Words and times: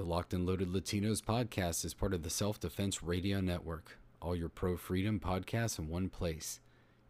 The 0.00 0.06
Locked 0.06 0.32
and 0.32 0.46
Loaded 0.46 0.70
Latinos 0.70 1.20
podcast 1.20 1.84
is 1.84 1.92
part 1.92 2.14
of 2.14 2.22
the 2.22 2.30
Self 2.30 2.58
Defense 2.58 3.02
Radio 3.02 3.42
Network. 3.42 3.98
All 4.22 4.34
your 4.34 4.48
pro 4.48 4.78
freedom 4.78 5.20
podcasts 5.20 5.78
in 5.78 5.90
one 5.90 6.08
place. 6.08 6.58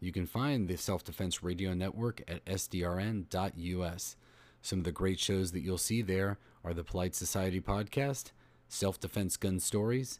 You 0.01 0.11
can 0.11 0.27
find 0.27 0.67
the 0.67 0.75
Self 0.75 1.01
Defense 1.01 1.41
Radio 1.41 1.73
Network 1.73 2.21
at 2.27 2.43
sdrn.us. 2.43 4.17
Some 4.61 4.79
of 4.79 4.83
the 4.83 4.91
great 4.91 5.21
shows 5.21 5.53
that 5.53 5.61
you'll 5.61 5.77
see 5.77 6.01
there 6.01 6.37
are 6.65 6.73
the 6.73 6.83
Polite 6.83 7.15
Society 7.15 7.61
podcast, 7.61 8.31
Self 8.67 8.99
Defense 8.99 9.37
Gun 9.37 9.61
Stories, 9.61 10.19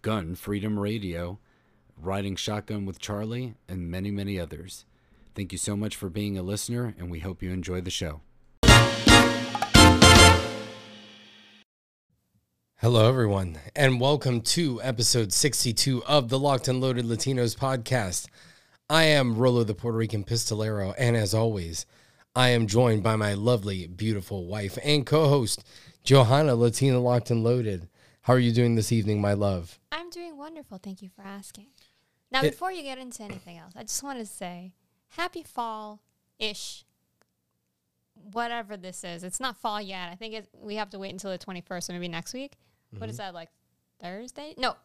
Gun 0.00 0.36
Freedom 0.36 0.80
Radio, 0.80 1.38
Riding 2.00 2.34
Shotgun 2.34 2.86
with 2.86 2.98
Charlie, 2.98 3.56
and 3.68 3.90
many, 3.90 4.10
many 4.10 4.40
others. 4.40 4.86
Thank 5.34 5.52
you 5.52 5.58
so 5.58 5.76
much 5.76 5.94
for 5.94 6.08
being 6.08 6.38
a 6.38 6.42
listener, 6.42 6.94
and 6.98 7.10
we 7.10 7.18
hope 7.18 7.42
you 7.42 7.50
enjoy 7.50 7.82
the 7.82 7.90
show. 7.90 8.22
Hello, 12.86 13.08
everyone, 13.08 13.58
and 13.74 14.00
welcome 14.00 14.40
to 14.42 14.80
episode 14.80 15.32
62 15.32 16.04
of 16.04 16.28
the 16.28 16.38
Locked 16.38 16.68
and 16.68 16.80
Loaded 16.80 17.04
Latinos 17.04 17.56
podcast. 17.56 18.28
I 18.88 19.06
am 19.06 19.36
Rolo 19.36 19.64
the 19.64 19.74
Puerto 19.74 19.98
Rican 19.98 20.22
Pistolero, 20.22 20.94
and 20.96 21.16
as 21.16 21.34
always, 21.34 21.84
I 22.36 22.50
am 22.50 22.68
joined 22.68 23.02
by 23.02 23.16
my 23.16 23.34
lovely, 23.34 23.88
beautiful 23.88 24.46
wife 24.46 24.78
and 24.84 25.04
co 25.04 25.28
host, 25.28 25.64
Johanna 26.04 26.54
Latina 26.54 27.00
Locked 27.00 27.32
and 27.32 27.42
Loaded. 27.42 27.88
How 28.22 28.34
are 28.34 28.38
you 28.38 28.52
doing 28.52 28.76
this 28.76 28.92
evening, 28.92 29.20
my 29.20 29.32
love? 29.32 29.80
I'm 29.90 30.08
doing 30.08 30.36
wonderful. 30.36 30.78
Thank 30.78 31.02
you 31.02 31.08
for 31.08 31.22
asking. 31.22 31.66
Now, 32.30 32.44
It- 32.44 32.52
before 32.52 32.70
you 32.70 32.84
get 32.84 32.98
into 32.98 33.24
anything 33.24 33.58
else, 33.58 33.72
I 33.74 33.82
just 33.82 34.04
want 34.04 34.20
to 34.20 34.26
say 34.26 34.74
happy 35.08 35.42
fall 35.42 36.02
ish. 36.38 36.84
Whatever 38.14 38.76
this 38.76 39.02
is, 39.02 39.24
it's 39.24 39.40
not 39.40 39.56
fall 39.56 39.80
yet. 39.80 40.08
I 40.12 40.14
think 40.14 40.34
it, 40.34 40.48
we 40.54 40.76
have 40.76 40.90
to 40.90 41.00
wait 41.00 41.10
until 41.10 41.32
the 41.32 41.38
21st, 41.38 41.90
or 41.90 41.92
maybe 41.92 42.06
next 42.06 42.32
week. 42.32 42.52
What 42.96 43.10
is 43.10 43.16
that, 43.18 43.34
like 43.34 43.50
Thursday? 44.00 44.54
No, 44.56 44.76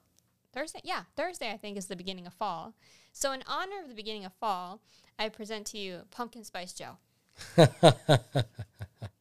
Thursday? 0.54 0.82
Yeah, 0.84 1.04
Thursday, 1.16 1.52
I 1.52 1.58
think, 1.58 1.78
is 1.78 1.86
the 1.88 1.96
beginning 1.96 2.28
of 2.28 2.34
fall. 2.34 2.74
So, 3.14 3.32
in 3.32 3.44
honor 3.48 3.82
of 3.82 3.90
the 3.90 3.96
beginning 3.96 4.26
of 4.26 4.34
fall, 4.34 4.82
I 5.20 5.30
present 5.30 5.66
to 5.68 5.78
you 5.78 6.02
Pumpkin 6.12 6.44
Spice 6.44 6.74
Joe. 6.74 6.98
this 7.56 7.68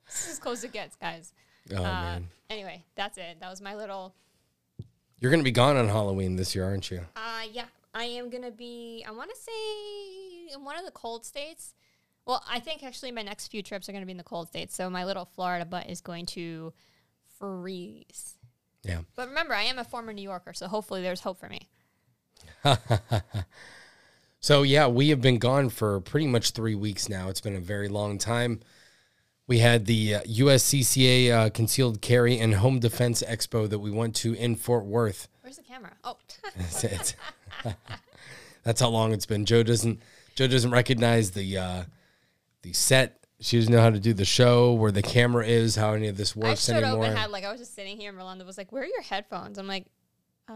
is 0.08 0.28
as 0.32 0.38
close 0.38 0.58
as 0.58 0.64
it 0.64 0.72
gets, 0.72 0.96
guys. 0.96 1.32
Oh, 1.72 1.76
Uh, 1.76 1.82
man. 1.82 2.28
Anyway, 2.48 2.84
that's 2.96 3.16
it. 3.18 3.38
That 3.40 3.48
was 3.50 3.60
my 3.60 3.76
little 3.76 4.14
You're 5.20 5.30
going 5.30 5.40
to 5.40 5.44
be 5.44 5.50
gone 5.52 5.76
on 5.76 5.88
Halloween 5.88 6.36
this 6.36 6.54
year, 6.54 6.64
aren't 6.64 6.90
you? 6.90 7.02
Uh, 7.14 7.42
yeah, 7.52 7.66
I 7.94 8.04
am 8.04 8.30
gonna 8.30 8.50
be. 8.50 9.04
I 9.06 9.10
want 9.12 9.30
to 9.30 9.36
say 9.36 10.54
in 10.54 10.64
one 10.64 10.78
of 10.78 10.84
the 10.84 10.90
cold 10.92 11.24
states. 11.24 11.74
Well, 12.26 12.42
I 12.48 12.60
think 12.60 12.82
actually 12.82 13.12
my 13.12 13.22
next 13.22 13.48
few 13.48 13.62
trips 13.62 13.88
are 13.88 13.92
gonna 13.92 14.06
be 14.06 14.12
in 14.12 14.18
the 14.18 14.24
cold 14.24 14.48
states. 14.48 14.74
So 14.74 14.88
my 14.90 15.04
little 15.04 15.24
Florida 15.24 15.64
butt 15.64 15.88
is 15.90 16.00
going 16.00 16.26
to 16.26 16.72
freeze. 17.38 18.36
Yeah. 18.82 19.00
But 19.14 19.28
remember, 19.28 19.54
I 19.54 19.62
am 19.62 19.78
a 19.78 19.84
former 19.84 20.12
New 20.12 20.22
Yorker, 20.22 20.52
so 20.54 20.68
hopefully 20.68 21.02
there's 21.02 21.20
hope 21.20 21.38
for 21.38 21.48
me. 21.48 21.68
So, 24.42 24.62
yeah, 24.62 24.86
we 24.86 25.10
have 25.10 25.20
been 25.20 25.38
gone 25.38 25.68
for 25.68 26.00
pretty 26.00 26.26
much 26.26 26.52
three 26.52 26.74
weeks 26.74 27.10
now. 27.10 27.28
It's 27.28 27.42
been 27.42 27.56
a 27.56 27.60
very 27.60 27.88
long 27.88 28.16
time. 28.16 28.60
We 29.46 29.58
had 29.58 29.84
the 29.84 30.14
uh, 30.14 30.22
USCCA 30.22 31.30
uh, 31.30 31.50
Concealed 31.50 32.00
Carry 32.00 32.38
and 32.38 32.54
Home 32.54 32.78
Defense 32.78 33.22
Expo 33.22 33.68
that 33.68 33.80
we 33.80 33.90
went 33.90 34.16
to 34.16 34.32
in 34.32 34.56
Fort 34.56 34.86
Worth. 34.86 35.28
Where's 35.42 35.58
the 35.58 35.62
camera? 35.62 35.92
Oh, 36.04 36.16
That's 36.56 36.84
it. 36.84 37.16
That's 38.62 38.80
how 38.80 38.88
long 38.88 39.12
it's 39.12 39.26
been. 39.26 39.44
Joe 39.44 39.62
doesn't 39.62 40.00
Joe 40.36 40.46
doesn't 40.46 40.70
recognize 40.70 41.32
the 41.32 41.58
uh, 41.58 41.84
the 42.62 42.72
set. 42.72 43.19
She 43.40 43.56
doesn't 43.58 43.72
know 43.72 43.80
how 43.80 43.90
to 43.90 43.98
do 44.00 44.12
the 44.12 44.24
show, 44.24 44.74
where 44.74 44.92
the 44.92 45.02
camera 45.02 45.46
is, 45.46 45.74
how 45.74 45.92
any 45.94 46.08
of 46.08 46.16
this 46.16 46.36
I 46.36 46.40
works 46.40 46.66
showed 46.66 46.76
up 46.76 46.84
anymore. 46.84 47.06
and 47.06 47.18
had 47.18 47.30
like 47.30 47.44
I 47.44 47.50
was 47.50 47.60
just 47.60 47.74
sitting 47.74 47.96
here, 47.96 48.10
and 48.10 48.18
Rolanda 48.18 48.44
was 48.44 48.58
like, 48.58 48.70
"Where 48.70 48.82
are 48.82 48.86
your 48.86 49.00
headphones?" 49.02 49.58
I'm 49.58 49.66
like, 49.66 49.86
"Uh, 50.46 50.52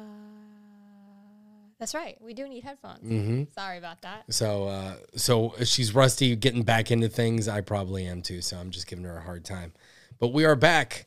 that's 1.79 1.95
right. 1.95 2.17
We 2.21 2.35
do 2.35 2.47
need 2.49 2.63
headphones. 2.63 3.05
Mm-hmm. 3.05 3.45
Sorry 3.55 3.79
about 3.79 4.03
that." 4.03 4.25
so 4.33 4.65
uh, 4.65 4.97
so 5.17 5.55
she's 5.65 5.95
rusty 5.95 6.37
getting 6.37 6.63
back 6.63 6.91
into 6.91 7.09
things. 7.09 7.49
I 7.49 7.63
probably 7.63 8.07
am 8.07 8.23
too. 8.23 8.43
So 8.43 8.57
I'm 8.59 8.71
just 8.71 8.87
giving 8.87 9.05
her 9.05 9.17
a 9.17 9.23
hard 9.23 9.45
time. 9.45 9.73
But 10.19 10.29
we 10.29 10.45
are 10.45 10.57
back 10.57 11.07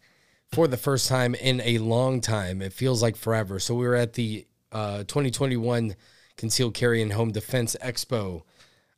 for 0.52 0.68
the 0.68 0.78
first 0.78 1.08
time 1.08 1.36
in 1.36 1.62
a 1.62 1.78
long 1.78 2.22
time. 2.22 2.62
It 2.62 2.74
feels 2.74 3.02
like 3.02 3.16
forever. 3.16 3.60
So 3.60 3.76
we 3.76 3.86
were 3.86 3.96
at 3.96 4.14
the 4.14 4.48
uh, 4.72 5.00
2021 5.00 5.96
Concealed 6.38 6.74
Carry 6.74 7.02
and 7.02 7.14
Home 7.14 7.32
Defense 7.32 7.76
Expo 7.84 8.44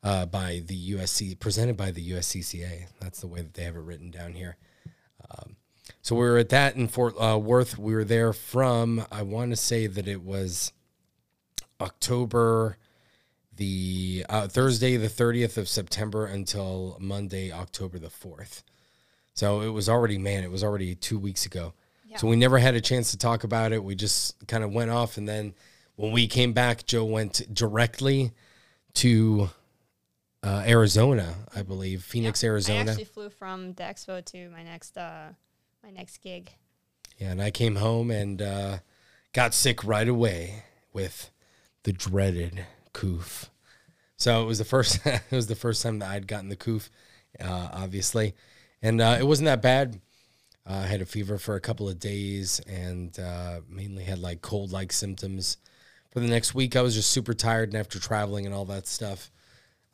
uh, 0.03 0.25
by 0.25 0.61
the 0.65 0.91
USC, 0.93 1.39
presented 1.39 1.77
by 1.77 1.91
the 1.91 2.11
USCCA. 2.11 2.87
That's 2.99 3.21
the 3.21 3.27
way 3.27 3.41
that 3.41 3.53
they 3.53 3.63
have 3.63 3.75
it 3.75 3.81
written 3.81 4.11
down 4.11 4.33
here. 4.33 4.57
Um, 5.29 5.55
so 6.01 6.15
we 6.15 6.21
were 6.21 6.37
at 6.37 6.49
that 6.49 6.75
in 6.75 6.87
Fort 6.87 7.15
uh, 7.21 7.37
Worth. 7.37 7.77
We 7.77 7.93
were 7.93 8.05
there 8.05 8.33
from, 8.33 9.05
I 9.11 9.23
want 9.23 9.51
to 9.51 9.55
say 9.55 9.87
that 9.87 10.07
it 10.07 10.23
was 10.23 10.71
October 11.81 12.77
the 13.55 14.25
uh, 14.29 14.47
Thursday, 14.47 14.95
the 14.95 15.09
30th 15.09 15.57
of 15.57 15.67
September 15.67 16.25
until 16.25 16.95
Monday, 16.99 17.51
October 17.51 17.99
the 17.99 18.07
4th. 18.07 18.63
So 19.33 19.61
it 19.61 19.69
was 19.69 19.89
already, 19.89 20.17
man, 20.17 20.43
it 20.43 20.51
was 20.51 20.63
already 20.63 20.95
two 20.95 21.19
weeks 21.19 21.45
ago. 21.45 21.73
So 22.17 22.27
we 22.27 22.37
never 22.37 22.57
had 22.57 22.73
a 22.73 22.81
chance 22.81 23.11
to 23.11 23.17
talk 23.17 23.43
about 23.43 23.71
it. 23.71 23.83
We 23.83 23.95
just 23.95 24.47
kind 24.47 24.63
of 24.63 24.73
went 24.73 24.89
off. 24.89 25.17
And 25.17 25.27
then 25.27 25.53
when 25.95 26.11
we 26.11 26.27
came 26.27 26.53
back, 26.53 26.85
Joe 26.85 27.05
went 27.05 27.53
directly 27.53 28.31
to 28.95 29.49
uh, 30.43 30.63
Arizona, 30.65 31.35
I 31.55 31.63
believe, 31.63 32.03
Phoenix, 32.03 32.43
I 32.43 32.47
Arizona. 32.47 32.79
I 32.79 32.91
actually 32.91 33.03
flew 33.05 33.29
from 33.29 33.73
the 33.73 33.83
expo 33.83 34.23
to 34.25 34.49
my 34.49 34.63
next 34.63 34.97
uh 34.97 35.29
my 35.83 35.91
next 35.91 36.17
gig. 36.19 36.51
Yeah, 37.17 37.31
and 37.31 37.41
I 37.41 37.51
came 37.51 37.75
home 37.75 38.11
and 38.11 38.41
uh, 38.41 38.77
got 39.33 39.53
sick 39.53 39.83
right 39.83 40.07
away 40.07 40.63
with 40.93 41.31
the 41.83 41.91
dreaded 41.91 42.65
coof. 42.93 43.49
So 44.15 44.41
it 44.41 44.45
was 44.45 44.57
the 44.57 44.65
first. 44.65 44.99
it 45.05 45.21
was 45.31 45.47
the 45.47 45.55
first 45.55 45.83
time 45.83 45.99
that 45.99 46.09
I'd 46.09 46.27
gotten 46.27 46.49
the 46.49 46.55
coof, 46.55 46.89
uh, 47.39 47.69
obviously, 47.73 48.35
and 48.81 49.01
uh, 49.01 49.17
it 49.19 49.27
wasn't 49.27 49.47
that 49.47 49.61
bad. 49.61 49.99
Uh, 50.69 50.81
I 50.83 50.87
had 50.87 51.01
a 51.01 51.05
fever 51.05 51.37
for 51.37 51.55
a 51.55 51.61
couple 51.61 51.89
of 51.89 51.99
days 51.99 52.59
and 52.67 53.17
uh, 53.19 53.61
mainly 53.67 54.03
had 54.03 54.19
like 54.19 54.41
cold 54.41 54.71
like 54.71 54.91
symptoms. 54.93 55.57
For 56.11 56.19
the 56.19 56.27
next 56.27 56.55
week, 56.55 56.75
I 56.75 56.81
was 56.81 56.95
just 56.95 57.11
super 57.11 57.33
tired, 57.33 57.69
and 57.69 57.77
after 57.77 57.99
traveling 57.99 58.45
and 58.45 58.55
all 58.55 58.65
that 58.65 58.87
stuff, 58.87 59.29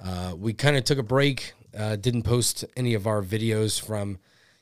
uh, 0.03 0.33
we 0.38 0.53
kind 0.53 0.78
of 0.78 0.83
took 0.83 0.97
a 0.97 1.03
break. 1.03 1.53
Uh, 1.78 1.95
didn't 1.95 2.23
post 2.23 2.63
any 2.78 2.94
of 2.94 3.06
our 3.06 3.22
videos 3.22 3.81
from 3.81 4.17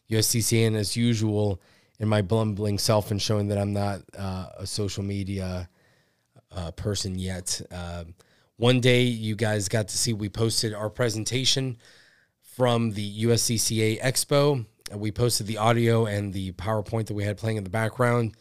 USCCA, 0.10 0.68
and 0.68 0.76
as 0.76 0.98
usual, 0.98 1.62
in 2.00 2.08
my 2.08 2.22
blumbling 2.22 2.80
self 2.80 3.12
and 3.12 3.22
showing 3.22 3.48
that 3.50 3.58
I'm 3.58 3.74
not 3.74 4.02
uh, 4.18 4.48
a 4.58 4.68
social 4.68 5.04
media 5.04 5.70
uh, 6.52 6.72
person 6.72 7.18
yet. 7.18 7.62
Um 7.72 8.16
one 8.58 8.80
day, 8.80 9.02
you 9.02 9.36
guys 9.36 9.68
got 9.68 9.88
to 9.90 9.98
see 9.98 10.14
we 10.14 10.30
posted 10.30 10.74
our 10.74 10.90
presentation 10.90 11.78
from 12.42 12.92
the 12.92 13.24
USCCA 13.26 14.00
Expo. 14.00 14.66
We 14.94 15.12
posted 15.12 15.48
the 15.48 15.58
audio 15.58 16.06
and 16.06 16.32
the 16.32 16.52
PowerPoint 16.54 17.08
that 17.08 17.16
we 17.16 17.24
had 17.24 17.38
playing 17.38 17.58
in 17.58 17.64
the 17.64 17.72
background. 17.72 18.36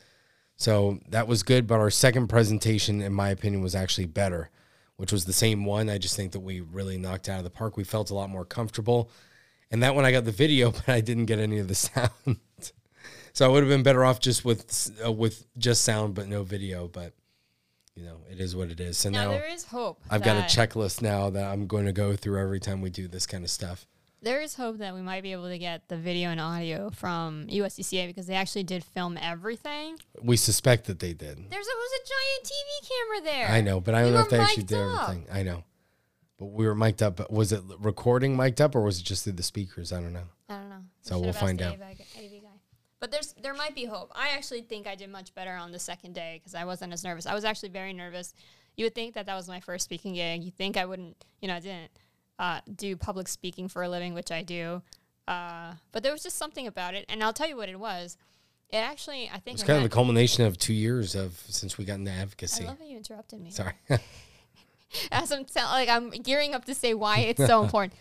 So 0.57 1.01
that 1.09 1.27
was 1.27 1.43
good. 1.43 1.67
But 1.67 1.81
our 1.81 1.91
second 1.91 2.29
presentation, 2.29 3.01
in 3.01 3.13
my 3.15 3.31
opinion, 3.31 3.63
was 3.63 3.75
actually 3.75 4.07
better, 4.07 4.51
which 4.97 5.13
was 5.13 5.25
the 5.25 5.33
same 5.33 5.65
one. 5.65 5.89
I 5.89 5.99
just 5.99 6.17
think 6.17 6.33
that 6.33 6.41
we 6.41 6.61
really 6.61 6.99
knocked 6.99 7.29
out 7.29 7.39
of 7.39 7.45
the 7.45 7.51
park. 7.51 7.77
We 7.77 7.85
felt 7.85 8.11
a 8.11 8.15
lot 8.15 8.31
more 8.31 8.45
comfortable. 8.45 9.11
And 9.71 9.83
that 9.83 9.95
one 9.95 10.05
I 10.05 10.13
got 10.13 10.25
the 10.25 10.33
video, 10.33 10.71
but 10.73 10.89
I 10.89 11.01
didn't 11.01 11.27
get 11.27 11.39
any 11.39 11.59
of 11.59 11.69
the 11.69 11.75
sound. 11.75 12.11
so 13.33 13.45
I 13.45 13.49
would 13.49 13.63
have 13.63 13.71
been 13.71 13.83
better 13.83 14.05
off 14.05 14.21
just 14.21 14.45
with 14.45 14.91
uh, 15.05 15.13
with 15.13 15.47
just 15.59 15.85
sound 15.85 16.15
but 16.15 16.29
no 16.29 16.43
video. 16.43 16.89
But 16.89 17.15
you 17.95 18.05
know, 18.05 18.19
it 18.31 18.41
is 18.41 18.57
what 18.57 18.71
it 18.71 18.81
is. 18.81 18.99
So 18.99 19.11
Now, 19.11 19.25
now, 19.25 19.31
there 19.33 19.53
is 19.53 19.65
hope. 19.65 20.01
I've 20.11 20.23
got 20.23 20.37
a 20.37 20.43
checklist 20.43 21.03
now 21.03 21.31
that 21.31 21.45
I'm 21.45 21.67
going 21.67 21.87
to 21.87 21.93
go 21.93 22.17
through 22.17 22.41
every 22.41 22.61
time 22.61 22.81
we 22.81 22.91
do 22.91 23.09
this 23.09 23.27
kind 23.27 23.45
of 23.45 23.51
stuff. 23.51 23.87
There 24.23 24.41
is 24.41 24.55
hope 24.55 24.79
that 24.79 24.95
we 24.95 25.03
might 25.03 25.23
be 25.25 25.33
able 25.33 25.49
to 25.49 25.59
get 25.59 25.89
the 25.89 25.97
video 25.97 26.29
and 26.31 26.41
audio 26.41 26.91
from 26.91 27.47
USCCA 27.49 28.07
because 28.07 28.27
they 28.27 28.35
actually 28.37 28.63
did 28.63 28.85
film 28.85 29.19
everything. 29.21 29.97
We 30.23 30.37
suspect 30.37 30.87
that 30.87 31.01
they 31.01 31.13
did. 31.13 31.39
There's 31.51 31.67
a, 31.67 31.77
was 31.77 31.91
a 31.93 32.09
giant 32.09 32.45
TV 32.45 32.89
camera 32.89 33.25
there. 33.33 33.49
I 33.49 33.61
know, 33.63 33.81
but 33.81 33.95
I 33.97 34.03
We 34.05 34.11
don't 34.11 34.15
know 34.15 34.21
if 34.21 34.31
they 34.31 34.39
actually 34.39 34.63
did 34.63 34.79
up. 34.79 35.09
everything. 35.11 35.27
I 35.33 35.43
know. 35.43 35.65
But 36.39 36.47
we 36.47 36.67
were 36.67 36.75
mic'd 36.77 37.03
up. 37.03 37.31
Was 37.33 37.51
it 37.53 37.63
recording 37.81 38.37
mic'd 38.37 38.61
up 38.61 38.77
or 38.77 38.83
was 38.83 39.01
it 39.01 39.05
just 39.05 39.25
through 39.25 39.33
the 39.35 39.43
speakers? 39.43 39.93
I 39.93 40.01
don't 40.01 40.13
know. 40.13 40.29
I 40.49 40.55
don't 40.55 40.69
know. 40.69 40.77
So 41.01 41.17
We 41.19 41.25
we'll 41.25 41.33
find 41.33 41.61
out. 41.61 41.77
the 41.79 41.85
AV 41.85 41.99
guy- 41.99 42.05
AV 42.19 42.43
guy. 42.43 42.49
But 43.01 43.11
there's 43.11 43.35
there 43.43 43.55
might 43.55 43.75
be 43.75 43.87
hope. 43.87 44.13
I 44.15 44.29
actually 44.29 44.63
think 44.63 44.87
I 44.87 44.95
did 44.95 45.11
much 45.11 45.35
better 45.35 45.55
on 45.57 45.73
the 45.73 45.81
second 45.81 46.15
day 46.15 46.39
because 46.39 46.55
I 46.55 46.65
wasn't 46.65 46.93
as 46.93 47.03
nervous. 47.03 47.27
I 47.27 47.35
was 47.35 47.45
actually 47.45 47.71
very 47.71 47.93
nervous. 47.93 48.33
You 48.77 48.85
would 48.87 48.95
think 48.95 49.15
that 49.15 49.27
that 49.27 49.35
was 49.35 49.49
my 49.49 49.59
first 49.59 49.85
speaking 49.85 50.15
gig. 50.15 50.45
You 50.45 50.53
think 50.53 50.77
I 50.77 50.85
wouldn't, 50.85 51.25
you 51.41 51.49
know, 51.49 51.57
I 51.57 51.61
didn't 51.61 51.91
uh, 52.39 52.61
do 52.75 52.97
public 52.97 53.29
speaking 53.29 53.69
for 53.69 53.83
a 53.83 53.89
living, 53.89 54.15
which 54.15 54.31
I 54.31 54.43
do. 54.43 54.83
Uh, 55.29 55.75
but 55.93 56.03
there 56.03 56.13
was 56.13 56.23
just 56.23 56.37
something 56.37 56.67
about 56.67 56.95
it, 56.95 57.05
and 57.09 57.23
I'll 57.23 57.33
tell 57.33 57.49
you 57.49 57.57
what 57.57 57.69
it 57.69 57.79
was. 57.79 58.17
It 58.71 58.79
actually, 58.79 59.31
I 59.33 59.39
think, 59.39 59.57
It's 59.57 59.65
kind 59.65 59.77
of 59.77 59.83
the 59.83 59.95
culmination 59.95 60.45
of 60.47 60.59
two 60.59 60.73
years 60.73 61.15
of 61.15 61.43
since 61.49 61.77
we 61.77 61.85
got 61.85 61.95
into 61.95 62.11
advocacy. 62.11 62.65
I 62.65 62.69
love 62.69 62.79
how 62.79 62.87
you 62.87 62.97
interrupted 62.97 63.41
me. 63.41 63.51
Sorry. 63.51 63.75
as 65.11 65.33
I'm 65.33 65.45
tell, 65.45 65.69
like 65.69 65.89
I'm 65.89 66.11
gearing 66.11 66.55
up 66.55 66.65
to 66.67 66.75
say 66.75 66.95
why 66.95 67.21
it's 67.21 67.45
so 67.45 67.63
important, 67.65 67.95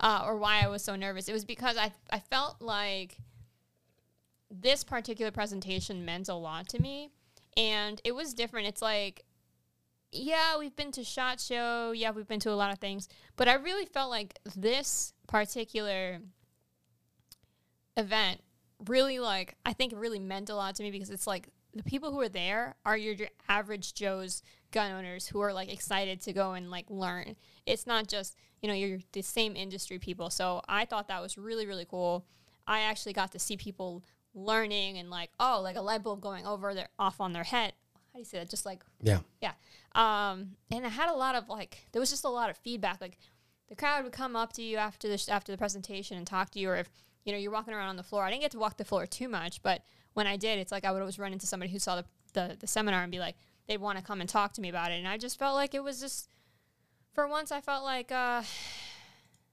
uh, 0.00 0.22
or 0.24 0.36
why 0.36 0.62
I 0.62 0.68
was 0.68 0.82
so 0.82 0.96
nervous. 0.96 1.28
It 1.28 1.32
was 1.32 1.44
because 1.44 1.76
I 1.76 1.92
I 2.10 2.18
felt 2.18 2.60
like 2.60 3.18
this 4.50 4.84
particular 4.84 5.30
presentation 5.30 6.04
meant 6.04 6.28
a 6.28 6.34
lot 6.34 6.68
to 6.70 6.80
me, 6.80 7.10
and 7.56 8.00
it 8.04 8.14
was 8.14 8.34
different. 8.34 8.68
It's 8.68 8.82
like, 8.82 9.24
yeah, 10.12 10.58
we've 10.58 10.76
been 10.76 10.92
to 10.92 11.04
Shot 11.04 11.40
Show, 11.40 11.92
yeah, 11.92 12.10
we've 12.10 12.28
been 12.28 12.40
to 12.40 12.50
a 12.50 12.54
lot 12.54 12.72
of 12.72 12.78
things, 12.78 13.08
but 13.36 13.48
I 13.48 13.54
really 13.54 13.86
felt 13.86 14.10
like 14.10 14.38
this 14.56 15.12
particular 15.26 16.20
event 17.96 18.40
really 18.86 19.18
like 19.18 19.54
I 19.64 19.72
think 19.72 19.94
it 19.94 19.98
really 19.98 20.18
meant 20.18 20.50
a 20.50 20.54
lot 20.54 20.74
to 20.74 20.82
me 20.82 20.90
because 20.90 21.08
it's 21.08 21.26
like 21.26 21.48
the 21.74 21.82
people 21.82 22.10
who 22.10 22.20
are 22.20 22.28
there 22.28 22.76
are 22.84 22.96
your, 22.96 23.14
your 23.14 23.28
average 23.48 23.94
Joe's 23.94 24.42
gun 24.70 24.92
owners 24.92 25.28
who 25.28 25.40
are 25.40 25.52
like 25.52 25.72
excited 25.72 26.20
to 26.22 26.32
go 26.32 26.52
and 26.52 26.70
like 26.70 26.86
learn. 26.88 27.36
It's 27.66 27.86
not 27.86 28.08
just, 28.08 28.36
you 28.62 28.68
know, 28.68 28.74
you're 28.74 29.00
the 29.12 29.22
same 29.22 29.56
industry 29.56 29.98
people. 29.98 30.30
So 30.30 30.62
I 30.68 30.84
thought 30.84 31.08
that 31.08 31.22
was 31.22 31.36
really, 31.38 31.66
really 31.66 31.84
cool. 31.84 32.24
I 32.66 32.80
actually 32.80 33.12
got 33.12 33.32
to 33.32 33.38
see 33.38 33.56
people 33.56 34.04
learning 34.34 34.98
and 34.98 35.10
like, 35.10 35.30
oh, 35.38 35.60
like 35.62 35.76
a 35.76 35.80
light 35.80 36.02
bulb 36.02 36.20
going 36.20 36.46
over 36.46 36.74
their 36.74 36.88
off 36.98 37.20
on 37.20 37.32
their 37.32 37.44
head. 37.44 37.74
How 38.16 38.18
do 38.18 38.22
you 38.22 38.24
say 38.24 38.38
that? 38.38 38.48
Just 38.48 38.64
like 38.64 38.82
Yeah. 39.02 39.18
yeah. 39.42 39.52
Um, 39.94 40.52
and 40.70 40.86
I 40.86 40.88
had 40.88 41.10
a 41.10 41.14
lot 41.14 41.34
of 41.34 41.50
like, 41.50 41.86
there 41.92 42.00
was 42.00 42.08
just 42.08 42.24
a 42.24 42.30
lot 42.30 42.48
of 42.48 42.56
feedback. 42.56 42.98
Like, 42.98 43.18
the 43.68 43.76
crowd 43.76 44.04
would 44.04 44.12
come 44.14 44.34
up 44.34 44.54
to 44.54 44.62
you 44.62 44.78
after 44.78 45.06
the 45.06 45.18
sh- 45.18 45.28
after 45.28 45.52
the 45.52 45.58
presentation 45.58 46.16
and 46.16 46.26
talk 46.26 46.48
to 46.52 46.58
you, 46.58 46.70
or 46.70 46.76
if 46.76 46.88
you 47.26 47.32
know 47.32 47.38
you're 47.38 47.52
walking 47.52 47.74
around 47.74 47.90
on 47.90 47.96
the 47.96 48.02
floor. 48.02 48.24
I 48.24 48.30
didn't 48.30 48.40
get 48.40 48.52
to 48.52 48.58
walk 48.58 48.78
the 48.78 48.86
floor 48.86 49.04
too 49.06 49.28
much, 49.28 49.62
but 49.62 49.82
when 50.14 50.26
I 50.26 50.38
did, 50.38 50.58
it's 50.58 50.72
like 50.72 50.86
I 50.86 50.92
would 50.92 51.00
always 51.02 51.18
run 51.18 51.34
into 51.34 51.46
somebody 51.46 51.70
who 51.70 51.78
saw 51.78 51.96
the 51.96 52.04
the, 52.32 52.56
the 52.58 52.66
seminar 52.66 53.02
and 53.02 53.12
be 53.12 53.18
like, 53.18 53.36
they'd 53.66 53.76
want 53.76 53.98
to 53.98 54.04
come 54.04 54.22
and 54.22 54.30
talk 54.30 54.54
to 54.54 54.62
me 54.62 54.70
about 54.70 54.92
it, 54.92 54.94
and 54.94 55.06
I 55.06 55.18
just 55.18 55.38
felt 55.38 55.54
like 55.56 55.74
it 55.74 55.84
was 55.84 56.00
just, 56.00 56.30
for 57.12 57.28
once, 57.28 57.52
I 57.52 57.60
felt 57.60 57.84
like, 57.84 58.10
uh, 58.12 58.42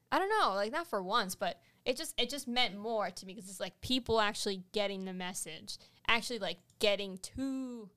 I 0.10 0.20
don't 0.20 0.30
know, 0.30 0.54
like 0.56 0.72
not 0.72 0.88
for 0.88 1.04
once, 1.04 1.36
but 1.36 1.60
it 1.84 1.98
just 1.98 2.14
it 2.18 2.30
just 2.30 2.48
meant 2.48 2.78
more 2.78 3.10
to 3.10 3.26
me 3.26 3.34
because 3.34 3.50
it's 3.50 3.60
like 3.60 3.82
people 3.82 4.22
actually 4.22 4.64
getting 4.72 5.04
the 5.04 5.14
message, 5.14 5.80
actually 6.08 6.40
like 6.40 6.60
getting 6.80 7.18
to 7.18 7.90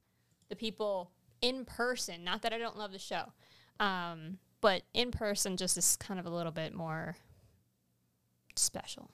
the 0.48 0.56
people 0.56 1.10
in 1.40 1.64
person. 1.64 2.25
Not 2.25 2.43
that 2.43 2.52
I 2.52 2.58
don't 2.58 2.76
love 2.76 2.93
the 2.93 2.98
show, 2.98 3.32
um, 3.81 4.38
but 4.60 4.82
in 4.94 5.10
person 5.10 5.56
just 5.56 5.76
is 5.76 5.96
kind 5.96 6.19
of 6.19 6.26
a 6.26 6.31
little 6.31 6.52
bit 6.52 6.75
more 6.75 7.16
special. 8.56 9.10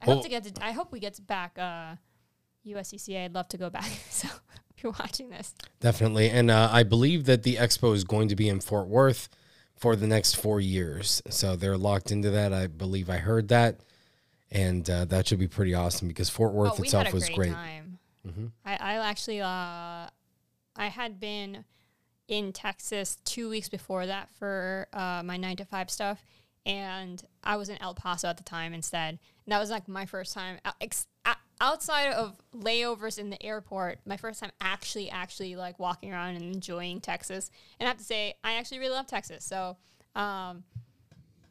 I 0.00 0.06
Well- 0.06 0.16
hope 0.16 0.24
to 0.24 0.30
get 0.30 0.44
to. 0.44 0.64
I 0.64 0.72
hope 0.72 0.92
we 0.92 1.00
get 1.00 1.14
to 1.14 1.22
back 1.22 1.58
uh, 1.58 1.96
USCCA. 2.66 3.24
I'd 3.24 3.34
love 3.34 3.48
to 3.48 3.58
go 3.58 3.70
back. 3.70 3.90
So 4.10 4.28
if 4.74 4.82
you're 4.82 4.94
watching 4.98 5.30
this, 5.30 5.54
Definitely. 5.80 6.30
And 6.30 6.50
uh, 6.50 6.68
I 6.72 6.82
believe 6.82 7.26
that 7.26 7.42
the 7.42 7.56
expo 7.56 7.94
is 7.94 8.04
going 8.04 8.28
to 8.28 8.36
be 8.36 8.48
in 8.48 8.60
Fort 8.60 8.88
Worth 8.88 9.28
for 9.76 9.96
the 9.96 10.06
next 10.06 10.34
four 10.36 10.60
years. 10.60 11.22
So 11.28 11.56
they're 11.56 11.76
locked 11.76 12.10
into 12.10 12.30
that. 12.30 12.52
I 12.52 12.66
believe 12.68 13.10
I 13.10 13.18
heard 13.18 13.48
that. 13.48 13.80
And 14.50 14.88
uh, 14.88 15.06
that 15.06 15.26
should 15.26 15.38
be 15.38 15.48
pretty 15.48 15.74
awesome 15.74 16.08
because 16.08 16.30
Fort 16.30 16.52
Worth 16.52 16.78
oh, 16.78 16.82
itself 16.82 17.12
was 17.12 17.28
great, 17.30 17.52
time. 17.52 17.98
I, 18.64 18.76
I 18.76 19.08
actually, 19.08 19.40
uh, 19.40 20.06
I 20.76 20.88
had 20.88 21.20
been 21.20 21.64
in 22.28 22.52
Texas 22.52 23.18
two 23.24 23.48
weeks 23.48 23.68
before 23.68 24.06
that 24.06 24.30
for 24.38 24.88
uh, 24.92 25.22
my 25.24 25.36
nine 25.36 25.56
to 25.56 25.64
five 25.64 25.90
stuff, 25.90 26.24
and 26.64 27.22
I 27.42 27.56
was 27.56 27.68
in 27.68 27.80
El 27.80 27.94
Paso 27.94 28.28
at 28.28 28.36
the 28.36 28.44
time 28.44 28.72
instead. 28.72 29.18
And 29.44 29.52
that 29.52 29.58
was 29.58 29.70
like 29.70 29.88
my 29.88 30.06
first 30.06 30.32
time 30.32 30.58
ex- 30.80 31.08
outside 31.60 32.12
of 32.12 32.40
layovers 32.54 33.18
in 33.18 33.30
the 33.30 33.42
airport. 33.42 33.98
My 34.06 34.16
first 34.16 34.40
time 34.40 34.52
actually, 34.60 35.10
actually 35.10 35.56
like 35.56 35.78
walking 35.78 36.12
around 36.12 36.36
and 36.36 36.54
enjoying 36.54 37.00
Texas. 37.00 37.50
And 37.78 37.86
I 37.86 37.90
have 37.90 37.98
to 37.98 38.04
say, 38.04 38.34
I 38.44 38.54
actually 38.54 38.78
really 38.78 38.94
love 38.94 39.06
Texas. 39.06 39.44
So. 39.44 39.76
Um, 40.14 40.64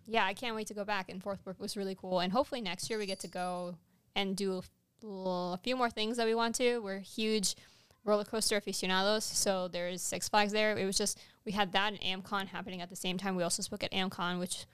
yeah, 0.07 0.25
I 0.25 0.33
can't 0.33 0.55
wait 0.55 0.67
to 0.67 0.73
go 0.73 0.83
back. 0.83 1.09
And 1.09 1.23
Fort 1.23 1.39
Worth 1.45 1.59
was 1.59 1.77
really 1.77 1.95
cool. 1.95 2.19
And 2.19 2.33
hopefully 2.33 2.59
next 2.59 2.89
year 2.89 2.99
we 2.99 3.05
get 3.05 3.19
to 3.21 3.27
go 3.27 3.77
and 4.15 4.35
do 4.35 4.61
a 5.03 5.57
few 5.63 5.75
more 5.75 5.89
things 5.89 6.17
that 6.17 6.25
we 6.25 6.35
want 6.35 6.55
to. 6.55 6.79
We're 6.79 6.99
huge 6.99 7.55
roller 8.03 8.23
coaster 8.23 8.57
aficionados, 8.57 9.23
so 9.23 9.67
there's 9.67 10.01
Six 10.01 10.27
Flags 10.29 10.51
there. 10.51 10.77
It 10.77 10.85
was 10.85 10.97
just 10.97 11.19
we 11.45 11.51
had 11.51 11.71
that 11.73 11.93
and 11.93 12.23
AmmCon 12.23 12.47
happening 12.47 12.81
at 12.81 12.89
the 12.89 12.95
same 12.95 13.17
time. 13.17 13.35
We 13.35 13.43
also 13.43 13.61
spoke 13.61 13.83
at 13.83 13.91
AmmCon, 13.91 14.39
which 14.39 14.65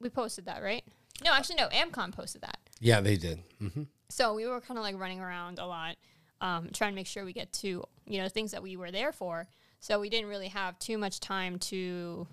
we 0.00 0.08
posted 0.08 0.46
that, 0.46 0.62
right? 0.62 0.84
No, 1.24 1.32
actually, 1.32 1.56
no. 1.56 1.68
AmmCon 1.68 2.12
posted 2.12 2.42
that. 2.42 2.58
Yeah, 2.80 3.00
they 3.00 3.16
did. 3.16 3.42
hmm 3.58 3.82
So 4.08 4.34
we 4.34 4.46
were 4.46 4.60
kind 4.60 4.78
of 4.78 4.84
like 4.84 4.98
running 4.98 5.20
around 5.20 5.58
a 5.58 5.66
lot, 5.66 5.96
um, 6.40 6.70
trying 6.72 6.92
to 6.92 6.96
make 6.96 7.06
sure 7.06 7.24
we 7.24 7.32
get 7.32 7.52
to 7.54 7.84
you 8.06 8.20
know 8.22 8.28
things 8.28 8.52
that 8.52 8.62
we 8.62 8.76
were 8.76 8.90
there 8.90 9.12
for. 9.12 9.46
So 9.80 9.98
we 10.00 10.08
didn't 10.10 10.28
really 10.28 10.48
have 10.48 10.78
too 10.78 10.96
much 10.96 11.18
time 11.20 11.58
to 11.60 12.26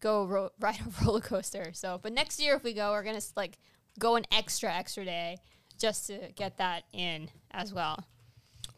go 0.00 0.24
ro- 0.26 0.50
ride 0.60 0.80
a 0.80 1.04
roller 1.04 1.20
coaster. 1.20 1.72
So, 1.72 1.98
but 2.02 2.12
next 2.12 2.40
year 2.40 2.54
if 2.56 2.64
we 2.64 2.72
go, 2.72 2.92
we're 2.92 3.02
gonna 3.02 3.20
like 3.36 3.58
go 3.98 4.16
an 4.16 4.24
extra 4.32 4.72
extra 4.72 5.04
day 5.04 5.38
just 5.78 6.06
to 6.06 6.30
get 6.34 6.58
that 6.58 6.84
in 6.92 7.28
as 7.50 7.72
well. 7.72 8.04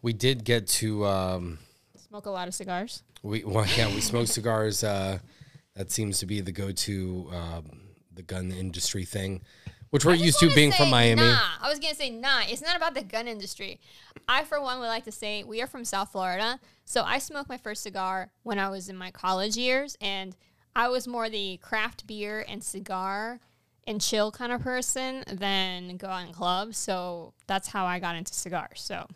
We 0.02 0.12
did 0.12 0.44
get 0.44 0.66
to, 0.68 1.04
um, 1.06 1.58
Smoke 2.08 2.26
a 2.26 2.30
lot 2.30 2.48
of 2.48 2.54
cigars. 2.54 3.02
we 3.22 3.44
well, 3.44 3.66
yeah, 3.76 3.88
we 3.88 4.00
smoked 4.00 4.30
cigars. 4.30 4.82
Uh, 4.82 5.18
that 5.74 5.90
seems 5.90 6.18
to 6.20 6.26
be 6.26 6.40
the 6.40 6.52
go 6.52 6.72
to 6.72 7.30
um, 7.32 7.80
the 8.14 8.22
gun 8.22 8.50
industry 8.50 9.04
thing, 9.04 9.42
which 9.90 10.04
we're 10.04 10.14
used 10.14 10.38
to 10.40 10.52
being 10.54 10.72
from 10.72 10.90
Miami. 10.90 11.22
Nah, 11.22 11.38
I 11.60 11.68
was 11.68 11.78
gonna 11.78 11.94
say 11.94 12.10
nah. 12.10 12.42
It's 12.46 12.62
not 12.62 12.76
about 12.76 12.94
the 12.94 13.02
gun 13.02 13.28
industry. 13.28 13.78
I, 14.26 14.44
for 14.44 14.60
one, 14.60 14.80
would 14.80 14.86
like 14.86 15.04
to 15.04 15.12
say 15.12 15.44
we 15.44 15.60
are 15.60 15.66
from 15.66 15.84
South 15.84 16.12
Florida, 16.12 16.58
so 16.84 17.02
I 17.02 17.18
smoked 17.18 17.48
my 17.48 17.58
first 17.58 17.82
cigar 17.82 18.30
when 18.42 18.58
I 18.58 18.70
was 18.70 18.88
in 18.88 18.96
my 18.96 19.10
college 19.10 19.56
years, 19.56 19.96
and 20.00 20.34
I 20.74 20.88
was 20.88 21.06
more 21.06 21.28
the 21.28 21.58
craft 21.58 22.06
beer 22.06 22.44
and 22.48 22.62
cigar 22.64 23.40
and 23.86 24.00
chill 24.00 24.30
kind 24.30 24.52
of 24.52 24.62
person 24.62 25.24
than 25.30 25.96
go 25.96 26.08
out 26.08 26.26
in 26.26 26.32
clubs. 26.32 26.78
So 26.78 27.34
that's 27.46 27.68
how 27.68 27.84
I 27.84 27.98
got 27.98 28.16
into 28.16 28.32
cigars. 28.32 28.80
So 28.80 29.06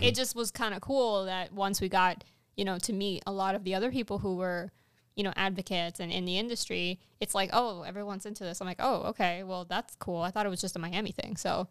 it 0.00 0.14
just 0.14 0.34
was 0.34 0.50
kind 0.50 0.74
of 0.74 0.80
cool 0.80 1.24
that 1.24 1.52
once 1.52 1.80
we 1.80 1.88
got 1.88 2.24
you 2.56 2.64
know 2.64 2.78
to 2.78 2.92
meet 2.92 3.22
a 3.26 3.32
lot 3.32 3.54
of 3.54 3.64
the 3.64 3.74
other 3.74 3.90
people 3.90 4.18
who 4.18 4.36
were 4.36 4.70
you 5.16 5.24
know 5.24 5.32
advocates 5.36 6.00
and 6.00 6.12
in 6.12 6.24
the 6.24 6.38
industry 6.38 6.98
it's 7.20 7.34
like 7.34 7.50
oh 7.52 7.82
everyone's 7.82 8.26
into 8.26 8.44
this 8.44 8.60
i'm 8.60 8.66
like 8.66 8.80
oh 8.80 9.02
okay 9.02 9.42
well 9.42 9.64
that's 9.64 9.94
cool 9.96 10.22
i 10.22 10.30
thought 10.30 10.46
it 10.46 10.50
was 10.50 10.60
just 10.60 10.76
a 10.76 10.78
miami 10.78 11.10
thing 11.12 11.36
so 11.36 11.66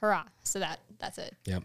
hurrah 0.00 0.24
so 0.42 0.58
that 0.58 0.80
that's 0.98 1.18
it 1.18 1.36
Yep. 1.44 1.62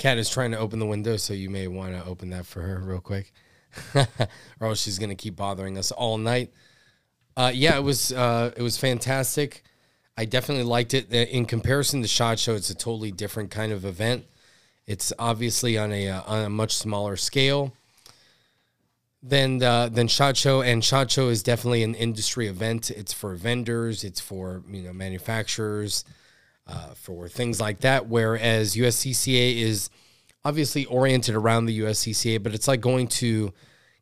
Kat 0.00 0.16
is 0.16 0.30
trying 0.30 0.52
to 0.52 0.58
open 0.58 0.78
the 0.78 0.86
window, 0.86 1.18
so 1.18 1.34
you 1.34 1.50
may 1.50 1.68
want 1.68 1.92
to 1.92 2.02
open 2.06 2.30
that 2.30 2.46
for 2.46 2.62
her 2.62 2.78
real 2.78 3.00
quick, 3.00 3.34
or 3.94 4.68
else 4.68 4.80
she's 4.80 4.98
gonna 4.98 5.14
keep 5.14 5.36
bothering 5.36 5.76
us 5.76 5.92
all 5.92 6.16
night. 6.16 6.54
Uh, 7.36 7.52
yeah, 7.54 7.76
it 7.76 7.82
was 7.82 8.10
uh, 8.10 8.50
it 8.56 8.62
was 8.62 8.78
fantastic. 8.78 9.62
I 10.16 10.24
definitely 10.24 10.64
liked 10.64 10.94
it. 10.94 11.12
In 11.12 11.44
comparison 11.44 12.00
to 12.00 12.08
Shot 12.08 12.38
Show, 12.38 12.54
it's 12.54 12.70
a 12.70 12.74
totally 12.74 13.12
different 13.12 13.50
kind 13.50 13.72
of 13.72 13.84
event. 13.84 14.24
It's 14.90 15.12
obviously 15.20 15.78
on 15.78 15.92
a 15.92 16.08
uh, 16.08 16.22
on 16.26 16.44
a 16.46 16.50
much 16.50 16.74
smaller 16.74 17.16
scale 17.16 17.72
than 19.22 19.62
uh, 19.62 19.88
than 19.88 20.08
Shot 20.08 20.36
Show, 20.36 20.62
and 20.62 20.84
Shot 20.84 21.12
Show 21.12 21.28
is 21.28 21.44
definitely 21.44 21.84
an 21.84 21.94
industry 21.94 22.48
event. 22.48 22.90
It's 22.90 23.12
for 23.12 23.36
vendors, 23.36 24.02
it's 24.02 24.18
for 24.18 24.64
you 24.68 24.82
know 24.82 24.92
manufacturers, 24.92 26.04
uh, 26.66 26.94
for 26.94 27.28
things 27.28 27.60
like 27.60 27.78
that. 27.82 28.08
Whereas 28.08 28.74
USCCA 28.74 29.58
is 29.58 29.90
obviously 30.44 30.86
oriented 30.86 31.36
around 31.36 31.66
the 31.66 31.78
USCCA, 31.78 32.42
but 32.42 32.52
it's 32.52 32.66
like 32.66 32.80
going 32.80 33.06
to 33.22 33.52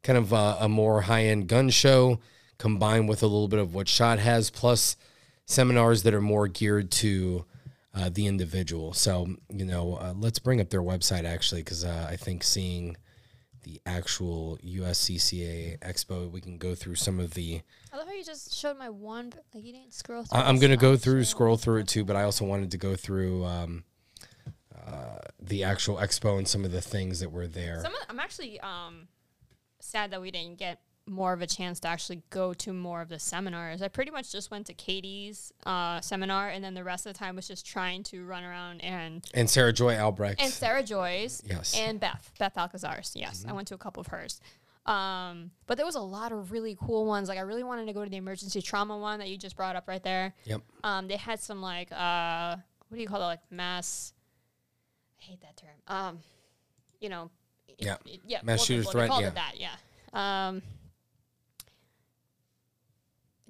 kind 0.02 0.16
of 0.16 0.32
a, 0.32 0.56
a 0.60 0.68
more 0.70 1.02
high 1.02 1.24
end 1.24 1.48
gun 1.48 1.68
show 1.68 2.18
combined 2.56 3.10
with 3.10 3.22
a 3.22 3.26
little 3.26 3.48
bit 3.48 3.60
of 3.60 3.74
what 3.74 3.88
Shot 3.88 4.20
has, 4.20 4.48
plus 4.48 4.96
seminars 5.44 6.02
that 6.04 6.14
are 6.14 6.22
more 6.22 6.48
geared 6.48 6.90
to 6.92 7.44
uh, 7.98 8.08
the 8.12 8.26
individual. 8.26 8.92
So, 8.92 9.26
you 9.50 9.64
know, 9.64 9.94
uh, 9.94 10.14
let's 10.16 10.38
bring 10.38 10.60
up 10.60 10.70
their 10.70 10.82
website 10.82 11.24
actually, 11.24 11.62
because 11.62 11.84
uh, 11.84 12.06
I 12.08 12.16
think 12.16 12.44
seeing 12.44 12.96
the 13.64 13.80
actual 13.86 14.58
USCCA 14.64 15.78
expo, 15.80 16.30
we 16.30 16.40
can 16.40 16.58
go 16.58 16.74
through 16.74 16.94
some 16.94 17.18
of 17.18 17.34
the. 17.34 17.60
i 17.92 17.96
love 17.96 18.06
how 18.06 18.14
you 18.14 18.24
just 18.24 18.54
showed 18.54 18.78
my 18.78 18.88
one 18.88 19.30
but, 19.30 19.44
like 19.52 19.64
you 19.64 19.72
didn't 19.72 19.92
scroll 19.92 20.22
through 20.24 20.38
I- 20.40 20.48
I'm 20.48 20.58
going 20.58 20.70
to 20.70 20.76
go 20.76 20.96
through, 20.96 21.24
scroll 21.24 21.56
through 21.56 21.80
it 21.80 21.88
too, 21.88 22.04
but 22.04 22.14
I 22.14 22.22
also 22.22 22.44
wanted 22.44 22.70
to 22.70 22.78
go 22.78 22.94
through 22.94 23.44
um, 23.44 23.84
uh, 24.86 25.18
the 25.40 25.64
actual 25.64 25.96
expo 25.96 26.38
and 26.38 26.46
some 26.46 26.64
of 26.64 26.70
the 26.70 26.80
things 26.80 27.20
that 27.20 27.32
were 27.32 27.48
there. 27.48 27.80
Some 27.82 27.94
of, 27.94 28.00
i'm 28.08 28.20
actually 28.20 28.60
um 28.60 29.08
sad 29.80 30.10
that 30.12 30.20
we 30.20 30.30
didn't 30.30 30.58
get 30.58 30.80
more 31.08 31.32
of 31.32 31.42
a 31.42 31.46
chance 31.46 31.80
to 31.80 31.88
actually 31.88 32.22
go 32.30 32.52
to 32.54 32.72
more 32.72 33.00
of 33.00 33.08
the 33.08 33.18
seminars. 33.18 33.82
I 33.82 33.88
pretty 33.88 34.10
much 34.10 34.30
just 34.30 34.50
went 34.50 34.66
to 34.66 34.74
Katie's 34.74 35.52
uh, 35.66 36.00
seminar, 36.00 36.48
and 36.50 36.62
then 36.62 36.74
the 36.74 36.84
rest 36.84 37.06
of 37.06 37.12
the 37.12 37.18
time 37.18 37.36
was 37.36 37.48
just 37.48 37.66
trying 37.66 38.02
to 38.04 38.24
run 38.24 38.44
around 38.44 38.80
and 38.80 39.24
and 39.34 39.48
Sarah 39.48 39.72
Joy 39.72 39.96
Albrecht. 39.96 40.40
and 40.42 40.52
Sarah 40.52 40.82
Joy's, 40.82 41.42
Yes. 41.46 41.74
Mm-hmm. 41.74 41.90
and 41.90 42.00
Beth 42.00 42.30
Beth 42.38 42.56
Alcazar's. 42.56 43.12
Yes, 43.16 43.44
I 43.48 43.52
went 43.52 43.68
to 43.68 43.74
a 43.74 43.78
couple 43.78 44.00
of 44.00 44.08
hers. 44.08 44.40
Um, 44.86 45.50
but 45.66 45.76
there 45.76 45.84
was 45.84 45.96
a 45.96 46.00
lot 46.00 46.32
of 46.32 46.50
really 46.50 46.74
cool 46.80 47.04
ones. 47.04 47.28
Like 47.28 47.36
I 47.38 47.42
really 47.42 47.62
wanted 47.64 47.86
to 47.86 47.92
go 47.92 48.04
to 48.04 48.10
the 48.10 48.16
emergency 48.16 48.62
trauma 48.62 48.96
one 48.96 49.18
that 49.18 49.28
you 49.28 49.36
just 49.36 49.54
brought 49.56 49.76
up 49.76 49.86
right 49.86 50.02
there. 50.02 50.32
yep. 50.44 50.62
Um, 50.82 51.08
they 51.08 51.16
had 51.16 51.40
some 51.40 51.60
like 51.60 51.92
uh, 51.92 52.56
what 52.88 52.96
do 52.96 53.02
you 53.02 53.08
call 53.08 53.20
it? 53.20 53.26
Like 53.26 53.40
mass. 53.50 54.14
I 55.20 55.24
hate 55.24 55.40
that 55.42 55.56
term. 55.56 55.70
Um, 55.88 56.18
you 57.00 57.08
know. 57.10 57.30
Yeah. 57.78 57.96
it- 58.06 58.20
yeah. 58.26 58.40
Mass 58.42 58.58
well, 58.60 58.64
shooter 58.64 58.82
well, 58.82 58.92
threat, 58.92 59.10
yeah. 59.20 59.30
that. 59.30 59.52
Yeah. 59.56 60.48
Um, 60.48 60.62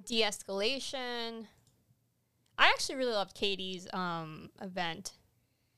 de-escalation. 0.09 1.45
I 2.57 2.67
actually 2.67 2.95
really 2.95 3.13
loved 3.13 3.35
Katie's 3.35 3.87
um 3.93 4.49
event, 4.61 5.13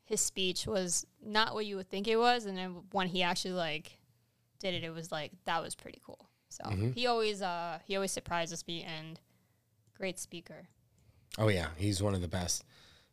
his 0.06 0.22
speech 0.22 0.66
was 0.66 1.06
not 1.24 1.54
what 1.54 1.66
you 1.66 1.76
would 1.76 1.90
think 1.90 2.08
it 2.08 2.18
was, 2.18 2.46
and 2.46 2.58
then 2.58 2.84
when 2.92 3.08
he 3.08 3.22
actually 3.24 3.54
like 3.54 3.98
did 4.60 4.74
it, 4.74 4.84
it 4.84 4.90
was 4.94 5.12
like 5.12 5.32
that 5.46 5.62
was 5.62 5.76
pretty 5.76 6.02
cool. 6.06 6.28
So 6.50 6.64
Mm-hmm. 6.66 6.92
he 6.94 7.08
always 7.08 7.42
uh 7.42 7.80
he 7.86 7.96
always 7.96 8.12
surprises 8.12 8.66
me 8.68 8.84
and 8.84 9.20
great 9.98 10.18
speaker. 10.20 10.68
Oh 11.38 11.48
yeah, 11.50 11.68
he's 11.78 12.02
one 12.02 12.14
of 12.16 12.22
the 12.22 12.28
best. 12.28 12.64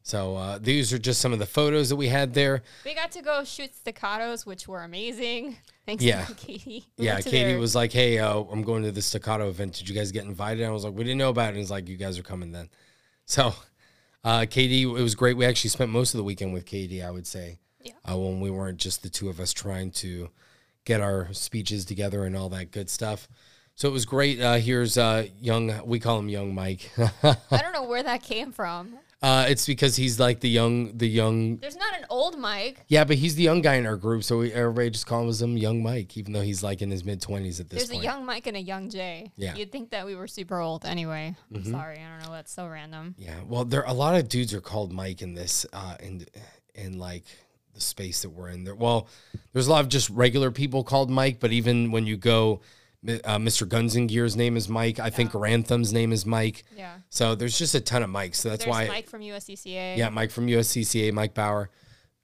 So 0.02 0.36
uh, 0.36 0.58
these 0.58 0.92
are 0.92 0.98
just 0.98 1.20
some 1.20 1.32
of 1.34 1.38
the 1.38 1.44
photos 1.46 1.90
that 1.90 1.96
we 1.96 2.08
had 2.08 2.32
there. 2.32 2.62
We 2.84 2.94
got 2.94 3.12
to 3.12 3.20
go 3.22 3.44
shoot 3.44 3.72
staccatos, 3.74 4.46
which 4.46 4.66
were 4.66 4.82
amazing. 4.82 5.58
Thanks 5.88 6.04
Yeah. 6.04 6.26
Katie. 6.36 6.84
We 6.98 7.06
Yeah, 7.06 7.18
Katie 7.22 7.44
their- 7.52 7.58
was 7.58 7.74
like, 7.74 7.92
"Hey, 7.92 8.18
uh, 8.18 8.40
I'm 8.40 8.60
going 8.62 8.82
to 8.82 8.92
the 8.92 9.00
staccato 9.00 9.48
event. 9.48 9.72
Did 9.72 9.88
you 9.88 9.94
guys 9.94 10.12
get 10.12 10.26
invited?" 10.26 10.66
I 10.66 10.70
was 10.70 10.84
like, 10.84 10.92
"We 10.92 11.02
didn't 11.02 11.16
know 11.16 11.30
about 11.30 11.46
it." 11.46 11.48
And 11.48 11.56
he's 11.56 11.70
like, 11.70 11.88
"You 11.88 11.96
guys 11.96 12.18
are 12.18 12.22
coming 12.22 12.52
then." 12.52 12.68
So, 13.24 13.54
uh, 14.24 14.44
Katie, 14.48 14.82
it 14.82 14.86
was 14.86 15.14
great. 15.14 15.36
We 15.38 15.46
actually 15.46 15.70
spent 15.70 15.90
most 15.90 16.12
of 16.14 16.18
the 16.18 16.24
weekend 16.24 16.52
with 16.52 16.66
Katie. 16.66 17.02
I 17.02 17.10
would 17.10 17.26
say, 17.26 17.58
Yeah. 17.82 17.92
uh, 18.10 18.16
when 18.18 18.40
we 18.40 18.50
weren't 18.50 18.78
just 18.78 19.02
the 19.02 19.08
two 19.10 19.28
of 19.30 19.38
us 19.40 19.52
trying 19.54 19.90
to 19.92 20.28
get 20.84 21.00
our 21.02 21.32
speeches 21.32 21.84
together 21.86 22.24
and 22.24 22.34
all 22.36 22.48
that 22.50 22.70
good 22.70 22.88
stuff. 22.90 23.28
So 23.76 23.88
it 23.88 23.92
was 23.92 24.04
great. 24.06 24.40
Uh, 24.40 24.54
here's 24.56 24.96
uh, 24.98 25.26
young. 25.40 25.86
We 25.86 26.00
call 26.00 26.18
him 26.18 26.28
Young 26.28 26.54
Mike. 26.54 26.90
I 27.22 27.36
don't 27.50 27.72
know 27.72 27.84
where 27.84 28.02
that 28.02 28.22
came 28.22 28.50
from. 28.52 28.98
Uh, 29.20 29.46
it's 29.48 29.66
because 29.66 29.96
he's 29.96 30.20
like 30.20 30.40
the 30.40 30.48
young, 30.48 30.96
the 30.96 31.08
young 31.08 31.56
There's 31.56 31.76
not 31.76 31.92
an 31.98 32.06
old 32.08 32.38
Mike. 32.38 32.84
Yeah, 32.86 33.04
but 33.04 33.16
he's 33.16 33.34
the 33.34 33.42
young 33.42 33.62
guy 33.62 33.74
in 33.74 33.84
our 33.86 33.96
group, 33.96 34.22
so 34.22 34.38
we, 34.38 34.52
everybody 34.52 34.90
just 34.90 35.06
calls 35.06 35.42
him 35.42 35.56
Young 35.56 35.82
Mike, 35.82 36.16
even 36.16 36.32
though 36.32 36.42
he's 36.42 36.62
like 36.62 36.82
in 36.82 36.90
his 36.90 37.04
mid 37.04 37.20
twenties 37.20 37.58
at 37.58 37.68
this 37.68 37.80
There's 37.80 37.90
point. 37.90 38.02
a 38.02 38.04
young 38.04 38.24
Mike 38.26 38.46
and 38.46 38.56
a 38.56 38.60
young 38.60 38.88
Jay. 38.90 39.32
Yeah. 39.36 39.50
Mm-hmm. 39.50 39.58
You'd 39.58 39.72
think 39.72 39.90
that 39.90 40.06
we 40.06 40.14
were 40.14 40.28
super 40.28 40.60
old 40.60 40.84
anyway. 40.84 41.34
I'm 41.52 41.64
sorry. 41.64 41.98
I 41.98 42.08
don't 42.08 42.28
know. 42.28 42.32
That's 42.32 42.52
so 42.52 42.68
random. 42.68 43.16
yeah, 43.18 43.34
well, 43.46 43.64
there 43.64 43.82
a 43.82 43.92
lot 43.92 44.14
of 44.14 44.28
dudes 44.28 44.54
are 44.54 44.60
called 44.60 44.92
Mike 44.92 45.20
in 45.20 45.34
this, 45.34 45.66
uh, 45.72 45.96
in 46.00 46.24
in 46.76 46.98
like 46.98 47.24
the 47.74 47.80
space 47.80 48.22
that 48.22 48.30
we're 48.30 48.50
in. 48.50 48.62
There, 48.64 48.74
well, 48.76 49.08
there's 49.52 49.66
a 49.66 49.70
lot 49.70 49.80
of 49.80 49.88
just 49.88 50.10
regular 50.10 50.50
people 50.52 50.84
called 50.84 51.10
Mike, 51.10 51.40
but 51.40 51.50
even 51.52 51.90
when 51.90 52.06
you 52.06 52.16
go, 52.16 52.60
uh, 53.06 53.38
Mr. 53.38 53.68
Guns 53.68 53.94
and 53.96 54.08
Gear's 54.08 54.36
name 54.36 54.56
is 54.56 54.68
Mike. 54.68 54.98
I 54.98 55.10
think 55.10 55.32
Ranthem's 55.34 55.92
name 55.92 56.12
is 56.12 56.26
Mike. 56.26 56.64
Yeah. 56.76 56.96
So 57.10 57.34
there's 57.34 57.58
just 57.58 57.74
a 57.74 57.80
ton 57.80 58.02
of 58.02 58.10
Mikes. 58.10 58.40
So 58.40 58.48
that's 58.50 58.64
There's 58.64 58.74
why, 58.74 58.88
Mike 58.88 59.08
from 59.08 59.22
USCCA. 59.22 59.96
yeah, 59.96 60.08
Mike 60.08 60.30
from 60.30 60.46
USCCA, 60.46 61.12
Mike 61.12 61.34
Bauer. 61.34 61.70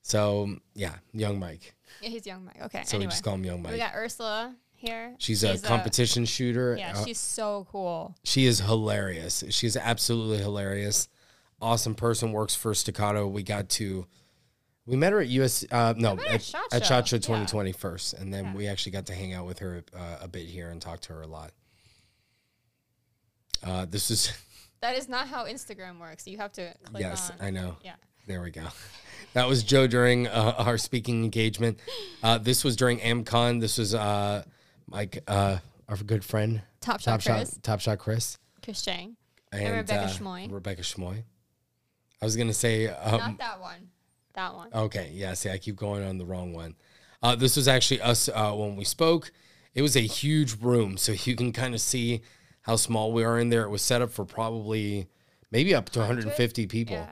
So 0.01 0.55
yeah, 0.73 0.95
Young 1.13 1.39
Mike. 1.39 1.73
Yeah, 2.01 2.09
he's 2.09 2.27
young 2.27 2.45
Mike. 2.45 2.61
Okay. 2.63 2.83
So 2.83 2.97
anyway. 2.97 3.07
we 3.07 3.11
just 3.11 3.23
call 3.23 3.35
him 3.35 3.45
Young 3.45 3.61
Mike. 3.61 3.71
we 3.71 3.77
got 3.77 3.93
Ursula 3.95 4.55
here. 4.73 5.15
She's, 5.17 5.43
a 5.43 5.57
competition 5.57 6.25
shooter. 6.25 6.75
yeah, 6.77 6.93
Uh, 6.95 7.05
she's 7.05 7.19
so 7.19 7.65
cool. 7.71 8.15
She 8.23 8.45
is 8.45 8.59
hilarious. 8.59 9.43
She's 9.49 9.75
absolutely 9.77 10.37
hilarious. 10.37 11.07
Awesome 11.61 11.95
person. 11.95 12.33
Works 12.33 12.53
for 12.53 12.73
Staccato. 12.73 13.27
We 13.27 13.41
got 13.43 13.69
to, 13.69 14.05
we 14.85 14.95
met 14.95 15.13
her 15.13 15.21
at 15.21 15.27
US. 15.27 15.65
Uh, 15.71 15.93
no, 15.97 16.13
at, 16.13 16.25
at 16.25 16.41
SHOT 16.41 16.73
at 16.73 16.83
Show. 16.83 16.87
SHOT 16.87 17.07
Show 17.07 17.15
Yeah. 17.17 17.21
2020 17.21 17.71
first, 17.71 18.13
and 18.13 18.33
then 18.33 18.53
we 18.53 18.67
actually 18.67 18.91
got 18.91 19.07
to 19.07 19.13
hang 19.13 19.33
out 19.33 19.45
with 19.45 19.59
her 19.59 19.83
uh, 19.95 20.17
a 20.21 20.27
bit 20.27 20.45
here 20.47 20.69
and 20.69 20.81
talk 20.81 20.99
to 21.01 21.13
her 21.13 21.21
a 21.21 21.27
lot. 21.27 21.51
Uh, 23.63 23.85
this 23.89 24.11
is 24.11 24.31
That 24.81 24.97
is 24.97 25.09
not 25.09 25.27
how 25.27 25.45
Instagram 25.45 25.99
works. 25.99 26.27
You 26.27 26.37
have 26.37 26.51
to 26.53 26.73
click 26.83 27.01
yes, 27.01 27.31
on. 27.31 27.37
I 27.43 27.49
know. 27.49 27.77
Yeah. 27.83 27.95
There 28.27 28.41
we 28.41 28.51
go. 28.51 28.65
That 29.33 29.47
was 29.47 29.63
Joe 29.63 29.87
during 29.87 30.27
uh, 30.27 30.55
our 30.57 30.77
speaking 30.77 31.23
engagement. 31.23 31.79
Uh, 32.23 32.37
this 32.37 32.63
was 32.63 32.75
during 32.75 32.99
AmmCon. 32.99 33.61
This 33.61 33.77
was 33.77 33.93
uh, 33.93 34.43
Mike, 34.87 35.23
uh, 35.27 35.57
our 35.89 35.97
good 35.97 36.23
friend, 36.23 36.61
Top 36.81 37.01
Shot 37.01 37.21
Top 37.21 37.37
Chris. 37.37 37.53
Shot, 37.53 37.63
Top 37.63 37.79
Shot 37.81 37.99
Chris, 37.99 38.37
Chris 38.63 38.81
Cheng. 38.81 39.15
and, 39.51 39.75
Rebecca 39.75 40.03
uh, 40.03 40.07
Schmoy. 40.09 40.51
Rebecca 40.51 40.81
Schmoy. 40.81 41.23
I 42.21 42.25
was 42.25 42.35
gonna 42.35 42.53
say 42.53 42.87
um, 42.87 43.17
Not 43.17 43.37
that 43.39 43.59
one. 43.59 43.89
That 44.35 44.53
one. 44.53 44.69
Okay, 44.73 45.11
yeah. 45.13 45.33
See, 45.33 45.49
I 45.49 45.57
keep 45.57 45.75
going 45.75 46.03
on 46.03 46.17
the 46.17 46.25
wrong 46.25 46.53
one. 46.53 46.75
Uh, 47.23 47.35
this 47.35 47.55
was 47.55 47.67
actually 47.67 48.01
us 48.01 48.29
uh, 48.29 48.51
when 48.53 48.75
we 48.75 48.83
spoke. 48.83 49.31
It 49.73 49.81
was 49.81 49.95
a 49.95 50.01
huge 50.01 50.61
room, 50.61 50.97
so 50.97 51.11
you 51.13 51.35
can 51.35 51.51
kind 51.51 51.73
of 51.73 51.81
see 51.81 52.21
how 52.61 52.75
small 52.75 53.11
we 53.11 53.23
are 53.23 53.39
in 53.39 53.49
there. 53.49 53.63
It 53.63 53.69
was 53.69 53.81
set 53.81 54.01
up 54.01 54.09
for 54.11 54.25
probably 54.25 55.07
maybe 55.51 55.73
up 55.75 55.89
to 55.91 55.99
150 55.99 56.67
people, 56.67 56.95
Yeah. 56.95 57.09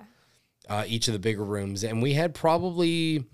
uh, 0.69 0.83
each 0.87 1.07
of 1.07 1.13
the 1.13 1.19
bigger 1.19 1.43
rooms, 1.43 1.83
and 1.83 2.01
we 2.01 2.13
had 2.13 2.33
probably 2.33 3.25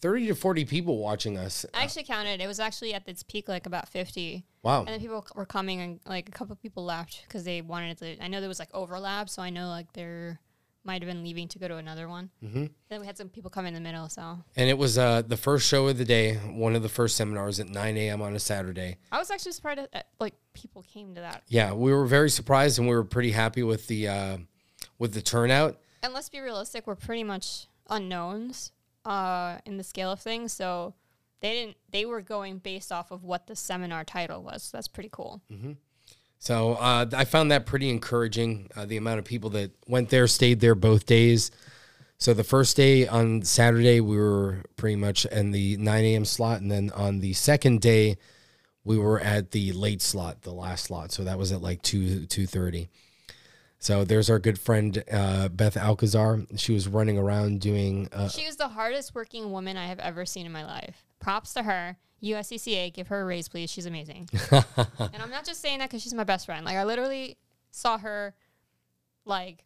30 0.00 0.28
to 0.28 0.34
40 0.34 0.64
people 0.64 0.98
watching 0.98 1.36
us. 1.36 1.66
I 1.74 1.82
actually 1.82 2.04
counted. 2.04 2.40
It 2.40 2.46
was 2.46 2.58
actually 2.60 2.94
at 2.94 3.06
its 3.06 3.22
peak, 3.22 3.48
like 3.48 3.66
about 3.66 3.88
50. 3.88 4.44
Wow. 4.62 4.80
And 4.80 4.88
then 4.88 5.00
people 5.00 5.24
were 5.34 5.46
coming, 5.46 5.80
and 5.80 6.00
like 6.06 6.28
a 6.28 6.32
couple 6.32 6.56
people 6.56 6.84
left 6.84 7.22
because 7.26 7.44
they 7.44 7.60
wanted 7.60 7.98
to. 7.98 8.22
I 8.22 8.28
know 8.28 8.40
there 8.40 8.48
was 8.48 8.58
like 8.58 8.70
overlap, 8.74 9.28
so 9.28 9.42
I 9.42 9.50
know 9.50 9.68
like 9.68 9.92
there 9.92 10.38
might 10.84 11.02
have 11.02 11.08
been 11.08 11.22
leaving 11.22 11.48
to 11.48 11.58
go 11.58 11.68
to 11.68 11.76
another 11.76 12.08
one. 12.08 12.30
Mm-hmm. 12.42 12.66
Then 12.88 13.00
we 13.00 13.06
had 13.06 13.16
some 13.18 13.28
people 13.28 13.50
come 13.50 13.66
in 13.66 13.74
the 13.74 13.80
middle, 13.80 14.08
so 14.08 14.38
And 14.56 14.70
it 14.70 14.78
was 14.78 14.96
uh, 14.98 15.22
the 15.22 15.36
first 15.36 15.68
show 15.68 15.88
of 15.88 15.98
the 15.98 16.04
day, 16.04 16.36
one 16.36 16.74
of 16.74 16.82
the 16.82 16.88
first 16.88 17.16
seminars 17.16 17.60
at 17.60 17.68
9 17.68 17.96
a.m. 17.96 18.22
on 18.22 18.34
a 18.34 18.38
Saturday. 18.38 18.96
I 19.12 19.18
was 19.18 19.30
actually 19.30 19.52
surprised 19.52 19.80
that 19.92 20.08
like 20.18 20.34
people 20.54 20.82
came 20.82 21.14
to 21.14 21.20
that. 21.20 21.42
Yeah, 21.48 21.72
we 21.72 21.92
were 21.92 22.06
very 22.06 22.30
surprised, 22.30 22.78
and 22.78 22.88
we 22.88 22.94
were 22.94 23.04
pretty 23.04 23.32
happy 23.32 23.62
with 23.62 23.86
the 23.88 24.08
uh, 24.08 24.36
with 24.98 25.12
the 25.12 25.22
turnout. 25.22 25.78
And 26.02 26.14
let's 26.14 26.28
be 26.30 26.40
realistic, 26.40 26.86
we're 26.86 26.94
pretty 26.94 27.24
much 27.24 27.66
unknowns 27.90 28.72
uh, 29.04 29.58
in 29.66 29.76
the 29.76 29.84
scale 29.84 30.10
of 30.10 30.20
things, 30.20 30.52
so 30.52 30.94
they 31.40 31.52
didn't. 31.52 31.76
They 31.90 32.06
were 32.06 32.22
going 32.22 32.58
based 32.58 32.90
off 32.90 33.10
of 33.10 33.22
what 33.22 33.46
the 33.46 33.56
seminar 33.56 34.04
title 34.04 34.42
was. 34.42 34.62
So 34.62 34.78
that's 34.78 34.88
pretty 34.88 35.10
cool. 35.12 35.42
So 36.40 36.72
uh, 36.74 37.04
I 37.14 37.26
found 37.26 37.50
that 37.52 37.66
pretty 37.66 37.90
encouraging. 37.90 38.70
Uh, 38.74 38.86
the 38.86 38.96
amount 38.96 39.18
of 39.18 39.26
people 39.26 39.50
that 39.50 39.70
went 39.86 40.08
there, 40.08 40.26
stayed 40.26 40.60
there 40.60 40.74
both 40.74 41.04
days. 41.04 41.50
So 42.16 42.32
the 42.34 42.44
first 42.44 42.76
day 42.76 43.06
on 43.06 43.42
Saturday, 43.42 44.00
we 44.00 44.16
were 44.16 44.62
pretty 44.76 44.96
much 44.96 45.26
in 45.26 45.50
the 45.52 45.76
9 45.76 46.04
a.m. 46.04 46.24
slot, 46.24 46.60
and 46.62 46.70
then 46.70 46.90
on 46.94 47.20
the 47.20 47.34
second 47.34 47.82
day, 47.82 48.16
we 48.84 48.96
were 48.98 49.20
at 49.20 49.50
the 49.50 49.72
late 49.72 50.00
slot, 50.00 50.40
the 50.42 50.52
last 50.52 50.84
slot. 50.86 51.12
So 51.12 51.24
that 51.24 51.38
was 51.38 51.52
at 51.52 51.60
like 51.60 51.82
two 51.82 52.24
two 52.26 52.46
thirty. 52.46 52.88
So 53.78 54.04
there's 54.04 54.30
our 54.30 54.38
good 54.38 54.58
friend 54.58 55.02
uh, 55.12 55.48
Beth 55.48 55.76
Alcazar. 55.76 56.40
She 56.56 56.72
was 56.72 56.88
running 56.88 57.18
around 57.18 57.60
doing. 57.60 58.08
Uh, 58.12 58.28
She 58.28 58.46
was 58.46 58.56
the 58.56 58.68
hardest 58.68 59.14
working 59.14 59.52
woman 59.52 59.76
I 59.76 59.86
have 59.86 59.98
ever 59.98 60.24
seen 60.24 60.46
in 60.46 60.52
my 60.52 60.64
life. 60.64 61.04
Props 61.20 61.52
to 61.54 61.62
her. 61.64 61.96
USCCA, 62.22 62.92
give 62.92 63.08
her 63.08 63.22
a 63.22 63.24
raise, 63.24 63.48
please. 63.48 63.70
She's 63.70 63.86
amazing. 63.86 64.28
and 64.50 65.16
I'm 65.20 65.30
not 65.30 65.44
just 65.44 65.60
saying 65.60 65.78
that 65.78 65.88
because 65.88 66.02
she's 66.02 66.14
my 66.14 66.24
best 66.24 66.46
friend. 66.46 66.64
Like 66.64 66.76
I 66.76 66.84
literally 66.84 67.38
saw 67.70 67.98
her, 67.98 68.34
like, 69.24 69.64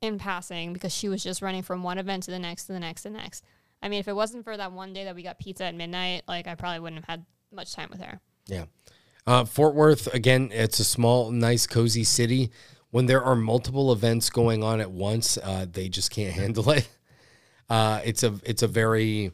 in 0.00 0.18
passing 0.18 0.72
because 0.72 0.94
she 0.94 1.08
was 1.08 1.22
just 1.22 1.42
running 1.42 1.62
from 1.62 1.82
one 1.82 1.98
event 1.98 2.24
to 2.24 2.30
the 2.30 2.38
next 2.38 2.66
to 2.66 2.72
the 2.72 2.80
next 2.80 3.02
to 3.02 3.08
the 3.08 3.16
next. 3.16 3.44
I 3.82 3.88
mean, 3.88 4.00
if 4.00 4.08
it 4.08 4.14
wasn't 4.14 4.44
for 4.44 4.56
that 4.56 4.72
one 4.72 4.92
day 4.92 5.04
that 5.04 5.14
we 5.14 5.22
got 5.22 5.38
pizza 5.38 5.64
at 5.64 5.74
midnight, 5.74 6.22
like 6.26 6.46
I 6.46 6.54
probably 6.54 6.80
wouldn't 6.80 7.04
have 7.04 7.18
had 7.18 7.26
much 7.52 7.74
time 7.74 7.88
with 7.90 8.00
her. 8.00 8.20
Yeah. 8.46 8.64
Uh, 9.26 9.44
Fort 9.44 9.74
Worth, 9.74 10.12
again, 10.12 10.50
it's 10.52 10.78
a 10.80 10.84
small, 10.84 11.30
nice, 11.30 11.66
cozy 11.66 12.04
city. 12.04 12.50
When 12.90 13.06
there 13.06 13.22
are 13.22 13.34
multiple 13.34 13.92
events 13.92 14.30
going 14.30 14.62
on 14.62 14.80
at 14.80 14.90
once, 14.90 15.38
uh, 15.38 15.66
they 15.70 15.88
just 15.88 16.10
can't 16.10 16.32
handle 16.40 16.70
it. 16.70 16.88
Uh, 17.68 18.00
it's 18.04 18.22
a 18.22 18.34
it's 18.44 18.62
a 18.62 18.68
very 18.68 19.32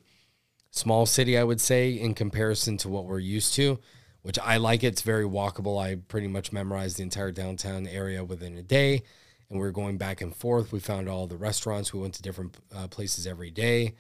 small 0.71 1.07
city, 1.07 1.37
I 1.37 1.45
would 1.45 1.61
say, 1.61 1.93
in 1.93 2.15
comparison 2.15 2.77
to 2.79 2.89
what 2.89 3.05
we're 3.05 3.19
used 3.19 3.55
to, 3.55 3.79
which 4.23 4.39
I 4.39 4.57
like. 4.57 4.85
It's 4.85 5.03
very 5.03 5.25
walkable. 5.25 5.83
I 5.83 5.97
pretty 5.97 6.29
much 6.29 6.53
memorized 6.53 6.99
the 6.99 7.03
entire 7.03 7.33
downtown 7.33 7.87
area 7.87 8.25
within 8.25 8.57
a 8.57 8.63
day, 8.63 9.03
and 9.49 9.61
we 9.61 9.67
are 9.67 9.73
going 9.73 9.99
back 9.99 10.21
and 10.21 10.35
forth. 10.35 10.73
We 10.73 10.81
found 10.81 11.09
all 11.09 11.27
the 11.27 11.37
restaurants. 11.37 11.93
We 11.93 12.01
went 12.01 12.15
to 12.15 12.23
different 12.23 12.57
uh, 12.75 12.89
places 12.89 13.27
every 13.27 13.51
day. 13.51 13.95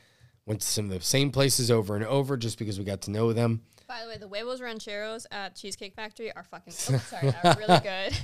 Went 0.47 0.61
to 0.62 0.67
some 0.67 0.87
of 0.87 0.91
the 0.91 1.00
same 1.00 1.31
places 1.31 1.71
over 1.71 1.97
and 1.97 2.05
over 2.05 2.37
just 2.37 2.59
because 2.59 2.79
we 2.79 2.85
got 2.85 3.03
to 3.03 3.11
know 3.11 3.33
them. 3.33 3.62
By 3.87 4.03
the 4.03 4.09
way, 4.09 4.19
the 4.19 4.29
huevos 4.29 4.61
rancheros 4.61 5.27
at 5.31 5.57
Cheesecake 5.57 5.95
Factory 5.95 6.33
are 6.33 6.45
fucking. 6.45 6.73
Oh, 6.95 6.99
sorry, 6.99 7.35
are 7.45 7.57
really 7.59 7.81
good. 7.81 8.19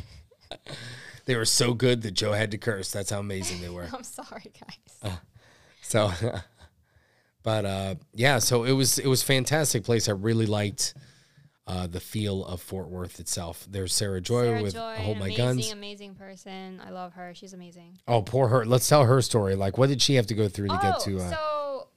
They 1.26 1.35
were 1.35 1.45
so 1.45 1.75
good 1.75 2.03
that 2.03 2.12
Joe 2.12 2.33
had 2.33 2.53
to 2.53 2.59
curse. 2.59 2.93
That's 2.93 3.11
how 3.11 3.19
amazing 3.19 3.61
they 3.61 3.69
were. 3.69 3.88
I'm 3.93 4.05
sorry, 4.05 4.53
guys. 5.03 5.12
So, 5.83 6.12
but 7.47 7.65
uh, 7.65 7.95
yeah, 8.12 8.41
so 8.41 8.65
it 8.65 8.73
was 8.73 8.99
it 8.99 9.07
was 9.07 9.23
fantastic 9.23 9.85
place. 9.85 10.09
I 10.09 10.12
really 10.12 10.47
liked 10.47 10.95
uh, 11.69 11.87
the 11.87 12.00
feel 12.00 12.45
of 12.45 12.61
Fort 12.61 12.88
Worth 12.88 13.21
itself. 13.21 13.65
There's 13.71 13.95
Sarah 13.95 14.21
Joy 14.21 14.47
Sarah 14.47 14.62
with 14.62 14.75
Joy, 14.75 14.97
Hold 14.97 15.19
My 15.19 15.26
amazing, 15.26 15.45
Guns. 15.45 15.71
amazing 15.71 16.15
person. 16.17 16.83
I 16.85 16.91
love 16.91 17.12
her. 17.12 17.35
She's 17.37 17.53
amazing. 17.53 18.00
Oh, 18.09 18.21
poor 18.21 18.49
her. 18.49 18.65
Let's 18.67 18.88
tell 18.88 19.05
her 19.05 19.23
story. 19.23 19.55
Like, 19.55 19.79
what 19.79 19.88
did 19.88 20.03
she 20.03 20.17
have 20.17 20.26
to 20.26 20.35
go 20.35 20.49
through 20.49 20.71
to 20.71 20.79
get 20.83 20.99
to? 21.03 21.19
Uh, 21.19 21.31
so 21.31 21.88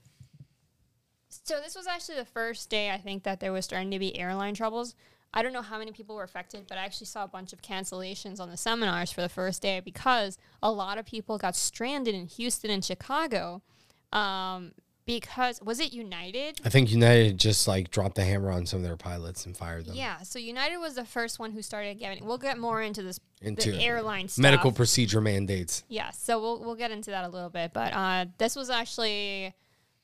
so 1.29 1.59
this 1.61 1.75
was 1.75 1.87
actually 1.87 2.17
the 2.17 2.25
first 2.25 2.69
day 2.69 2.91
I 2.91 2.99
think 2.99 3.23
that 3.23 3.39
there 3.39 3.51
was 3.51 3.65
starting 3.65 3.89
to 3.89 3.97
be 3.97 4.15
airline 4.19 4.53
troubles. 4.53 4.93
I 5.33 5.41
don't 5.41 5.53
know 5.53 5.63
how 5.63 5.79
many 5.79 5.91
people 5.91 6.15
were 6.15 6.23
affected, 6.23 6.65
but 6.69 6.77
I 6.77 6.85
actually 6.85 7.07
saw 7.07 7.23
a 7.23 7.27
bunch 7.27 7.53
of 7.53 7.63
cancellations 7.63 8.39
on 8.39 8.51
the 8.51 8.57
seminars 8.57 9.11
for 9.11 9.21
the 9.21 9.29
first 9.29 9.63
day 9.63 9.79
because 9.79 10.37
a 10.61 10.71
lot 10.71 10.99
of 10.99 11.07
people 11.07 11.39
got 11.39 11.55
stranded 11.55 12.13
in 12.13 12.27
Houston 12.27 12.69
and 12.69 12.85
Chicago 12.85 13.63
um, 14.13 14.73
because 15.09 15.61
was 15.61 15.79
it 15.79 15.91
United? 15.93 16.61
I 16.63 16.69
think 16.69 16.91
United 16.91 17.37
just 17.39 17.67
like 17.67 17.91
dropped 17.91 18.15
the 18.15 18.23
hammer 18.23 18.51
on 18.51 18.65
some 18.65 18.77
of 18.77 18.83
their 18.85 18.95
pilots 18.95 19.45
and 19.45 19.55
fired 19.57 19.85
them. 19.85 19.95
Yeah, 19.95 20.21
so 20.21 20.39
United 20.39 20.77
was 20.77 20.95
the 20.95 21.05
first 21.05 21.39
one 21.39 21.51
who 21.51 21.61
started 21.61 21.99
getting. 21.99 22.25
We'll 22.25 22.37
get 22.37 22.57
more 22.57 22.81
into 22.81 23.01
this 23.01 23.19
Into 23.41 23.71
the 23.71 23.83
airline 23.83 24.27
stuff. 24.27 24.43
Medical 24.43 24.71
procedure 24.71 25.21
mandates. 25.21 25.83
Yeah, 25.87 26.11
so 26.11 26.39
we'll 26.39 26.59
we'll 26.59 26.75
get 26.75 26.91
into 26.91 27.11
that 27.11 27.25
a 27.25 27.29
little 27.29 27.49
bit, 27.49 27.73
but 27.73 27.93
uh, 27.93 28.25
this 28.37 28.55
was 28.55 28.69
actually 28.69 29.53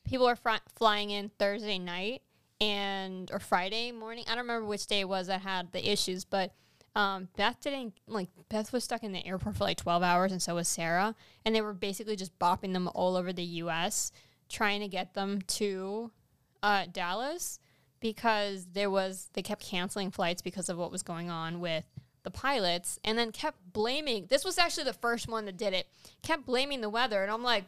people 0.04 0.26
were 0.26 0.36
fr- 0.36 0.64
flying 0.76 1.10
in 1.10 1.30
Thursday 1.38 1.80
night 1.80 2.22
and 2.62 3.30
or 3.32 3.40
Friday 3.40 3.92
morning. 3.92 4.24
I 4.28 4.32
don't 4.32 4.44
remember 4.44 4.66
which 4.68 4.88
day 4.88 5.02
it 5.02 5.10
was 5.10 5.28
that 5.28 5.42
had 5.42 5.72
the 5.72 5.92
issues, 5.92 6.26
but 6.26 6.54
um, 6.96 7.28
Beth 7.36 7.60
didn't 7.60 7.94
like 8.08 8.30
Beth 8.48 8.72
was 8.72 8.84
stuck 8.86 9.04
in 9.04 9.12
the 9.12 9.26
airport 9.28 9.58
for 9.58 9.66
like 9.66 9.78
twelve 9.78 10.02
hours, 10.02 10.32
and 10.32 10.42
so 10.42 10.56
was 10.56 10.68
Sarah, 10.68 11.14
and 11.44 11.54
they 11.54 11.62
were 11.62 11.74
basically 11.74 12.16
just 12.16 12.38
bopping 12.40 12.72
them 12.74 12.90
all 12.96 13.18
over 13.18 13.34
the 13.34 13.44
U.S. 13.44 14.12
trying 14.50 14.82
to 14.82 14.88
get 14.88 15.14
them 15.14 15.42
to 15.48 16.12
uh, 16.64 16.86
Dallas 16.92 17.60
because 18.00 18.68
there 18.74 18.90
was 18.90 19.30
they 19.34 19.42
kept 19.42 19.66
canceling 19.66 20.12
flights 20.12 20.42
because 20.42 20.70
of 20.70 20.78
what 20.78 20.92
was 20.92 21.04
going 21.04 21.30
on 21.30 21.60
with 21.60 21.84
the 22.24 22.32
pilots 22.32 23.00
and 23.04 23.18
then 23.18 23.32
kept 23.32 23.58
blaming 23.72 24.26
this 24.30 24.44
was 24.44 24.58
actually 24.58 24.84
the 24.84 24.94
first 24.94 25.28
one 25.28 25.46
that 25.46 25.58
did 25.58 25.74
it 25.74 25.88
kept 26.24 26.46
blaming 26.46 26.82
the 26.82 26.90
weather 26.90 27.22
and 27.22 27.32
i'm 27.32 27.44
like 27.44 27.66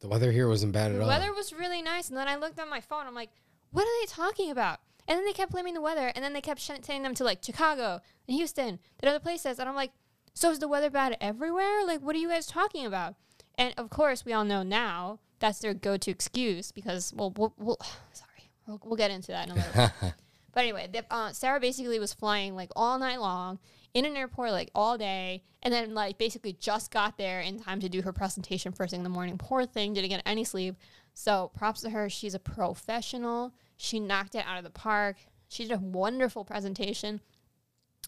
The 0.00 0.08
weather 0.08 0.30
here 0.30 0.46
wasn't 0.46 0.72
bad 0.72 0.90
at 0.90 0.94
the 0.94 1.00
all. 1.00 1.06
The 1.06 1.08
weather 1.08 1.32
was 1.32 1.52
really 1.52 1.80
nice 1.80 2.08
and 2.08 2.18
then 2.18 2.28
i 2.28 2.36
looked 2.36 2.60
on 2.60 2.68
my 2.68 2.80
phone 2.80 3.06
i'm 3.06 3.14
like 3.14 3.30
what 3.72 3.82
are 3.84 4.00
they 4.02 4.06
talking 4.06 4.50
about? 4.50 4.80
And 5.06 5.16
then 5.16 5.24
they 5.24 5.32
kept 5.32 5.52
blaming 5.52 5.74
the 5.74 5.80
weather 5.80 6.12
and 6.14 6.24
then 6.24 6.32
they 6.32 6.40
kept 6.40 6.60
sending 6.60 7.02
them 7.02 7.14
to 7.14 7.24
like 7.24 7.42
chicago 7.42 8.00
and 8.28 8.36
houston 8.36 8.78
and 9.00 9.08
other 9.08 9.20
places 9.20 9.58
and 9.58 9.68
i'm 9.68 9.74
like 9.74 9.92
so 10.34 10.50
is 10.50 10.58
the 10.60 10.68
weather 10.68 10.90
bad 10.90 11.16
everywhere? 11.20 11.84
Like 11.86 12.00
what 12.00 12.14
are 12.14 12.18
you 12.18 12.28
guys 12.28 12.46
talking 12.46 12.86
about? 12.86 13.14
And 13.56 13.74
of 13.76 13.90
course 13.90 14.24
we 14.24 14.32
all 14.32 14.44
know 14.44 14.62
now 14.62 15.18
that's 15.40 15.58
their 15.58 15.74
go-to 15.74 16.10
excuse 16.10 16.70
because 16.70 17.12
well 17.16 17.32
we'll, 17.36 17.52
we'll 17.58 17.78
sorry 18.12 18.50
we'll, 18.66 18.80
we'll 18.84 18.96
get 18.96 19.10
into 19.10 19.28
that 19.28 19.46
in 19.48 19.52
a 19.52 19.54
little 19.56 19.72
bit 20.02 20.14
but 20.52 20.62
anyway, 20.62 20.88
the, 20.92 21.04
uh, 21.10 21.32
Sarah 21.32 21.60
basically 21.60 21.98
was 21.98 22.12
flying 22.12 22.54
like 22.54 22.70
all 22.74 22.98
night 22.98 23.20
long 23.20 23.58
in 23.94 24.04
an 24.04 24.16
airport 24.16 24.52
like 24.52 24.70
all 24.74 24.96
day, 24.98 25.42
and 25.62 25.72
then 25.72 25.94
like 25.94 26.18
basically 26.18 26.52
just 26.52 26.90
got 26.90 27.18
there 27.18 27.40
in 27.40 27.58
time 27.58 27.80
to 27.80 27.88
do 27.88 28.02
her 28.02 28.12
presentation 28.12 28.72
first 28.72 28.90
thing 28.90 29.00
in 29.00 29.04
the 29.04 29.10
morning. 29.10 29.38
Poor 29.38 29.66
thing, 29.66 29.94
didn't 29.94 30.10
get 30.10 30.22
any 30.26 30.44
sleep. 30.44 30.76
So 31.14 31.50
props 31.54 31.80
to 31.82 31.90
her. 31.90 32.08
She's 32.08 32.34
a 32.34 32.38
professional. 32.38 33.52
She 33.76 34.00
knocked 34.00 34.34
it 34.34 34.44
out 34.46 34.58
of 34.58 34.64
the 34.64 34.70
park. 34.70 35.16
She 35.48 35.64
did 35.64 35.72
a 35.72 35.80
wonderful 35.80 36.44
presentation 36.44 37.20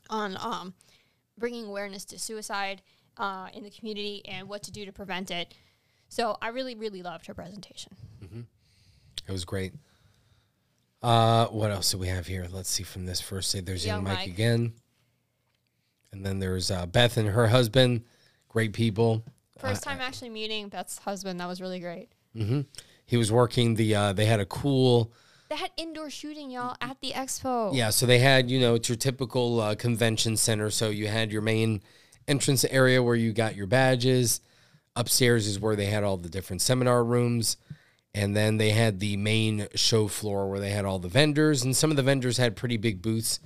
on 0.09 0.37
um, 0.41 0.75
bringing 1.37 1.67
awareness 1.67 2.05
to 2.07 2.19
suicide 2.19 2.83
uh, 3.17 3.49
in 3.53 3.65
the 3.65 3.71
community 3.71 4.23
and 4.27 4.49
what 4.49 4.62
to 4.65 4.73
do 4.73 4.85
to 4.85 4.93
prevent 4.93 5.31
it. 5.31 5.55
So 6.12 6.37
I 6.42 6.49
really, 6.49 6.75
really 6.75 7.02
loved 7.02 7.26
her 7.28 7.33
presentation. 7.33 7.97
It 9.26 9.33
was 9.33 9.47
great. 9.47 9.73
Uh, 11.02 11.47
what 11.47 11.71
else 11.71 11.90
do 11.90 11.97
we 11.97 12.09
have 12.09 12.26
here? 12.26 12.47
Let's 12.50 12.69
see 12.69 12.83
from 12.83 13.07
this 13.07 13.19
first 13.19 13.50
day. 13.50 13.61
There's 13.61 13.87
young, 13.87 14.04
Mike, 14.04 14.19
Mike. 14.19 14.28
again, 14.28 14.75
and 16.12 16.23
then 16.23 16.38
there's 16.38 16.71
uh, 16.71 16.85
Beth 16.85 17.16
and 17.16 17.28
her 17.31 17.47
husband. 17.47 18.02
Great 18.50 18.75
people. 18.75 19.25
First 19.59 19.85
time 19.85 20.00
actually 20.02 20.28
meeting 20.28 20.69
Beth's 20.69 20.99
husband. 20.99 21.40
That 21.40 21.49
was 21.49 21.62
really 21.62 21.81
great. 21.81 22.11
He 23.07 23.16
was 23.16 23.33
working 23.33 23.76
the. 23.76 23.95
Uh, 23.95 24.12
they 24.12 24.26
had 24.26 24.38
a 24.40 24.47
cool. 24.47 25.14
They 25.49 25.57
had 25.57 25.71
indoor 25.78 26.11
shooting, 26.11 26.50
y'all, 26.50 26.76
at 26.83 27.00
the 27.00 27.12
expo. 27.12 27.75
Yeah, 27.75 27.88
so 27.88 28.04
they 28.04 28.19
had 28.19 28.50
you 28.50 28.61
know 28.61 28.75
it's 28.75 28.88
your 28.88 28.97
typical 28.97 29.61
uh, 29.61 29.76
convention 29.76 30.37
center. 30.37 30.69
So 30.69 30.90
you 30.90 31.09
had 31.09 31.33
your 31.33 31.42
main 31.42 31.81
entrance 32.28 32.66
area 32.66 33.02
where 33.02 33.16
you 33.16 33.33
got 33.33 33.57
your 33.57 33.66
badges. 33.66 34.42
Upstairs 34.95 35.47
is 35.47 35.59
where 35.59 35.77
they 35.77 35.87
had 35.87 36.05
all 36.05 36.17
the 36.17 36.29
different 36.29 36.63
seminar 36.63 37.03
rooms. 37.05 37.57
And 38.15 38.37
then 38.37 38.59
they 38.59 38.71
had 38.71 39.01
the 39.01 39.17
main 39.17 39.69
show 39.75 40.07
floor 40.07 40.51
where 40.51 40.61
they 40.61 40.69
had 40.71 40.85
all 40.85 40.99
the 40.99 41.09
vendors, 41.09 41.63
and 41.65 41.75
some 41.75 41.91
of 41.91 41.97
the 41.97 42.03
vendors 42.03 42.37
had 42.37 42.57
pretty 42.57 42.77
big 42.77 43.01
booths. 43.01 43.41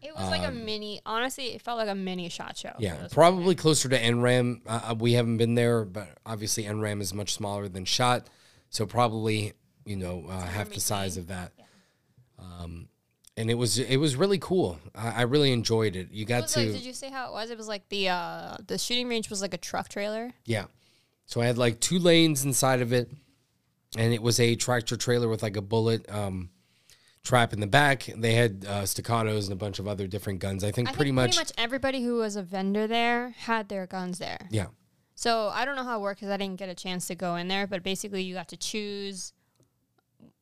It 0.00 0.14
was 0.14 0.30
like 0.30 0.48
a 0.48 0.52
mini. 0.52 1.00
Honestly, 1.04 1.46
it 1.46 1.60
felt 1.60 1.76
like 1.76 1.88
a 1.88 1.94
mini 1.94 2.28
shot 2.28 2.56
show. 2.56 2.68
Um, 2.68 2.76
Yeah, 2.78 2.94
It 3.04 3.12
probably 3.12 3.54
closer 3.54 3.88
to 3.88 3.98
NRAM. 4.00 4.60
Uh, 4.66 4.80
uh, 4.90 4.94
we 4.94 5.14
haven't 5.14 5.36
been 5.38 5.56
there, 5.56 5.84
but 5.84 6.08
obviously 6.24 6.64
NRAM 6.64 7.02
is 7.02 7.12
much 7.12 7.34
smaller 7.34 7.68
than 7.68 7.84
SHOT, 7.84 8.28
so 8.70 8.86
probably 8.86 9.52
you 9.84 9.96
know 9.96 10.24
uh, 10.28 10.40
half 10.40 10.70
the 10.70 10.80
size 10.80 11.16
of 11.16 11.26
that. 11.26 11.52
Um, 12.38 12.88
and 13.36 13.50
it 13.50 13.54
was 13.54 13.78
it 13.78 13.96
was 13.96 14.16
really 14.16 14.38
cool. 14.38 14.78
I, 14.94 15.10
I 15.10 15.22
really 15.22 15.52
enjoyed 15.52 15.96
it. 15.96 16.12
You 16.12 16.24
got 16.24 16.42
was 16.42 16.52
to 16.54 16.60
like, 16.60 16.72
did 16.72 16.84
you 16.84 16.92
say 16.92 17.10
how 17.10 17.28
it 17.28 17.32
was? 17.32 17.50
It 17.50 17.58
was 17.58 17.68
like 17.68 17.88
the 17.88 18.08
uh 18.08 18.56
the 18.66 18.78
shooting 18.78 19.08
range 19.08 19.28
was 19.28 19.42
like 19.42 19.54
a 19.54 19.58
truck 19.58 19.88
trailer. 19.88 20.32
yeah. 20.44 20.66
So 21.28 21.42
I 21.42 21.46
had 21.46 21.58
like 21.58 21.78
two 21.78 21.98
lanes 21.98 22.42
inside 22.46 22.80
of 22.80 22.90
it, 22.94 23.10
and 23.96 24.14
it 24.14 24.22
was 24.22 24.40
a 24.40 24.56
tractor 24.56 24.96
trailer 24.96 25.28
with 25.28 25.42
like 25.42 25.58
a 25.58 25.62
bullet 25.62 26.10
um, 26.10 26.48
trap 27.22 27.52
in 27.52 27.60
the 27.60 27.66
back. 27.66 28.08
They 28.16 28.32
had 28.32 28.64
uh, 28.66 28.82
staccatos 28.84 29.44
and 29.44 29.52
a 29.52 29.56
bunch 29.56 29.78
of 29.78 29.86
other 29.86 30.06
different 30.06 30.40
guns. 30.40 30.64
I 30.64 30.70
think 30.70 30.88
I 30.88 30.92
pretty 30.92 31.10
think 31.10 31.16
much, 31.16 31.36
pretty 31.36 31.40
much 31.40 31.52
everybody 31.58 32.02
who 32.02 32.16
was 32.16 32.36
a 32.36 32.42
vendor 32.42 32.86
there 32.86 33.34
had 33.40 33.68
their 33.68 33.86
guns 33.86 34.18
there. 34.18 34.48
yeah. 34.50 34.66
So 35.16 35.50
I 35.52 35.66
don't 35.66 35.76
know 35.76 35.84
how 35.84 35.98
it 35.98 36.02
worked 36.02 36.20
because 36.20 36.32
I 36.32 36.38
didn't 36.38 36.60
get 36.60 36.70
a 36.70 36.74
chance 36.74 37.08
to 37.08 37.14
go 37.14 37.36
in 37.36 37.48
there. 37.48 37.66
But 37.66 37.82
basically, 37.82 38.22
you 38.22 38.34
got 38.34 38.48
to 38.48 38.56
choose 38.56 39.34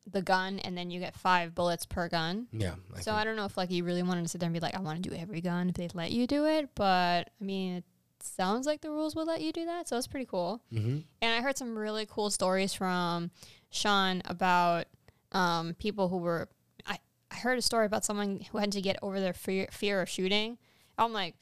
the 0.09 0.21
gun, 0.21 0.59
and 0.59 0.77
then 0.77 0.89
you 0.89 1.01
get 1.01 1.15
five 1.15 1.53
bullets 1.53 1.85
per 1.85 2.07
gun. 2.07 2.47
Yeah, 2.53 2.75
I 2.95 3.01
So 3.01 3.11
I 3.11 3.25
don't 3.25 3.35
know 3.35 3.43
if 3.45 3.57
like 3.57 3.71
you 3.71 3.83
really 3.83 4.03
wanted 4.03 4.21
to 4.21 4.29
sit 4.29 4.39
there 4.39 4.47
and 4.47 4.53
be 4.53 4.61
like, 4.61 4.77
I 4.77 4.79
want 4.79 5.03
to 5.03 5.09
do 5.09 5.13
every 5.13 5.41
gun 5.41 5.67
if 5.67 5.75
they'd 5.75 5.95
let 5.95 6.11
you 6.11 6.27
do 6.27 6.45
it. 6.45 6.69
But 6.75 7.29
I 7.41 7.43
mean, 7.43 7.83
sounds 8.27 8.65
like 8.65 8.81
the 8.81 8.91
rules 8.91 9.15
would 9.15 9.27
let 9.27 9.41
you 9.41 9.51
do 9.51 9.65
that, 9.65 9.87
so 9.87 9.97
it's 9.97 10.07
pretty 10.07 10.25
cool. 10.25 10.61
Mm-hmm. 10.73 10.99
And 11.21 11.33
I 11.33 11.41
heard 11.41 11.57
some 11.57 11.77
really 11.77 12.05
cool 12.09 12.29
stories 12.29 12.73
from 12.73 13.31
Sean 13.69 14.21
about 14.25 14.85
um, 15.31 15.75
people 15.79 16.09
who 16.09 16.17
were. 16.17 16.49
I 16.85 16.99
I 17.31 17.35
heard 17.35 17.57
a 17.57 17.61
story 17.61 17.85
about 17.85 18.05
someone 18.05 18.41
who 18.51 18.57
had 18.57 18.71
to 18.73 18.81
get 18.81 18.97
over 19.01 19.19
their 19.19 19.33
fear 19.33 19.67
fear 19.71 20.01
of 20.01 20.09
shooting. 20.09 20.57
I'm 20.97 21.13
like, 21.13 21.35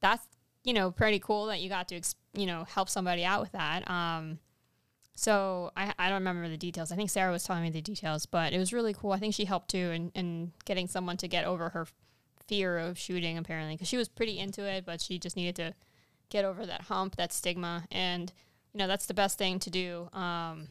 that's 0.00 0.26
you 0.64 0.72
know 0.72 0.90
pretty 0.90 1.18
cool 1.18 1.46
that 1.46 1.60
you 1.60 1.68
got 1.68 1.88
to 1.88 2.00
you 2.34 2.46
know 2.46 2.64
help 2.64 2.88
somebody 2.88 3.24
out 3.24 3.40
with 3.40 3.52
that. 3.52 3.88
Um, 3.90 4.38
so 5.16 5.72
I, 5.76 5.94
I 5.98 6.08
don't 6.08 6.18
remember 6.18 6.48
the 6.48 6.58
details. 6.58 6.92
I 6.92 6.96
think 6.96 7.08
Sarah 7.08 7.32
was 7.32 7.42
telling 7.42 7.62
me 7.62 7.70
the 7.70 7.80
details, 7.80 8.26
but 8.26 8.52
it 8.52 8.58
was 8.58 8.72
really 8.72 8.92
cool. 8.92 9.12
I 9.12 9.18
think 9.18 9.34
she 9.34 9.46
helped 9.46 9.70
too 9.70 9.90
in, 9.90 10.10
in 10.14 10.52
getting 10.66 10.86
someone 10.86 11.16
to 11.16 11.28
get 11.28 11.46
over 11.46 11.70
her 11.70 11.86
fear 12.46 12.78
of 12.78 12.98
shooting 12.98 13.38
apparently 13.38 13.74
because 13.74 13.88
she 13.88 13.96
was 13.96 14.08
pretty 14.08 14.38
into 14.38 14.62
it, 14.62 14.84
but 14.84 15.00
she 15.00 15.18
just 15.18 15.36
needed 15.36 15.56
to 15.56 15.74
get 16.30 16.44
over 16.44 16.66
that 16.66 16.82
hump, 16.82 17.16
that 17.16 17.32
stigma, 17.32 17.84
and 17.90 18.32
you 18.72 18.78
know 18.78 18.86
that's 18.86 19.06
the 19.06 19.14
best 19.14 19.38
thing 19.38 19.58
to 19.60 19.70
do. 19.70 20.08
Um, 20.12 20.68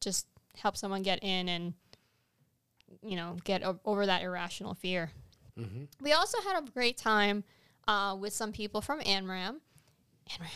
just 0.00 0.26
help 0.56 0.76
someone 0.76 1.02
get 1.02 1.18
in 1.22 1.48
and 1.48 1.74
you 3.02 3.16
know 3.16 3.36
get 3.44 3.62
o- 3.62 3.80
over 3.84 4.06
that 4.06 4.22
irrational 4.22 4.74
fear. 4.74 5.10
We 6.00 6.12
also 6.12 6.38
had 6.40 6.62
a 6.62 6.70
great 6.70 6.96
time 6.96 7.44
uh, 7.86 8.16
with 8.18 8.32
some 8.32 8.52
people 8.52 8.80
from 8.80 9.00
ANRAM. 9.00 9.60
ANRAM. 10.30 10.50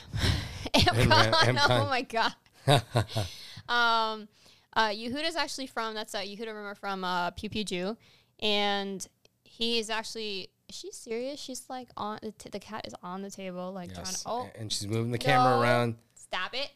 ANRAM, 0.74 1.11
AMCON. 1.11 1.57
AMCON. 1.57 1.68
Oh 1.70 1.87
my 1.87 2.03
god. 2.03 2.35
um, 3.68 4.29
uh, 4.74 4.88
Yehuda's 4.88 5.37
actually 5.37 5.66
from 5.66 5.94
that's 5.94 6.14
uh, 6.14 6.20
Yehuda 6.20 6.46
Rimmer 6.46 6.74
from 6.74 7.05
uh, 7.05 7.31
Pew 7.33 7.50
Pew 7.50 7.64
Jew, 7.64 7.96
and 8.40 9.07
he 9.44 9.79
is 9.79 9.90
actually. 9.90 10.50
Is 10.68 10.77
she 10.77 10.90
serious? 10.92 11.38
She's 11.40 11.64
like 11.68 11.88
on 11.96 12.18
the, 12.22 12.33
t- 12.33 12.48
the 12.50 12.59
cat 12.59 12.87
is 12.87 12.94
on 13.03 13.22
the 13.22 13.31
table, 13.31 13.72
like 13.72 13.92
trying 13.92 14.07
to. 14.07 14.18
Oh, 14.27 14.50
and 14.59 14.72
she's 14.72 14.87
moving 14.88 15.11
the 15.12 15.18
camera 15.18 15.57
No. 15.57 15.61
around. 15.62 15.96
stop 16.14 16.55
it! 16.55 16.70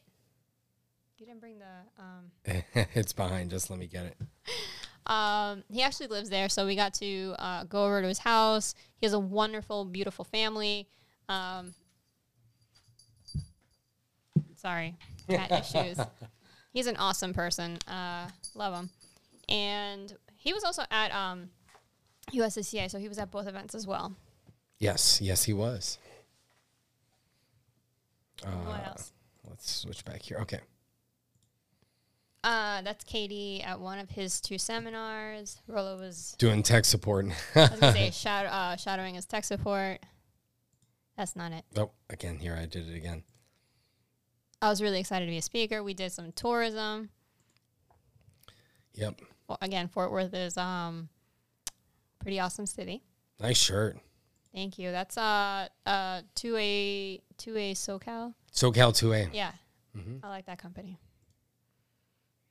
You 1.18 1.26
didn't 1.26 1.40
bring 1.40 1.58
the. 1.58 2.02
Um, 2.02 2.64
it's 2.94 3.12
behind. 3.12 3.50
Just 3.50 3.70
let 3.70 3.78
me 3.78 3.86
get 3.86 4.04
it. 4.04 4.16
um, 5.10 5.64
he 5.70 5.82
actually 5.82 6.08
lives 6.08 6.28
there, 6.30 6.48
so 6.48 6.66
we 6.66 6.76
got 6.76 6.94
to 6.94 7.34
uh, 7.38 7.64
go 7.64 7.86
over 7.86 8.02
to 8.02 8.08
his 8.08 8.18
house. 8.18 8.74
He 8.96 9.06
has 9.06 9.14
a 9.14 9.18
wonderful, 9.18 9.84
beautiful 9.86 10.24
family. 10.24 10.86
Um, 11.28 11.74
sorry, 14.56 14.96
cat 15.28 15.50
issues. 15.74 15.98
He's 16.72 16.86
an 16.86 16.96
awesome 16.96 17.32
person. 17.32 17.78
Uh, 17.88 18.28
love 18.54 18.74
him. 18.74 18.90
And 19.48 20.14
he 20.36 20.52
was 20.52 20.62
also 20.62 20.82
at 20.90 21.12
um, 21.12 21.48
USCCA, 22.32 22.90
so 22.90 22.98
he 22.98 23.08
was 23.08 23.18
at 23.18 23.30
both 23.30 23.46
events 23.46 23.74
as 23.74 23.86
well. 23.86 24.14
Yes, 24.78 25.20
yes, 25.20 25.44
he 25.44 25.52
was. 25.52 25.98
what 28.42 28.52
Uh, 28.52 28.82
else? 28.86 29.12
Let's 29.48 29.70
switch 29.70 30.04
back 30.04 30.22
here. 30.22 30.38
Okay. 30.42 30.60
Uh, 32.44 32.80
that's 32.82 33.02
Katie 33.04 33.62
at 33.62 33.80
one 33.80 33.98
of 33.98 34.10
his 34.10 34.40
two 34.40 34.58
seminars. 34.58 35.58
Rolo 35.66 35.98
was 35.98 36.36
Doing 36.38 36.62
tech 36.62 36.84
support. 36.84 37.26
I 37.54 37.60
was 37.60 37.70
gonna 37.80 37.92
say 37.92 38.10
shadow, 38.12 38.48
uh, 38.48 38.76
shadowing 38.76 39.16
his 39.16 39.26
tech 39.26 39.44
support. 39.44 39.98
That's 41.16 41.34
not 41.34 41.50
it. 41.50 41.64
oh, 41.76 41.90
again, 42.08 42.38
here 42.38 42.56
I 42.60 42.66
did 42.66 42.88
it 42.88 42.94
again. 42.96 43.24
I 44.62 44.68
was 44.68 44.80
really 44.80 45.00
excited 45.00 45.26
to 45.26 45.30
be 45.30 45.38
a 45.38 45.42
speaker. 45.42 45.82
We 45.82 45.94
did 45.94 46.12
some 46.12 46.30
tourism. 46.32 47.10
Yep. 48.94 49.20
Well, 49.48 49.58
again, 49.60 49.88
Fort 49.88 50.12
Worth 50.12 50.34
is 50.34 50.56
um 50.56 51.08
pretty 52.18 52.40
awesome 52.40 52.66
city. 52.66 53.02
Nice 53.40 53.56
shirt. 53.58 53.98
Thank 54.54 54.78
you. 54.78 54.90
That's 54.90 55.16
uh 55.16 55.68
uh 55.86 56.22
two 56.34 56.56
a 56.56 57.20
two 57.36 57.56
a 57.56 57.74
SoCal. 57.74 58.34
SoCal 58.52 58.92
2A. 58.92 59.30
Yeah, 59.32 59.52
Mhm. 59.96 60.20
I 60.22 60.28
like 60.28 60.46
that 60.46 60.58
company. 60.58 60.98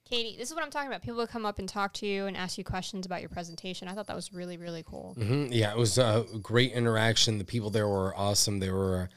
Katie, 0.06 0.38
this 0.38 0.48
is 0.50 0.56
what 0.56 0.64
I'm 0.64 0.70
talking 0.70 0.88
about. 0.88 1.02
People 1.02 1.18
would 1.18 1.28
come 1.30 1.46
up 1.46 1.60
and 1.60 1.68
talk 1.68 1.92
to 1.96 2.06
you 2.06 2.28
and 2.28 2.38
ask 2.38 2.58
you 2.58 2.64
questions 2.64 3.06
about 3.06 3.20
your 3.20 3.28
presentation. 3.30 3.90
I 3.90 3.94
thought 3.94 4.08
that 4.08 4.16
was 4.16 4.32
really, 4.32 4.56
really 4.56 4.84
cool. 4.88 5.16
hmm 5.16 5.48
Yeah, 5.52 5.72
it 5.72 5.78
was 5.78 5.98
a 5.98 6.26
great 6.42 6.72
interaction. 6.72 7.38
The 7.40 7.44
people 7.44 7.70
there 7.70 7.90
were 7.90 8.16
awesome. 8.16 8.60
They 8.60 8.70
were 8.72 9.10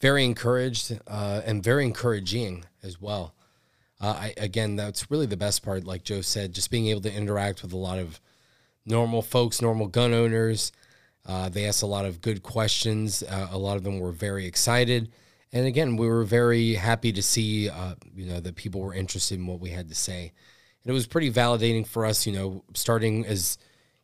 very 0.00 0.24
encouraged 0.24 0.98
uh, 1.06 1.42
and 1.44 1.62
very 1.62 1.84
encouraging 1.84 2.64
as 2.82 3.00
well. 3.00 3.32
Uh, 4.00 4.06
I, 4.18 4.34
again, 4.36 4.74
that's 4.74 5.08
really 5.08 5.26
the 5.26 5.36
best 5.36 5.62
part. 5.62 5.84
Like 5.84 6.02
Joe 6.02 6.20
said, 6.20 6.52
just 6.52 6.68
being 6.68 6.88
able 6.88 7.02
to 7.02 7.12
interact 7.14 7.62
with 7.62 7.72
a 7.72 7.76
lot 7.76 8.00
of 8.00 8.20
normal 8.86 9.22
folks, 9.22 9.60
normal 9.62 9.86
gun 9.86 10.12
owners. 10.12 10.72
Uh, 11.26 11.48
they 11.48 11.64
asked 11.66 11.82
a 11.82 11.86
lot 11.86 12.04
of 12.04 12.20
good 12.20 12.42
questions. 12.42 13.22
Uh, 13.22 13.48
a 13.50 13.58
lot 13.58 13.76
of 13.76 13.84
them 13.84 13.98
were 13.98 14.12
very 14.12 14.46
excited, 14.46 15.10
and 15.52 15.66
again, 15.66 15.96
we 15.96 16.08
were 16.08 16.24
very 16.24 16.74
happy 16.74 17.12
to 17.12 17.22
see, 17.22 17.68
uh, 17.68 17.94
you 18.14 18.26
know, 18.26 18.40
that 18.40 18.56
people 18.56 18.80
were 18.80 18.92
interested 18.92 19.38
in 19.38 19.46
what 19.46 19.60
we 19.60 19.70
had 19.70 19.88
to 19.88 19.94
say. 19.94 20.32
And 20.82 20.90
it 20.90 20.92
was 20.92 21.06
pretty 21.06 21.30
validating 21.30 21.86
for 21.86 22.04
us, 22.04 22.26
you 22.26 22.32
know, 22.32 22.64
starting 22.74 23.24
as 23.24 23.56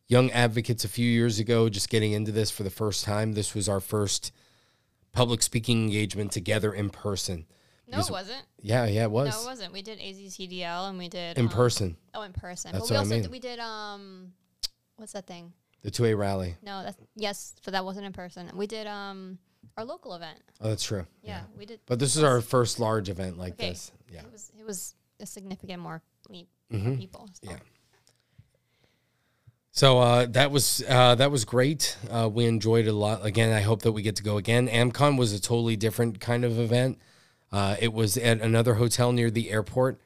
young 0.07 0.31
advocates 0.31 0.85
a 0.85 0.89
few 0.89 1.09
years 1.09 1.39
ago, 1.39 1.69
just 1.69 1.91
getting 1.91 2.13
into 2.13 2.33
this 2.33 2.51
for 2.51 2.63
the 2.63 2.71
first 2.71 3.05
time. 3.05 3.33
This 3.33 3.55
was 3.55 3.69
our 3.69 3.81
first 3.81 4.33
public 5.13 5.43
speaking 5.43 5.83
engagement 5.83 6.33
together 6.33 6.73
in 6.73 6.89
person. 6.89 7.47
No, 7.89 7.99
it 7.99 8.11
wasn't. 8.11 8.43
Yeah, 8.61 8.87
yeah, 8.87 9.03
it 9.03 9.11
was 9.11 9.35
No, 9.35 9.43
it 9.43 9.47
wasn't. 9.47 9.73
We 9.73 9.83
did 9.83 9.99
AZCDL 9.99 10.89
and 10.89 10.99
we 10.99 11.09
did 11.09 11.37
in 11.37 11.47
um, 11.47 11.51
person. 11.51 11.97
Oh, 12.15 12.23
in 12.23 12.33
person. 12.33 12.73
That's 12.73 12.89
but 12.89 12.91
we 12.91 12.95
what 12.95 12.97
I 12.97 13.01
also 13.01 13.15
mean. 13.15 13.23
did, 13.23 13.31
we 13.33 13.41
did 13.41 13.59
um, 13.59 14.33
what's 15.01 15.13
that 15.13 15.27
thing? 15.27 15.53
The 15.83 15.91
two 15.91 16.05
A 16.05 16.15
rally. 16.15 16.57
No, 16.63 16.83
that's 16.83 16.99
yes, 17.17 17.55
but 17.65 17.73
that 17.73 17.85
wasn't 17.85 18.07
in 18.07 18.13
person. 18.13 18.51
We 18.55 18.67
did 18.67 18.87
um 18.87 19.39
our 19.77 19.85
local 19.85 20.15
event. 20.15 20.39
Oh, 20.61 20.69
that's 20.69 20.83
true. 20.85 21.07
Yeah, 21.23 21.41
we 21.59 21.65
did. 21.67 21.81
But 21.87 21.99
this 21.99 22.17
is 22.17 22.23
our 22.23 22.41
first 22.41 22.79
large 22.79 23.09
event 23.09 23.39
like 23.39 23.55
Okay. 23.55 23.71
this. 23.71 23.93
Yeah. 24.13 24.21
It 24.21 24.33
was 24.33 24.53
it 24.59 24.67
was 24.67 24.95
a 25.21 25.27
significant 25.27 25.81
more 25.83 26.03
Mhm. 26.31 26.99
people. 26.99 27.29
so. 27.43 27.51
Yeah. 27.51 27.57
So 29.73 29.99
uh, 30.01 30.27
that 30.31 30.51
was 30.51 30.83
uh, 30.89 31.15
that 31.15 31.31
was 31.31 31.45
great. 31.45 31.97
Uh, 32.11 32.29
we 32.31 32.45
enjoyed 32.45 32.87
it 32.87 32.91
a 32.91 32.93
lot. 32.93 33.25
Again, 33.25 33.53
I 33.53 33.61
hope 33.61 33.83
that 33.83 33.93
we 33.93 34.03
get 34.03 34.17
to 34.17 34.23
go 34.23 34.37
again. 34.37 34.69
AmmCon 34.69 35.17
was 35.19 35.33
a 35.33 35.41
totally 35.41 35.77
different 35.77 36.21
kind 36.21 36.45
of 36.45 36.59
event. 36.59 36.99
Uh, 37.53 37.77
it 37.81 37.93
was 37.93 38.17
at 38.17 38.41
another 38.41 38.75
hotel 38.75 39.13
near 39.13 39.31
the 39.31 39.51
airport, 39.51 40.01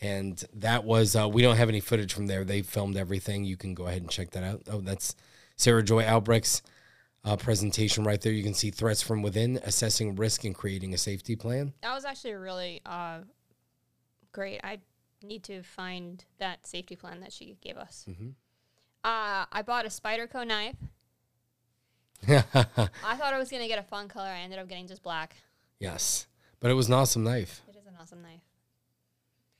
and 0.00 0.42
that 0.54 0.84
was 0.84 1.16
uh, 1.16 1.28
we 1.28 1.42
don't 1.42 1.56
have 1.56 1.68
any 1.68 1.80
footage 1.80 2.12
from 2.12 2.26
there. 2.26 2.44
They 2.44 2.62
filmed 2.62 2.96
everything. 2.96 3.44
You 3.44 3.56
can 3.56 3.74
go 3.74 3.86
ahead 3.86 4.02
and 4.02 4.10
check 4.10 4.30
that 4.30 4.44
out. 4.44 4.62
Oh, 4.70 4.80
that's 4.80 5.16
Sarah 5.56 5.82
Joy 5.82 6.04
Albrecht's 6.04 6.62
uh, 7.24 7.36
presentation 7.36 8.04
right 8.04 8.20
there. 8.20 8.32
You 8.32 8.44
can 8.44 8.54
see 8.54 8.70
threats 8.70 9.02
from 9.02 9.22
within, 9.22 9.60
assessing 9.64 10.14
risk, 10.16 10.44
and 10.44 10.54
creating 10.54 10.94
a 10.94 10.98
safety 10.98 11.36
plan. 11.36 11.72
That 11.82 11.94
was 11.94 12.04
actually 12.04 12.34
really 12.34 12.80
uh, 12.86 13.20
great. 14.32 14.60
I 14.62 14.78
need 15.22 15.42
to 15.44 15.62
find 15.62 16.24
that 16.38 16.66
safety 16.66 16.96
plan 16.96 17.20
that 17.20 17.32
she 17.32 17.56
gave 17.60 17.76
us. 17.76 18.06
Mm-hmm. 18.08 18.28
Uh, 19.04 19.46
I 19.50 19.62
bought 19.66 19.84
a 19.84 19.88
Spyderco 19.88 20.46
knife. 20.46 20.76
I 22.28 22.42
thought 23.16 23.32
I 23.32 23.38
was 23.38 23.48
gonna 23.48 23.68
get 23.68 23.78
a 23.78 23.84
fun 23.84 24.08
color. 24.08 24.28
I 24.28 24.40
ended 24.40 24.58
up 24.58 24.68
getting 24.68 24.88
just 24.88 25.02
black. 25.02 25.36
yes, 25.78 26.26
but 26.60 26.70
it 26.70 26.74
was 26.74 26.88
an 26.88 26.94
awesome 26.94 27.22
knife. 27.22 27.62
It 27.68 27.76
is 27.76 27.86
an 27.86 27.94
awesome 28.00 28.22
knife. 28.22 28.40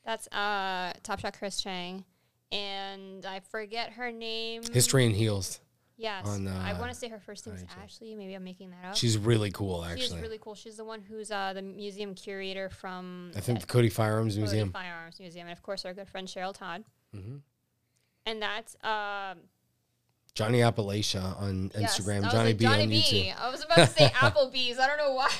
That's 0.08 0.26
uh, 0.28 0.94
Top 1.02 1.20
Shot 1.20 1.38
Chris 1.38 1.60
Cheng, 1.60 2.02
and 2.50 3.26
I 3.26 3.40
forget 3.40 3.90
her 3.90 4.10
name. 4.10 4.62
History 4.72 5.04
and 5.04 5.14
heels. 5.14 5.60
Yes, 5.98 6.26
on, 6.26 6.48
I 6.48 6.72
uh, 6.72 6.80
want 6.80 6.90
to 6.90 6.96
say 6.96 7.08
her 7.08 7.20
first 7.20 7.46
name 7.46 7.56
is 7.56 7.64
Ashley. 7.82 8.14
Maybe 8.14 8.32
I'm 8.32 8.42
making 8.42 8.70
that 8.70 8.88
up. 8.88 8.96
She's 8.96 9.18
really 9.18 9.50
cool, 9.50 9.84
actually. 9.84 10.00
She's 10.00 10.16
really 10.16 10.38
cool. 10.38 10.54
She's 10.54 10.78
the 10.78 10.84
one 10.84 11.02
who's 11.02 11.30
uh, 11.30 11.52
the 11.52 11.60
museum 11.60 12.14
curator 12.14 12.70
from 12.70 13.32
I 13.36 13.40
think 13.40 13.60
the 13.60 13.66
Cody 13.66 13.90
Firearms 13.90 14.32
Cody 14.32 14.44
Museum. 14.44 14.72
Firearms 14.72 15.20
Museum, 15.20 15.46
and 15.46 15.52
of 15.54 15.62
course 15.62 15.84
our 15.84 15.92
good 15.92 16.08
friend 16.08 16.26
Cheryl 16.26 16.54
Todd. 16.54 16.84
hmm 17.12 17.36
And 18.24 18.40
that's 18.40 18.76
um, 18.82 19.40
Johnny 20.32 20.60
Appalachia 20.60 21.38
on 21.38 21.70
yes, 21.78 22.00
Instagram. 22.00 22.24
I 22.24 22.30
Johnny 22.30 22.48
like, 22.48 22.56
B 22.56 22.64
Johnny 22.64 22.82
on 22.84 22.88
B. 22.88 23.02
YouTube. 23.02 23.42
I 23.42 23.50
was 23.50 23.62
about 23.62 23.76
to 23.76 23.86
say 23.88 24.06
Applebee's. 24.14 24.78
I 24.78 24.86
don't 24.86 24.96
know 24.96 25.12
why. 25.12 25.30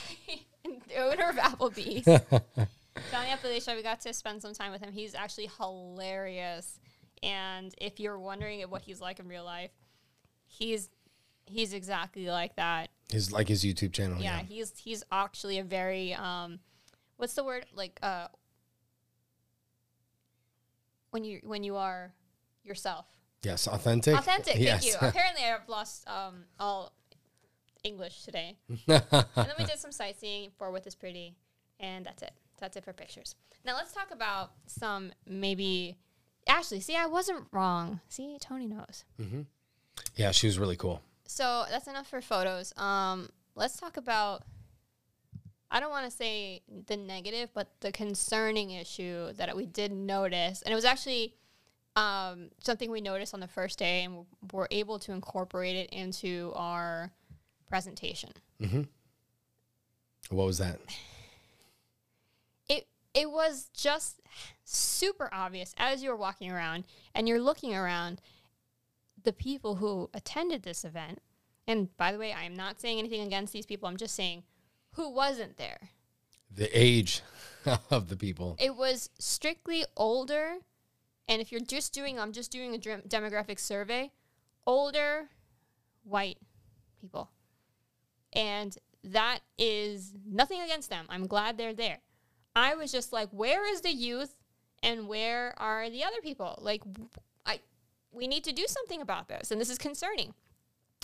the 0.88 0.96
owner 0.96 1.30
of 1.30 1.36
Applebee's. 1.36 2.66
Johnny 3.10 3.28
Appalachia. 3.30 3.76
We 3.76 3.82
got 3.82 4.00
to 4.02 4.12
spend 4.12 4.42
some 4.42 4.52
time 4.54 4.72
with 4.72 4.80
him. 4.82 4.92
He's 4.92 5.14
actually 5.14 5.50
hilarious. 5.58 6.78
And 7.22 7.74
if 7.80 7.98
you're 8.00 8.18
wondering 8.18 8.60
what 8.62 8.82
he's 8.82 9.00
like 9.00 9.18
in 9.20 9.26
real 9.28 9.44
life, 9.44 9.70
he's 10.46 10.88
he's 11.46 11.72
exactly 11.72 12.26
like 12.28 12.56
that. 12.56 12.90
His 13.10 13.32
like 13.32 13.48
his 13.48 13.64
YouTube 13.64 13.92
channel. 13.92 14.20
yeah, 14.22 14.38
Yeah. 14.38 14.44
he's 14.44 14.72
he's 14.78 15.02
actually 15.10 15.58
a 15.58 15.64
very 15.64 16.14
um 16.14 16.60
what's 17.16 17.34
the 17.34 17.42
word 17.44 17.64
like 17.74 17.98
uh 18.02 18.28
when 21.10 21.24
you 21.24 21.40
when 21.44 21.64
you 21.64 21.76
are 21.76 22.12
yourself 22.64 23.06
Yes, 23.42 23.66
authentic. 23.68 24.16
authentic 24.18 24.56
Yes. 24.58 24.82
thank 24.82 25.02
you 25.02 25.08
apparently 25.08 25.42
i've 25.44 25.68
lost 25.68 26.06
um 26.08 26.44
all 26.60 26.92
english 27.82 28.22
today 28.24 28.56
and 28.68 29.02
then 29.08 29.54
we 29.58 29.64
did 29.64 29.78
some 29.78 29.92
sightseeing 29.92 30.50
for 30.58 30.70
with 30.70 30.86
is 30.86 30.94
pretty 30.94 31.34
and 31.80 32.04
that's 32.04 32.22
it 32.22 32.32
that's 32.58 32.76
it 32.76 32.84
for 32.84 32.92
pictures 32.92 33.34
now 33.64 33.74
let's 33.74 33.92
talk 33.92 34.10
about 34.10 34.52
some 34.66 35.12
maybe 35.26 35.96
actually 36.46 36.80
see 36.80 36.96
i 36.96 37.06
wasn't 37.06 37.44
wrong 37.52 38.00
see 38.08 38.36
tony 38.40 38.66
knows 38.66 39.04
yeah, 40.16 40.30
she 40.32 40.46
was 40.46 40.58
really 40.58 40.76
cool. 40.76 41.00
So 41.26 41.64
that's 41.70 41.86
enough 41.86 42.08
for 42.08 42.20
photos. 42.20 42.72
Um, 42.76 43.28
let's 43.54 43.78
talk 43.78 43.96
about. 43.96 44.42
I 45.70 45.80
don't 45.80 45.90
want 45.90 46.10
to 46.10 46.16
say 46.16 46.62
the 46.86 46.96
negative, 46.96 47.50
but 47.52 47.68
the 47.80 47.92
concerning 47.92 48.70
issue 48.70 49.34
that 49.34 49.54
we 49.54 49.66
did 49.66 49.92
notice, 49.92 50.62
and 50.62 50.72
it 50.72 50.74
was 50.74 50.86
actually 50.86 51.34
um, 51.94 52.48
something 52.64 52.90
we 52.90 53.02
noticed 53.02 53.34
on 53.34 53.40
the 53.40 53.48
first 53.48 53.78
day, 53.78 54.04
and 54.04 54.24
we're 54.52 54.68
able 54.70 54.98
to 55.00 55.12
incorporate 55.12 55.76
it 55.76 55.90
into 55.90 56.52
our 56.56 57.12
presentation. 57.68 58.30
Mm-hmm. 58.62 58.82
What 60.30 60.46
was 60.46 60.56
that? 60.58 60.80
It 63.18 63.32
was 63.32 63.68
just 63.76 64.20
super 64.62 65.28
obvious 65.32 65.74
as 65.76 66.04
you 66.04 66.10
were 66.10 66.16
walking 66.16 66.52
around 66.52 66.84
and 67.16 67.26
you're 67.26 67.40
looking 67.40 67.74
around 67.74 68.20
the 69.24 69.32
people 69.32 69.74
who 69.74 70.08
attended 70.14 70.62
this 70.62 70.84
event. 70.84 71.20
And 71.66 71.94
by 71.96 72.12
the 72.12 72.18
way, 72.18 72.32
I 72.32 72.44
am 72.44 72.54
not 72.54 72.80
saying 72.80 73.00
anything 73.00 73.22
against 73.22 73.52
these 73.52 73.66
people. 73.66 73.88
I'm 73.88 73.96
just 73.96 74.14
saying 74.14 74.44
who 74.92 75.10
wasn't 75.10 75.56
there. 75.56 75.90
The 76.54 76.70
age 76.72 77.22
of 77.90 78.08
the 78.08 78.16
people. 78.16 78.56
It 78.60 78.76
was 78.76 79.10
strictly 79.18 79.84
older. 79.96 80.58
And 81.26 81.42
if 81.42 81.50
you're 81.50 81.60
just 81.60 81.92
doing, 81.92 82.20
I'm 82.20 82.32
just 82.32 82.52
doing 82.52 82.72
a 82.76 82.78
demographic 82.78 83.58
survey, 83.58 84.12
older 84.64 85.28
white 86.04 86.38
people. 87.00 87.30
And 88.32 88.78
that 89.02 89.40
is 89.58 90.12
nothing 90.24 90.60
against 90.60 90.88
them. 90.88 91.06
I'm 91.08 91.26
glad 91.26 91.58
they're 91.58 91.74
there. 91.74 91.98
I 92.58 92.74
was 92.74 92.92
just 92.92 93.12
like, 93.12 93.28
where 93.30 93.70
is 93.70 93.80
the 93.80 93.92
youth 93.92 94.34
and 94.82 95.08
where 95.08 95.54
are 95.58 95.88
the 95.88 96.04
other 96.04 96.20
people? 96.22 96.58
Like, 96.60 96.82
I, 97.46 97.60
we 98.12 98.26
need 98.26 98.44
to 98.44 98.52
do 98.52 98.66
something 98.66 99.00
about 99.00 99.28
this. 99.28 99.50
And 99.50 99.60
this 99.60 99.70
is 99.70 99.78
concerning. 99.78 100.34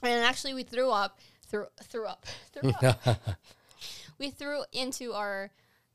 And 0.03 0.25
actually, 0.25 0.55
we 0.55 0.62
threw 0.64 0.90
up, 0.90 1.19
threw, 1.47 1.67
threw 1.83 2.07
up, 2.07 2.27
threw 2.53 2.71
up 2.71 3.19
we 4.19 4.31
threw 4.31 4.62
into 4.73 5.12
our 5.12 5.51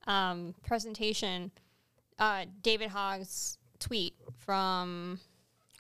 um, 0.08 0.54
presentation 0.65 1.52
uh, 2.17 2.45
David 2.62 2.89
Hogg's 2.89 3.58
tweet 3.80 4.13
from 4.38 5.19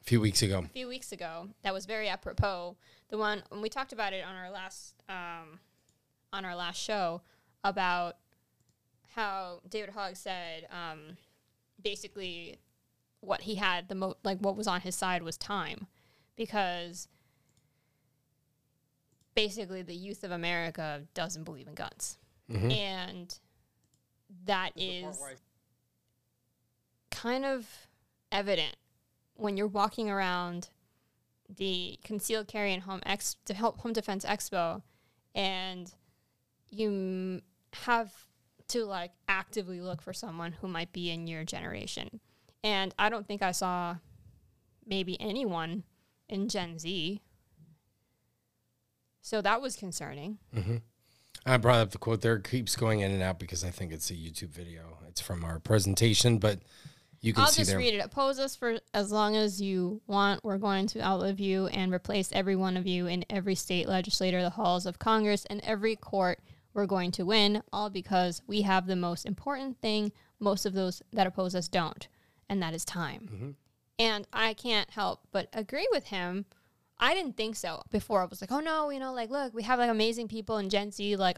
A 0.01 0.03
few 0.03 0.21
weeks 0.21 0.41
ago. 0.41 0.59
a 0.65 0.69
few 0.69 0.87
weeks 0.87 1.11
ago 1.11 1.49
that 1.63 1.73
was 1.73 1.85
very 1.85 2.07
apropos. 2.07 2.77
The 3.09 3.17
one 3.17 3.43
when 3.49 3.61
we 3.61 3.69
talked 3.69 3.91
about 3.91 4.13
it 4.13 4.23
on 4.23 4.35
our 4.35 4.49
last 4.51 4.93
um, 5.09 5.59
on 6.31 6.45
our 6.45 6.55
last 6.55 6.81
show 6.81 7.21
about 7.63 8.17
how 9.15 9.61
David 9.69 9.89
Hogg 9.91 10.15
said 10.15 10.67
um, 10.71 11.17
basically 11.81 12.59
what 13.21 13.41
he 13.41 13.55
had 13.55 13.89
the 13.89 13.95
mo 13.95 14.15
like 14.23 14.37
what 14.39 14.55
was 14.55 14.67
on 14.67 14.81
his 14.81 14.95
side 14.95 15.21
was 15.23 15.37
time 15.37 15.87
because 16.35 17.07
basically 19.35 19.81
the 19.81 19.95
youth 19.95 20.23
of 20.23 20.31
America 20.31 21.03
doesn't 21.13 21.43
believe 21.43 21.67
in 21.67 21.73
guns 21.73 22.17
Mhm. 22.49 22.71
and 22.75 23.39
that 24.45 24.71
is 24.75 25.03
kind 27.11 27.45
of 27.45 27.87
evident 28.31 28.75
when 29.35 29.57
you're 29.57 29.67
walking 29.67 30.09
around 30.09 30.69
the 31.49 31.99
concealed 32.03 32.47
carry 32.47 32.73
and 32.73 32.83
home 32.83 33.01
ex 33.05 33.35
to 33.45 33.53
help 33.53 33.79
home 33.79 33.93
defense 33.93 34.23
expo 34.25 34.81
and 35.33 35.93
you 36.69 36.89
m- 36.89 37.41
have 37.73 38.25
to 38.69 38.85
like 38.85 39.11
actively 39.27 39.81
look 39.81 40.01
for 40.01 40.13
someone 40.13 40.53
who 40.53 40.67
might 40.67 40.91
be 40.93 41.09
in 41.09 41.27
your 41.27 41.43
generation 41.43 42.19
and 42.63 42.93
i 42.97 43.09
don't 43.09 43.27
think 43.27 43.41
i 43.41 43.51
saw 43.51 43.95
maybe 44.85 45.19
anyone 45.19 45.83
in 46.27 46.47
gen 46.47 46.79
z 46.79 47.21
so 49.21 49.41
that 49.41 49.61
was 49.61 49.75
concerning 49.75 50.37
mm-hmm. 50.55 50.77
I 51.45 51.57
brought 51.57 51.79
up 51.79 51.91
the 51.91 51.97
quote 51.97 52.21
there. 52.21 52.35
It 52.35 52.47
keeps 52.47 52.75
going 52.75 52.99
in 52.99 53.11
and 53.11 53.23
out 53.23 53.39
because 53.39 53.63
I 53.63 53.69
think 53.69 53.91
it's 53.91 54.09
a 54.09 54.13
YouTube 54.13 54.49
video. 54.49 54.97
It's 55.07 55.21
from 55.21 55.43
our 55.43 55.59
presentation, 55.59 56.37
but 56.37 56.59
You 57.21 57.33
can 57.33 57.43
I'll 57.43 57.47
see 57.49 57.61
just 57.61 57.71
there. 57.71 57.79
read 57.79 57.93
it. 57.93 57.99
Oppose 57.99 58.39
us 58.39 58.55
for 58.55 58.79
as 58.93 59.11
long 59.11 59.35
as 59.35 59.61
you 59.61 60.01
want. 60.07 60.43
We're 60.43 60.57
going 60.57 60.87
to 60.87 61.01
outlive 61.01 61.39
you 61.39 61.67
and 61.67 61.93
replace 61.93 62.29
every 62.33 62.55
one 62.55 62.77
of 62.77 62.87
you 62.87 63.07
in 63.07 63.25
every 63.29 63.55
state 63.55 63.87
legislature, 63.87 64.41
the 64.41 64.51
halls 64.51 64.85
of 64.85 64.99
Congress, 64.99 65.45
and 65.49 65.61
every 65.63 65.95
court. 65.95 66.39
We're 66.73 66.85
going 66.85 67.11
to 67.11 67.25
win, 67.25 67.63
all 67.73 67.89
because 67.89 68.41
we 68.47 68.61
have 68.61 68.85
the 68.85 68.95
most 68.95 69.25
important 69.25 69.81
thing 69.81 70.11
most 70.39 70.65
of 70.65 70.73
those 70.73 71.01
that 71.11 71.27
oppose 71.27 71.55
us 71.55 71.67
don't, 71.67 72.07
and 72.47 72.61
that 72.61 72.73
is 72.73 72.85
time. 72.85 73.29
Mm-hmm. 73.31 73.49
And 73.97 74.27
I 74.31 74.53
can't 74.53 74.89
help 74.91 75.21
but 75.31 75.49
agree 75.51 75.87
with 75.91 76.05
him. 76.05 76.45
I 76.97 77.13
didn't 77.13 77.37
think 77.37 77.55
so 77.55 77.81
before. 77.91 78.21
I 78.21 78.25
was 78.25 78.41
like, 78.41 78.51
oh 78.51 78.59
no, 78.59 78.89
you 78.89 78.99
know, 78.99 79.13
like, 79.13 79.29
look, 79.29 79.53
we 79.53 79.63
have 79.63 79.79
like 79.79 79.89
amazing 79.89 80.27
people 80.27 80.57
in 80.57 80.69
Gen 80.69 80.91
Z, 80.91 81.15
like, 81.15 81.37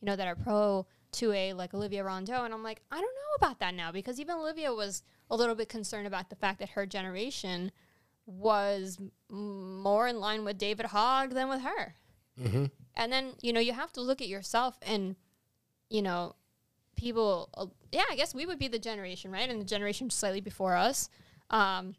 you 0.00 0.06
know, 0.06 0.16
that 0.16 0.26
are 0.26 0.36
pro 0.36 0.86
2A, 1.12 1.54
like 1.54 1.74
Olivia 1.74 2.02
Rondeau. 2.04 2.44
And 2.44 2.52
I'm 2.52 2.62
like, 2.62 2.82
I 2.90 2.96
don't 2.96 3.02
know 3.02 3.46
about 3.46 3.60
that 3.60 3.74
now 3.74 3.92
because 3.92 4.18
even 4.18 4.36
Olivia 4.36 4.72
was 4.72 5.02
a 5.30 5.36
little 5.36 5.54
bit 5.54 5.68
concerned 5.68 6.06
about 6.06 6.30
the 6.30 6.36
fact 6.36 6.58
that 6.58 6.70
her 6.70 6.86
generation 6.86 7.70
was 8.26 8.98
m- 9.30 9.82
more 9.82 10.08
in 10.08 10.18
line 10.20 10.44
with 10.44 10.58
David 10.58 10.86
Hogg 10.86 11.30
than 11.30 11.48
with 11.48 11.60
her. 11.62 11.94
And 12.94 13.12
then, 13.12 13.32
you 13.40 13.52
know, 13.52 13.60
you 13.60 13.72
have 13.72 13.92
to 13.92 14.00
look 14.00 14.20
at 14.20 14.28
yourself 14.28 14.78
and, 14.82 15.16
you 15.88 16.02
know, 16.02 16.34
people, 16.96 17.48
uh, 17.54 17.66
yeah, 17.90 18.04
I 18.10 18.16
guess 18.16 18.34
we 18.34 18.44
would 18.46 18.58
be 18.58 18.68
the 18.68 18.78
generation, 18.78 19.30
right? 19.32 19.48
And 19.48 19.60
the 19.60 19.64
generation 19.64 20.10
slightly 20.10 20.40
before 20.40 20.74
us. 20.76 21.08
Um, 21.50 21.94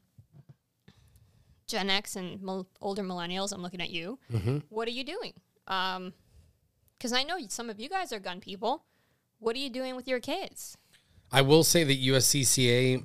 Gen 1.68 1.90
X 1.90 2.16
and 2.16 2.42
mil- 2.42 2.68
older 2.82 3.04
millennials, 3.04 3.52
I'm 3.52 3.62
looking 3.62 3.82
at 3.82 3.90
you. 3.90 4.20
What 4.70 4.88
are 4.88 4.92
you 4.92 5.04
doing? 5.04 5.34
Because 5.66 7.14
I 7.14 7.24
know 7.24 7.38
some 7.48 7.70
of 7.70 7.80
you 7.80 7.90
guys 7.90 8.12
are 8.14 8.20
gun 8.20 8.40
people. 8.40 8.84
What 9.40 9.56
are 9.56 9.60
you 9.60 9.70
doing 9.70 9.96
with 9.96 10.08
your 10.08 10.20
kids? 10.20 10.78
I 11.32 11.42
will 11.42 11.64
say 11.64 11.84
that 11.84 12.00
USCCA, 12.00 13.04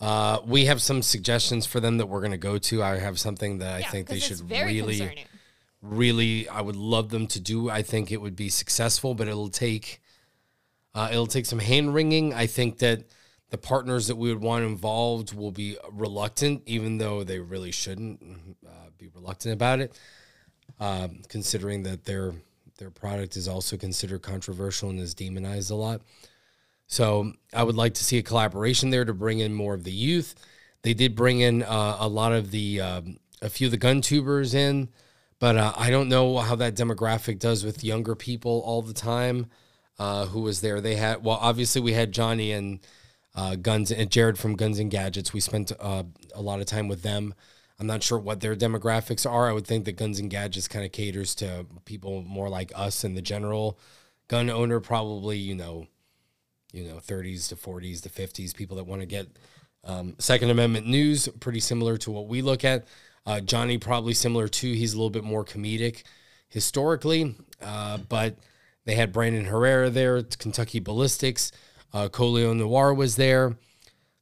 uh, 0.00 0.40
we 0.44 0.66
have 0.66 0.82
some 0.82 1.00
suggestions 1.00 1.64
for 1.64 1.80
them 1.80 1.96
that 1.98 2.06
we're 2.06 2.20
going 2.20 2.32
to 2.32 2.36
go 2.38 2.58
to. 2.58 2.82
I 2.82 2.98
have 2.98 3.18
something 3.18 3.58
that 3.58 3.74
I 3.76 3.78
Yeah, 3.80 3.90
think 3.90 4.08
they 4.08 4.18
should 4.18 4.38
very 4.40 4.74
really, 4.74 4.98
concerning. 4.98 5.24
Really, 5.82 6.48
I 6.48 6.60
would 6.60 6.76
love 6.76 7.08
them 7.08 7.26
to 7.28 7.40
do. 7.40 7.70
I 7.70 7.82
think 7.82 8.12
it 8.12 8.20
would 8.20 8.36
be 8.36 8.48
successful, 8.48 9.14
but 9.14 9.28
it'll 9.28 9.48
take, 9.48 10.00
uh, 10.94 11.08
it'll 11.10 11.26
take 11.26 11.46
some 11.46 11.58
hand 11.58 11.94
wringing. 11.94 12.34
I 12.34 12.46
think 12.46 12.78
that 12.78 13.04
the 13.50 13.58
partners 13.58 14.06
that 14.06 14.16
we 14.16 14.32
would 14.32 14.42
want 14.42 14.64
involved 14.64 15.34
will 15.34 15.50
be 15.52 15.76
reluctant, 15.90 16.62
even 16.66 16.98
though 16.98 17.24
they 17.24 17.40
really 17.40 17.72
shouldn't 17.72 18.56
uh, 18.66 18.90
be 18.98 19.08
reluctant 19.08 19.54
about 19.54 19.80
it, 19.80 19.98
um, 20.78 21.22
considering 21.28 21.82
that 21.84 22.04
their 22.04 22.34
their 22.78 22.90
product 22.90 23.36
is 23.36 23.46
also 23.46 23.76
considered 23.76 24.22
controversial 24.22 24.88
and 24.88 24.98
is 24.98 25.12
demonized 25.12 25.70
a 25.70 25.74
lot. 25.74 26.00
So 26.86 27.34
I 27.52 27.62
would 27.62 27.76
like 27.76 27.94
to 27.94 28.04
see 28.04 28.16
a 28.16 28.22
collaboration 28.22 28.88
there 28.88 29.04
to 29.04 29.12
bring 29.12 29.38
in 29.38 29.52
more 29.52 29.74
of 29.74 29.84
the 29.84 29.92
youth. 29.92 30.34
They 30.82 30.94
did 30.94 31.14
bring 31.14 31.40
in 31.40 31.62
uh, 31.62 31.96
a 32.00 32.08
lot 32.08 32.32
of 32.32 32.50
the 32.50 32.80
um, 32.80 33.18
a 33.42 33.50
few 33.50 33.66
of 33.66 33.70
the 33.70 33.76
gun 33.76 34.00
tubers 34.00 34.54
in, 34.54 34.88
but 35.40 35.56
uh, 35.56 35.72
I 35.76 35.90
don't 35.90 36.08
know 36.08 36.38
how 36.38 36.54
that 36.56 36.76
demographic 36.76 37.40
does 37.40 37.64
with 37.64 37.82
younger 37.82 38.14
people 38.14 38.62
all 38.64 38.82
the 38.82 38.92
time. 38.92 39.46
Uh, 39.98 40.26
who 40.26 40.42
was 40.42 40.60
there? 40.60 40.80
They 40.80 40.94
had 40.94 41.24
well, 41.24 41.38
obviously 41.40 41.80
we 41.80 41.94
had 41.94 42.12
Johnny 42.12 42.52
and 42.52 42.78
uh, 43.34 43.56
Guns 43.56 43.90
and 43.90 44.10
Jared 44.10 44.38
from 44.38 44.54
Guns 44.54 44.78
and 44.78 44.90
Gadgets. 44.90 45.32
We 45.32 45.40
spent 45.40 45.72
uh, 45.80 46.04
a 46.34 46.42
lot 46.42 46.60
of 46.60 46.66
time 46.66 46.88
with 46.88 47.02
them. 47.02 47.34
I'm 47.78 47.86
not 47.86 48.02
sure 48.02 48.18
what 48.18 48.40
their 48.40 48.54
demographics 48.54 49.28
are. 49.28 49.48
I 49.48 49.52
would 49.52 49.66
think 49.66 49.86
that 49.86 49.92
Guns 49.92 50.20
and 50.20 50.30
Gadgets 50.30 50.68
kind 50.68 50.84
of 50.84 50.92
caters 50.92 51.34
to 51.36 51.66
people 51.86 52.22
more 52.22 52.50
like 52.50 52.70
us 52.76 53.02
and 53.04 53.16
the 53.16 53.22
general 53.22 53.78
gun 54.28 54.50
owner, 54.50 54.78
probably 54.78 55.38
you 55.38 55.54
know 55.54 55.86
you 56.72 56.84
know 56.84 56.96
30s 56.96 57.48
to 57.48 57.56
40s 57.56 58.02
to 58.02 58.08
50s 58.08 58.54
people 58.54 58.76
that 58.76 58.84
want 58.84 59.00
to 59.00 59.06
get 59.06 59.26
um, 59.84 60.14
second 60.18 60.50
amendment 60.50 60.86
news 60.86 61.28
pretty 61.40 61.60
similar 61.60 61.96
to 61.96 62.10
what 62.10 62.28
we 62.28 62.42
look 62.42 62.64
at 62.64 62.86
uh, 63.26 63.40
johnny 63.40 63.78
probably 63.78 64.14
similar 64.14 64.48
too. 64.48 64.72
He's 64.72 64.92
a 64.92 64.96
little 64.96 65.10
bit 65.10 65.24
more 65.24 65.44
comedic 65.44 66.02
historically 66.48 67.36
uh, 67.62 67.98
but 68.08 68.36
they 68.84 68.94
had 68.94 69.12
brandon 69.12 69.44
herrera 69.44 69.90
there 69.90 70.22
kentucky 70.22 70.80
ballistics. 70.80 71.52
Uh, 71.92 72.08
Colion 72.08 72.58
Noir 72.58 72.94
was 72.94 73.16
there. 73.16 73.56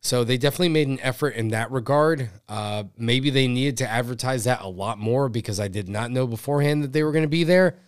So 0.01 0.25
they 0.25 0.39
definitely 0.39 0.71
made 0.71 0.89
an 0.89 1.01
effort 1.01 1.31
in 1.31 1.49
that 1.49 1.71
regard. 1.71 2.31
Uh, 2.49 2.85
maybe 2.97 3.31
they 3.31 3.49
needed 3.49 3.79
to 3.79 3.91
advertise 3.91 4.45
that 4.45 4.63
a 4.63 4.69
lot 4.69 4.99
more 4.99 5.29
because 5.29 5.59
i 5.59 5.69
did 5.69 5.89
not 5.89 6.11
know 6.11 6.27
beforehand 6.27 6.85
that 6.85 6.93
they 6.93 7.03
were 7.03 7.13
going 7.13 7.25
to 7.25 7.29
be 7.29 7.45
there. 7.45 7.79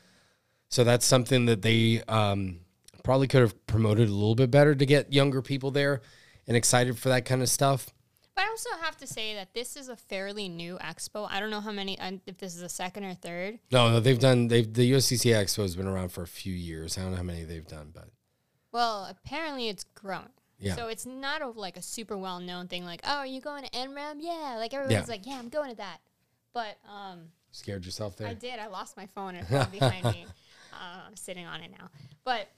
So 0.69 0.85
that's 0.85 1.07
something 1.07 1.47
that 1.47 1.63
they 1.63 2.03
um, 2.09 2.61
probably 3.03 3.27
could 3.27 3.41
have 3.41 3.67
promoted 3.67 4.09
a 4.09 4.13
little 4.13 4.35
bit 4.35 4.51
better 4.51 4.75
to 4.75 4.87
get 4.87 5.13
younger 5.13 5.43
people 5.43 5.71
there 5.71 6.01
and 6.47 6.57
excited 6.57 6.99
for 6.99 7.09
that 7.09 7.25
kind 7.25 7.43
of 7.43 7.49
stuff. 7.49 7.91
But 8.35 8.45
I 8.45 8.49
also 8.49 8.71
have 8.83 8.97
to 8.99 9.07
say 9.07 9.35
that 9.35 9.55
this 9.55 9.77
is 9.77 9.89
a 9.89 9.97
fairly 9.97 10.49
new 10.49 10.79
expo. 10.79 11.27
I 11.31 11.41
don't 11.41 11.51
know 11.51 11.61
how 11.61 11.73
many, 11.73 11.99
if 12.27 12.39
this 12.39 12.55
is 12.55 12.61
the 12.61 12.69
second 12.69 13.05
or 13.05 13.15
third. 13.15 13.59
No, 13.71 13.91
no, 13.91 14.01
they've 14.01 14.19
done. 14.19 14.49
They've 14.49 14.73
the 14.73 14.93
USCC 14.93 15.33
Expo 15.35 15.63
has 15.63 15.77
been 15.77 15.87
around 15.89 16.11
for 16.11 16.23
a 16.23 16.27
few 16.27 16.55
years. 16.55 16.97
I 16.97 17.03
don't 17.03 17.11
know 17.11 17.17
how 17.19 17.23
many 17.23 17.45
they've 17.45 17.67
done, 17.67 17.91
but 17.93 18.09
Well, 18.73 19.07
apparently 19.11 19.69
it's 19.69 19.85
growing. 19.95 20.29
Yeah. 20.59 20.77
So 20.77 20.89
it's 20.89 21.07
not 21.07 21.43
a, 21.43 21.49
like 21.49 21.77
a 21.77 21.83
super 21.83 22.17
well 22.17 22.39
known 22.39 22.69
thing. 22.69 22.85
Like, 22.85 23.01
oh, 23.05 23.17
are 23.19 23.27
you 23.27 23.41
going 23.41 23.65
to 23.65 23.71
NRAM? 23.71 24.17
Yeah. 24.21 24.55
Like 24.59 24.73
everyone's 24.75 24.93
Yeah. 25.09 25.13
like, 25.13 25.27
yeah, 25.27 25.39
I'm 25.39 25.49
going 25.49 25.71
to 25.71 25.77
that. 25.77 25.99
But 26.53 26.77
um, 26.89 27.21
scared 27.51 27.85
yourself 27.85 28.17
there. 28.17 28.29
I 28.29 28.35
did. 28.35 28.59
I 28.59 28.67
lost 28.69 28.97
my 28.97 29.07
phone. 29.07 29.35
It 29.35 29.47
fell 29.47 29.67
behind 29.67 30.05
me. 30.05 30.27
Uh, 30.73 31.01
I'm 31.09 31.17
sitting 31.17 31.45
on 31.47 31.61
it 31.61 31.71
now. 31.79 31.91
But 32.25 32.49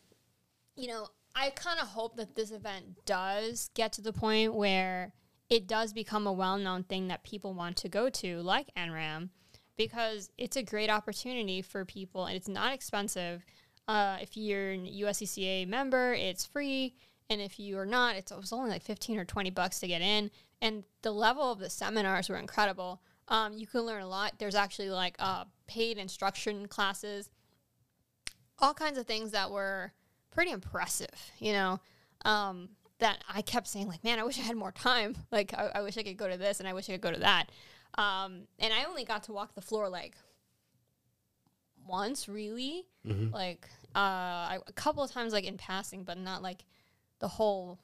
you 0.77 0.87
know, 0.87 1.09
I 1.35 1.51
kind 1.51 1.81
of 1.81 1.89
hope 1.89 2.17
that 2.19 2.37
this 2.37 2.53
event 2.53 3.05
does 3.05 3.71
get 3.75 3.95
to 3.95 4.01
the 4.01 4.13
point 4.13 4.55
where 4.55 5.13
it 5.53 5.67
does 5.67 5.93
become 5.93 6.27
a 6.27 6.33
well-known 6.33 6.83
thing 6.85 7.09
that 7.09 7.23
people 7.23 7.53
want 7.53 7.77
to 7.77 7.89
go 7.89 8.09
to, 8.09 8.41
like 8.41 8.75
NRAM, 8.75 9.29
because 9.77 10.31
it's 10.39 10.57
a 10.57 10.63
great 10.63 10.89
opportunity 10.89 11.61
for 11.61 11.85
people, 11.85 12.25
and 12.25 12.37
it's 12.37 12.49
not 12.49 12.73
expensive. 12.73 13.45
Uh, 13.87 14.17
if 14.21 14.37
you're 14.37 14.71
an 14.71 14.87
USCCA 14.87 15.69
member, 15.69 16.15
it's 16.15 16.47
free, 16.47 16.95
and 17.29 17.41
if 17.41 17.61
you 17.61 17.79
are 17.79 17.87
not, 17.87 18.17
it's, 18.17 18.33
it 18.33 18.53
only 18.53 18.71
like 18.71 18.83
15 18.83 19.19
or 19.19 19.25
20 19.27 19.51
bucks 19.51 19.81
to 19.81 19.87
get 19.87 20.01
in. 20.01 20.31
And 20.63 20.85
the 21.03 21.13
level 21.13 21.53
of 21.53 21.59
the 21.59 21.69
seminars 21.69 22.31
were 22.31 22.37
incredible. 22.37 23.03
Um, 23.29 23.53
you 23.53 23.67
can 23.67 23.83
learn 23.83 24.03
a 24.03 24.09
lot. 24.09 24.35
There's 24.39 24.55
actually 24.55 24.89
like 24.89 25.17
uh, 25.19 25.45
paid 25.67 25.99
instruction 25.99 26.67
classes 26.67 27.29
all 28.63 28.73
kinds 28.73 28.97
of 28.97 29.07
things 29.07 29.33
that 29.33 29.51
were 29.51 29.93
pretty 30.31 30.53
impressive, 30.53 31.31
you 31.39 31.53
know. 31.53 31.81
Um, 32.25 32.71
that 33.03 33.23
I 33.29 33.43
kept 33.43 33.67
saying, 33.67 33.89
like, 33.89 34.05
man, 34.05 34.21
I 34.21 34.23
wish 34.23 34.39
I 34.39 34.43
had 34.43 34.57
more 34.57 34.73
time. 34.73 35.17
Like, 35.33 35.53
I, 35.55 35.71
I 35.77 35.83
wish 35.83 35.99
I 35.99 36.03
could 36.03 36.17
go 36.17 36.29
to 36.29 36.37
this 36.37 36.61
and 36.61 36.69
I 36.69 36.73
wish 36.73 36.89
I 36.89 36.93
could 36.93 37.01
go 37.01 37.13
to 37.13 37.21
that. 37.21 37.51
Um, 37.99 38.43
and 38.59 38.73
I 38.73 38.85
only 38.85 39.05
got 39.05 39.25
to 39.25 39.33
walk 39.33 39.55
the 39.55 39.61
floor 39.61 39.89
like 39.89 40.15
once, 41.87 42.29
really. 42.29 42.85
Like, 43.33 43.69
uh, 43.95 43.99
I, 43.99 44.59
a 44.67 44.73
couple 44.73 45.03
of 45.03 45.11
times, 45.11 45.33
like 45.33 45.45
in 45.45 45.57
passing, 45.57 46.05
but 46.05 46.17
not 46.17 46.43
like 46.43 46.65
the 47.19 47.29
whole 47.29 47.79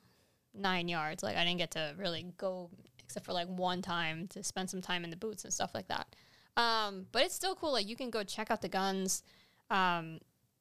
nine 0.54 0.88
yards. 0.88 1.22
Like, 1.22 1.37
I 1.37 1.44
didn't 1.44 1.59
get 1.59 1.72
to 1.72 1.94
really 1.98 2.26
go 2.37 2.70
except 3.00 3.26
for 3.26 3.33
like 3.33 3.48
one 3.48 3.83
time 3.83 4.28
to 4.28 4.44
spend 4.44 4.70
some 4.70 4.83
time 4.83 5.02
in 5.04 5.11
the 5.11 5.16
boots 5.16 5.44
and 5.44 5.52
stuff 5.52 5.72
like 5.74 5.88
that. 5.88 6.14
Um, 6.57 7.07
but 7.12 7.22
it's 7.22 7.35
still 7.35 7.54
cool. 7.54 7.72
Like, 7.72 7.88
you 7.88 7.96
can 7.96 8.11
go 8.11 8.22
check 8.22 8.50
out 8.50 8.62
the 8.62 8.68
guns. 8.68 9.22
Um, 9.70 10.20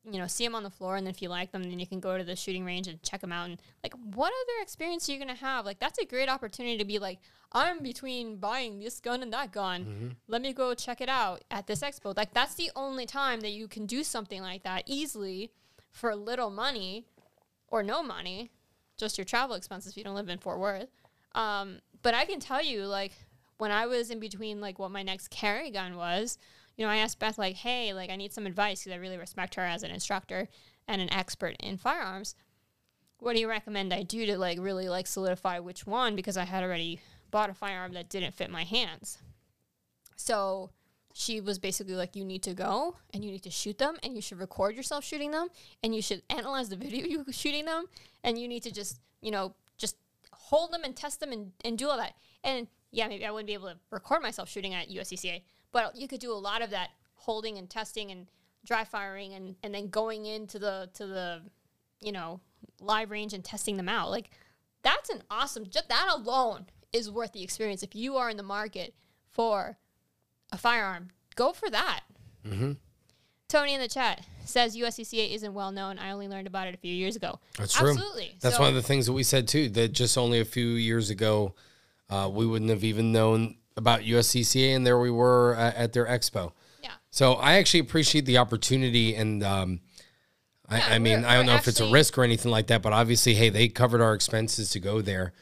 you 0.10 0.20
know, 0.20 0.28
see 0.28 0.46
them 0.46 0.56
on 0.56 0.64
the 0.64 0.70
floor, 0.70 0.96
and 0.96 1.06
then 1.06 1.14
if 1.14 1.22
you 1.22 1.30
like 1.30 1.52
them, 1.52 1.64
then 1.64 1.80
you 1.80 1.88
can 1.88 2.00
go 2.00 2.18
to 2.18 2.24
the 2.24 2.36
shooting 2.36 2.64
range 2.64 2.88
and 2.88 3.02
check 3.04 3.22
them 3.22 3.32
out. 3.32 3.50
And 3.50 3.62
like, 3.84 3.94
what 4.14 4.32
other 4.32 4.62
experience 4.62 5.08
are 5.08 5.12
you 5.12 5.20
gonna 5.20 5.36
have? 5.36 5.66
Like, 5.66 5.80
that's 5.80 6.00
a 6.00 6.06
great 6.06 6.30
opportunity 6.30 6.78
to 6.78 6.86
be 6.86 7.00
like, 7.00 7.20
I'm 7.52 7.84
between 7.84 8.38
buying 8.38 8.80
this 8.80 9.00
gun 9.00 9.22
and 9.22 9.32
that 9.34 9.52
gun. 9.52 10.16
Let 10.28 10.42
me 10.42 10.54
go 10.54 10.74
check 10.74 11.02
it 11.02 11.10
out 11.10 11.44
at 11.52 11.68
this 11.68 11.82
expo. 11.82 12.16
Like, 12.16 12.34
that's 12.34 12.56
the 12.56 12.72
only 12.76 13.06
time 13.06 13.42
that 13.42 13.52
you 13.52 13.68
can 13.68 13.86
do 13.86 14.04
something 14.04 14.42
like 14.42 14.64
that 14.64 14.84
easily 14.86 15.52
for 15.92 16.16
little 16.16 16.50
money 16.50 17.06
or 17.70 17.84
no 17.84 18.04
money, 18.04 18.52
just 18.98 19.18
your 19.18 19.26
travel 19.26 19.56
expenses 19.56 19.92
if 19.92 19.98
you 19.98 20.04
don't 20.04 20.16
live 20.16 20.30
in 20.30 20.38
Fort 20.38 20.60
Worth. 20.60 20.90
Um, 21.36 21.80
but 22.02 22.14
I 22.14 22.26
can 22.26 22.40
tell 22.40 22.64
you, 22.64 22.86
like, 22.86 23.14
when 23.58 23.72
I 23.72 23.88
was 23.88 24.12
in 24.12 24.20
between, 24.20 24.62
like, 24.62 24.78
what 24.78 24.92
my 24.92 25.04
next 25.04 25.30
carry 25.30 25.72
gun 25.72 25.98
was, 25.98 26.38
you 26.78 26.86
know, 26.86 26.92
I 26.92 26.98
asked 26.98 27.20
Beth, 27.20 27.38
like, 27.38 27.56
hey, 27.56 27.94
like, 27.94 28.10
I 28.10 28.16
need 28.16 28.32
some 28.32 28.46
advice 28.46 28.84
because 28.84 28.96
I 28.96 29.02
really 29.02 29.18
respect 29.18 29.56
her 29.56 29.64
as 29.64 29.84
an 29.84 29.92
instructor 29.92 30.48
and 30.88 31.02
an 31.02 31.12
expert 31.12 31.56
in 31.60 31.78
firearms. 31.78 32.36
What 33.20 33.34
do 33.34 33.40
you 33.40 33.50
recommend 33.50 33.94
I 33.94 34.04
do 34.04 34.26
to, 34.28 34.38
like, 34.38 34.60
really, 34.60 34.88
like, 34.88 35.08
solidify 35.08 35.60
which 35.60 35.88
one? 35.88 36.16
Because 36.16 36.38
I 36.38 36.46
had 36.46 36.64
already 36.64 37.00
bought 37.32 37.50
a 37.50 37.54
firearm 37.54 37.94
that 37.94 38.10
didn't 38.10 38.36
fit 38.36 38.52
my 38.52 38.64
hands. 38.64 39.18
So 40.16 40.72
she 41.14 41.42
was 41.42 41.58
basically 41.58 41.96
like, 41.96 42.16
you 42.16 42.24
need 42.24 42.44
to 42.44 42.54
go 42.54 42.98
and 43.12 43.26
you 43.26 43.32
need 43.32 43.44
to 43.44 43.50
shoot 43.50 43.80
them 43.80 43.98
and 44.04 44.16
you 44.16 44.22
should 44.22 44.40
record 44.40 44.76
yourself 44.76 45.04
shooting 45.04 45.32
them 45.32 45.48
and 45.84 45.96
you 45.96 46.02
should 46.02 46.22
analyze 46.30 46.70
the 46.70 46.76
video 46.76 47.06
you 47.08 47.26
shooting 47.32 47.66
them 47.66 47.86
and 48.24 48.38
you 48.38 48.48
need 48.48 48.62
to 48.64 48.72
just, 48.72 49.00
you 49.22 49.32
know, 49.32 49.56
just 49.78 49.96
hold 50.32 50.72
them 50.72 50.84
and 50.84 50.96
test 50.96 51.20
them 51.20 51.32
and, 51.32 51.54
and 51.66 51.78
do 51.78 51.90
all 51.90 51.98
that. 51.98 52.14
And 52.44 52.68
yeah, 52.92 53.08
maybe 53.08 53.26
I 53.26 53.32
wouldn't 53.32 53.48
be 53.48 53.56
able 53.56 53.70
to 53.70 53.78
record 53.90 54.22
myself 54.22 54.48
shooting 54.48 54.76
at 54.76 54.90
USCCA, 54.90 55.42
but 55.72 55.96
you 55.96 56.08
could 56.08 56.20
do 56.20 56.32
a 56.32 56.36
lot 56.36 56.62
of 56.62 56.70
that 56.72 56.90
holding 57.16 57.58
and 57.58 57.70
testing 57.70 58.12
and 58.12 58.28
dry 58.66 58.84
firing 58.84 59.34
and, 59.34 59.56
and 59.64 59.74
then 59.74 59.90
going 59.90 60.26
into 60.26 60.60
the 60.60 60.90
to 60.94 61.08
the 61.08 61.42
you 62.02 62.12
know 62.12 62.40
live 62.80 63.12
range 63.12 63.34
and 63.34 63.44
testing 63.44 63.78
them 63.78 63.90
out. 63.90 64.10
Like 64.10 64.30
that's 64.84 65.10
an 65.10 65.24
awesome. 65.30 65.66
Just 65.70 65.90
that 65.90 66.08
alone 66.14 66.68
is 66.94 67.12
worth 67.12 67.34
the 67.34 67.44
experience. 67.44 67.84
If 67.84 67.96
you 67.96 68.16
are 68.18 68.30
in 68.30 68.38
the 68.38 68.44
market 68.44 68.94
for 69.30 69.78
a 70.52 70.58
firearm, 70.58 71.10
go 71.36 71.54
for 71.54 71.70
that. 71.70 72.02
Mm-hmm. 72.46 72.74
Tony 73.50 73.74
in 73.74 73.80
the 73.80 73.88
chat 73.88 74.26
says 74.44 74.76
USCCA 74.76 75.34
isn't 75.34 75.54
well 75.54 75.72
known. 75.72 75.98
I 76.00 76.12
only 76.12 76.28
learned 76.28 76.48
about 76.48 76.68
it 76.68 76.74
a 76.74 76.78
few 76.78 76.94
years 76.94 77.16
ago. 77.16 77.40
That's 77.58 77.74
true. 77.74 77.92
Absolutely. 77.92 78.38
That's 78.42 78.56
So- 78.56 78.62
one 78.62 78.70
of 78.70 78.76
the 78.76 78.82
things 78.82 79.06
that 79.06 79.14
we 79.14 79.24
said 79.24 79.48
too. 79.48 79.70
That 79.70 79.90
just 79.94 80.18
only 80.18 80.40
a 80.40 80.46
few 80.46 80.68
years 80.68 81.10
ago, 81.10 81.56
uh, 82.10 82.30
we 82.32 82.46
wouldn't 82.46 82.70
have 82.70 82.84
even 82.84 83.12
known 83.12 83.58
about 83.78 84.02
USCCA, 84.02 84.76
and 84.76 84.86
there 84.86 85.00
we 85.00 85.12
were 85.12 85.56
uh, 85.56 85.72
at 85.76 85.94
their 85.94 86.06
expo. 86.06 86.52
Yeah. 86.84 86.92
So 87.12 87.34
I 87.34 87.54
actually 87.54 87.82
appreciate 87.82 88.26
the 88.26 88.40
opportunity, 88.40 89.16
and 89.16 89.44
um, 89.44 89.80
I, 90.68 90.80
Yeah, 90.80 90.88
I 90.90 91.00
mean, 91.00 91.24
I 91.24 91.36
don't 91.36 91.46
know 91.46 91.56
if 91.56 91.68
it's 91.68 91.80
a 91.80 91.90
risk 91.90 92.18
or 92.18 92.24
anything 92.24 92.52
like 92.52 92.68
that, 92.68 92.82
but 92.82 92.92
obviously, 92.92 93.36
hey, 93.36 93.50
they 93.50 93.68
covered 93.70 94.02
our 94.02 94.14
expenses 94.14 94.72
to 94.72 94.80
go 94.80 95.02
there, 95.02 95.34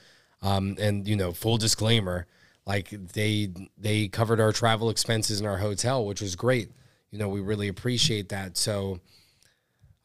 um, 0.42 0.76
and 0.80 1.08
you 1.08 1.16
know, 1.16 1.32
full 1.32 1.58
disclaimer, 1.58 2.28
like 2.68 2.90
they 2.90 3.50
they 3.78 4.10
covered 4.10 4.40
our 4.40 4.52
travel 4.52 4.90
expenses 4.90 5.40
and 5.40 5.48
our 5.48 5.58
hotel, 5.58 6.06
which 6.06 6.22
was 6.22 6.36
great. 6.36 6.70
You 7.12 7.18
know, 7.18 7.30
we 7.30 7.40
really 7.40 7.70
appreciate 7.70 8.30
that. 8.30 8.58
So. 8.58 9.00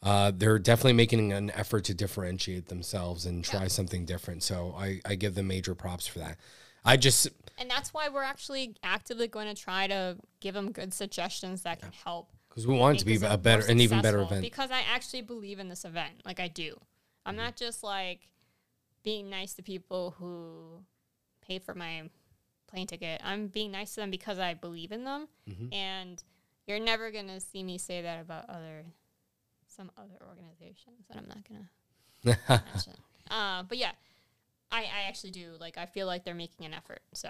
Uh, 0.03 0.33
they're 0.35 0.59
definitely 0.59 0.95
making 0.95 1.31
an 1.31 1.51
effort 1.51 1.85
to 1.85 1.93
differentiate 1.93 2.69
themselves 2.69 3.27
and 3.27 3.45
try 3.45 3.67
something 3.69 4.07
different. 4.07 4.43
So 4.43 4.75
I, 4.75 4.99
I 5.05 5.15
give 5.15 5.35
them 5.35 5.49
major 5.49 5.75
props 5.75 6.07
for 6.07 6.21
that. 6.21 6.39
I 6.87 6.97
just 6.97 7.29
And 7.61 7.71
that's 7.71 7.93
why 7.95 8.09
we're 8.09 8.23
actually 8.25 8.75
actively 8.83 9.29
going 9.29 9.47
to 9.47 9.55
try 9.61 9.87
to 9.87 10.17
give 10.41 10.55
them 10.55 10.73
good 10.73 10.93
suggestions 10.95 11.63
that 11.63 11.81
can 11.81 11.93
help. 11.93 12.31
because 12.49 12.67
we 12.67 12.75
want 12.75 12.97
it 12.97 13.01
to 13.01 13.05
be 13.05 13.17
a 13.25 13.37
better, 13.39 13.65
an 13.67 13.79
even 13.81 14.01
better 14.01 14.21
event. 14.23 14.41
Because 14.41 14.71
I 14.71 14.81
actually 14.93 15.21
believe 15.23 15.59
in 15.61 15.69
this 15.69 15.85
event. 15.85 16.23
Like 16.25 16.41
I 16.41 16.49
do. 16.49 16.81
I'm 17.27 17.35
Mm-hmm. 17.35 17.45
not 17.45 17.57
just 17.57 17.83
like 17.85 18.29
being 19.05 19.29
nice 19.31 19.53
to 19.55 19.63
people 19.63 20.15
who 20.19 20.83
pay 21.47 21.59
for 21.59 21.75
my 21.75 22.09
plane 22.67 22.87
ticket. 22.87 23.21
I'm 23.23 23.49
being 23.49 23.71
nice 23.71 23.95
to 23.95 24.01
them 24.01 24.11
because 24.11 24.39
I 24.39 24.55
believe 24.55 24.91
in 24.91 25.05
them. 25.05 25.29
Mm-hmm. 25.49 25.73
And 25.75 26.23
you're 26.67 26.81
never 26.81 27.11
gonna 27.11 27.41
see 27.41 27.63
me 27.63 27.77
say 27.79 28.01
that 28.03 28.21
about 28.23 28.49
other 28.49 28.85
some 29.67 29.91
other 29.99 30.17
organizations 30.27 31.07
that 31.09 31.19
I'm 31.19 31.29
not 31.29 31.47
gonna 31.47 32.63
mention. 32.75 32.95
Uh, 33.31 33.63
but 33.65 33.77
yeah, 33.79 33.93
I, 34.73 34.81
I 34.83 35.09
actually 35.09 35.31
do. 35.33 35.53
Like 35.61 35.77
I 35.79 35.87
feel 35.87 36.07
like 36.07 36.25
they're 36.25 36.35
making 36.35 36.67
an 36.67 36.75
effort. 36.75 37.01
So 37.15 37.29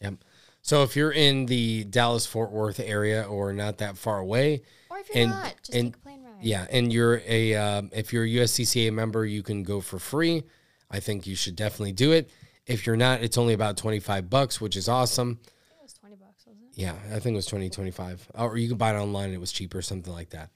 Yep. 0.00 0.14
So 0.62 0.82
if 0.84 0.94
you're 0.96 1.12
in 1.12 1.46
the 1.46 1.84
Dallas 1.84 2.24
Fort 2.26 2.50
Worth 2.52 2.80
area 2.80 3.24
or 3.24 3.52
not 3.52 3.78
that 3.78 3.96
far 3.98 4.18
away, 4.18 4.62
or 4.90 4.98
if 4.98 5.08
you're 5.08 5.22
And- 5.24 5.30
not, 5.32 5.54
just 5.58 5.74
and- 5.74 5.92
take 5.92 5.96
a 5.96 5.98
plane 6.04 6.22
ride. 6.24 6.34
yeah, 6.42 6.66
and 6.70 6.92
you're 6.92 7.20
a 7.26 7.54
um, 7.56 7.90
if 7.92 8.12
you're 8.12 8.24
a 8.24 8.28
USCCA 8.28 8.92
member, 8.92 9.24
you 9.26 9.42
can 9.42 9.62
go 9.62 9.80
for 9.80 9.98
free. 9.98 10.42
I 10.90 11.00
think 11.00 11.26
you 11.26 11.34
should 11.36 11.56
definitely 11.56 11.92
do 11.92 12.12
it. 12.12 12.30
If 12.66 12.86
you're 12.86 12.96
not, 12.96 13.22
it's 13.22 13.38
only 13.38 13.54
about 13.54 13.76
25 13.76 14.28
bucks, 14.30 14.60
which 14.60 14.76
is 14.76 14.88
awesome. 14.88 15.40
I 15.42 15.48
think 15.48 15.78
it 15.80 15.82
was 15.82 15.92
twenty 15.94 16.16
bucks, 16.16 16.46
wasn't 16.46 16.64
it? 16.64 16.78
Yeah, 16.80 16.94
I 17.12 17.18
think 17.18 17.34
it 17.34 17.36
was 17.36 17.46
20, 17.46 17.70
25. 17.70 18.28
Or 18.34 18.56
you 18.56 18.68
can 18.68 18.76
buy 18.78 18.94
it 18.94 18.98
online. 18.98 19.26
and 19.26 19.34
It 19.34 19.40
was 19.40 19.50
cheaper, 19.52 19.82
something 19.82 20.12
like 20.12 20.30
that. 20.30 20.50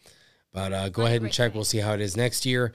But 0.52 0.72
uh, 0.72 0.88
go 0.90 1.04
ahead 1.06 1.22
and 1.22 1.32
check. 1.32 1.54
We'll 1.54 1.64
see 1.64 1.78
how 1.78 1.94
it 1.94 2.00
is 2.00 2.16
next 2.16 2.46
year. 2.46 2.74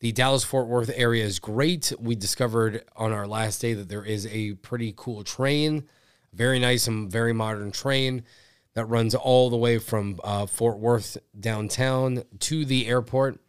The 0.00 0.12
Dallas 0.12 0.44
Fort 0.44 0.66
Worth 0.66 0.90
area 0.94 1.26
is 1.26 1.38
great. 1.38 1.92
We 2.00 2.14
discovered 2.14 2.84
on 2.96 3.12
our 3.12 3.26
last 3.26 3.60
day 3.60 3.74
that 3.74 3.90
there 3.90 4.02
is 4.02 4.26
a 4.28 4.54
pretty 4.54 4.94
cool 4.96 5.24
train, 5.24 5.86
very 6.32 6.58
nice 6.58 6.86
and 6.86 7.12
very 7.12 7.34
modern 7.34 7.70
train 7.70 8.24
that 8.72 8.86
runs 8.86 9.14
all 9.14 9.50
the 9.50 9.58
way 9.58 9.78
from 9.78 10.18
uh, 10.24 10.46
Fort 10.46 10.78
Worth 10.78 11.18
downtown 11.38 12.24
to 12.38 12.64
the 12.64 12.86
airport. 12.86 13.40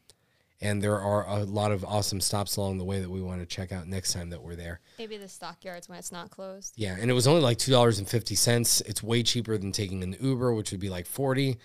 And 0.60 0.82
there 0.82 1.00
are 1.00 1.26
a 1.26 1.46
lot 1.46 1.72
of 1.72 1.86
awesome 1.86 2.20
stops 2.20 2.58
along 2.58 2.80
the 2.80 2.84
way 2.84 3.00
that 3.00 3.10
we 3.10 3.22
want 3.22 3.40
to 3.40 3.46
check 3.46 3.72
out 3.72 3.88
next 3.88 4.12
time 4.12 4.30
that 4.32 4.44
we're 4.44 4.58
there. 4.58 4.82
Maybe 5.00 5.16
the 5.16 5.30
stockyards 5.30 5.88
when 5.88 5.98
it's 5.98 6.12
not 6.12 6.32
closed. 6.32 6.74
Yeah, 6.76 6.98
and 7.00 7.10
it 7.10 7.14
was 7.14 7.28
only 7.28 7.42
like 7.42 7.60
two 7.60 7.72
dollars 7.72 7.98
and 7.98 8.08
fifty 8.08 8.36
cents. 8.36 8.82
It's 8.82 9.02
way 9.02 9.24
cheaper 9.24 9.58
than 9.58 9.72
taking 9.72 10.04
an 10.04 10.18
Uber, 10.20 10.54
which 10.54 10.72
would 10.72 10.82
be 10.82 10.90
like 10.90 11.08
forty, 11.08 11.58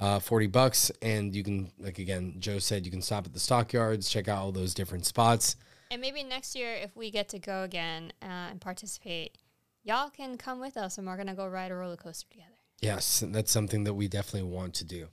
uh, 0.00 0.18
forty 0.18 0.46
bucks. 0.46 0.90
And 1.02 1.34
you 1.34 1.42
can, 1.42 1.70
like 1.78 1.98
again, 1.98 2.36
Joe 2.38 2.58
said, 2.58 2.84
you 2.84 2.90
can 2.90 3.02
stop 3.02 3.26
at 3.26 3.32
the 3.32 3.40
stockyards, 3.40 4.08
check 4.08 4.28
out 4.28 4.38
all 4.38 4.52
those 4.52 4.74
different 4.74 5.06
spots. 5.06 5.56
And 5.90 6.00
maybe 6.00 6.22
next 6.22 6.56
year, 6.56 6.74
if 6.74 6.96
we 6.96 7.10
get 7.10 7.28
to 7.30 7.38
go 7.38 7.62
again 7.62 8.12
uh, 8.20 8.50
and 8.50 8.60
participate, 8.60 9.38
y'all 9.84 10.10
can 10.10 10.36
come 10.36 10.60
with 10.60 10.76
us, 10.76 10.98
and 10.98 11.06
we're 11.06 11.16
gonna 11.16 11.34
go 11.34 11.46
ride 11.46 11.70
a 11.70 11.74
roller 11.76 11.96
coaster 11.96 12.28
together. 12.28 12.50
Yes, 12.80 13.24
that's 13.28 13.50
something 13.50 13.84
that 13.84 13.94
we 13.94 14.08
definitely 14.08 14.50
want 14.50 14.74
to 14.74 14.84
do 14.84 15.08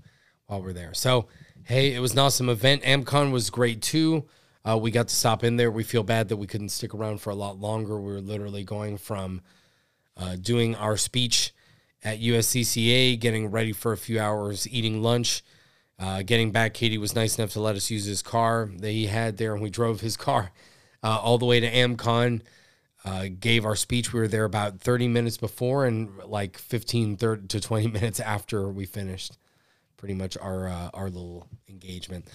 while 0.48 0.62
we're 0.62 0.74
there. 0.74 0.93
So, 0.93 1.28
hey, 1.63 1.93
it 1.93 2.00
was 2.00 2.12
an 2.12 2.19
awesome 2.19 2.50
event. 2.50 2.84
AmmCon 2.84 3.32
was 3.32 3.50
great 3.50 3.82
too. 3.82 4.26
Uh, 4.65 4.78
we 4.78 4.91
got 4.91 5.08
to 5.08 5.15
stop 5.15 5.43
in 5.43 5.56
there. 5.56 5.72
We 5.72 5.84
feel 5.84 6.04
bad 6.04 6.28
that 6.30 6.38
we 6.38 6.48
couldn't 6.48 6.69
stick 6.69 6.93
around 6.93 7.22
for 7.22 7.30
a 7.30 7.36
lot 7.36 7.60
longer. 7.60 8.00
We 8.00 8.13
were 8.13 8.22
literally 8.22 8.63
going 8.63 8.98
from 8.98 9.41
uh, 10.17 10.36
doing 10.36 10.76
our 10.76 10.98
speech 10.98 11.53
at 12.04 12.20
USCCA, 12.20 13.20
getting 13.20 13.50
ready 13.52 13.72
for 13.72 13.94
a 13.94 13.98
few 13.98 14.20
hours, 14.20 14.68
eating 14.70 15.02
lunch, 15.02 15.44
uh, 16.00 16.22
getting 16.24 16.52
back. 16.52 16.74
Katie 16.74 16.98
was 16.98 17.16
nice 17.16 17.38
enough 17.38 17.52
to 17.54 17.62
let 17.62 17.76
us 17.76 17.89
use 17.89 18.06
his 18.06 18.22
car 18.22 18.70
that 18.78 18.92
he 18.92 19.08
had 19.08 19.38
there, 19.38 19.54
and 19.54 19.62
we 19.62 19.70
drove 19.70 20.02
his 20.02 20.18
car 20.18 20.52
uh, 21.04 21.20
all 21.22 21.38
the 21.38 21.46
way 21.46 21.60
to 21.60 21.72
AmmCon. 21.72 22.42
Uh, 23.06 23.28
gave 23.38 23.66
our 23.66 23.76
speech. 23.76 24.13
We 24.13 24.22
were 24.22 24.30
there 24.30 24.46
about 24.46 24.80
30 24.80 25.10
minutes 25.10 25.36
before 25.36 25.86
and 25.86 26.20
like 26.24 26.58
15 26.58 27.18
30 27.18 27.48
to 27.48 27.60
20 27.60 27.88
minutes 27.92 28.22
after 28.22 28.70
we 28.70 28.86
finished 28.86 29.38
pretty 29.98 30.13
much 30.13 30.38
our 30.38 30.70
uh, 30.70 30.89
our 30.94 31.10
little 31.10 31.46
engagement. 31.68 32.30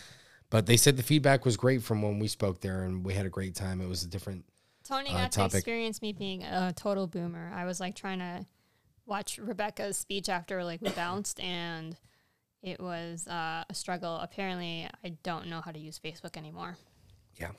But 0.50 0.66
they 0.66 0.76
said 0.76 0.98
the 0.98 1.02
feedback 1.02 1.46
was 1.46 1.56
great 1.56 1.82
from 1.82 2.02
when 2.02 2.18
we 2.18 2.28
spoke 2.28 2.60
there, 2.60 2.82
and 2.82 3.02
we 3.02 3.14
had 3.14 3.24
a 3.24 3.30
great 3.30 3.54
time. 3.54 3.80
It 3.80 3.88
was 3.88 4.02
a 4.02 4.08
different 4.08 4.44
Tony 4.84 5.08
Uh, 5.08 5.12
got 5.14 5.32
to 5.32 5.38
topic. 5.38 5.54
experience 5.54 6.02
me 6.02 6.12
being 6.12 6.42
a 6.42 6.72
total 6.76 7.06
boomer. 7.06 7.50
I 7.54 7.64
was 7.64 7.80
like 7.80 7.94
trying 7.94 8.18
to 8.18 8.44
watch 9.08 9.38
Rebecca's 9.38 9.96
speech 9.96 10.28
after 10.28 10.62
like 10.62 10.80
we 10.80 10.90
bounced, 10.90 11.40
and 11.40 11.96
it 12.62 12.80
was 12.80 13.26
uh, 13.26 13.64
a 13.68 13.74
struggle. 13.74 14.16
Apparently, 14.16 14.88
I 15.04 15.08
don't 15.22 15.48
know 15.48 15.60
how 15.60 15.72
to 15.72 15.78
use 15.78 15.98
Facebook 15.98 16.36
anymore. 16.36 16.76
yeah 17.40 17.50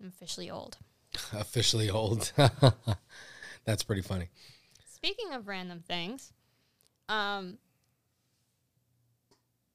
I'm 0.00 0.08
officially 0.08 0.50
old. 0.50 0.78
officially 1.32 1.90
old. 1.90 2.32
That's 3.64 3.82
pretty 3.82 4.02
funny. 4.02 4.28
Speaking 4.92 5.32
of 5.32 5.48
random 5.48 5.82
things, 5.86 6.32
um, 7.08 7.58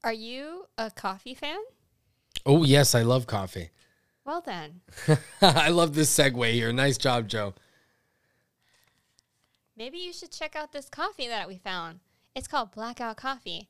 are 0.03 0.13
you 0.13 0.65
a 0.77 0.89
coffee 0.91 1.33
fan? 1.35 1.59
Oh 2.45 2.63
yes, 2.63 2.95
I 2.95 3.01
love 3.03 3.27
coffee. 3.27 3.69
Well 4.25 4.41
then, 4.41 4.81
I 5.41 5.69
love 5.69 5.95
this 5.95 6.15
segue 6.15 6.51
here. 6.53 6.71
Nice 6.71 6.97
job, 6.97 7.27
Joe. 7.27 7.53
Maybe 9.79 9.97
you 9.97 10.13
should 10.13 10.31
check 10.31 10.55
out 10.55 10.73
this 10.73 10.89
coffee 10.89 11.27
that 11.27 11.47
we 11.47 11.57
found. 11.57 12.01
It's 12.35 12.47
called 12.47 12.71
Blackout 12.71 13.17
Coffee. 13.17 13.69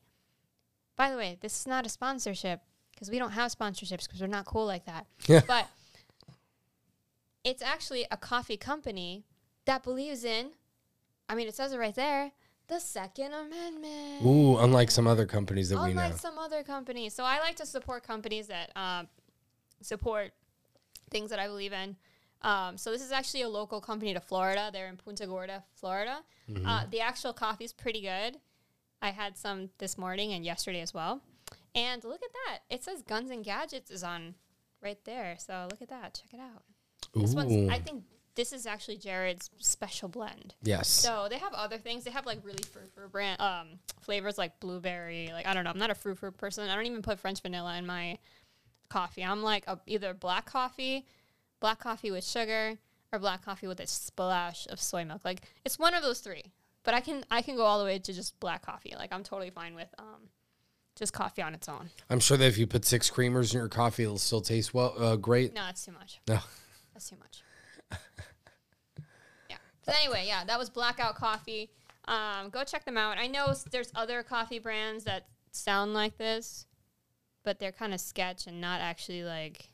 By 0.96 1.10
the 1.10 1.16
way, 1.16 1.38
this 1.40 1.60
is 1.60 1.66
not 1.66 1.86
a 1.86 1.88
sponsorship 1.88 2.60
because 2.92 3.08
we 3.10 3.18
don't 3.18 3.30
have 3.30 3.54
sponsorships 3.56 4.06
because 4.06 4.20
we're 4.20 4.26
not 4.26 4.44
cool 4.44 4.66
like 4.66 4.84
that. 4.84 5.06
Yeah. 5.26 5.40
but 5.48 5.68
it's 7.44 7.62
actually 7.62 8.04
a 8.10 8.18
coffee 8.18 8.58
company 8.58 9.24
that 9.64 9.82
believes 9.82 10.24
in, 10.24 10.50
I 11.28 11.34
mean, 11.36 11.48
it 11.48 11.54
says 11.54 11.72
it 11.72 11.78
right 11.78 11.94
there, 11.94 12.32
the 12.66 12.80
Second 12.80 13.32
Amendment. 13.32 14.24
Ooh, 14.24 14.58
unlike 14.58 14.90
some 14.90 15.06
other 15.06 15.26
companies 15.26 15.70
that 15.70 15.76
we 15.76 15.94
know. 15.94 16.02
Unlike 16.02 16.18
some 16.18 16.38
other 16.38 16.62
companies. 16.62 17.14
So 17.14 17.24
I 17.24 17.38
like 17.38 17.56
to 17.56 17.66
support 17.66 18.02
companies 18.02 18.48
that 18.48 18.70
um, 18.76 19.08
support 19.80 20.32
things 21.10 21.30
that 21.30 21.38
I 21.38 21.46
believe 21.46 21.72
in. 21.72 21.96
Um, 22.42 22.78
so 22.78 22.90
this 22.90 23.02
is 23.02 23.12
actually 23.12 23.42
a 23.42 23.48
local 23.48 23.80
company 23.80 24.14
to 24.14 24.20
Florida. 24.20 24.70
They're 24.72 24.88
in 24.88 24.96
Punta 24.96 25.26
Gorda, 25.26 25.64
Florida. 25.74 26.20
Mm-hmm. 26.50 26.66
Uh, 26.66 26.84
the 26.90 27.00
actual 27.00 27.32
coffee 27.32 27.64
is 27.64 27.72
pretty 27.72 28.00
good. 28.00 28.38
I 29.02 29.10
had 29.10 29.36
some 29.36 29.70
this 29.78 29.98
morning 29.98 30.32
and 30.32 30.44
yesterday 30.44 30.80
as 30.80 30.94
well. 30.94 31.20
And 31.74 32.02
look 32.04 32.20
at 32.22 32.32
that. 32.46 32.60
It 32.68 32.82
says 32.82 33.02
Guns 33.02 33.30
and 33.30 33.44
Gadgets 33.44 33.90
is 33.90 34.02
on 34.02 34.34
right 34.82 34.98
there. 35.04 35.36
So 35.38 35.68
look 35.70 35.82
at 35.82 35.88
that. 35.88 36.20
Check 36.22 36.34
it 36.34 36.40
out. 36.40 36.62
This 37.14 37.34
one's, 37.34 37.70
I 37.70 37.78
think 37.78 38.04
this 38.34 38.52
is 38.52 38.66
actually 38.66 38.96
Jared's 38.96 39.50
special 39.58 40.08
blend. 40.08 40.54
Yes. 40.62 40.88
So 40.88 41.26
they 41.28 41.38
have 41.38 41.52
other 41.52 41.78
things. 41.78 42.04
They 42.04 42.10
have 42.10 42.26
like 42.26 42.38
really 42.44 42.62
fruit 42.62 42.90
fruit 42.94 43.10
brand 43.10 43.40
um 43.40 43.78
flavors 44.00 44.38
like 44.38 44.58
blueberry. 44.60 45.30
Like 45.32 45.46
I 45.46 45.54
don't 45.54 45.64
know. 45.64 45.70
I'm 45.70 45.78
not 45.78 45.90
a 45.90 45.94
fruit 45.94 46.18
fruit 46.18 46.36
person. 46.36 46.68
I 46.68 46.74
don't 46.74 46.86
even 46.86 47.02
put 47.02 47.18
French 47.18 47.42
vanilla 47.42 47.76
in 47.76 47.86
my 47.86 48.18
coffee. 48.88 49.24
I'm 49.24 49.42
like 49.42 49.64
a, 49.66 49.80
either 49.86 50.14
black 50.14 50.46
coffee, 50.46 51.06
black 51.60 51.78
coffee 51.78 52.10
with 52.10 52.24
sugar, 52.24 52.76
or 53.12 53.18
black 53.18 53.44
coffee 53.44 53.66
with 53.66 53.80
a 53.80 53.86
splash 53.86 54.66
of 54.68 54.80
soy 54.80 55.04
milk. 55.04 55.24
Like 55.24 55.42
it's 55.64 55.78
one 55.78 55.94
of 55.94 56.02
those 56.02 56.20
three. 56.20 56.52
But 56.82 56.94
I 56.94 57.00
can 57.00 57.24
I 57.30 57.42
can 57.42 57.56
go 57.56 57.64
all 57.64 57.78
the 57.78 57.84
way 57.84 57.98
to 57.98 58.12
just 58.12 58.38
black 58.40 58.64
coffee. 58.64 58.94
Like 58.96 59.12
I'm 59.12 59.22
totally 59.22 59.50
fine 59.50 59.74
with 59.74 59.88
um 59.98 60.28
just 60.96 61.12
coffee 61.12 61.42
on 61.42 61.54
its 61.54 61.68
own. 61.68 61.90
I'm 62.08 62.20
sure 62.20 62.36
that 62.36 62.46
if 62.46 62.58
you 62.58 62.66
put 62.66 62.84
six 62.84 63.10
creamers 63.10 63.52
in 63.52 63.58
your 63.58 63.68
coffee, 63.68 64.02
it'll 64.02 64.18
still 64.18 64.40
taste 64.40 64.74
well, 64.74 64.94
uh, 64.98 65.16
great. 65.16 65.54
No, 65.54 65.62
that's 65.62 65.84
too 65.84 65.92
much. 65.92 66.20
No. 66.28 66.38
That's 66.92 67.08
too 67.08 67.16
much. 67.18 67.42
yeah. 69.48 69.56
But 69.86 69.96
anyway, 70.02 70.24
yeah, 70.26 70.44
that 70.44 70.58
was 70.58 70.68
Blackout 70.68 71.14
Coffee. 71.14 71.70
Um, 72.06 72.50
go 72.50 72.64
check 72.64 72.84
them 72.84 72.98
out. 72.98 73.16
I 73.16 73.26
know 73.28 73.54
there's 73.70 73.90
other 73.94 74.22
coffee 74.22 74.58
brands 74.58 75.04
that 75.04 75.26
sound 75.52 75.94
like 75.94 76.18
this, 76.18 76.66
but 77.44 77.58
they're 77.58 77.72
kind 77.72 77.94
of 77.94 78.00
sketch 78.00 78.46
and 78.46 78.60
not 78.60 78.80
actually 78.80 79.22
like 79.22 79.69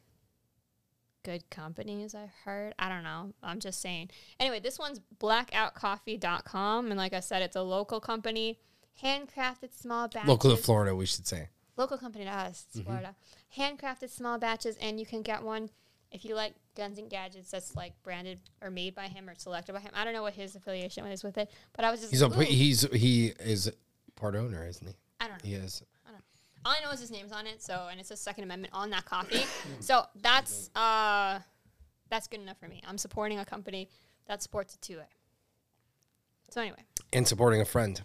good 1.26 1.50
companies 1.50 2.14
I've 2.14 2.30
heard. 2.44 2.72
I 2.78 2.88
don't 2.88 3.02
know. 3.02 3.32
I'm 3.42 3.58
just 3.58 3.80
saying. 3.80 4.10
Anyway, 4.38 4.60
this 4.60 4.78
one's 4.78 5.00
blackoutcoffee.com. 5.18 6.86
And 6.86 6.96
like 6.96 7.12
I 7.12 7.20
said, 7.20 7.42
it's 7.42 7.56
a 7.56 7.62
local 7.62 7.98
company, 7.98 8.60
handcrafted 9.02 9.76
small 9.76 10.06
batches. 10.06 10.28
Local 10.28 10.50
to 10.54 10.56
Florida, 10.56 10.94
we 10.94 11.04
should 11.04 11.26
say. 11.26 11.48
Local 11.76 11.98
company 11.98 12.24
to 12.24 12.30
us, 12.30 12.66
it's 12.68 12.78
mm-hmm. 12.78 12.86
Florida. 12.86 13.16
Handcrafted 13.58 14.08
small 14.08 14.38
batches. 14.38 14.76
And 14.76 15.00
you 15.00 15.04
can 15.04 15.22
get 15.22 15.42
one 15.42 15.68
if 16.12 16.24
you 16.24 16.36
like 16.36 16.54
guns 16.76 16.96
and 16.98 17.10
gadgets 17.10 17.50
that's 17.50 17.74
like 17.74 17.92
branded 18.04 18.38
or 18.62 18.70
made 18.70 18.94
by 18.94 19.08
him 19.08 19.28
or 19.28 19.34
selected 19.34 19.72
by 19.72 19.80
him. 19.80 19.90
I 19.94 20.04
don't 20.04 20.14
know 20.14 20.22
what 20.22 20.34
his 20.34 20.54
affiliation 20.54 21.04
is 21.06 21.24
with 21.24 21.38
it, 21.38 21.50
but 21.74 21.84
I 21.84 21.90
was 21.90 22.00
just 22.00 22.12
He's 22.12 22.22
a, 22.22 22.28
"Ooh." 22.28 22.40
he's 22.40 22.82
he 22.92 23.32
is 23.40 23.70
part 24.14 24.36
owner, 24.36 24.64
isn't 24.64 24.86
he? 24.86 24.94
I 25.20 25.26
don't 25.26 25.42
know. 25.42 25.48
He 25.48 25.56
is. 25.56 25.82
All 26.66 26.72
I 26.72 26.84
know 26.84 26.90
is 26.90 26.98
his 26.98 27.12
name's 27.12 27.30
on 27.30 27.46
it. 27.46 27.62
So, 27.62 27.86
and 27.90 28.00
it 28.00 28.06
says 28.06 28.20
Second 28.20 28.42
Amendment 28.42 28.74
on 28.74 28.90
that 28.90 29.04
coffee. 29.04 29.44
so 29.78 30.02
that's 30.20 30.68
uh, 30.74 31.38
that's 32.10 32.26
good 32.26 32.40
enough 32.40 32.58
for 32.58 32.66
me. 32.66 32.82
I'm 32.88 32.98
supporting 32.98 33.38
a 33.38 33.44
company 33.44 33.88
that 34.26 34.42
supports 34.42 34.74
a 34.74 34.78
two 34.80 34.98
A. 34.98 35.06
So 36.50 36.60
anyway, 36.60 36.82
And 37.12 37.26
supporting 37.26 37.60
a 37.60 37.64
friend. 37.64 38.00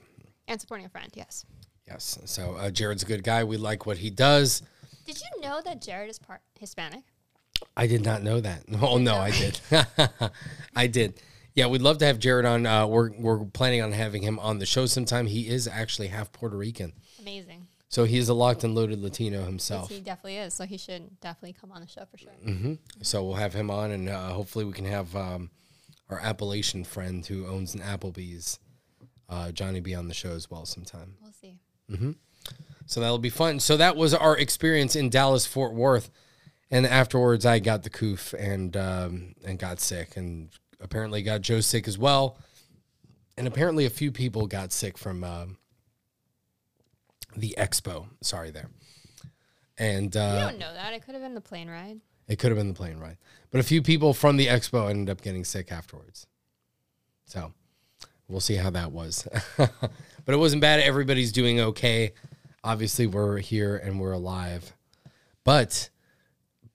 and 0.48 0.62
supporting 0.62 0.86
a 0.86 0.90
friend. 0.90 1.10
Yes. 1.16 1.44
Yes. 1.88 2.20
So 2.26 2.54
uh, 2.56 2.70
Jared's 2.70 3.02
a 3.02 3.08
good 3.08 3.24
guy. 3.24 3.44
We 3.44 3.58
like 3.58 3.88
what 3.88 3.98
he 3.98 4.12
does. 4.12 4.62
Did 5.08 5.20
you 5.20 5.42
know 5.42 5.60
that 5.66 5.82
Jared 5.82 6.12
is 6.12 6.20
part 6.20 6.42
Hispanic? 6.60 7.02
I 7.76 7.88
did 7.88 8.04
not 8.06 8.22
know 8.22 8.40
that. 8.42 8.64
Oh 8.82 9.00
no, 9.00 9.16
I 9.16 9.32
did. 9.32 9.60
I 10.76 10.86
did. 10.86 11.20
Yeah, 11.56 11.66
we'd 11.66 11.82
love 11.82 11.98
to 11.98 12.06
have 12.06 12.20
Jared 12.20 12.46
on. 12.46 12.68
Uh, 12.68 12.86
we're 12.86 13.10
we're 13.18 13.44
planning 13.46 13.82
on 13.82 13.92
having 13.92 14.22
him 14.22 14.38
on 14.38 14.60
the 14.60 14.68
show 14.68 14.86
sometime. 14.86 15.26
He 15.26 15.48
is 15.50 15.68
actually 15.68 16.10
half 16.10 16.32
Puerto 16.32 16.56
Rican, 16.56 16.94
Amazing. 17.20 17.68
So 17.92 18.06
he 18.06 18.18
is 18.18 18.30
a 18.30 18.34
locked 18.34 18.64
and 18.64 18.74
loaded 18.74 19.00
Latino 19.04 19.40
Yes, 19.40 19.48
himself. 19.48 19.90
he 19.90 20.00
definitely 20.00 20.38
is. 20.38 20.54
So 20.54 20.66
he 20.66 20.78
should 20.78 21.20
definitely 21.20 21.54
come 21.54 21.72
on 21.72 21.82
the 21.82 21.88
show 21.88 22.06
for 22.10 22.18
sure. 22.18 22.32
Mm. 22.44 22.80
So 23.04 23.24
we'll 23.24 23.36
have 23.36 23.54
him 23.54 23.70
on, 23.70 23.92
and 23.92 24.10
uh, 24.10 24.30
hopefully 24.30 24.66
we 24.66 24.72
can 24.72 24.86
have 24.86 25.14
um, 25.16 25.52
our 26.10 26.20
Appalachian 26.20 26.86
friend 26.86 27.24
who 27.26 27.46
owns 27.46 27.76
an 27.76 27.82
Applebee's, 27.82 28.60
uh, 29.30 29.52
Johnny, 29.52 29.82
be 29.82 29.94
on 29.94 30.08
the 30.08 30.14
show 30.14 30.32
as 30.32 30.50
well 30.50 30.66
sometime. 30.66 31.16
We'll 31.22 31.34
see. 31.34 31.60
So 32.86 33.00
that'll 33.02 33.20
be 33.20 33.30
fun. 33.30 33.60
So 33.60 33.78
that 33.78 33.96
was 33.96 34.14
our 34.14 34.38
experience 34.38 34.96
in 34.96 35.10
Dallas 35.10 35.46
Fort 35.46 35.74
Worth, 35.74 36.10
and 36.72 36.86
afterwards 36.86 37.46
I 37.46 37.60
got 37.60 37.84
the 37.84 37.90
coof 37.90 38.34
and 38.34 38.76
um, 38.78 39.36
and 39.46 39.60
got 39.60 39.80
sick, 39.82 40.16
and 40.18 40.50
apparently 40.80 41.22
got 41.22 41.42
Joe 41.42 41.60
sick 41.60 41.88
as 41.88 41.98
well, 41.98 42.38
and 43.38 43.48
apparently 43.48 43.86
a 43.86 43.90
few 43.90 44.12
people 44.12 44.48
got 44.48 44.72
sick 44.72 44.98
from 44.98 45.24
um, 45.24 45.58
the 47.36 47.56
expo. 47.58 48.08
Sorry 48.22 48.52
there, 48.52 48.70
and 49.78 50.16
uh, 50.16 50.34
You 50.36 50.40
don't 50.50 50.60
know 50.60 50.74
that. 50.74 50.94
It 50.94 51.06
could 51.06 51.14
have 51.16 51.24
been 51.24 51.36
the 51.36 51.42
plane 51.42 51.70
ride. 51.70 52.00
it 52.28 52.38
could 52.40 52.52
have 52.52 52.58
been 52.58 52.68
the 52.70 52.74
plane 52.74 52.98
ride, 52.98 53.18
but 53.50 53.60
a 53.60 53.64
few 53.64 53.82
people 53.82 54.14
from 54.14 54.38
the 54.38 54.48
expo 54.48 54.90
ended 54.90 55.10
up 55.10 55.22
getting 55.22 55.44
sick 55.44 55.72
afterwards. 55.72 56.28
So 57.26 57.54
we'll 58.28 58.40
see 58.40 58.56
how 58.56 58.70
that 58.72 58.92
was, 58.92 59.28
but 59.58 59.72
it 60.28 60.38
wasn't 60.38 60.62
bad. 60.62 60.80
Everybody's 60.82 61.32
doing 61.32 61.60
okay. 61.60 62.14
Obviously, 62.64 63.08
we're 63.08 63.38
here 63.40 63.78
and 63.78 64.00
we're 64.00 64.12
alive, 64.12 64.74
but 65.44 65.90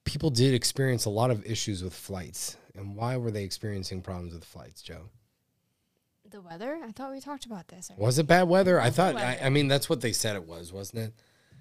people 0.03 0.29
did 0.29 0.53
experience 0.53 1.05
a 1.05 1.09
lot 1.09 1.31
of 1.31 1.45
issues 1.45 1.83
with 1.83 1.93
flights. 1.93 2.57
And 2.75 2.95
why 2.95 3.17
were 3.17 3.31
they 3.31 3.43
experiencing 3.43 4.01
problems 4.01 4.33
with 4.33 4.43
flights, 4.45 4.81
Joe? 4.81 5.09
The 6.29 6.41
weather? 6.41 6.79
I 6.83 6.91
thought 6.91 7.11
we 7.11 7.21
talked 7.21 7.45
about 7.45 7.69
this. 7.69 7.91
Was 7.97 8.19
it 8.19 8.27
bad 8.27 8.49
weather? 8.49 8.79
I 8.79 8.89
thought. 8.89 9.15
bad 9.15 9.41
I. 9.41 9.45
I 9.47 9.49
mean, 9.49 9.67
that's 9.67 9.89
what 9.89 10.01
they 10.01 10.11
said 10.11 10.35
it 10.35 10.45
was, 10.45 10.73
wasn't 10.73 11.03
it? 11.03 11.13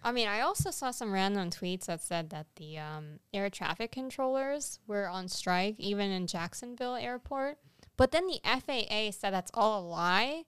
I 0.03 0.13
mean, 0.13 0.29
I 0.29 0.41
also 0.41 0.71
saw 0.71 0.91
some 0.91 1.13
random 1.13 1.51
tweets 1.51 1.87
that 1.87 2.03
said 2.03 2.31
that 2.31 2.47
the 2.57 2.79
um, 2.79 3.21
air 3.33 3.51
traffic 3.51 3.93
controllers 3.93 4.79
were 4.87 5.09
on 5.09 5.29
strike, 5.29 5.77
even 5.79 6.11
in 6.11 6.27
Jacksonville 6.27 6.95
Airport. 6.95 7.59
But 7.97 8.13
then 8.13 8.27
the 8.27 8.41
FAA 8.45 9.11
said 9.11 9.33
that's 9.33 9.51
all 9.55 9.81
a 9.81 9.85
lie. 9.87 10.45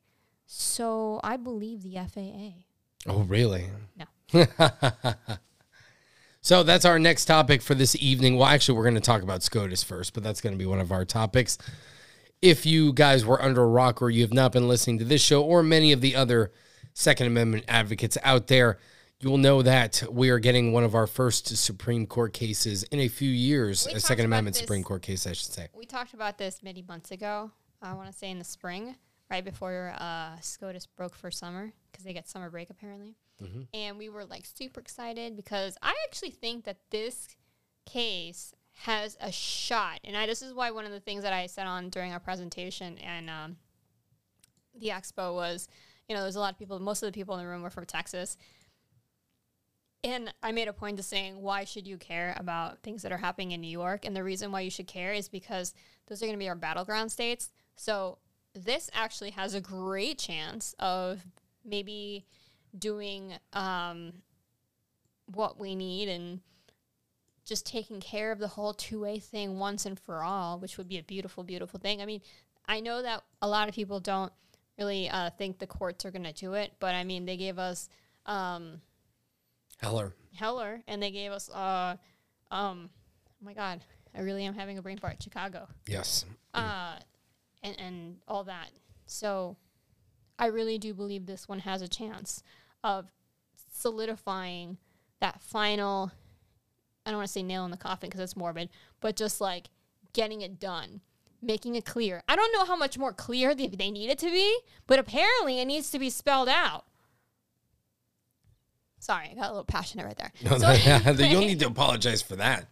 So 0.46 1.20
I 1.24 1.36
believe 1.36 1.82
the 1.82 1.96
FAA. 1.96 2.64
Oh, 3.06 3.22
really? 3.22 3.66
No. 3.96 4.46
So 6.40 6.62
that's 6.62 6.84
our 6.86 6.98
next 6.98 7.26
topic 7.26 7.60
for 7.60 7.74
this 7.74 7.94
evening. 8.00 8.36
Well, 8.36 8.48
actually, 8.48 8.78
we're 8.78 8.84
going 8.84 8.94
to 8.94 9.00
talk 9.00 9.22
about 9.22 9.42
SCOTUS 9.42 9.82
first, 9.82 10.14
but 10.14 10.22
that's 10.22 10.40
going 10.40 10.54
to 10.54 10.58
be 10.58 10.64
one 10.64 10.80
of 10.80 10.92
our 10.92 11.04
topics. 11.04 11.58
If 12.40 12.64
you 12.66 12.92
guys 12.92 13.24
were 13.24 13.42
under 13.42 13.62
a 13.62 13.66
rock 13.66 14.00
or 14.00 14.10
you 14.10 14.22
have 14.22 14.32
not 14.32 14.52
been 14.52 14.68
listening 14.68 14.98
to 15.00 15.04
this 15.04 15.20
show 15.22 15.42
or 15.42 15.62
many 15.62 15.92
of 15.92 16.00
the 16.00 16.14
other 16.14 16.52
Second 16.94 17.26
Amendment 17.26 17.64
advocates 17.68 18.16
out 18.22 18.46
there, 18.46 18.78
you 19.20 19.28
will 19.28 19.38
know 19.38 19.62
that 19.62 20.04
we 20.10 20.30
are 20.30 20.38
getting 20.38 20.72
one 20.72 20.84
of 20.84 20.94
our 20.94 21.08
first 21.08 21.56
Supreme 21.56 22.06
Court 22.06 22.32
cases 22.32 22.84
in 22.84 23.00
a 23.00 23.08
few 23.08 23.30
years. 23.30 23.86
We 23.86 23.94
a 23.94 24.00
Second 24.00 24.26
Amendment 24.26 24.54
this- 24.54 24.60
Supreme 24.60 24.84
Court 24.84 25.02
case, 25.02 25.26
I 25.26 25.32
should 25.32 25.52
say. 25.52 25.68
We 25.74 25.86
talked 25.86 26.14
about 26.14 26.38
this 26.38 26.62
many 26.62 26.82
months 26.86 27.10
ago. 27.10 27.50
I 27.82 27.94
want 27.94 28.10
to 28.10 28.16
say 28.16 28.30
in 28.30 28.38
the 28.38 28.44
spring, 28.44 28.94
right 29.30 29.44
before 29.44 29.94
uh, 29.98 30.38
SCOTUS 30.40 30.86
broke 30.86 31.14
for 31.14 31.30
summer, 31.30 31.72
because 31.90 32.04
they 32.04 32.12
get 32.12 32.28
summer 32.28 32.50
break 32.50 32.70
apparently. 32.70 33.16
And 33.72 33.98
we 33.98 34.08
were 34.08 34.24
like 34.24 34.44
super 34.46 34.80
excited 34.80 35.36
because 35.36 35.76
I 35.80 35.94
actually 36.08 36.30
think 36.30 36.64
that 36.64 36.78
this 36.90 37.36
case 37.86 38.52
has 38.82 39.16
a 39.20 39.32
shot. 39.32 39.98
And 40.04 40.16
I, 40.16 40.26
this 40.26 40.40
is 40.40 40.54
why 40.54 40.70
one 40.70 40.84
of 40.84 40.92
the 40.92 41.00
things 41.00 41.24
that 41.24 41.32
I 41.32 41.46
said 41.46 41.66
on 41.66 41.90
during 41.90 42.12
our 42.12 42.20
presentation 42.20 42.96
and 42.98 43.28
um, 43.28 43.56
the 44.78 44.88
expo 44.88 45.34
was, 45.34 45.68
you 46.08 46.14
know, 46.14 46.22
there's 46.22 46.36
a 46.36 46.40
lot 46.40 46.52
of 46.52 46.58
people, 46.58 46.78
most 46.78 47.02
of 47.02 47.08
the 47.08 47.12
people 47.12 47.34
in 47.34 47.40
the 47.40 47.48
room 47.48 47.62
were 47.62 47.70
from 47.70 47.86
Texas. 47.86 48.36
And 50.04 50.32
I 50.44 50.52
made 50.52 50.68
a 50.68 50.72
point 50.72 51.00
of 51.00 51.04
saying, 51.04 51.42
why 51.42 51.64
should 51.64 51.88
you 51.88 51.98
care 51.98 52.36
about 52.38 52.82
things 52.84 53.02
that 53.02 53.10
are 53.10 53.18
happening 53.18 53.50
in 53.50 53.60
New 53.60 53.66
York? 53.66 54.04
And 54.04 54.14
the 54.14 54.22
reason 54.22 54.52
why 54.52 54.60
you 54.60 54.70
should 54.70 54.86
care 54.86 55.12
is 55.12 55.28
because 55.28 55.74
those 56.06 56.22
are 56.22 56.26
going 56.26 56.38
to 56.38 56.42
be 56.42 56.48
our 56.48 56.54
battleground 56.54 57.10
states. 57.10 57.50
So 57.74 58.18
this 58.54 58.90
actually 58.94 59.30
has 59.30 59.54
a 59.54 59.60
great 59.60 60.18
chance 60.18 60.74
of 60.78 61.24
maybe 61.64 62.26
doing 62.78 63.34
um, 63.54 64.12
what 65.26 65.58
we 65.58 65.74
need 65.74 66.08
and 66.08 66.40
just 67.48 67.64
taking 67.64 67.98
care 67.98 68.30
of 68.30 68.38
the 68.38 68.46
whole 68.48 68.74
two 68.74 69.00
way 69.00 69.18
thing 69.18 69.58
once 69.58 69.86
and 69.86 69.98
for 69.98 70.22
all, 70.22 70.58
which 70.58 70.76
would 70.76 70.86
be 70.86 70.98
a 70.98 71.02
beautiful, 71.02 71.42
beautiful 71.42 71.80
thing. 71.80 72.02
I 72.02 72.06
mean, 72.06 72.20
I 72.66 72.80
know 72.80 73.00
that 73.00 73.22
a 73.40 73.48
lot 73.48 73.68
of 73.70 73.74
people 73.74 74.00
don't 74.00 74.30
really 74.78 75.08
uh, 75.08 75.30
think 75.30 75.58
the 75.58 75.66
courts 75.66 76.04
are 76.04 76.10
going 76.10 76.24
to 76.24 76.32
do 76.34 76.52
it, 76.52 76.72
but 76.78 76.94
I 76.94 77.04
mean, 77.04 77.24
they 77.24 77.38
gave 77.38 77.58
us. 77.58 77.88
Um, 78.26 78.82
Heller. 79.78 80.12
Heller, 80.34 80.82
and 80.86 81.02
they 81.02 81.10
gave 81.10 81.32
us, 81.32 81.48
uh, 81.50 81.96
um, 82.50 82.90
oh 83.40 83.44
my 83.44 83.54
God, 83.54 83.80
I 84.14 84.20
really 84.20 84.44
am 84.44 84.54
having 84.54 84.76
a 84.76 84.82
brain 84.82 84.98
fart. 84.98 85.22
Chicago, 85.22 85.68
Yes. 85.86 86.24
uh, 86.52 86.96
and 87.62 87.80
and 87.80 88.16
all 88.28 88.44
that. 88.44 88.70
So, 89.06 89.56
I 90.38 90.46
really 90.46 90.76
do 90.76 90.92
believe 90.94 91.24
this 91.26 91.48
one 91.48 91.60
has 91.60 91.80
a 91.80 91.88
chance 91.88 92.42
of 92.84 93.06
solidifying 93.72 94.76
that 95.20 95.40
final. 95.40 96.12
I 97.08 97.10
don't 97.10 97.20
want 97.20 97.28
to 97.28 97.32
say 97.32 97.42
nail 97.42 97.64
in 97.64 97.70
the 97.70 97.78
coffin 97.78 98.10
because 98.10 98.20
it's 98.20 98.36
morbid, 98.36 98.68
but 99.00 99.16
just 99.16 99.40
like 99.40 99.70
getting 100.12 100.42
it 100.42 100.60
done, 100.60 101.00
making 101.40 101.74
it 101.74 101.86
clear. 101.86 102.22
I 102.28 102.36
don't 102.36 102.52
know 102.52 102.66
how 102.66 102.76
much 102.76 102.98
more 102.98 103.14
clear 103.14 103.54
they, 103.54 103.68
they 103.68 103.90
need 103.90 104.10
it 104.10 104.18
to 104.18 104.30
be, 104.30 104.58
but 104.86 104.98
apparently 104.98 105.58
it 105.58 105.64
needs 105.64 105.90
to 105.92 105.98
be 105.98 106.10
spelled 106.10 106.50
out. 106.50 106.84
Sorry, 108.98 109.30
I 109.30 109.34
got 109.34 109.46
a 109.46 109.52
little 109.52 109.64
passionate 109.64 110.04
right 110.04 110.18
there. 110.18 110.32
No, 110.44 110.58
So 110.58 110.72
you 111.24 111.32
don't 111.32 111.46
need 111.46 111.60
to 111.60 111.68
apologize 111.68 112.20
for 112.20 112.36
that. 112.36 112.66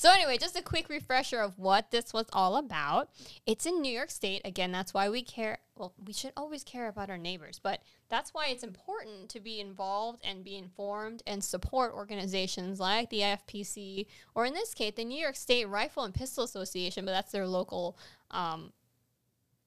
So 0.00 0.10
anyway, 0.10 0.38
just 0.38 0.58
a 0.58 0.62
quick 0.62 0.88
refresher 0.88 1.40
of 1.40 1.58
what 1.58 1.90
this 1.90 2.14
was 2.14 2.24
all 2.32 2.56
about. 2.56 3.10
It's 3.44 3.66
in 3.66 3.82
New 3.82 3.92
York 3.92 4.10
State. 4.10 4.40
Again, 4.46 4.72
that's 4.72 4.94
why 4.94 5.10
we 5.10 5.20
care. 5.20 5.58
Well, 5.76 5.92
we 6.02 6.14
should 6.14 6.32
always 6.38 6.64
care 6.64 6.88
about 6.88 7.10
our 7.10 7.18
neighbors, 7.18 7.60
but 7.62 7.82
that's 8.08 8.32
why 8.32 8.46
it's 8.46 8.62
important 8.62 9.28
to 9.28 9.40
be 9.40 9.60
involved 9.60 10.22
and 10.24 10.42
be 10.42 10.56
informed 10.56 11.22
and 11.26 11.44
support 11.44 11.92
organizations 11.92 12.80
like 12.80 13.10
the 13.10 13.20
AFPC, 13.20 14.06
or 14.34 14.46
in 14.46 14.54
this 14.54 14.72
case, 14.72 14.94
the 14.96 15.04
New 15.04 15.20
York 15.20 15.36
State 15.36 15.66
Rifle 15.66 16.04
and 16.04 16.14
Pistol 16.14 16.44
Association, 16.44 17.04
but 17.04 17.10
that's 17.10 17.32
their 17.32 17.46
local, 17.46 17.98
um, 18.30 18.72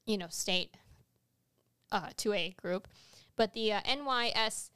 you 0.08 0.18
know, 0.18 0.30
state 0.32 0.74
uh, 1.92 2.08
2A 2.18 2.58
group. 2.58 2.88
But 3.36 3.54
the 3.54 3.74
uh, 3.74 3.82
NYSRPA, 3.82 4.72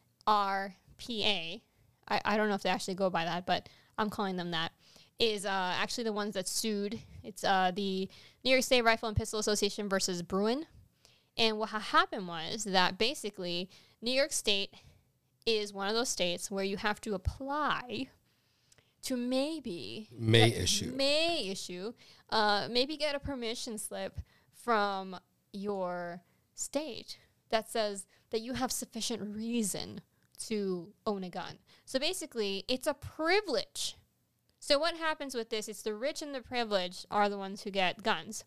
I, 2.10 2.22
I 2.24 2.38
don't 2.38 2.48
know 2.48 2.54
if 2.54 2.62
they 2.62 2.70
actually 2.70 2.94
go 2.94 3.10
by 3.10 3.26
that, 3.26 3.48
but 3.48 3.68
I'm 3.98 4.12
calling 4.12 4.36
them 4.38 4.52
that, 4.52 4.72
is 5.20 5.46
uh, 5.46 5.74
actually 5.80 6.04
the 6.04 6.14
ones 6.14 6.34
that 6.36 6.48
sued. 6.48 7.00
It's 7.24 7.44
uh, 7.44 7.72
the 7.76 8.10
New 8.44 8.52
York 8.52 8.64
State 8.64 8.84
Rifle 8.84 9.08
and 9.10 9.18
Pistol 9.18 9.40
Association 9.40 9.90
versus 9.90 10.22
Bruen. 10.22 10.66
And 11.38 11.58
what 11.58 11.70
ha- 11.70 11.80
happened 11.80 12.28
was 12.28 12.64
that 12.66 12.98
basically 12.98 13.70
New 14.02 14.12
York 14.12 14.32
State 14.32 14.74
is 15.46 15.74
one 15.74 15.88
of 15.88 15.94
those 15.96 16.10
states 16.10 16.52
where 16.52 16.64
you 16.64 16.78
have 16.78 17.00
to 17.02 17.14
apply 17.14 18.08
to 19.04 19.16
maybe 19.16 20.10
May 20.18 20.50
get- 20.52 20.62
issue. 20.64 20.92
may 20.96 21.48
issue 21.50 21.94
uh, 22.30 22.68
maybe 22.70 22.98
get 22.98 23.16
a 23.16 23.20
permission 23.20 23.78
slip 23.78 24.20
from 24.52 25.18
your 25.54 26.22
state 26.56 27.18
that 27.50 27.70
says 27.70 28.06
that 28.32 28.42
you 28.42 28.54
have 28.54 28.72
sufficient 28.72 29.36
reason 29.36 30.02
to 30.48 30.90
own 31.06 31.24
a 31.24 31.30
gun. 31.30 31.58
So 31.86 32.00
basically, 32.00 32.66
it's 32.68 32.86
a 32.88 32.94
privilege. 32.94 33.96
So 34.68 34.78
what 34.78 34.98
happens 34.98 35.34
with 35.34 35.50
this? 35.50 35.70
It's 35.70 35.82
the 35.82 35.94
rich 35.94 36.22
and 36.22 36.36
the 36.36 36.42
privileged 36.42 37.06
are 37.10 37.30
the 37.30 37.38
ones 37.38 37.62
who 37.62 37.72
get 37.72 38.04
guns 38.04 38.44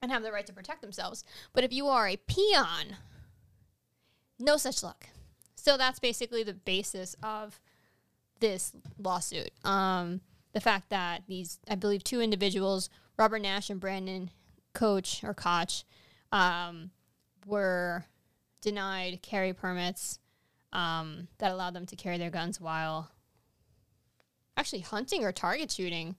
and 0.00 0.12
have 0.12 0.22
the 0.22 0.30
right 0.30 0.46
to 0.46 0.52
protect 0.52 0.80
themselves. 0.80 1.24
But 1.52 1.64
if 1.64 1.72
you 1.72 1.88
are 1.88 2.06
a 2.06 2.18
peon, 2.18 2.98
no 4.38 4.56
such 4.56 4.84
luck. 4.84 5.08
So 5.56 5.76
that's 5.76 5.98
basically 5.98 6.44
the 6.44 6.54
basis 6.54 7.16
of 7.20 7.58
this 8.38 8.70
lawsuit. 8.96 9.50
Um, 9.64 10.20
the 10.52 10.60
fact 10.60 10.88
that 10.90 11.24
these, 11.26 11.58
I 11.68 11.74
believe, 11.74 12.04
two 12.04 12.20
individuals, 12.20 12.88
Robert 13.18 13.40
Nash 13.40 13.70
and 13.70 13.80
Brandon 13.80 14.30
Coach 14.72 15.24
or 15.24 15.34
Koch, 15.34 15.82
um, 16.30 16.92
were 17.44 18.04
denied 18.60 19.20
carry 19.20 19.52
permits 19.52 20.20
um, 20.72 21.26
that 21.38 21.50
allowed 21.50 21.74
them 21.74 21.86
to 21.86 21.96
carry 21.96 22.18
their 22.18 22.30
guns 22.30 22.60
while 22.60 23.10
actually 24.56 24.80
hunting 24.80 25.24
or 25.24 25.32
target 25.32 25.70
shooting. 25.70 26.16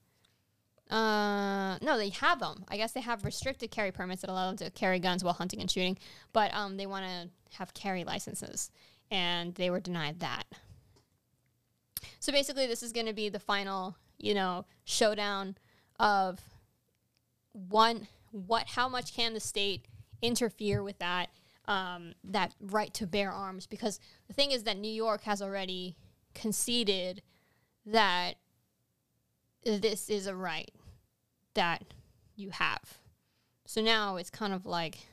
Uh, 0.89 1.77
no, 1.81 1.97
they 1.97 2.09
have 2.09 2.39
them. 2.39 2.65
I 2.67 2.77
guess 2.77 2.91
they 2.91 3.01
have 3.01 3.23
restricted 3.23 3.71
carry 3.71 3.91
permits 3.91 4.21
that 4.21 4.29
allow 4.29 4.47
them 4.47 4.57
to 4.57 4.69
carry 4.71 4.99
guns 4.99 5.23
while 5.23 5.33
hunting 5.33 5.61
and 5.61 5.71
shooting, 5.71 5.97
but 6.33 6.53
um, 6.53 6.75
they 6.75 6.85
want 6.85 7.05
to 7.05 7.29
have 7.57 7.73
carry 7.73 8.03
licenses, 8.03 8.71
and 9.09 9.55
they 9.55 9.69
were 9.69 9.79
denied 9.79 10.19
that. 10.19 10.43
So 12.19 12.31
basically, 12.31 12.67
this 12.67 12.83
is 12.83 12.91
going 12.91 13.05
to 13.05 13.13
be 13.13 13.29
the 13.29 13.39
final, 13.39 13.95
you 14.17 14.33
know, 14.33 14.65
showdown 14.83 15.55
of 15.99 16.39
one 17.53 18.07
what 18.31 18.67
how 18.67 18.87
much 18.87 19.13
can 19.13 19.33
the 19.33 19.39
state 19.39 19.85
interfere 20.21 20.83
with 20.83 20.97
that 20.99 21.29
um, 21.65 22.13
that 22.23 22.53
right 22.59 22.93
to 22.95 23.05
bear 23.05 23.31
arms 23.31 23.65
because 23.67 23.99
the 24.27 24.33
thing 24.33 24.51
is 24.51 24.63
that 24.63 24.77
New 24.77 24.91
York 24.91 25.23
has 25.23 25.41
already 25.41 25.95
conceded 26.33 27.21
that 27.85 28.35
this 29.63 30.09
is 30.09 30.27
a 30.27 30.35
right 30.35 30.71
that 31.53 31.83
you 32.35 32.49
have. 32.51 32.99
So 33.65 33.81
now 33.81 34.17
it's 34.17 34.29
kind 34.29 34.53
of 34.53 34.65
like 34.65 35.07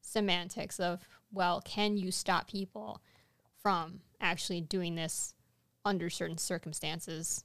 semantics 0.00 0.78
of 0.78 1.06
well, 1.34 1.60
can 1.60 1.96
you 1.96 2.12
stop 2.12 2.48
people 2.48 3.02
from 3.60 4.00
actually 4.20 4.60
doing 4.60 4.94
this 4.94 5.34
under 5.84 6.08
certain 6.08 6.38
circumstances? 6.38 7.44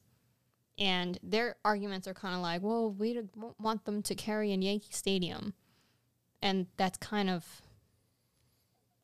And 0.77 1.19
their 1.21 1.55
arguments 1.65 2.07
are 2.07 2.13
kind 2.13 2.35
of 2.35 2.41
like, 2.41 2.61
well, 2.61 2.91
we 2.91 3.13
don't 3.13 3.59
want 3.59 3.83
them 3.85 4.01
to 4.03 4.15
carry 4.15 4.51
in 4.51 4.61
Yankee 4.61 4.91
Stadium. 4.93 5.53
And 6.41 6.67
that's 6.77 6.97
kind 6.97 7.29
of, 7.29 7.45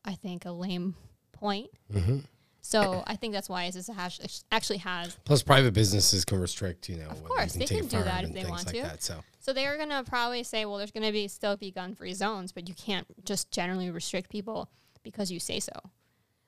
I 0.05 0.13
think, 0.13 0.45
a 0.45 0.51
lame 0.51 0.95
point. 1.33 1.69
Mm-hmm. 1.91 2.19
So 2.65 3.03
I 3.05 3.15
think 3.15 3.31
that's 3.31 3.47
why 3.47 3.69
this 3.69 3.87
has, 3.87 4.43
actually 4.51 4.79
has. 4.79 5.15
Plus, 5.23 5.43
private 5.43 5.75
businesses 5.75 6.25
can 6.25 6.39
restrict, 6.39 6.89
you 6.89 6.97
know, 6.97 7.09
Of 7.09 7.23
course, 7.23 7.53
they 7.53 7.67
can 7.67 7.85
do 7.85 8.01
that 8.01 8.23
if 8.23 8.33
they 8.33 8.43
want 8.43 8.65
like 8.65 8.75
to. 8.75 8.81
That, 8.81 9.03
so 9.03 9.23
So 9.39 9.53
they're 9.53 9.77
gonna 9.77 10.03
probably 10.03 10.41
say, 10.41 10.65
well, 10.65 10.77
there's 10.77 10.89
gonna 10.89 11.11
be 11.11 11.27
still 11.27 11.55
be 11.57 11.69
gun 11.69 11.93
free 11.93 12.15
zones, 12.15 12.51
but 12.51 12.67
you 12.67 12.73
can't 12.73 13.05
just 13.23 13.51
generally 13.51 13.91
restrict 13.91 14.31
people 14.31 14.67
because 15.03 15.31
you 15.31 15.39
say 15.39 15.59
so. 15.59 15.73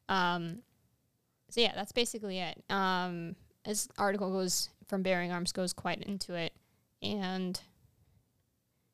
Um, 0.09 0.63
so 1.51 1.61
yeah, 1.61 1.73
that's 1.75 1.91
basically 1.91 2.39
it. 2.39 2.63
Um, 2.67 3.35
this 3.63 3.87
article 3.99 4.31
goes 4.31 4.69
from 4.87 5.03
Bearing 5.03 5.31
Arms 5.31 5.51
goes 5.51 5.71
quite 5.71 6.01
into 6.01 6.33
it, 6.33 6.51
and 7.03 7.61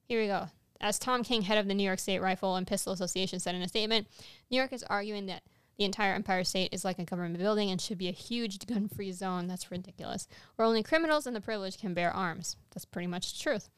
here 0.09 0.19
we 0.19 0.28
go. 0.28 0.47
As 0.82 0.99
Tom 0.99 1.24
King, 1.24 1.43
head 1.43 1.57
of 1.57 1.69
the 1.69 1.74
New 1.74 1.86
York 1.86 1.99
State 1.99 2.19
Rifle 2.19 2.57
and 2.57 2.67
Pistol 2.67 2.91
Association, 2.91 3.39
said 3.39 3.55
in 3.55 3.61
a 3.61 3.69
statement, 3.69 4.07
New 4.51 4.57
York 4.57 4.74
is 4.74 4.84
arguing 4.84 5.28
that 5.28 5.41
the 5.78 5.86
entire 5.86 6.13
Empire 6.13 6.43
State 6.43 6.69
is 6.71 6.86
like 6.86 6.99
a 6.99 7.05
government 7.05 7.38
building 7.38 7.69
and 7.69 7.82
should 7.82 7.97
be 7.97 8.07
a 8.07 8.11
huge 8.11 8.65
gun 8.65 8.88
free 8.88 9.11
zone. 9.11 9.47
That's 9.47 9.71
ridiculous. 9.71 10.28
Where 10.55 10.67
only 10.67 10.84
criminals 10.84 11.26
and 11.26 11.36
the 11.36 11.41
privileged 11.41 11.80
can 11.80 11.93
bear 11.93 12.11
arms. 12.11 12.57
That's 12.74 12.86
pretty 12.86 13.07
much 13.07 13.34
the 13.34 13.39
truth. 13.41 13.69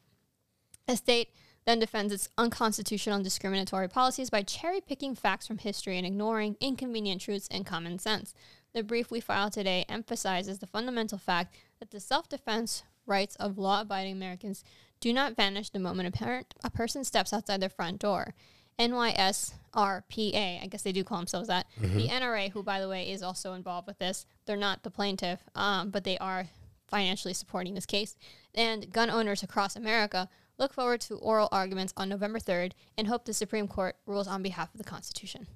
The 0.86 0.96
state 0.96 1.30
then 1.64 1.80
defends 1.80 2.12
its 2.12 2.28
unconstitutional 2.38 3.16
and 3.16 3.24
discriminatory 3.24 3.88
policies 3.88 4.30
by 4.30 4.42
cherry 4.42 4.80
picking 4.80 5.14
facts 5.14 5.46
from 5.46 5.58
history 5.58 5.96
and 5.98 6.06
ignoring 6.06 6.56
inconvenient 6.60 7.20
truths 7.20 7.48
and 7.50 7.66
common 7.66 7.98
sense. 7.98 8.34
The 8.72 8.84
brief 8.84 9.10
we 9.10 9.20
filed 9.20 9.52
today 9.52 9.84
emphasizes 9.88 10.58
the 10.58 10.66
fundamental 10.66 11.18
fact 11.18 11.54
that 11.80 11.90
the 11.90 11.98
self 11.98 12.28
defense 12.28 12.84
rights 13.06 13.36
of 13.36 13.58
law 13.58 13.80
abiding 13.80 14.12
Americans 14.12 14.64
do 15.00 15.12
not 15.12 15.36
vanish 15.36 15.70
the 15.70 15.78
moment 15.78 16.08
a, 16.08 16.12
parent, 16.12 16.54
a 16.62 16.70
person 16.70 17.04
steps 17.04 17.32
outside 17.32 17.60
their 17.60 17.68
front 17.68 18.00
door. 18.00 18.34
NYSRPA, 18.78 20.62
I 20.62 20.66
guess 20.68 20.82
they 20.82 20.92
do 20.92 21.04
call 21.04 21.18
themselves 21.18 21.48
that. 21.48 21.66
The 21.96 22.08
NRA, 22.08 22.50
who 22.50 22.62
by 22.62 22.80
the 22.80 22.88
way 22.88 23.10
is 23.10 23.22
also 23.22 23.54
involved 23.54 23.86
with 23.86 23.98
this, 23.98 24.26
they're 24.46 24.56
not 24.56 24.82
the 24.82 24.90
plaintiff, 24.90 25.40
um, 25.54 25.90
but 25.90 26.04
they 26.04 26.18
are 26.18 26.48
financially 26.88 27.34
supporting 27.34 27.74
this 27.74 27.86
case. 27.86 28.16
And 28.54 28.92
gun 28.92 29.10
owners 29.10 29.42
across 29.42 29.76
America 29.76 30.28
look 30.58 30.72
forward 30.72 31.00
to 31.02 31.16
oral 31.16 31.48
arguments 31.52 31.92
on 31.96 32.08
November 32.08 32.38
3rd 32.38 32.72
and 32.96 33.06
hope 33.08 33.24
the 33.24 33.34
Supreme 33.34 33.68
Court 33.68 33.96
rules 34.06 34.26
on 34.28 34.42
behalf 34.42 34.72
of 34.72 34.78
the 34.78 34.84
Constitution. 34.84 35.46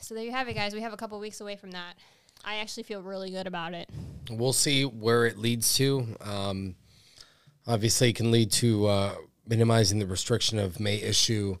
So 0.00 0.14
there 0.14 0.24
you 0.24 0.32
have 0.32 0.48
it, 0.48 0.54
guys. 0.54 0.74
We 0.74 0.80
have 0.82 0.92
a 0.92 0.96
couple 0.96 1.18
weeks 1.18 1.40
away 1.40 1.56
from 1.56 1.72
that. 1.72 1.94
I 2.44 2.56
actually 2.56 2.82
feel 2.84 3.02
really 3.02 3.30
good 3.30 3.46
about 3.46 3.74
it. 3.74 3.88
we'll 4.30 4.52
see 4.52 4.84
where 4.84 5.26
it 5.26 5.38
leads 5.38 5.74
to. 5.74 6.16
Um, 6.20 6.76
obviously, 7.66 8.10
it 8.10 8.16
can 8.16 8.30
lead 8.30 8.50
to 8.52 8.86
uh, 8.86 9.14
minimizing 9.46 9.98
the 9.98 10.06
restriction 10.06 10.58
of 10.58 10.80
may 10.80 10.96
issue 10.96 11.56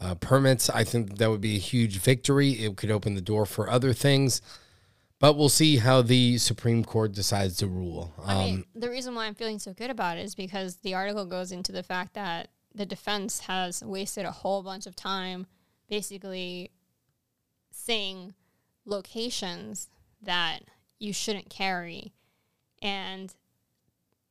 uh, 0.00 0.14
permits. 0.16 0.68
I 0.68 0.84
think 0.84 1.18
that 1.18 1.30
would 1.30 1.40
be 1.40 1.56
a 1.56 1.60
huge 1.60 1.98
victory. 1.98 2.52
It 2.52 2.76
could 2.76 2.90
open 2.90 3.14
the 3.14 3.20
door 3.20 3.46
for 3.46 3.70
other 3.70 3.92
things, 3.92 4.42
but 5.18 5.36
we'll 5.36 5.48
see 5.48 5.76
how 5.76 6.02
the 6.02 6.38
Supreme 6.38 6.84
Court 6.84 7.12
decides 7.12 7.56
to 7.58 7.66
rule. 7.66 8.12
Um, 8.18 8.28
I 8.28 8.44
mean, 8.44 8.64
the 8.74 8.90
reason 8.90 9.14
why 9.14 9.26
I'm 9.26 9.34
feeling 9.34 9.58
so 9.58 9.72
good 9.72 9.90
about 9.90 10.18
it 10.18 10.24
is 10.24 10.34
because 10.34 10.76
the 10.76 10.94
article 10.94 11.24
goes 11.24 11.52
into 11.52 11.72
the 11.72 11.82
fact 11.82 12.14
that 12.14 12.48
the 12.74 12.86
defense 12.86 13.40
has 13.40 13.82
wasted 13.84 14.24
a 14.24 14.32
whole 14.32 14.62
bunch 14.62 14.86
of 14.86 14.96
time 14.96 15.46
basically 15.88 16.70
saying 17.70 18.34
locations 18.84 19.88
that 20.22 20.60
you 20.98 21.12
shouldn't 21.12 21.50
carry. 21.50 22.12
And 22.80 23.34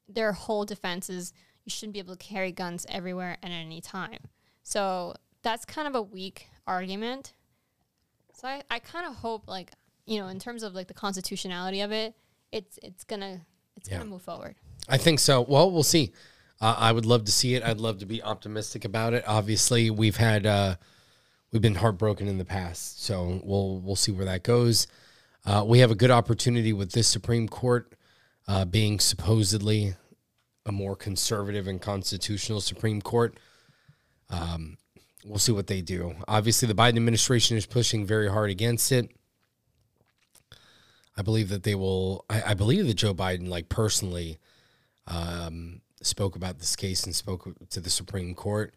their 0.07 0.33
whole 0.33 0.65
defense 0.65 1.09
is 1.09 1.33
you 1.65 1.69
shouldn't 1.69 1.93
be 1.93 1.99
able 1.99 2.15
to 2.15 2.23
carry 2.25 2.51
guns 2.51 2.85
everywhere 2.89 3.37
and 3.43 3.53
at 3.53 3.57
any 3.57 3.81
time. 3.81 4.19
So 4.63 5.15
that's 5.43 5.65
kind 5.65 5.87
of 5.87 5.95
a 5.95 6.01
weak 6.01 6.47
argument. 6.67 7.33
So 8.33 8.47
I, 8.47 8.63
I 8.69 8.79
kind 8.79 9.05
of 9.05 9.15
hope 9.15 9.47
like, 9.47 9.71
you 10.05 10.19
know, 10.19 10.27
in 10.27 10.39
terms 10.39 10.63
of 10.63 10.73
like 10.73 10.87
the 10.87 10.93
constitutionality 10.93 11.81
of 11.81 11.91
it, 11.91 12.15
it's 12.51 12.79
it's 12.83 13.03
gonna 13.03 13.41
it's 13.75 13.89
Yeah. 13.89 13.97
gonna 13.97 14.09
move 14.09 14.21
forward. 14.21 14.55
I 14.89 14.97
think 14.97 15.19
so. 15.19 15.41
Well, 15.41 15.71
we'll 15.71 15.83
see. 15.83 16.11
Uh, 16.59 16.75
I 16.77 16.91
would 16.91 17.05
love 17.05 17.25
to 17.25 17.31
see 17.31 17.55
it. 17.55 17.63
I'd 17.63 17.79
love 17.79 17.99
to 17.99 18.05
be 18.05 18.21
optimistic 18.21 18.85
about 18.85 19.13
it. 19.13 19.23
Obviously, 19.27 19.89
we've 19.89 20.17
had 20.17 20.45
uh, 20.45 20.75
we've 21.51 21.61
been 21.61 21.75
heartbroken 21.75 22.27
in 22.27 22.37
the 22.37 22.45
past, 22.45 23.03
so 23.03 23.41
we'll 23.43 23.79
we'll 23.79 23.95
see 23.95 24.11
where 24.11 24.25
that 24.25 24.43
goes. 24.43 24.87
Uh, 25.45 25.63
we 25.65 25.79
have 25.79 25.89
a 25.91 25.95
good 25.95 26.11
opportunity 26.11 26.71
with 26.73 26.91
this 26.91 27.07
Supreme 27.07 27.47
Court 27.47 27.93
uh, 28.47 28.65
being 28.65 28.99
supposedly 28.99 29.95
a 30.65 30.71
more 30.71 30.95
conservative 30.95 31.67
and 31.67 31.81
constitutional 31.81 32.61
Supreme 32.61 33.01
Court. 33.01 33.37
Um, 34.29 34.77
we'll 35.25 35.39
see 35.39 35.51
what 35.51 35.67
they 35.67 35.81
do. 35.81 36.15
Obviously, 36.27 36.67
the 36.67 36.75
Biden 36.75 36.97
administration 36.97 37.57
is 37.57 37.65
pushing 37.65 38.05
very 38.05 38.29
hard 38.29 38.49
against 38.49 38.91
it. 38.91 39.09
I 41.17 41.23
believe 41.23 41.49
that 41.49 41.63
they 41.63 41.75
will. 41.75 42.25
I, 42.29 42.43
I 42.47 42.53
believe 42.53 42.87
that 42.87 42.95
Joe 42.95 43.13
Biden, 43.13 43.47
like 43.47 43.69
personally, 43.69 44.39
um, 45.07 45.81
spoke 46.01 46.35
about 46.35 46.59
this 46.59 46.75
case 46.75 47.03
and 47.03 47.15
spoke 47.15 47.49
to 47.69 47.79
the 47.79 47.89
Supreme 47.89 48.33
Court, 48.33 48.73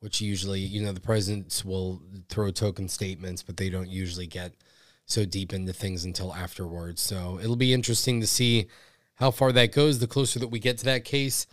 which 0.00 0.20
usually, 0.20 0.60
you 0.60 0.82
know, 0.82 0.92
the 0.92 1.00
presidents 1.00 1.64
will 1.64 2.02
throw 2.28 2.50
token 2.50 2.88
statements, 2.88 3.42
but 3.42 3.56
they 3.56 3.70
don't 3.70 3.88
usually 3.88 4.26
get 4.26 4.52
so 5.06 5.24
deep 5.24 5.52
into 5.52 5.72
things 5.72 6.04
until 6.04 6.34
afterwards. 6.34 7.00
So 7.00 7.38
it'll 7.42 7.56
be 7.56 7.72
interesting 7.72 8.20
to 8.20 8.26
see 8.26 8.66
how 9.20 9.30
far 9.30 9.52
that 9.52 9.72
goes. 9.72 9.98
The 9.98 10.06
closer 10.06 10.38
that 10.40 10.48
we 10.48 10.58
get 10.58 10.78
to 10.78 10.86
that 10.86 11.04
case, 11.04 11.46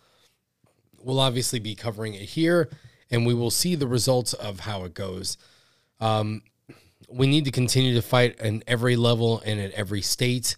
we'll 0.99 1.19
obviously 1.19 1.59
be 1.59 1.75
covering 1.75 2.13
it 2.13 2.21
here, 2.21 2.69
and 3.11 3.27
we 3.27 3.33
will 3.33 3.51
see 3.51 3.75
the 3.75 3.87
results 3.87 4.33
of 4.33 4.61
how 4.61 4.85
it 4.85 4.93
goes. 4.93 5.37
Um, 5.99 6.41
we 7.09 7.27
need 7.27 7.45
to 7.45 7.51
continue 7.51 7.93
to 7.93 8.01
fight 8.01 8.39
in 8.39 8.63
every 8.67 8.95
level 8.95 9.41
and 9.45 9.59
at 9.59 9.71
every 9.71 10.01
state 10.01 10.55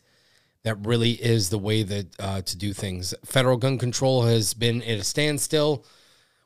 that 0.64 0.86
really 0.86 1.12
is 1.12 1.49
the 1.49 1.57
way 1.57 1.84
that 1.84 2.20
uh, 2.20 2.41
to 2.41 2.57
do 2.57 2.74
things. 2.74 3.14
Federal 3.26 3.57
gun 3.57 3.78
control 3.78 4.24
has 4.24 4.53
been 4.53 4.82
at 4.84 4.99
a 4.99 5.03
standstill. 5.03 5.86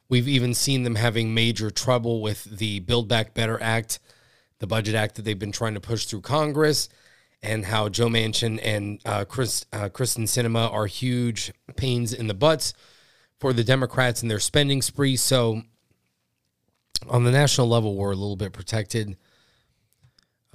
We've 0.07 0.27
even 0.27 0.53
seen 0.53 0.83
them 0.83 0.95
having 0.95 1.33
major 1.33 1.71
trouble 1.71 2.21
with 2.21 2.43
the 2.43 2.79
Build 2.79 3.07
Back 3.07 3.33
Better 3.33 3.61
Act, 3.61 3.99
the 4.59 4.67
budget 4.67 4.95
act 4.95 5.15
that 5.15 5.23
they've 5.23 5.39
been 5.39 5.51
trying 5.51 5.73
to 5.73 5.79
push 5.79 6.05
through 6.05 6.21
Congress, 6.21 6.89
and 7.43 7.65
how 7.65 7.89
Joe 7.89 8.07
Manchin 8.07 8.59
and 8.63 8.99
uh, 9.05 9.25
Chris 9.25 9.65
uh, 9.73 9.89
Kyrsten 9.89 10.23
Sinema 10.23 10.71
are 10.71 10.87
huge 10.87 11.51
pains 11.75 12.13
in 12.13 12.27
the 12.27 12.33
butts 12.33 12.73
for 13.39 13.53
the 13.53 13.63
Democrats 13.63 14.21
and 14.21 14.31
their 14.31 14.39
spending 14.39 14.81
spree. 14.81 15.17
So, 15.17 15.63
on 17.09 17.25
the 17.25 17.31
national 17.31 17.67
level, 17.67 17.95
we're 17.95 18.13
a 18.13 18.15
little 18.15 18.37
bit 18.37 18.53
protected. 18.53 19.17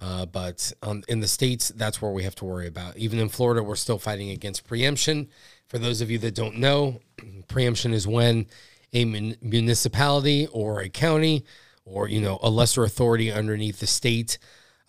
Uh, 0.00 0.24
but 0.24 0.72
in 1.08 1.20
the 1.20 1.28
states, 1.28 1.68
that's 1.74 2.00
where 2.00 2.12
we 2.12 2.22
have 2.22 2.34
to 2.36 2.44
worry 2.44 2.68
about. 2.68 2.96
Even 2.96 3.18
in 3.18 3.28
Florida, 3.28 3.62
we're 3.62 3.76
still 3.76 3.98
fighting 3.98 4.30
against 4.30 4.66
preemption. 4.66 5.28
For 5.66 5.78
those 5.78 6.00
of 6.00 6.10
you 6.10 6.18
that 6.18 6.34
don't 6.34 6.56
know, 6.56 7.00
preemption 7.48 7.92
is 7.92 8.06
when 8.06 8.46
a 8.92 9.04
mun- 9.04 9.36
municipality 9.42 10.46
or 10.52 10.80
a 10.80 10.88
county 10.88 11.44
or 11.84 12.08
you 12.08 12.20
know 12.20 12.38
a 12.42 12.50
lesser 12.50 12.84
authority 12.84 13.32
underneath 13.32 13.80
the 13.80 13.86
state 13.86 14.38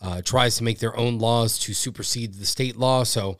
uh, 0.02 0.22
tries 0.22 0.58
to 0.58 0.64
make 0.64 0.80
their 0.80 0.95
own 0.95 1.20
laws 1.20 1.60
to 1.60 1.74
supersede 1.74 2.36
the 2.36 2.45
state 2.45 2.78
law. 2.78 3.04
So 3.04 3.38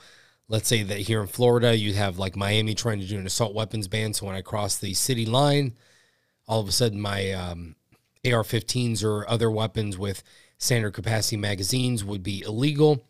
let's 0.48 0.68
say 0.68 0.84
that 0.84 1.00
here 1.00 1.22
in 1.22 1.28
Florida, 1.28 1.78
you'd 1.78 1.96
have 1.96 2.20
like 2.20 2.36
Miami 2.36 2.74
trying 2.74 3.00
to 3.00 3.08
do 3.08 3.18
an 3.18 3.26
assault 3.26 3.54
weapons 3.54 3.88
ban. 3.88 4.14
So 4.14 4.26
when 4.26 4.36
I 4.36 4.42
cross 4.42 4.78
the 4.78 4.94
city 4.94 5.26
line, 5.26 5.74
all 6.48 6.60
of 6.60 6.68
a 6.68 6.72
sudden 6.72 7.00
my 7.00 7.32
um, 7.32 7.76
AR-15s 8.26 9.04
or 9.04 9.30
other 9.30 9.50
weapons 9.50 9.98
with 9.98 10.24
standard 10.58 10.94
capacity 10.94 11.38
magazines 11.38 12.04
would 12.04 12.24
be 12.24 12.42
illegal. 12.42 13.06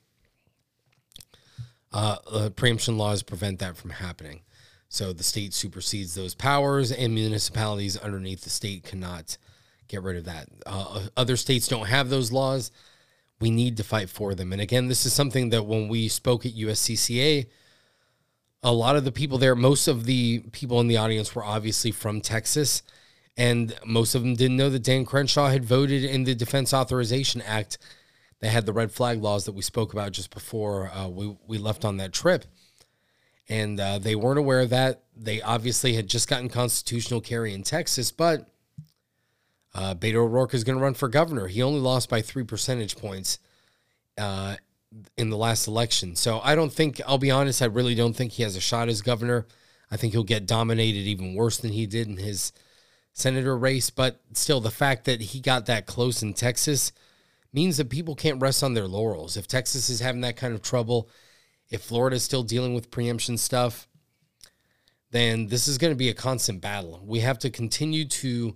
Uh, 1.91 2.17
uh, 2.31 2.49
preemption 2.51 2.97
laws 2.97 3.23
prevent 3.23 3.59
that 3.59 3.75
from 3.75 3.89
happening. 3.89 4.41
So 4.89 5.13
the 5.13 5.23
state 5.23 5.53
supersedes 5.53 6.15
those 6.15 6.33
powers, 6.33 6.91
and 6.91 7.13
municipalities 7.13 7.97
underneath 7.97 8.41
the 8.41 8.49
state 8.49 8.83
cannot 8.83 9.37
get 9.87 10.01
rid 10.01 10.17
of 10.17 10.25
that. 10.25 10.47
Uh, 10.65 11.07
other 11.15 11.37
states 11.37 11.67
don't 11.67 11.87
have 11.87 12.09
those 12.09 12.31
laws. 12.31 12.71
We 13.39 13.51
need 13.51 13.77
to 13.77 13.83
fight 13.83 14.09
for 14.09 14.35
them. 14.35 14.51
And 14.51 14.61
again, 14.61 14.87
this 14.87 15.05
is 15.05 15.13
something 15.13 15.49
that 15.49 15.65
when 15.65 15.87
we 15.87 16.07
spoke 16.07 16.45
at 16.45 16.53
USCCA, 16.53 17.47
a 18.61 18.73
lot 18.73 18.95
of 18.95 19.05
the 19.05 19.11
people 19.11 19.37
there, 19.37 19.55
most 19.55 19.87
of 19.87 20.05
the 20.05 20.39
people 20.51 20.79
in 20.81 20.87
the 20.87 20.97
audience 20.97 21.33
were 21.33 21.43
obviously 21.43 21.91
from 21.91 22.19
Texas, 22.19 22.83
and 23.37 23.73
most 23.85 24.15
of 24.15 24.21
them 24.21 24.35
didn't 24.35 24.57
know 24.57 24.69
that 24.69 24.83
Dan 24.83 25.05
Crenshaw 25.05 25.47
had 25.47 25.63
voted 25.63 26.03
in 26.03 26.25
the 26.25 26.35
Defense 26.35 26.73
Authorization 26.73 27.41
Act 27.41 27.77
that 28.41 28.49
had 28.49 28.65
the 28.65 28.73
red 28.73 28.91
flag 28.91 29.21
laws 29.21 29.45
that 29.45 29.53
we 29.53 29.61
spoke 29.61 29.93
about 29.93 30.11
just 30.11 30.33
before 30.33 30.89
uh, 30.89 31.07
we, 31.07 31.37
we 31.47 31.57
left 31.57 31.85
on 31.85 31.97
that 31.97 32.13
trip. 32.13 32.45
And 33.47 33.79
uh, 33.79 33.99
they 33.99 34.15
weren't 34.15 34.39
aware 34.39 34.59
of 34.59 34.69
that. 34.69 35.03
They 35.15 35.41
obviously 35.41 35.93
had 35.93 36.07
just 36.07 36.27
gotten 36.27 36.49
constitutional 36.49 37.21
carry 37.21 37.53
in 37.53 37.63
Texas, 37.63 38.11
but 38.11 38.47
uh, 39.73 39.95
Beto 39.95 40.15
O'Rourke 40.15 40.53
is 40.53 40.63
going 40.63 40.77
to 40.77 40.83
run 40.83 40.93
for 40.93 41.07
governor. 41.07 41.47
He 41.47 41.61
only 41.61 41.79
lost 41.79 42.09
by 42.09 42.21
three 42.21 42.43
percentage 42.43 42.97
points 42.97 43.39
uh, 44.17 44.55
in 45.17 45.29
the 45.29 45.37
last 45.37 45.67
election. 45.67 46.15
So 46.15 46.39
I 46.43 46.55
don't 46.55 46.73
think, 46.73 47.01
I'll 47.07 47.17
be 47.17 47.31
honest, 47.31 47.61
I 47.61 47.65
really 47.65 47.95
don't 47.95 48.15
think 48.15 48.33
he 48.33 48.43
has 48.43 48.55
a 48.55 48.61
shot 48.61 48.89
as 48.89 49.01
governor. 49.01 49.45
I 49.91 49.97
think 49.97 50.13
he'll 50.13 50.23
get 50.23 50.47
dominated 50.47 50.99
even 50.99 51.35
worse 51.35 51.57
than 51.57 51.71
he 51.71 51.85
did 51.85 52.07
in 52.07 52.17
his 52.17 52.51
senator 53.13 53.57
race. 53.57 53.89
But 53.89 54.19
still, 54.33 54.61
the 54.61 54.71
fact 54.71 55.05
that 55.05 55.21
he 55.21 55.39
got 55.39 55.65
that 55.67 55.85
close 55.85 56.23
in 56.23 56.33
Texas 56.33 56.91
means 57.53 57.77
that 57.77 57.89
people 57.89 58.15
can't 58.15 58.41
rest 58.41 58.63
on 58.63 58.73
their 58.73 58.87
laurels. 58.87 59.37
If 59.37 59.47
Texas 59.47 59.89
is 59.89 59.99
having 59.99 60.21
that 60.21 60.37
kind 60.37 60.53
of 60.53 60.61
trouble, 60.61 61.09
if 61.69 61.81
Florida 61.81 62.15
is 62.15 62.23
still 62.23 62.43
dealing 62.43 62.73
with 62.73 62.91
preemption 62.91 63.37
stuff, 63.37 63.87
then 65.11 65.47
this 65.47 65.67
is 65.67 65.77
going 65.77 65.91
to 65.91 65.97
be 65.97 66.09
a 66.09 66.13
constant 66.13 66.61
battle. 66.61 67.01
We 67.03 67.19
have 67.19 67.39
to 67.39 67.49
continue 67.49 68.05
to 68.05 68.55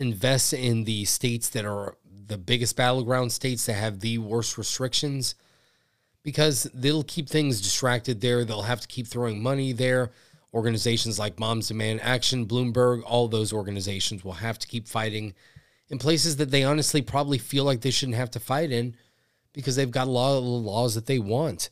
invest 0.00 0.52
in 0.52 0.84
the 0.84 1.04
states 1.04 1.50
that 1.50 1.64
are 1.64 1.96
the 2.26 2.38
biggest 2.38 2.76
battleground 2.76 3.32
states 3.32 3.66
that 3.66 3.74
have 3.74 4.00
the 4.00 4.18
worst 4.18 4.56
restrictions 4.56 5.34
because 6.22 6.64
they'll 6.74 7.02
keep 7.02 7.28
things 7.28 7.60
distracted 7.60 8.20
there. 8.20 8.44
They'll 8.44 8.62
have 8.62 8.80
to 8.80 8.88
keep 8.88 9.06
throwing 9.06 9.42
money 9.42 9.72
there. 9.72 10.10
Organizations 10.52 11.18
like 11.18 11.38
Moms 11.38 11.68
Demand 11.68 12.00
Action, 12.02 12.46
Bloomberg, 12.46 13.02
all 13.04 13.28
those 13.28 13.52
organizations 13.52 14.24
will 14.24 14.32
have 14.32 14.58
to 14.58 14.66
keep 14.66 14.88
fighting 14.88 15.34
in 15.88 15.98
places 15.98 16.36
that 16.36 16.50
they 16.50 16.64
honestly 16.64 17.02
probably 17.02 17.38
feel 17.38 17.64
like 17.64 17.80
they 17.80 17.90
shouldn't 17.90 18.16
have 18.16 18.30
to 18.32 18.40
fight 18.40 18.70
in 18.70 18.96
because 19.52 19.76
they've 19.76 19.90
got 19.90 20.06
a 20.06 20.10
lot 20.10 20.38
of 20.38 20.44
the 20.44 20.50
laws 20.50 20.94
that 20.94 21.06
they 21.06 21.18
want. 21.18 21.68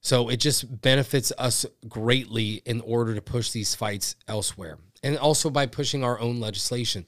So 0.00 0.28
it 0.28 0.38
just 0.38 0.80
benefits 0.80 1.32
us 1.38 1.64
greatly 1.88 2.62
in 2.64 2.80
order 2.80 3.14
to 3.14 3.22
push 3.22 3.50
these 3.50 3.74
fights 3.74 4.16
elsewhere. 4.26 4.78
And 5.02 5.16
also 5.16 5.48
by 5.48 5.66
pushing 5.66 6.02
our 6.02 6.18
own 6.18 6.40
legislation. 6.40 7.06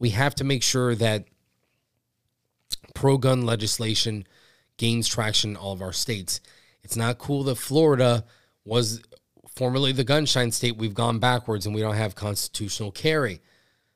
We 0.00 0.10
have 0.10 0.34
to 0.36 0.44
make 0.44 0.64
sure 0.64 0.96
that 0.96 1.26
pro 2.94 3.18
gun 3.18 3.46
legislation 3.46 4.26
gains 4.76 5.06
traction 5.06 5.50
in 5.50 5.56
all 5.56 5.72
of 5.72 5.82
our 5.82 5.92
states. 5.92 6.40
It's 6.82 6.96
not 6.96 7.18
cool 7.18 7.44
that 7.44 7.56
Florida 7.56 8.24
was 8.64 9.02
formerly 9.54 9.92
the 9.92 10.04
gunshine 10.04 10.52
state. 10.52 10.76
We've 10.76 10.94
gone 10.94 11.18
backwards 11.18 11.66
and 11.66 11.74
we 11.74 11.82
don't 11.82 11.94
have 11.94 12.14
constitutional 12.14 12.90
carry. 12.90 13.40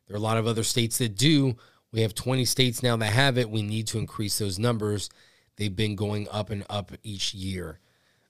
There 0.07 0.15
are 0.15 0.19
a 0.19 0.23
lot 0.23 0.37
of 0.37 0.47
other 0.47 0.63
states 0.63 0.99
that 0.99 1.17
do. 1.17 1.57
We 1.91 2.03
have 2.03 2.15
20 2.15 2.45
states 2.45 2.83
now 2.83 2.97
that 2.97 3.13
have 3.13 3.39
it. 3.39 3.49
We 3.49 3.63
need 3.63 3.87
to 3.89 3.99
increase 3.99 4.39
those 4.39 4.59
numbers. 4.59 5.09
They've 5.57 5.75
been 5.75 5.97
going 5.97 6.29
up 6.31 6.51
and 6.51 6.67
up 6.69 6.93
each 7.03 7.33
year 7.33 7.81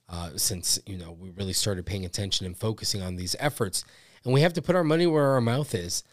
uh, 0.07 0.31
since 0.37 0.79
you 0.85 0.97
know 0.97 1.11
we 1.11 1.31
really 1.31 1.53
started 1.53 1.85
paying 1.85 2.05
attention 2.05 2.45
and 2.45 2.57
focusing 2.57 3.01
on 3.01 3.15
these 3.15 3.35
efforts. 3.39 3.83
And 4.23 4.33
we 4.33 4.41
have 4.41 4.53
to 4.53 4.61
put 4.61 4.75
our 4.75 4.83
money 4.83 5.07
where 5.07 5.31
our 5.31 5.41
mouth 5.41 5.73
is. 5.75 6.03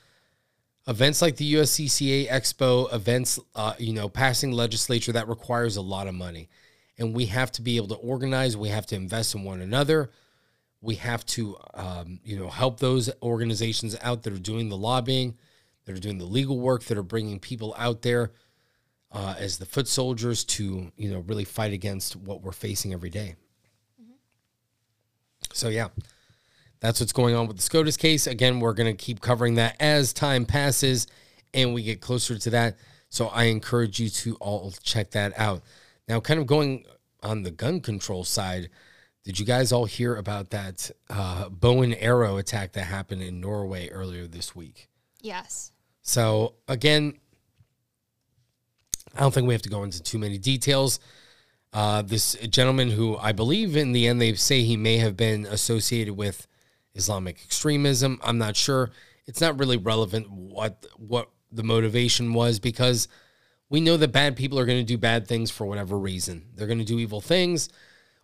Events 0.88 1.22
like 1.22 1.36
the 1.36 1.54
USCCA 1.54 2.28
Expo, 2.28 2.92
events, 2.92 3.38
uh, 3.54 3.74
you 3.78 3.92
know, 3.92 4.08
passing 4.08 4.50
legislature 4.50 5.12
that 5.12 5.28
requires 5.28 5.76
a 5.76 5.80
lot 5.82 6.08
of 6.08 6.14
money, 6.14 6.48
and 6.98 7.14
we 7.14 7.26
have 7.26 7.52
to 7.52 7.62
be 7.62 7.76
able 7.76 7.88
to 7.88 7.94
organize. 7.94 8.56
We 8.56 8.70
have 8.70 8.86
to 8.86 8.96
invest 8.96 9.34
in 9.34 9.44
one 9.44 9.60
another. 9.60 10.10
We 10.80 10.96
have 10.96 11.24
to, 11.26 11.56
um, 11.74 12.18
you 12.24 12.36
know, 12.36 12.48
help 12.48 12.80
those 12.80 13.08
organizations 13.22 13.96
out 14.02 14.24
that 14.24 14.32
are 14.32 14.38
doing 14.40 14.68
the 14.68 14.76
lobbying, 14.76 15.36
that 15.84 15.96
are 15.96 16.00
doing 16.00 16.18
the 16.18 16.24
legal 16.24 16.58
work, 16.58 16.82
that 16.84 16.98
are 16.98 17.04
bringing 17.04 17.38
people 17.38 17.74
out 17.78 18.02
there 18.02 18.32
uh, 19.12 19.36
as 19.38 19.58
the 19.58 19.66
foot 19.66 19.86
soldiers 19.86 20.42
to, 20.44 20.90
you 20.96 21.10
know, 21.12 21.20
really 21.20 21.44
fight 21.44 21.72
against 21.72 22.16
what 22.16 22.42
we're 22.42 22.50
facing 22.50 22.92
every 22.92 23.10
day. 23.10 23.36
So 25.52 25.68
yeah, 25.68 25.88
that's 26.82 26.98
what's 26.98 27.12
going 27.12 27.36
on 27.36 27.46
with 27.46 27.56
the 27.56 27.62
SCOTUS 27.62 27.96
case. 27.96 28.26
Again, 28.26 28.58
we're 28.58 28.72
going 28.72 28.94
to 28.94 29.04
keep 29.04 29.20
covering 29.20 29.54
that 29.54 29.76
as 29.78 30.12
time 30.12 30.44
passes 30.44 31.06
and 31.54 31.72
we 31.72 31.84
get 31.84 32.00
closer 32.00 32.36
to 32.36 32.50
that. 32.50 32.76
So 33.08 33.28
I 33.28 33.44
encourage 33.44 34.00
you 34.00 34.08
to 34.08 34.34
all 34.40 34.74
check 34.82 35.12
that 35.12 35.32
out. 35.38 35.62
Now, 36.08 36.18
kind 36.18 36.40
of 36.40 36.46
going 36.48 36.84
on 37.22 37.44
the 37.44 37.52
gun 37.52 37.80
control 37.80 38.24
side, 38.24 38.68
did 39.22 39.38
you 39.38 39.46
guys 39.46 39.70
all 39.70 39.84
hear 39.84 40.16
about 40.16 40.50
that 40.50 40.90
uh, 41.08 41.48
bow 41.50 41.82
and 41.82 41.94
arrow 41.94 42.36
attack 42.38 42.72
that 42.72 42.84
happened 42.84 43.22
in 43.22 43.40
Norway 43.40 43.88
earlier 43.90 44.26
this 44.26 44.56
week? 44.56 44.88
Yes. 45.20 45.70
So 46.02 46.54
again, 46.66 47.14
I 49.16 49.20
don't 49.20 49.32
think 49.32 49.46
we 49.46 49.54
have 49.54 49.62
to 49.62 49.70
go 49.70 49.84
into 49.84 50.02
too 50.02 50.18
many 50.18 50.36
details. 50.36 50.98
Uh, 51.72 52.02
this 52.02 52.34
gentleman, 52.48 52.90
who 52.90 53.16
I 53.18 53.30
believe 53.30 53.76
in 53.76 53.92
the 53.92 54.08
end 54.08 54.20
they 54.20 54.34
say 54.34 54.62
he 54.62 54.76
may 54.76 54.96
have 54.96 55.16
been 55.16 55.46
associated 55.46 56.16
with 56.16 56.48
Islamic 56.94 57.40
extremism. 57.44 58.20
I'm 58.22 58.38
not 58.38 58.56
sure. 58.56 58.90
It's 59.26 59.40
not 59.40 59.58
really 59.58 59.76
relevant 59.76 60.30
what 60.30 60.84
what 60.96 61.30
the 61.50 61.62
motivation 61.62 62.32
was 62.32 62.58
because 62.58 63.08
we 63.68 63.80
know 63.80 63.96
that 63.96 64.12
bad 64.12 64.36
people 64.36 64.58
are 64.58 64.66
going 64.66 64.78
to 64.78 64.84
do 64.84 64.98
bad 64.98 65.26
things 65.26 65.50
for 65.50 65.66
whatever 65.66 65.98
reason. 65.98 66.46
They're 66.54 66.66
going 66.66 66.78
to 66.78 66.84
do 66.84 66.98
evil 66.98 67.20
things, 67.20 67.68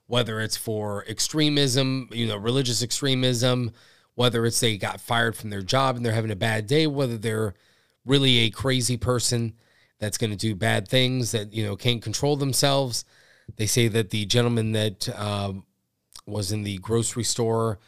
whether 0.07 0.41
it's 0.41 0.57
for 0.57 1.05
extremism, 1.07 2.09
you 2.12 2.27
know, 2.27 2.37
religious 2.37 2.83
extremism, 2.83 3.73
whether 4.14 4.45
it's 4.45 4.61
they 4.61 4.77
got 4.77 5.01
fired 5.01 5.37
from 5.37 5.51
their 5.51 5.62
job 5.62 5.97
and 5.97 6.05
they're 6.05 6.12
having 6.12 6.31
a 6.31 6.37
bad 6.37 6.66
day, 6.66 6.87
whether 6.87 7.16
they're 7.16 7.55
really 8.05 8.39
a 8.39 8.51
crazy 8.51 8.97
person 8.97 9.55
that's 9.99 10.19
going 10.19 10.31
to 10.31 10.37
do 10.37 10.55
bad 10.55 10.89
things 10.89 11.33
that 11.33 11.53
you 11.53 11.64
know 11.64 11.77
can't 11.77 12.03
control 12.03 12.37
themselves. 12.37 13.05
They 13.57 13.66
say 13.66 13.89
that 13.89 14.11
the 14.11 14.27
gentleman 14.27 14.73
that 14.73 15.09
uh, 15.16 15.53
was 16.27 16.53
in 16.53 16.62
the 16.62 16.79
grocery 16.79 17.25
store 17.25 17.79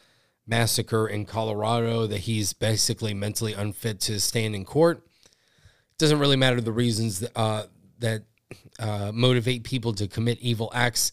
massacre 0.50 1.06
in 1.06 1.24
Colorado 1.24 2.06
that 2.08 2.18
he's 2.18 2.52
basically 2.52 3.14
mentally 3.14 3.54
unfit 3.54 4.00
to 4.00 4.20
stand 4.20 4.54
in 4.54 4.64
court. 4.64 4.98
It 4.98 5.98
Doesn't 5.98 6.18
really 6.18 6.36
matter 6.36 6.60
the 6.60 6.72
reasons 6.72 7.20
that, 7.20 7.30
uh, 7.38 7.62
that 8.00 8.24
uh, 8.78 9.12
motivate 9.14 9.62
people 9.62 9.94
to 9.94 10.08
commit 10.08 10.38
evil 10.40 10.70
acts 10.74 11.12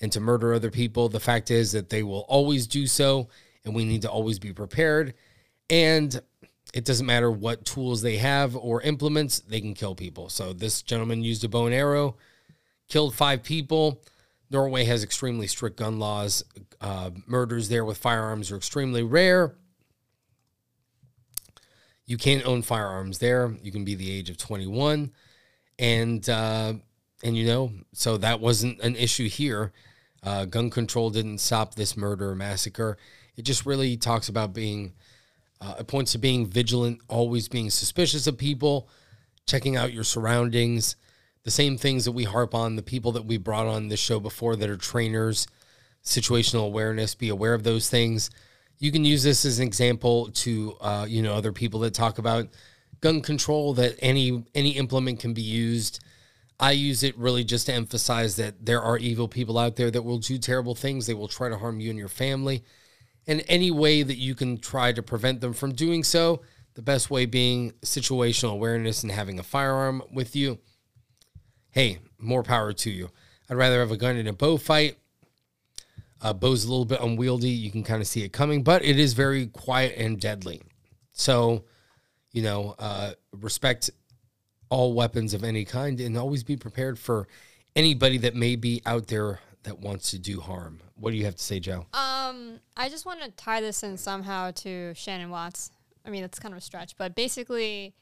and 0.00 0.10
to 0.12 0.20
murder 0.20 0.52
other 0.52 0.70
people. 0.70 1.08
The 1.08 1.20
fact 1.20 1.50
is 1.50 1.72
that 1.72 1.88
they 1.88 2.02
will 2.02 2.26
always 2.28 2.66
do 2.66 2.86
so, 2.88 3.28
and 3.64 3.74
we 3.74 3.84
need 3.84 4.02
to 4.02 4.10
always 4.10 4.40
be 4.40 4.52
prepared. 4.52 5.14
And 5.70 6.20
it 6.74 6.84
doesn't 6.84 7.06
matter 7.06 7.30
what 7.30 7.64
tools 7.64 8.02
they 8.02 8.16
have 8.16 8.56
or 8.56 8.82
implements, 8.82 9.38
they 9.40 9.60
can 9.60 9.74
kill 9.74 9.94
people. 9.94 10.28
So 10.28 10.52
this 10.52 10.82
gentleman 10.82 11.22
used 11.22 11.44
a 11.44 11.48
bow 11.48 11.66
and 11.66 11.74
arrow, 11.74 12.16
killed 12.88 13.14
five 13.14 13.44
people. 13.44 14.02
Norway 14.52 14.84
has 14.84 15.02
extremely 15.02 15.46
strict 15.46 15.78
gun 15.78 15.98
laws. 15.98 16.44
Uh, 16.80 17.10
murders 17.26 17.70
there 17.70 17.84
with 17.84 17.96
firearms 17.96 18.50
are 18.50 18.56
extremely 18.56 19.02
rare. 19.02 19.54
You 22.04 22.18
can't 22.18 22.44
own 22.44 22.60
firearms 22.62 23.18
there. 23.18 23.56
You 23.62 23.72
can 23.72 23.84
be 23.84 23.94
the 23.94 24.10
age 24.10 24.28
of 24.28 24.36
21, 24.36 25.12
and 25.78 26.28
uh, 26.28 26.74
and 27.24 27.36
you 27.36 27.46
know, 27.46 27.72
so 27.94 28.18
that 28.18 28.40
wasn't 28.40 28.80
an 28.80 28.96
issue 28.96 29.28
here. 29.28 29.72
Uh, 30.22 30.44
gun 30.44 30.68
control 30.68 31.10
didn't 31.10 31.38
stop 31.38 31.74
this 31.74 31.96
murder 31.96 32.30
or 32.30 32.34
massacre. 32.34 32.98
It 33.36 33.42
just 33.42 33.64
really 33.64 33.96
talks 33.96 34.28
about 34.28 34.52
being. 34.52 34.92
Uh, 35.60 35.76
it 35.78 35.86
points 35.86 36.12
to 36.12 36.18
being 36.18 36.44
vigilant, 36.44 37.00
always 37.08 37.48
being 37.48 37.70
suspicious 37.70 38.26
of 38.26 38.36
people, 38.36 38.88
checking 39.46 39.76
out 39.76 39.92
your 39.92 40.04
surroundings, 40.04 40.96
the 41.44 41.50
same 41.50 41.76
things 41.76 42.04
that 42.04 42.12
we 42.12 42.24
harp 42.24 42.54
on, 42.54 42.76
the 42.76 42.82
people 42.82 43.12
that 43.12 43.24
we 43.24 43.36
brought 43.36 43.66
on 43.66 43.88
the 43.88 43.96
show 43.96 44.20
before 44.20 44.56
that 44.56 44.70
are 44.70 44.76
trainers, 44.76 45.46
situational 46.04 46.66
awareness, 46.66 47.14
be 47.14 47.28
aware 47.28 47.54
of 47.54 47.64
those 47.64 47.88
things. 47.88 48.30
You 48.78 48.92
can 48.92 49.04
use 49.04 49.22
this 49.22 49.44
as 49.44 49.58
an 49.58 49.66
example 49.66 50.30
to, 50.32 50.76
uh, 50.80 51.06
you 51.08 51.22
know, 51.22 51.34
other 51.34 51.52
people 51.52 51.80
that 51.80 51.94
talk 51.94 52.18
about 52.18 52.48
gun 53.00 53.20
control 53.20 53.74
that 53.74 53.96
any 54.00 54.44
any 54.54 54.70
implement 54.70 55.20
can 55.20 55.34
be 55.34 55.42
used. 55.42 56.02
I 56.60 56.72
use 56.72 57.02
it 57.02 57.18
really 57.18 57.42
just 57.42 57.66
to 57.66 57.72
emphasize 57.72 58.36
that 58.36 58.64
there 58.64 58.80
are 58.80 58.96
evil 58.96 59.26
people 59.26 59.58
out 59.58 59.76
there 59.76 59.90
that 59.90 60.02
will 60.02 60.18
do 60.18 60.38
terrible 60.38 60.76
things. 60.76 61.06
They 61.06 61.14
will 61.14 61.28
try 61.28 61.48
to 61.48 61.58
harm 61.58 61.80
you 61.80 61.90
and 61.90 61.98
your 61.98 62.08
family. 62.08 62.62
And 63.26 63.44
any 63.48 63.70
way 63.70 64.02
that 64.02 64.16
you 64.16 64.34
can 64.34 64.58
try 64.58 64.92
to 64.92 65.02
prevent 65.02 65.40
them 65.40 65.52
from 65.52 65.72
doing 65.72 66.04
so, 66.04 66.42
the 66.74 66.82
best 66.82 67.10
way 67.10 67.26
being 67.26 67.72
situational 67.82 68.52
awareness 68.52 69.02
and 69.02 69.10
having 69.10 69.38
a 69.38 69.42
firearm 69.42 70.02
with 70.12 70.36
you. 70.36 70.58
Hey, 71.72 72.00
more 72.18 72.42
power 72.42 72.74
to 72.74 72.90
you. 72.90 73.10
I'd 73.48 73.56
rather 73.56 73.80
have 73.80 73.90
a 73.90 73.96
gun 73.96 74.16
in 74.16 74.26
a 74.26 74.32
bow 74.32 74.58
fight. 74.58 74.98
A 76.20 76.34
bow's 76.34 76.64
a 76.64 76.68
little 76.68 76.84
bit 76.84 77.00
unwieldy. 77.00 77.48
You 77.48 77.70
can 77.70 77.82
kind 77.82 78.02
of 78.02 78.06
see 78.06 78.22
it 78.22 78.32
coming, 78.32 78.62
but 78.62 78.84
it 78.84 78.98
is 78.98 79.14
very 79.14 79.46
quiet 79.46 79.94
and 79.96 80.20
deadly. 80.20 80.60
So, 81.14 81.64
you 82.30 82.42
know, 82.42 82.76
uh, 82.78 83.12
respect 83.32 83.90
all 84.68 84.92
weapons 84.92 85.32
of 85.32 85.44
any 85.44 85.64
kind 85.64 85.98
and 85.98 86.16
always 86.16 86.44
be 86.44 86.56
prepared 86.56 86.98
for 86.98 87.26
anybody 87.74 88.18
that 88.18 88.34
may 88.34 88.54
be 88.54 88.82
out 88.84 89.06
there 89.06 89.40
that 89.62 89.78
wants 89.78 90.10
to 90.10 90.18
do 90.18 90.40
harm. 90.40 90.78
What 90.94 91.10
do 91.10 91.16
you 91.16 91.24
have 91.24 91.36
to 91.36 91.42
say, 91.42 91.58
Joe? 91.58 91.86
Um, 91.94 92.60
I 92.76 92.90
just 92.90 93.06
want 93.06 93.22
to 93.22 93.30
tie 93.30 93.62
this 93.62 93.82
in 93.82 93.96
somehow 93.96 94.50
to 94.56 94.92
Shannon 94.94 95.30
Watts. 95.30 95.70
I 96.04 96.10
mean, 96.10 96.20
that's 96.20 96.38
kind 96.38 96.52
of 96.52 96.58
a 96.58 96.62
stretch, 96.62 96.96
but 96.98 97.14
basically, 97.14 97.94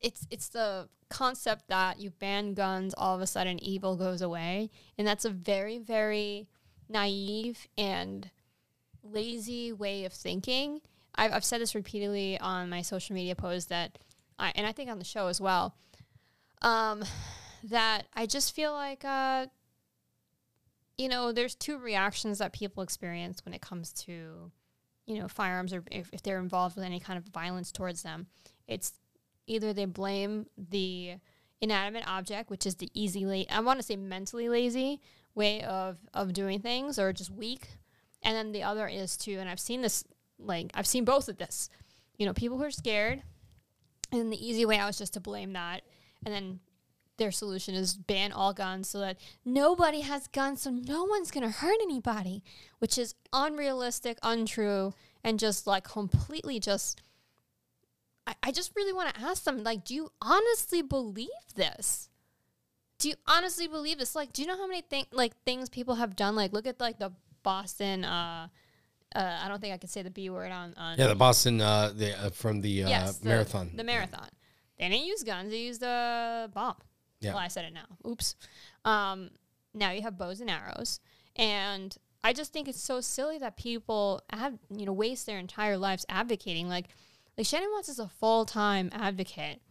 it's 0.00 0.26
it's 0.30 0.48
the 0.48 0.88
concept 1.08 1.68
that 1.68 1.98
you 2.00 2.10
ban 2.10 2.54
guns, 2.54 2.94
all 2.96 3.14
of 3.14 3.20
a 3.20 3.26
sudden 3.26 3.62
evil 3.62 3.96
goes 3.96 4.22
away, 4.22 4.70
and 4.96 5.06
that's 5.06 5.24
a 5.24 5.30
very 5.30 5.78
very 5.78 6.48
naive 6.88 7.66
and 7.76 8.30
lazy 9.02 9.72
way 9.72 10.04
of 10.04 10.12
thinking. 10.12 10.80
I've 11.14 11.32
I've 11.32 11.44
said 11.44 11.60
this 11.60 11.74
repeatedly 11.74 12.38
on 12.38 12.70
my 12.70 12.82
social 12.82 13.14
media 13.14 13.34
posts 13.34 13.68
that, 13.68 13.98
I 14.38 14.52
and 14.54 14.66
I 14.66 14.72
think 14.72 14.90
on 14.90 14.98
the 14.98 15.04
show 15.04 15.26
as 15.26 15.40
well. 15.40 15.74
Um, 16.62 17.04
that 17.64 18.06
I 18.14 18.26
just 18.26 18.54
feel 18.54 18.72
like 18.72 19.04
uh, 19.04 19.46
you 20.98 21.08
know, 21.08 21.32
there's 21.32 21.54
two 21.54 21.78
reactions 21.78 22.38
that 22.38 22.52
people 22.52 22.82
experience 22.82 23.44
when 23.44 23.54
it 23.54 23.62
comes 23.62 23.92
to, 23.92 24.50
you 25.06 25.18
know, 25.18 25.28
firearms 25.28 25.72
or 25.72 25.84
if, 25.92 26.10
if 26.12 26.22
they're 26.22 26.40
involved 26.40 26.74
with 26.74 26.84
any 26.84 26.98
kind 26.98 27.16
of 27.16 27.24
violence 27.32 27.70
towards 27.70 28.02
them. 28.02 28.26
It's 28.66 28.92
either 29.48 29.72
they 29.72 29.84
blame 29.84 30.46
the 30.56 31.14
inanimate 31.60 32.06
object, 32.06 32.50
which 32.50 32.66
is 32.66 32.76
the 32.76 32.90
easy, 32.94 33.26
la- 33.26 33.44
I 33.50 33.60
want 33.60 33.78
to 33.78 33.82
say 33.82 33.96
mentally 33.96 34.48
lazy 34.48 35.00
way 35.34 35.62
of, 35.62 35.98
of 36.14 36.32
doing 36.32 36.60
things 36.60 36.98
or 36.98 37.12
just 37.12 37.30
weak. 37.30 37.68
And 38.22 38.36
then 38.36 38.52
the 38.52 38.62
other 38.62 38.86
is 38.86 39.16
to, 39.18 39.34
and 39.34 39.48
I've 39.48 39.60
seen 39.60 39.82
this, 39.82 40.04
like, 40.38 40.70
I've 40.74 40.86
seen 40.86 41.04
both 41.04 41.28
of 41.28 41.38
this, 41.38 41.68
you 42.16 42.26
know, 42.26 42.32
people 42.32 42.58
who 42.58 42.64
are 42.64 42.70
scared. 42.70 43.22
And 44.10 44.32
the 44.32 44.46
easy 44.46 44.64
way 44.64 44.78
out 44.78 44.90
is 44.90 44.98
just 44.98 45.14
to 45.14 45.20
blame 45.20 45.52
that. 45.52 45.82
And 46.24 46.34
then 46.34 46.60
their 47.18 47.30
solution 47.32 47.74
is 47.74 47.94
ban 47.94 48.32
all 48.32 48.52
guns 48.54 48.88
so 48.88 49.00
that 49.00 49.18
nobody 49.44 50.00
has 50.00 50.26
guns 50.28 50.62
so 50.62 50.70
no 50.70 51.04
one's 51.04 51.30
going 51.30 51.44
to 51.44 51.50
hurt 51.50 51.76
anybody 51.82 52.42
which 52.78 52.96
is 52.96 53.14
unrealistic 53.32 54.18
untrue 54.22 54.94
and 55.22 55.38
just 55.38 55.66
like 55.66 55.84
completely 55.84 56.58
just 56.58 57.02
i, 58.28 58.34
I 58.44 58.52
just 58.52 58.72
really 58.76 58.92
want 58.92 59.12
to 59.14 59.20
ask 59.20 59.42
them 59.44 59.64
like 59.64 59.84
do 59.84 59.94
you 59.94 60.12
honestly 60.22 60.82
believe 60.82 61.28
this 61.56 62.08
do 62.98 63.08
you 63.08 63.14
honestly 63.26 63.66
believe 63.66 63.98
this 63.98 64.14
like 64.14 64.32
do 64.32 64.42
you 64.42 64.48
know 64.48 64.56
how 64.56 64.66
many 64.68 64.82
thing 64.82 65.06
like 65.12 65.32
things 65.44 65.68
people 65.68 65.96
have 65.96 66.14
done 66.14 66.36
like 66.36 66.52
look 66.52 66.66
at 66.66 66.78
like 66.80 66.98
the 66.98 67.12
boston 67.42 68.04
uh 68.04 68.48
uh, 69.14 69.38
I 69.42 69.48
don't 69.48 69.60
think 69.60 69.72
I 69.72 69.78
can 69.78 69.88
say 69.88 70.02
the 70.02 70.10
B 70.10 70.28
word 70.28 70.52
on, 70.52 70.74
on 70.76 70.98
Yeah, 70.98 71.06
the 71.06 71.14
Boston 71.14 71.60
uh, 71.60 71.92
the, 71.94 72.26
uh, 72.26 72.30
from 72.30 72.60
the, 72.60 72.84
uh, 72.84 72.88
yes, 72.88 73.16
the, 73.18 73.28
marathon. 73.28 73.70
The 73.74 73.84
marathon. 73.84 74.28
They 74.78 74.88
didn't 74.88 75.06
use 75.06 75.22
guns. 75.22 75.50
They 75.50 75.58
used 75.58 75.82
a 75.82 76.50
bomb. 76.52 76.76
Yeah. 77.20 77.30
Well, 77.30 77.42
I 77.42 77.48
said 77.48 77.64
it 77.64 77.72
now. 77.72 77.86
Oops. 78.08 78.36
Um, 78.84 79.30
now 79.74 79.90
you 79.90 80.02
have 80.02 80.18
bows 80.18 80.40
and 80.40 80.50
arrows, 80.50 81.00
and 81.36 81.96
I 82.22 82.32
just 82.32 82.52
think 82.52 82.68
it's 82.68 82.82
so 82.82 83.00
silly 83.00 83.38
that 83.38 83.56
people 83.56 84.22
have 84.30 84.54
you 84.70 84.86
know 84.86 84.92
waste 84.92 85.26
their 85.26 85.38
entire 85.38 85.76
lives 85.76 86.06
advocating. 86.08 86.68
Like, 86.68 86.88
like 87.38 87.46
Shannon 87.46 87.70
Watts 87.72 87.88
is 87.88 88.00
a 88.00 88.08
full 88.08 88.44
time 88.44 88.90
advocate, 88.92 89.62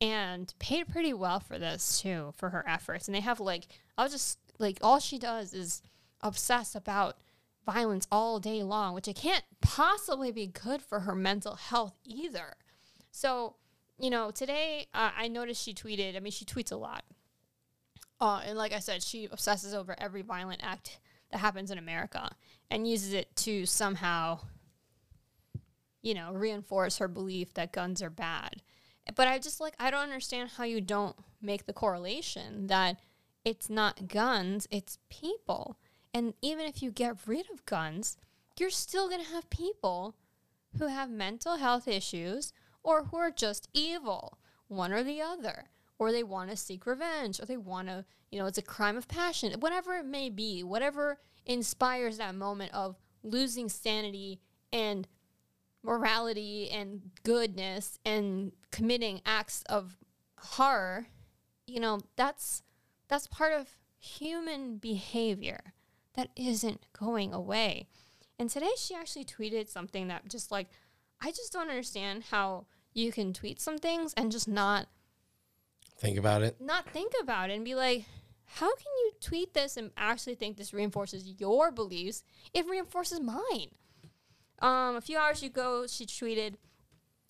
and 0.00 0.54
paid 0.58 0.88
pretty 0.88 1.12
well 1.12 1.40
for 1.40 1.58
this 1.58 2.00
too 2.00 2.32
for 2.36 2.50
her 2.50 2.64
efforts. 2.66 3.08
And 3.08 3.14
they 3.14 3.20
have 3.20 3.40
like 3.40 3.66
I'll 3.98 4.08
just 4.08 4.38
like 4.58 4.78
all 4.80 5.00
she 5.00 5.18
does 5.18 5.52
is 5.52 5.82
obsess 6.20 6.74
about 6.74 7.18
violence 7.66 8.06
all 8.10 8.38
day 8.38 8.62
long, 8.62 8.94
which 8.94 9.08
it 9.08 9.16
can't 9.16 9.44
possibly 9.60 10.32
be 10.32 10.46
good 10.46 10.80
for 10.80 11.00
her 11.00 11.14
mental 11.14 11.56
health 11.56 11.94
either. 12.04 12.54
So 13.10 13.56
you 13.98 14.08
know, 14.08 14.30
today 14.30 14.86
uh, 14.94 15.10
I 15.16 15.28
noticed 15.28 15.62
she 15.62 15.74
tweeted. 15.74 16.16
I 16.16 16.20
mean, 16.20 16.32
she 16.32 16.44
tweets 16.44 16.72
a 16.72 16.76
lot. 16.76 17.04
Uh, 18.20 18.40
and 18.46 18.56
like 18.56 18.72
I 18.72 18.78
said, 18.78 19.02
she 19.02 19.28
obsesses 19.30 19.74
over 19.74 19.96
every 19.98 20.22
violent 20.22 20.60
act 20.62 21.00
that 21.32 21.38
happens 21.38 21.72
in 21.72 21.78
America 21.78 22.30
and 22.70 22.86
uses 22.86 23.12
it 23.12 23.34
to 23.36 23.66
somehow, 23.66 24.38
you 26.02 26.14
know, 26.14 26.32
reinforce 26.32 26.98
her 26.98 27.08
belief 27.08 27.54
that 27.54 27.72
guns 27.72 28.02
are 28.02 28.10
bad. 28.10 28.62
But 29.14 29.28
I 29.28 29.38
just 29.38 29.60
like, 29.60 29.74
I 29.78 29.90
don't 29.90 30.02
understand 30.02 30.50
how 30.56 30.64
you 30.64 30.80
don't 30.80 31.16
make 31.40 31.66
the 31.66 31.72
correlation 31.72 32.68
that 32.68 33.00
it's 33.44 33.68
not 33.68 34.08
guns, 34.08 34.68
it's 34.70 34.98
people. 35.10 35.78
And 36.14 36.34
even 36.42 36.66
if 36.66 36.82
you 36.82 36.90
get 36.90 37.16
rid 37.26 37.50
of 37.50 37.66
guns, 37.66 38.16
you're 38.58 38.70
still 38.70 39.08
going 39.08 39.24
to 39.24 39.30
have 39.32 39.50
people 39.50 40.16
who 40.78 40.86
have 40.86 41.10
mental 41.10 41.56
health 41.56 41.88
issues 41.88 42.52
or 42.82 43.04
who 43.04 43.16
are 43.16 43.30
just 43.30 43.68
evil, 43.72 44.38
one 44.68 44.92
or 44.92 45.02
the 45.02 45.20
other, 45.20 45.70
or 45.98 46.12
they 46.12 46.22
want 46.22 46.50
to 46.50 46.56
seek 46.56 46.86
revenge, 46.86 47.40
or 47.40 47.46
they 47.46 47.56
want 47.56 47.88
to, 47.88 48.04
you 48.30 48.38
know, 48.38 48.46
it's 48.46 48.58
a 48.58 48.62
crime 48.62 48.96
of 48.96 49.08
passion, 49.08 49.52
whatever 49.60 49.94
it 49.94 50.04
may 50.04 50.28
be, 50.28 50.62
whatever 50.62 51.18
inspires 51.46 52.18
that 52.18 52.34
moment 52.34 52.72
of 52.74 52.96
losing 53.22 53.68
sanity 53.68 54.40
and 54.72 55.06
morality 55.82 56.70
and 56.70 57.10
goodness 57.22 57.98
and 58.04 58.52
committing 58.70 59.20
acts 59.26 59.62
of 59.68 59.96
horror, 60.38 61.06
you 61.66 61.80
know, 61.80 62.00
that's 62.16 62.62
that's 63.08 63.26
part 63.26 63.52
of 63.52 63.68
human 63.98 64.78
behavior 64.78 65.74
that 66.14 66.30
isn't 66.36 66.86
going 66.98 67.32
away. 67.32 67.88
And 68.38 68.48
today 68.50 68.72
she 68.76 68.94
actually 68.94 69.24
tweeted 69.24 69.68
something 69.68 70.08
that 70.08 70.28
just 70.28 70.50
like 70.50 70.68
I 71.20 71.30
just 71.30 71.52
don't 71.52 71.68
understand 71.68 72.24
how 72.30 72.66
you 72.94 73.12
can 73.12 73.32
tweet 73.32 73.60
some 73.60 73.78
things 73.78 74.12
and 74.14 74.32
just 74.32 74.48
not 74.48 74.88
think 75.98 76.18
about 76.18 76.42
it. 76.42 76.60
Not 76.60 76.88
think 76.90 77.12
about 77.20 77.50
it 77.50 77.54
and 77.54 77.64
be 77.64 77.74
like, 77.74 78.04
how 78.44 78.74
can 78.74 78.92
you 79.04 79.12
tweet 79.20 79.54
this 79.54 79.76
and 79.76 79.92
actually 79.96 80.34
think 80.34 80.56
this 80.56 80.74
reinforces 80.74 81.34
your 81.38 81.70
beliefs? 81.70 82.24
It 82.52 82.66
reinforces 82.68 83.20
mine. 83.20 83.70
Um, 84.62 84.96
a 84.96 85.00
few 85.00 85.18
hours 85.18 85.42
ago, 85.42 85.86
she 85.86 86.06
tweeted, 86.06 86.54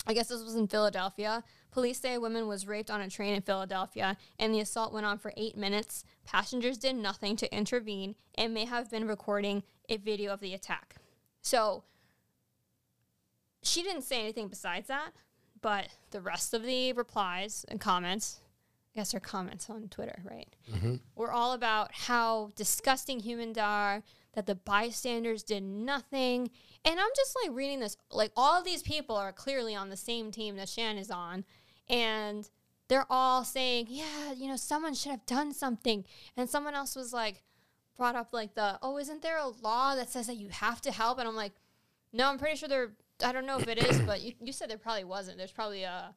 I 0.05 0.13
guess 0.13 0.27
this 0.27 0.43
was 0.43 0.55
in 0.55 0.67
Philadelphia. 0.67 1.43
Police 1.71 1.99
say 1.99 2.13
a 2.13 2.19
woman 2.19 2.47
was 2.47 2.67
raped 2.67 2.91
on 2.91 3.01
a 3.01 3.09
train 3.09 3.33
in 3.33 3.41
Philadelphia, 3.41 4.15
and 4.37 4.53
the 4.53 4.59
assault 4.59 4.93
went 4.93 5.07
on 5.07 5.17
for 5.17 5.33
eight 5.35 5.57
minutes. 5.57 6.05
Passengers 6.25 6.77
did 6.77 6.95
nothing 6.95 7.35
to 7.37 7.55
intervene 7.55 8.15
and 8.35 8.53
may 8.53 8.65
have 8.65 8.91
been 8.91 9.07
recording 9.07 9.63
a 9.89 9.97
video 9.97 10.31
of 10.31 10.39
the 10.39 10.53
attack. 10.53 10.95
So 11.41 11.83
she 13.63 13.81
didn't 13.81 14.03
say 14.03 14.21
anything 14.21 14.47
besides 14.47 14.87
that, 14.87 15.11
but 15.61 15.87
the 16.11 16.21
rest 16.21 16.53
of 16.53 16.63
the 16.63 16.93
replies 16.93 17.65
and 17.67 17.81
comments, 17.81 18.41
I 18.95 18.99
guess 18.99 19.11
her 19.13 19.19
comments 19.19 19.69
on 19.69 19.87
Twitter, 19.87 20.21
right? 20.23 20.55
Mm-hmm. 20.71 20.95
Were 21.15 21.31
all 21.31 21.53
about 21.53 21.91
how 21.93 22.51
disgusting 22.55 23.21
humans 23.21 23.57
are, 23.57 24.03
that 24.33 24.45
the 24.45 24.55
bystanders 24.55 25.43
did 25.43 25.63
nothing. 25.63 26.49
And 26.85 26.99
I'm 26.99 27.09
just 27.15 27.35
like 27.43 27.55
reading 27.55 27.79
this, 27.79 27.97
like 28.11 28.31
all 28.35 28.59
of 28.59 28.65
these 28.65 28.81
people 28.81 29.15
are 29.15 29.31
clearly 29.31 29.75
on 29.75 29.89
the 29.89 29.97
same 29.97 30.31
team 30.31 30.55
that 30.57 30.69
Shan 30.69 30.97
is 30.97 31.11
on. 31.11 31.45
And 31.89 32.49
they're 32.87 33.05
all 33.09 33.43
saying, 33.43 33.87
yeah, 33.89 34.33
you 34.33 34.47
know, 34.47 34.55
someone 34.55 34.93
should 34.93 35.11
have 35.11 35.25
done 35.25 35.53
something. 35.53 36.05
And 36.35 36.49
someone 36.49 36.75
else 36.75 36.95
was 36.95 37.13
like, 37.13 37.43
brought 37.97 38.15
up 38.15 38.33
like 38.33 38.55
the, 38.55 38.79
oh, 38.81 38.97
isn't 38.97 39.21
there 39.21 39.37
a 39.37 39.47
law 39.47 39.95
that 39.95 40.09
says 40.09 40.27
that 40.27 40.37
you 40.37 40.49
have 40.49 40.81
to 40.81 40.91
help? 40.91 41.19
And 41.19 41.27
I'm 41.27 41.35
like, 41.35 41.53
no, 42.11 42.29
I'm 42.29 42.37
pretty 42.37 42.57
sure 42.57 42.69
there. 42.69 42.91
I 43.23 43.31
don't 43.31 43.45
know 43.45 43.57
if 43.57 43.67
it 43.67 43.77
is, 43.77 43.99
but 44.01 44.21
you, 44.21 44.33
you 44.41 44.51
said 44.51 44.69
there 44.69 44.77
probably 44.77 45.03
wasn't. 45.03 45.37
There's 45.37 45.51
probably 45.51 45.83
a. 45.83 46.13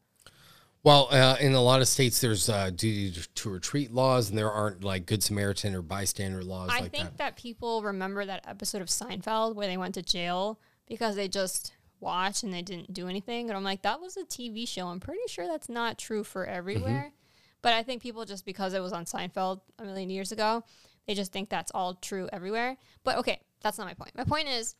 Well, 0.86 1.08
uh, 1.10 1.36
in 1.40 1.52
a 1.52 1.60
lot 1.60 1.80
of 1.80 1.88
states, 1.88 2.20
there's 2.20 2.48
uh, 2.48 2.70
duty 2.70 3.20
to 3.34 3.50
retreat 3.50 3.92
laws, 3.92 4.28
and 4.28 4.38
there 4.38 4.52
aren't 4.52 4.84
like 4.84 5.04
Good 5.04 5.20
Samaritan 5.20 5.74
or 5.74 5.82
bystander 5.82 6.44
laws 6.44 6.70
I 6.72 6.78
like 6.78 6.92
think 6.92 7.04
that. 7.06 7.18
that. 7.18 7.36
people 7.36 7.82
remember 7.82 8.24
that 8.24 8.44
episode 8.46 8.82
of 8.82 8.86
Seinfeld 8.86 9.56
where 9.56 9.66
they 9.66 9.76
went 9.76 9.96
to 9.96 10.02
jail 10.02 10.60
because 10.86 11.16
they 11.16 11.26
just 11.26 11.72
watched 11.98 12.44
and 12.44 12.54
they 12.54 12.62
didn't 12.62 12.94
do 12.94 13.08
anything. 13.08 13.48
And 13.48 13.56
I'm 13.56 13.64
like, 13.64 13.82
that 13.82 14.00
was 14.00 14.16
a 14.16 14.22
TV 14.22 14.68
show. 14.68 14.86
I'm 14.86 15.00
pretty 15.00 15.26
sure 15.26 15.48
that's 15.48 15.68
not 15.68 15.98
true 15.98 16.22
for 16.22 16.46
everywhere. 16.46 17.06
Mm-hmm. 17.08 17.60
But 17.62 17.72
I 17.72 17.82
think 17.82 18.00
people 18.00 18.24
just 18.24 18.46
because 18.46 18.72
it 18.72 18.80
was 18.80 18.92
on 18.92 19.06
Seinfeld 19.06 19.62
a 19.80 19.84
million 19.84 20.08
years 20.08 20.30
ago, 20.30 20.62
they 21.08 21.14
just 21.14 21.32
think 21.32 21.48
that's 21.48 21.72
all 21.72 21.94
true 21.94 22.28
everywhere. 22.32 22.76
But 23.02 23.18
okay, 23.18 23.40
that's 23.60 23.76
not 23.76 23.88
my 23.88 23.94
point. 23.94 24.12
My 24.14 24.22
point 24.22 24.46
is, 24.46 24.76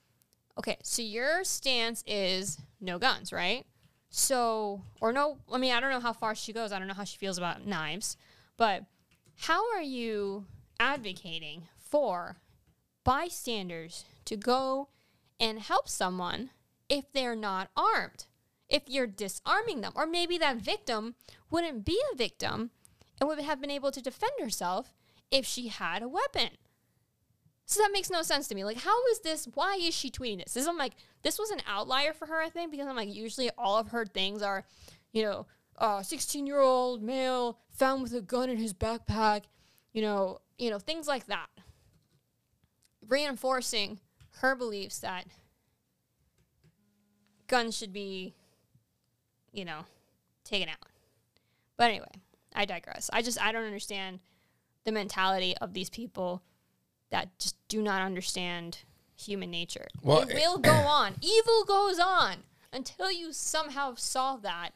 okay, 0.56 0.76
so 0.84 1.02
your 1.02 1.42
stance 1.42 2.04
is 2.06 2.58
no 2.80 3.00
guns, 3.00 3.32
right? 3.32 3.66
So, 4.18 4.80
or 5.02 5.12
no, 5.12 5.36
I 5.52 5.58
mean, 5.58 5.74
I 5.74 5.78
don't 5.78 5.90
know 5.90 6.00
how 6.00 6.14
far 6.14 6.34
she 6.34 6.54
goes. 6.54 6.72
I 6.72 6.78
don't 6.78 6.88
know 6.88 6.94
how 6.94 7.04
she 7.04 7.18
feels 7.18 7.36
about 7.36 7.66
knives, 7.66 8.16
but 8.56 8.84
how 9.40 9.70
are 9.74 9.82
you 9.82 10.46
advocating 10.80 11.64
for 11.76 12.38
bystanders 13.04 14.06
to 14.24 14.38
go 14.38 14.88
and 15.38 15.60
help 15.60 15.86
someone 15.86 16.48
if 16.88 17.12
they're 17.12 17.36
not 17.36 17.68
armed? 17.76 18.24
If 18.70 18.84
you're 18.86 19.06
disarming 19.06 19.82
them, 19.82 19.92
or 19.94 20.06
maybe 20.06 20.38
that 20.38 20.56
victim 20.56 21.14
wouldn't 21.50 21.84
be 21.84 22.00
a 22.10 22.16
victim 22.16 22.70
and 23.20 23.28
would 23.28 23.38
have 23.38 23.60
been 23.60 23.70
able 23.70 23.90
to 23.90 24.00
defend 24.00 24.32
herself 24.40 24.94
if 25.30 25.44
she 25.44 25.68
had 25.68 26.02
a 26.02 26.08
weapon. 26.08 26.52
So 27.66 27.82
that 27.82 27.90
makes 27.92 28.10
no 28.10 28.22
sense 28.22 28.46
to 28.48 28.54
me. 28.54 28.62
Like, 28.64 28.78
how 28.78 29.06
is 29.08 29.20
this? 29.20 29.48
Why 29.54 29.76
is 29.80 29.92
she 29.92 30.08
tweeting 30.08 30.38
this? 30.38 30.54
This 30.54 30.68
I'm 30.68 30.78
like, 30.78 30.94
this 31.22 31.36
was 31.36 31.50
an 31.50 31.60
outlier 31.66 32.12
for 32.12 32.26
her, 32.26 32.40
I 32.40 32.48
think, 32.48 32.70
because 32.70 32.86
I'm 32.86 32.94
like, 32.94 33.12
usually 33.12 33.50
all 33.58 33.76
of 33.76 33.88
her 33.88 34.06
things 34.06 34.40
are, 34.40 34.64
you 35.12 35.22
know, 35.24 35.46
uh, 35.76 36.02
16 36.02 36.46
year 36.46 36.60
old 36.60 37.02
male 37.02 37.58
found 37.70 38.02
with 38.02 38.14
a 38.14 38.20
gun 38.20 38.50
in 38.50 38.56
his 38.56 38.72
backpack, 38.72 39.42
you 39.92 40.00
know, 40.00 40.38
you 40.58 40.70
know, 40.70 40.78
things 40.78 41.08
like 41.08 41.26
that. 41.26 41.48
Reinforcing 43.08 43.98
her 44.40 44.54
beliefs 44.54 45.00
that 45.00 45.26
guns 47.48 47.76
should 47.76 47.92
be, 47.92 48.34
you 49.52 49.64
know, 49.64 49.86
taken 50.44 50.68
out. 50.68 50.88
But 51.76 51.90
anyway, 51.90 52.12
I 52.54 52.64
digress. 52.64 53.10
I 53.12 53.22
just 53.22 53.42
I 53.42 53.50
don't 53.50 53.64
understand 53.64 54.20
the 54.84 54.92
mentality 54.92 55.56
of 55.60 55.74
these 55.74 55.90
people 55.90 56.42
that 57.10 57.38
just 57.38 57.56
do 57.68 57.82
not 57.82 58.02
understand 58.02 58.78
human 59.16 59.50
nature. 59.50 59.86
Well, 60.02 60.20
it 60.20 60.34
will 60.34 60.58
go 60.58 60.70
on. 60.72 61.14
Evil 61.22 61.64
goes 61.64 61.98
on 61.98 62.36
until 62.72 63.10
you 63.10 63.32
somehow 63.32 63.94
solve 63.96 64.42
that. 64.42 64.70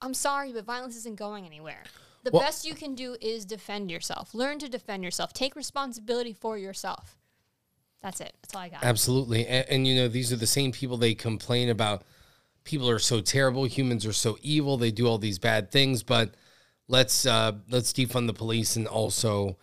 I'm 0.00 0.14
sorry, 0.14 0.52
but 0.52 0.64
violence 0.64 0.96
isn't 0.96 1.16
going 1.16 1.44
anywhere. 1.44 1.82
The 2.24 2.30
Well- 2.30 2.42
best 2.42 2.64
you 2.66 2.74
can 2.74 2.94
do 2.94 3.16
is 3.20 3.44
defend 3.44 3.90
yourself. 3.90 4.34
Learn 4.34 4.58
to 4.60 4.68
defend 4.68 5.04
yourself. 5.04 5.32
Take 5.32 5.56
responsibility 5.56 6.32
for 6.32 6.56
yourself. 6.58 7.16
That's 8.00 8.20
it. 8.20 8.32
That's 8.42 8.54
all 8.54 8.60
I 8.62 8.68
got. 8.68 8.84
Absolutely. 8.84 9.46
And, 9.46 9.68
and 9.68 9.86
you 9.86 9.96
know, 9.96 10.06
these 10.08 10.32
are 10.32 10.36
the 10.36 10.46
same 10.46 10.70
people 10.70 10.96
they 10.96 11.14
complain 11.14 11.68
about. 11.68 12.02
People 12.62 12.88
are 12.88 13.00
so 13.00 13.20
terrible. 13.20 13.64
Humans 13.64 14.06
are 14.06 14.12
so 14.12 14.38
evil. 14.40 14.76
They 14.76 14.92
do 14.92 15.06
all 15.08 15.18
these 15.18 15.38
bad 15.40 15.72
things. 15.72 16.04
But 16.04 16.34
let's 16.86 17.26
uh, 17.26 17.52
let's 17.68 17.92
defund 17.92 18.28
the 18.28 18.34
police 18.34 18.76
and 18.76 18.86
also 18.86 19.56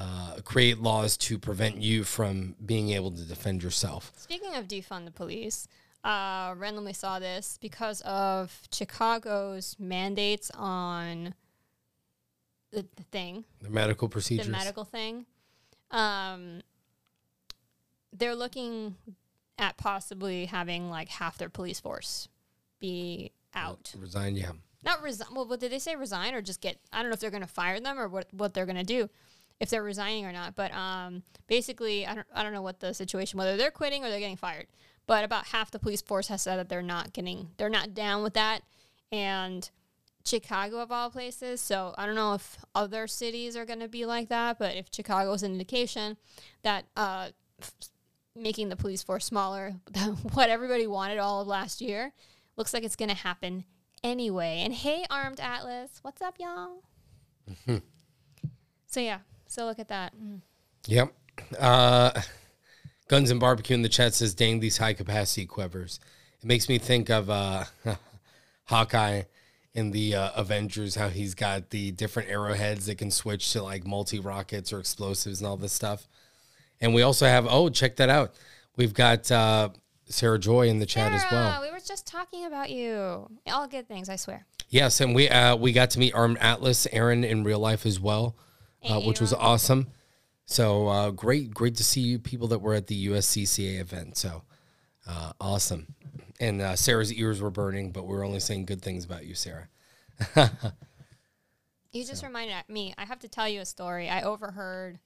uh, 0.00 0.36
create 0.44 0.78
laws 0.78 1.16
to 1.18 1.38
prevent 1.38 1.76
you 1.76 2.04
from 2.04 2.56
being 2.64 2.90
able 2.90 3.10
to 3.10 3.22
defend 3.22 3.62
yourself. 3.62 4.12
Speaking 4.16 4.54
of 4.54 4.66
defund 4.66 5.04
the 5.04 5.10
police, 5.10 5.68
uh, 6.02 6.54
randomly 6.56 6.94
saw 6.94 7.18
this 7.18 7.58
because 7.60 8.00
of 8.00 8.62
Chicago's 8.72 9.76
mandates 9.78 10.50
on 10.54 11.34
the, 12.72 12.86
the 12.96 13.02
thing, 13.02 13.44
The 13.60 13.68
medical 13.68 14.08
procedures, 14.08 14.46
the 14.46 14.52
medical 14.52 14.84
thing. 14.84 15.26
Um, 15.90 16.62
they're 18.12 18.36
looking 18.36 18.94
at 19.58 19.76
possibly 19.76 20.46
having 20.46 20.88
like 20.88 21.08
half 21.08 21.36
their 21.36 21.50
police 21.50 21.78
force 21.80 22.28
be 22.78 23.32
out. 23.54 23.92
Resign. 23.98 24.36
Yeah. 24.36 24.52
Not 24.82 25.02
resign. 25.02 25.28
Well, 25.34 25.46
what 25.46 25.60
did 25.60 25.72
they 25.72 25.78
say? 25.78 25.94
Resign 25.96 26.32
or 26.32 26.40
just 26.40 26.60
get? 26.60 26.78
I 26.92 27.02
don't 27.02 27.10
know 27.10 27.14
if 27.14 27.20
they're 27.20 27.30
going 27.30 27.42
to 27.42 27.46
fire 27.48 27.78
them 27.80 27.98
or 27.98 28.08
what 28.08 28.28
what 28.32 28.54
they're 28.54 28.66
going 28.66 28.76
to 28.76 28.84
do, 28.84 29.10
if 29.60 29.70
they're 29.70 29.82
resigning 29.82 30.24
or 30.24 30.32
not. 30.32 30.56
But 30.56 30.72
um, 30.74 31.22
basically, 31.46 32.06
I 32.06 32.14
don't 32.14 32.26
I 32.34 32.42
don't 32.42 32.52
know 32.52 32.62
what 32.62 32.80
the 32.80 32.92
situation 32.92 33.38
whether 33.38 33.56
they're 33.56 33.70
quitting 33.70 34.04
or 34.04 34.08
they're 34.08 34.18
getting 34.18 34.36
fired. 34.36 34.66
But 35.06 35.24
about 35.24 35.46
half 35.46 35.70
the 35.70 35.78
police 35.78 36.02
force 36.02 36.28
has 36.28 36.42
said 36.42 36.56
that 36.56 36.68
they're 36.68 36.82
not 36.82 37.12
getting 37.12 37.50
they're 37.56 37.68
not 37.68 37.94
down 37.94 38.22
with 38.22 38.34
that, 38.34 38.62
and 39.12 39.68
Chicago 40.24 40.78
of 40.78 40.92
all 40.92 41.10
places. 41.10 41.60
So 41.60 41.94
I 41.96 42.06
don't 42.06 42.14
know 42.14 42.34
if 42.34 42.58
other 42.74 43.06
cities 43.06 43.56
are 43.56 43.64
going 43.64 43.80
to 43.80 43.88
be 43.88 44.06
like 44.06 44.28
that, 44.28 44.58
but 44.58 44.76
if 44.76 44.86
Chicago 44.92 45.32
is 45.32 45.42
an 45.42 45.52
indication 45.52 46.16
that 46.62 46.86
uh, 46.96 47.30
f- 47.60 47.74
making 48.36 48.68
the 48.68 48.76
police 48.76 49.02
force 49.02 49.24
smaller, 49.24 49.74
what 50.32 50.50
everybody 50.50 50.86
wanted 50.86 51.18
all 51.18 51.40
of 51.40 51.48
last 51.48 51.80
year, 51.80 52.12
looks 52.56 52.74
like 52.74 52.84
it's 52.84 52.96
going 52.96 53.08
to 53.08 53.14
happen 53.14 53.64
anyway. 54.04 54.62
And 54.64 54.74
hey, 54.74 55.04
Armed 55.10 55.40
Atlas, 55.40 55.98
what's 56.02 56.22
up, 56.22 56.36
y'all? 56.38 56.82
so 58.86 59.00
yeah, 59.00 59.18
so 59.50 59.66
look 59.66 59.78
at 59.78 59.88
that. 59.88 60.12
Mm. 60.16 60.40
Yep. 60.86 61.12
Uh, 61.58 62.20
Guns 63.08 63.30
and 63.30 63.40
Barbecue 63.40 63.74
in 63.74 63.82
the 63.82 63.88
chat 63.88 64.14
says, 64.14 64.34
dang, 64.34 64.60
these 64.60 64.76
high 64.76 64.92
capacity 64.92 65.44
quivers. 65.44 65.98
It 66.40 66.46
makes 66.46 66.68
me 66.68 66.78
think 66.78 67.10
of 67.10 67.28
uh, 67.28 67.64
Hawkeye 68.66 69.22
in 69.74 69.90
the 69.90 70.14
uh, 70.14 70.30
Avengers, 70.36 70.94
how 70.94 71.08
he's 71.08 71.34
got 71.34 71.70
the 71.70 71.90
different 71.90 72.30
arrowheads 72.30 72.86
that 72.86 72.98
can 72.98 73.10
switch 73.10 73.52
to 73.52 73.62
like 73.62 73.84
multi 73.84 74.20
rockets 74.20 74.72
or 74.72 74.78
explosives 74.78 75.40
and 75.40 75.48
all 75.48 75.56
this 75.56 75.72
stuff. 75.72 76.06
And 76.80 76.94
we 76.94 77.02
also 77.02 77.26
have, 77.26 77.46
oh, 77.48 77.68
check 77.68 77.96
that 77.96 78.08
out. 78.08 78.34
We've 78.76 78.94
got 78.94 79.30
uh, 79.30 79.70
Sarah 80.06 80.38
Joy 80.38 80.68
in 80.68 80.78
the 80.78 80.86
chat 80.86 81.12
as 81.12 81.24
well. 81.30 81.50
Sarah, 81.50 81.62
we 81.62 81.72
were 81.72 81.80
just 81.84 82.06
talking 82.06 82.46
about 82.46 82.70
you. 82.70 83.28
All 83.48 83.66
good 83.66 83.88
things, 83.88 84.08
I 84.08 84.16
swear. 84.16 84.46
Yes, 84.68 85.00
and 85.00 85.14
we 85.14 85.28
uh, 85.28 85.56
we 85.56 85.72
got 85.72 85.90
to 85.90 85.98
meet 85.98 86.14
Armed 86.14 86.38
Atlas, 86.40 86.86
Aaron 86.92 87.24
in 87.24 87.42
real 87.42 87.58
life 87.58 87.84
as 87.84 87.98
well, 87.98 88.36
uh, 88.88 89.00
which 89.00 89.20
was 89.20 89.32
awesome. 89.32 89.88
So 90.46 90.88
uh, 90.88 91.10
great, 91.10 91.52
great 91.54 91.76
to 91.76 91.84
see 91.84 92.00
you 92.00 92.18
people 92.18 92.48
that 92.48 92.58
were 92.60 92.74
at 92.74 92.86
the 92.88 93.08
USCCA 93.08 93.80
event. 93.80 94.16
So 94.16 94.42
uh, 95.06 95.32
awesome. 95.40 95.94
And 96.40 96.60
uh, 96.60 96.74
Sarah's 96.76 97.12
ears 97.12 97.40
were 97.40 97.50
burning, 97.50 97.92
but 97.92 98.06
we 98.06 98.14
are 98.16 98.24
only 98.24 98.40
saying 98.40 98.64
good 98.64 98.82
things 98.82 99.04
about 99.04 99.26
you, 99.26 99.34
Sarah. 99.34 99.68
You 101.92 102.04
just 102.04 102.22
reminded 102.22 102.54
me. 102.68 102.94
I 102.96 103.04
have 103.04 103.18
to 103.20 103.28
tell 103.28 103.48
you 103.48 103.60
a 103.60 103.64
story. 103.64 104.08
I 104.08 104.22
overheard 104.22 105.00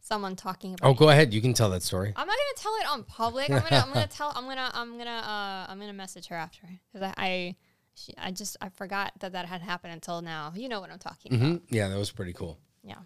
someone 0.00 0.34
talking 0.34 0.74
about. 0.74 0.88
Oh, 0.88 0.94
go 0.94 1.10
ahead. 1.10 1.32
You 1.32 1.40
can 1.40 1.54
tell 1.54 1.70
that 1.70 1.84
story. 1.84 2.12
I'm 2.16 2.26
not 2.26 2.36
gonna 2.36 2.56
tell 2.56 2.74
it 2.80 2.86
on 2.90 3.04
public. 3.04 3.50
I'm 3.50 3.62
gonna. 3.62 3.84
I'm 3.86 3.92
gonna 3.92 4.06
tell. 4.10 4.32
I'm 4.34 4.46
gonna. 4.46 4.68
I'm 4.74 4.98
gonna. 4.98 5.10
Uh, 5.10 5.70
I'm 5.70 5.78
gonna 5.78 5.92
message 5.92 6.26
her 6.26 6.36
after 6.36 6.62
because 6.92 7.08
I. 7.16 7.22
I, 7.22 7.56
she, 7.94 8.12
I 8.18 8.32
just. 8.32 8.56
I 8.60 8.70
forgot 8.70 9.12
that 9.20 9.30
that 9.32 9.46
had 9.46 9.60
happened 9.62 9.92
until 9.92 10.22
now. 10.22 10.52
You 10.56 10.68
know 10.68 10.80
what 10.80 10.90
I'm 10.90 10.98
talking 10.98 11.34
about. 11.34 11.46
Mhm. 11.46 11.60
Yeah, 11.70 11.86
that 11.88 11.96
was 11.98 12.10
pretty 12.10 12.32
cool. 12.32 12.58
Yeah. 12.82 12.96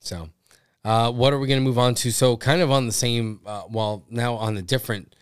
So, 0.00 0.28
uh, 0.84 1.12
what 1.12 1.32
are 1.32 1.38
we 1.38 1.46
going 1.46 1.60
to 1.60 1.64
move 1.64 1.78
on 1.78 1.94
to? 1.96 2.10
So, 2.10 2.36
kind 2.36 2.60
of 2.60 2.70
on 2.70 2.86
the 2.86 2.92
same, 2.92 3.40
uh, 3.46 3.62
well, 3.70 4.04
now 4.10 4.34
on 4.34 4.54
the 4.54 4.62
different, 4.62 5.14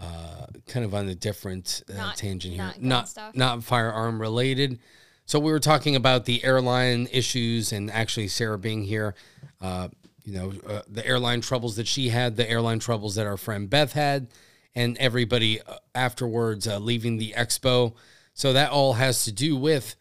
uh, 0.00 0.46
kind 0.66 0.84
of 0.84 0.94
on 0.94 1.06
the 1.06 1.14
different 1.14 1.82
uh, 1.90 1.96
Not- 1.96 2.16
tangent 2.16 2.54
here, 2.54 2.62
not 2.64 2.82
not 2.82 3.08
stuff? 3.08 3.34
not 3.34 3.64
firearm 3.64 4.20
related. 4.20 4.78
So, 5.26 5.38
we 5.38 5.50
were 5.52 5.60
talking 5.60 5.96
about 5.96 6.24
the 6.24 6.42
airline 6.44 7.08
issues, 7.12 7.72
and 7.72 7.90
actually, 7.90 8.28
Sarah 8.28 8.58
being 8.58 8.84
here, 8.84 9.14
uh, 9.60 9.88
you 10.24 10.34
know, 10.34 10.52
uh, 10.66 10.82
the 10.88 11.06
airline 11.06 11.40
troubles 11.40 11.76
that 11.76 11.86
she 11.88 12.08
had, 12.08 12.36
the 12.36 12.48
airline 12.48 12.78
troubles 12.78 13.16
that 13.16 13.26
our 13.26 13.36
friend 13.36 13.68
Beth 13.68 13.92
had, 13.92 14.28
and 14.74 14.96
everybody 14.98 15.60
uh, 15.62 15.76
afterwards 15.94 16.66
uh, 16.68 16.78
leaving 16.78 17.16
the 17.18 17.34
expo. 17.36 17.94
So, 18.32 18.52
that 18.52 18.70
all 18.70 18.94
has 18.94 19.24
to 19.24 19.32
do 19.32 19.56
with 19.56 19.96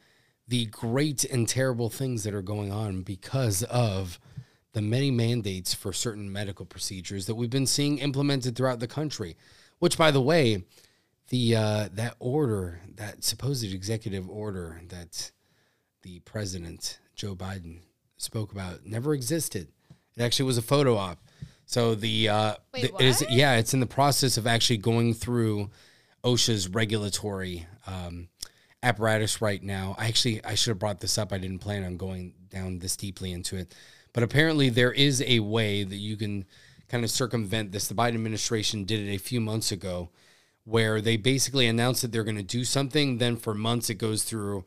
the 0.50 0.66
great 0.66 1.24
and 1.24 1.47
terrible 1.47 1.89
things 1.89 2.24
that 2.24 2.34
are 2.34 2.41
going 2.41 2.72
on 2.72 3.04
because 3.04 3.64
of 3.64 4.20
the 4.74 4.82
many 4.82 5.12
mandates 5.12 5.74
for 5.74 5.93
certain 5.93 6.32
medical 6.32 6.66
procedures 6.66 7.28
that 7.28 7.36
we've 7.36 7.50
been 7.50 7.68
seeing 7.68 8.00
implemented 8.00 8.56
throughout 8.56 8.80
the 8.80 8.88
country. 8.88 9.38
Which, 9.78 9.97
by 9.97 10.12
the 10.12 10.22
way, 10.22 10.64
the 11.30 11.56
uh, 11.56 11.89
that 11.93 12.16
order, 12.20 12.82
that 12.95 13.24
supposed 13.24 13.64
executive 13.64 14.30
order 14.30 14.82
that 14.89 15.32
the 16.02 16.20
president 16.22 17.00
Joe 17.16 17.36
Biden 17.36 17.80
spoke 18.18 18.52
about, 18.52 18.86
never 18.86 19.14
existed. 19.14 19.68
It 20.18 20.22
actually 20.24 20.45
was 20.47 20.58
a 20.58 20.64
photo 20.64 20.97
op. 20.97 21.20
So 21.66 21.93
the, 21.93 22.30
uh, 22.30 22.56
Wait, 22.74 22.91
the- 22.91 23.04
it 23.04 23.08
is 23.08 23.26
yeah, 23.30 23.58
it's 23.58 23.76
in 23.76 23.80
the 23.80 23.86
process 23.86 24.38
of 24.38 24.47
actually 24.47 24.78
going 24.78 25.14
through 25.14 25.70
OSHA's 26.24 26.68
regulatory 26.68 27.68
um, 27.86 28.28
apparatus 28.82 29.42
right 29.42 29.62
now. 29.62 29.96
I 29.98 30.08
actually 30.08 30.44
I 30.44 30.56
should 30.56 30.72
have 30.72 30.80
brought 30.80 31.00
this 31.00 31.18
up. 31.18 31.34
I 31.34 31.38
didn't 31.38 31.60
plan 31.60 31.84
on 31.84 31.98
going 31.98 32.34
down 32.50 32.80
this 32.80 32.96
deeply 32.96 33.32
into 33.32 33.58
it, 33.58 33.76
but 34.14 34.24
apparently 34.24 34.70
there 34.70 34.92
is 34.92 35.22
a 35.26 35.40
way 35.40 35.84
that 35.84 35.98
you 35.98 36.18
can 36.18 36.46
kind 36.88 37.04
of 37.04 37.12
circumvent 37.12 37.72
this. 37.72 37.88
The 37.88 37.96
Biden 37.96 38.16
administration 38.16 38.86
did 38.86 39.08
it 39.08 39.14
a 39.14 39.20
few 39.20 39.40
months 39.42 39.72
ago, 39.72 40.10
where 40.64 41.02
they 41.02 41.18
basically 41.18 41.68
announced 41.68 42.02
that 42.02 42.12
they're 42.12 42.24
going 42.24 42.38
to 42.38 42.44
do 42.44 42.64
something. 42.64 43.18
Then 43.18 43.36
for 43.38 43.54
months 43.54 43.90
it 43.90 43.96
goes 43.96 44.24
through 44.24 44.66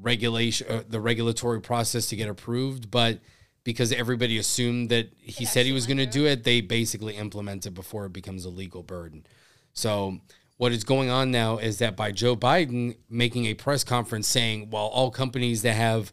regulation, 0.00 0.66
uh, 0.68 0.82
the 0.88 1.00
regulatory 1.00 1.60
process 1.60 2.06
to 2.08 2.16
get 2.16 2.28
approved, 2.28 2.90
but 2.90 3.20
because 3.64 3.92
everybody 3.92 4.38
assumed 4.38 4.88
that 4.88 5.10
he 5.18 5.44
said 5.44 5.66
he 5.66 5.72
was 5.72 5.86
going 5.86 5.98
to 5.98 6.06
do 6.06 6.26
it, 6.26 6.44
they 6.44 6.60
basically 6.60 7.16
implement 7.16 7.66
it 7.66 7.72
before 7.72 8.06
it 8.06 8.12
becomes 8.12 8.44
a 8.44 8.50
legal 8.50 8.82
burden. 8.82 9.26
So 9.74 10.20
what 10.58 10.72
is 10.72 10.84
going 10.84 11.08
on 11.08 11.30
now 11.30 11.56
is 11.58 11.78
that 11.78 11.96
by 11.96 12.12
Joe 12.12 12.36
Biden 12.36 12.96
making 13.08 13.46
a 13.46 13.54
press 13.54 13.84
conference 13.84 14.28
saying, 14.28 14.70
well, 14.70 14.86
all 14.86 15.10
companies 15.10 15.62
that 15.62 15.74
have 15.74 16.12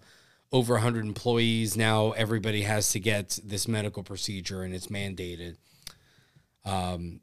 over 0.51 0.75
100 0.75 1.03
employees 1.03 1.75
now 1.75 2.11
everybody 2.11 2.61
has 2.61 2.91
to 2.91 2.99
get 2.99 3.39
this 3.43 3.67
medical 3.67 4.03
procedure 4.03 4.61
and 4.61 4.73
it's 4.73 4.87
mandated. 4.87 5.57
Um, 6.63 7.19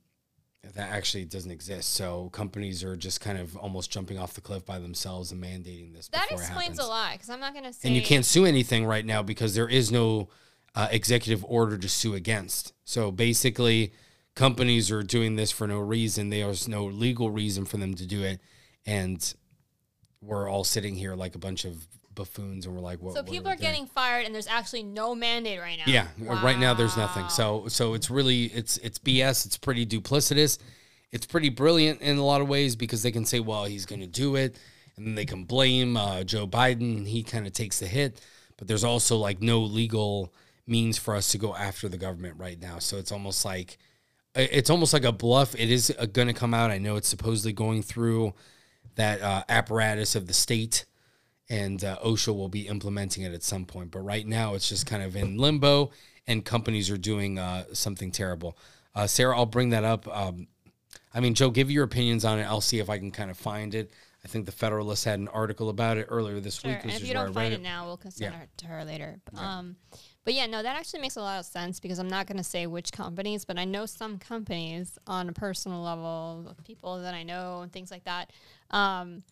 that 0.75 0.91
actually 0.91 1.25
doesn't 1.25 1.51
exist. 1.51 1.93
So 1.95 2.29
companies 2.31 2.85
are 2.85 2.97
just 2.97 3.21
kind 3.21 3.39
of 3.39 3.57
almost 3.57 3.91
jumping 3.91 4.19
off 4.19 4.35
the 4.35 4.41
cliff 4.41 4.65
by 4.65 4.79
themselves 4.79 5.33
and 5.33 5.43
mandating 5.43 5.95
this. 5.95 6.09
That 6.09 6.31
explains 6.31 6.79
a 6.79 6.85
lot 6.85 7.13
because 7.13 7.31
I'm 7.31 7.41
not 7.41 7.53
going 7.53 7.65
to 7.65 7.73
say. 7.73 7.89
And 7.89 7.97
you 7.97 8.03
can't 8.03 8.25
sue 8.25 8.47
anything 8.47 8.85
right 8.85 9.05
now 9.05 9.23
because 9.23 9.55
there 9.55 9.69
is 9.69 9.91
no 9.91 10.29
uh, 10.75 10.89
executive 10.91 11.45
order 11.45 11.79
to 11.79 11.89
sue 11.89 12.15
against. 12.15 12.73
So 12.85 13.11
basically, 13.11 13.93
companies 14.35 14.91
are 14.91 15.03
doing 15.03 15.37
this 15.37 15.51
for 15.51 15.67
no 15.67 15.79
reason. 15.79 16.31
There's 16.31 16.69
no 16.69 16.85
legal 16.85 17.31
reason 17.31 17.65
for 17.65 17.77
them 17.77 17.95
to 17.95 18.07
do 18.07 18.23
it, 18.23 18.41
and 18.87 19.35
we're 20.21 20.49
all 20.49 20.65
sitting 20.65 20.95
here 20.95 21.15
like 21.15 21.35
a 21.35 21.39
bunch 21.39 21.65
of 21.65 21.87
buffoons, 22.15 22.67
and 22.67 22.75
we're 22.75 22.83
like, 22.83 23.01
"What?" 23.01 23.15
So 23.15 23.23
people 23.23 23.49
are 23.49 23.57
doing? 23.57 23.71
getting 23.71 23.87
fired, 23.87 24.25
and 24.27 24.35
there's 24.35 24.47
actually 24.47 24.83
no 24.83 25.15
mandate 25.15 25.61
right 25.61 25.79
now. 25.79 25.85
Yeah, 25.87 26.07
uh, 26.29 26.41
right 26.43 26.59
now 26.59 26.75
there's 26.75 26.97
nothing. 26.97 27.29
So 27.29 27.69
so 27.69 27.95
it's 27.95 28.11
really 28.11 28.45
it's 28.47 28.79
it's 28.79 28.99
BS. 28.99 29.47
It's 29.47 29.59
pretty 29.59 29.87
duplicitous. 29.87 30.59
It's 31.11 31.27
pretty 31.27 31.51
brilliant 31.51 32.01
in 32.01 32.17
a 32.17 32.25
lot 32.25 32.41
of 32.41 32.49
ways 32.49 32.75
because 32.75 33.03
they 33.03 33.13
can 33.13 33.27
say, 33.27 33.39
well, 33.41 33.67
he's 33.67 33.85
going 33.85 34.01
to 34.01 34.07
do 34.07 34.37
it, 34.37 34.59
and 34.97 35.07
then 35.07 35.15
they 35.15 35.27
can 35.27 35.45
blame 35.45 35.97
uh, 35.97 36.25
Joe 36.25 36.47
Biden. 36.47 36.97
And 36.99 37.09
he 37.09 37.23
kind 37.23 37.47
of 37.47 37.53
takes 37.53 37.81
the 37.81 37.87
hit, 37.87 38.21
but 38.57 38.67
there's 38.67 38.85
also 38.85 39.17
like 39.17 39.43
no 39.43 39.61
legal 39.61 40.33
means 40.67 40.97
for 40.97 41.15
us 41.15 41.29
to 41.33 41.39
go 41.39 41.55
after 41.55 41.89
the 41.89 41.99
government 41.99 42.39
right 42.39 42.61
now. 42.61 42.79
So 42.79 42.97
it's 42.97 43.13
almost 43.13 43.45
like 43.45 43.79
it's 44.35 44.71
almost 44.71 44.93
like 44.93 45.05
a 45.05 45.13
bluff. 45.13 45.55
It 45.55 45.71
is 45.71 45.95
going 46.13 46.29
to 46.29 46.35
come 46.35 46.55
out. 46.55 46.71
I 46.71 46.79
know 46.79 46.97
it's 46.97 47.09
supposedly 47.09 47.53
going 47.53 47.83
through 47.83 48.35
that 48.95 49.21
uh, 49.21 49.45
apparatus 49.49 50.15
of 50.15 50.27
the 50.27 50.33
state 50.33 50.85
and 51.49 51.85
uh, 51.85 51.99
OSHA 52.05 52.35
will 52.35 52.49
be 52.49 52.67
implementing 52.67 53.25
it 53.25 53.35
at 53.35 53.43
some 53.43 53.65
point. 53.67 53.91
But 53.91 54.01
right 54.01 54.27
now, 54.27 54.55
it's 54.55 54.69
just 54.69 54.87
kind 54.87 55.03
of 55.03 55.17
in 55.17 55.37
limbo, 55.37 55.91
and 56.27 56.45
companies 56.45 56.89
are 56.91 56.97
doing 56.97 57.39
uh, 57.39 57.65
something 57.75 58.11
terrible. 58.11 58.57
Uh, 58.95 59.07
Sarah, 59.07 59.37
I'll 59.37 59.45
bring 59.45 59.71
that 59.71 59.85
up. 59.85 60.09
Um, 60.09 60.47
I 61.13 61.21
mean, 61.21 61.35
Joe, 61.35 61.51
give 61.51 61.71
your 61.71 61.85
opinions 61.85 62.25
on 62.25 62.39
it. 62.39 62.45
I'll 62.45 62.61
see 62.63 62.79
if 62.79 62.89
I 62.89 62.97
can 62.99 63.11
kind 63.11 63.31
of 63.31 63.37
find 63.37 63.75
it. 63.75 63.91
I 64.25 64.29
think 64.29 64.47
the 64.47 64.53
Federalist 64.53 65.05
had 65.05 65.19
an 65.19 65.29
article 65.29 65.69
about 65.69 65.99
it 65.99 66.07
earlier 66.09 66.39
this 66.41 66.61
Sure. 66.61 66.71
week, 66.71 66.81
And 66.85 66.93
if 66.93 67.05
you 67.05 67.13
don't 67.13 67.35
find 67.35 67.53
it. 67.53 67.57
it 67.57 67.63
now, 67.63 67.87
we'll 67.87 67.97
consider 67.97 68.31
Yeah. 68.31 68.43
it 68.43 68.51
to 68.59 68.67
her 68.69 68.85
later. 68.85 69.21
But, 69.31 69.41
um, 69.43 69.77
but 70.25 70.35
yeah, 70.35 70.47
no, 70.47 70.63
that 70.63 70.77
actually 70.77 71.01
makes 71.01 71.17
a 71.17 71.21
lot 71.21 71.41
of 71.41 71.47
sense 71.47 71.81
because 71.81 71.99
I'm 71.99 72.09
not 72.09 72.27
going 72.27 72.37
to 72.37 72.45
say 72.45 72.67
which 72.67 72.93
companies, 72.93 73.45
but 73.45 73.59
I 73.59 73.65
know 73.65 73.87
some 73.87 74.19
companies 74.19 74.99
on 75.07 75.29
a 75.29 75.33
personal 75.33 75.83
level, 75.83 76.47
of 76.49 76.65
people 76.65 77.01
that 77.03 77.15
I 77.15 77.25
know 77.25 77.63
and 77.63 77.73
things 77.73 77.91
like 77.91 78.05
that. 78.05 78.33
Um, 78.71 79.25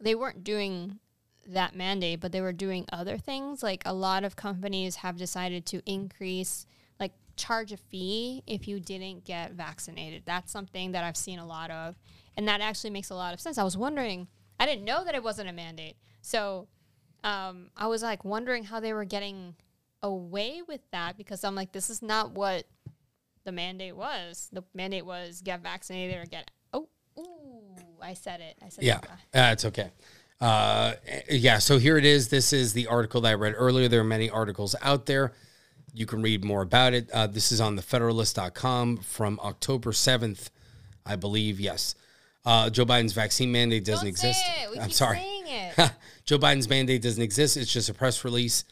they 0.00 0.14
weren't 0.14 0.44
doing 0.44 0.98
that 1.46 1.74
mandate, 1.74 2.20
but 2.20 2.32
they 2.32 2.40
were 2.42 2.52
doing 2.52 2.84
other 2.92 3.16
things. 3.16 3.62
Like 3.62 3.82
a 3.86 3.94
lot 3.94 4.24
of 4.24 4.36
companies 4.36 4.96
have 4.96 5.16
decided 5.16 5.64
to 5.66 5.82
increase, 5.86 6.66
like 7.00 7.12
charge 7.36 7.72
a 7.72 7.78
fee 7.78 8.42
if 8.46 8.68
you 8.68 8.80
didn't 8.80 9.24
get 9.24 9.52
vaccinated. 9.52 10.24
That's 10.26 10.52
something 10.52 10.92
that 10.92 11.04
I've 11.04 11.16
seen 11.16 11.38
a 11.38 11.46
lot 11.46 11.70
of, 11.70 11.96
and 12.36 12.46
that 12.48 12.60
actually 12.60 12.90
makes 12.90 13.10
a 13.10 13.14
lot 13.14 13.32
of 13.32 13.40
sense. 13.40 13.56
I 13.56 13.64
was 13.64 13.76
wondering, 13.76 14.28
I 14.60 14.66
didn't 14.66 14.84
know 14.84 15.04
that 15.04 15.14
it 15.14 15.22
wasn't 15.22 15.48
a 15.48 15.52
mandate, 15.52 15.96
so 16.20 16.68
um, 17.22 17.70
I 17.76 17.86
was 17.86 18.02
like 18.02 18.24
wondering 18.24 18.64
how 18.64 18.80
they 18.80 18.92
were 18.92 19.04
getting 19.04 19.54
away 20.04 20.60
with 20.68 20.82
that 20.92 21.16
because 21.16 21.42
I'm 21.42 21.54
like, 21.54 21.72
this 21.72 21.90
is 21.90 22.02
not 22.02 22.32
what 22.32 22.66
the 23.44 23.52
mandate 23.52 23.96
was. 23.96 24.48
The 24.52 24.62
mandate 24.74 25.04
was 25.04 25.40
get 25.40 25.62
vaccinated 25.62 26.16
or 26.16 26.26
get. 26.26 26.50
Oh, 26.72 26.88
ooh, 27.18 28.02
I 28.02 28.14
said 28.14 28.40
it. 28.40 28.56
I 28.62 28.68
said 28.68 28.84
Yeah, 28.84 28.98
uh, 29.34 29.50
it's 29.52 29.64
okay. 29.64 29.90
Uh, 30.40 30.94
yeah, 31.30 31.58
so 31.58 31.78
here 31.78 31.96
it 31.96 32.04
is. 32.04 32.28
This 32.28 32.52
is 32.52 32.74
the 32.74 32.86
article 32.86 33.22
that 33.22 33.30
I 33.30 33.34
read 33.34 33.54
earlier. 33.56 33.88
There 33.88 34.00
are 34.00 34.04
many 34.04 34.28
articles 34.28 34.76
out 34.82 35.06
there. 35.06 35.32
You 35.94 36.06
can 36.06 36.20
read 36.20 36.44
more 36.44 36.60
about 36.60 36.92
it. 36.92 37.10
Uh, 37.10 37.26
this 37.26 37.50
is 37.50 37.60
on 37.60 37.76
the 37.76 37.82
thefederalist.com 37.82 38.98
from 38.98 39.40
October 39.42 39.92
7th, 39.92 40.50
I 41.06 41.16
believe. 41.16 41.60
Yes. 41.60 41.94
Uh, 42.44 42.68
Joe 42.68 42.84
Biden's 42.84 43.14
vaccine 43.14 43.50
mandate 43.52 43.84
doesn't 43.86 44.06
exist. 44.06 44.44
I'm 44.78 44.90
sorry. 44.90 45.18
saying 45.18 45.44
it. 45.46 45.92
Joe 46.26 46.38
Biden's 46.38 46.68
mandate 46.68 47.00
doesn't 47.00 47.22
exist. 47.22 47.56
It's 47.56 47.72
just 47.72 47.88
a 47.88 47.94
press 47.94 48.22
release. 48.22 48.64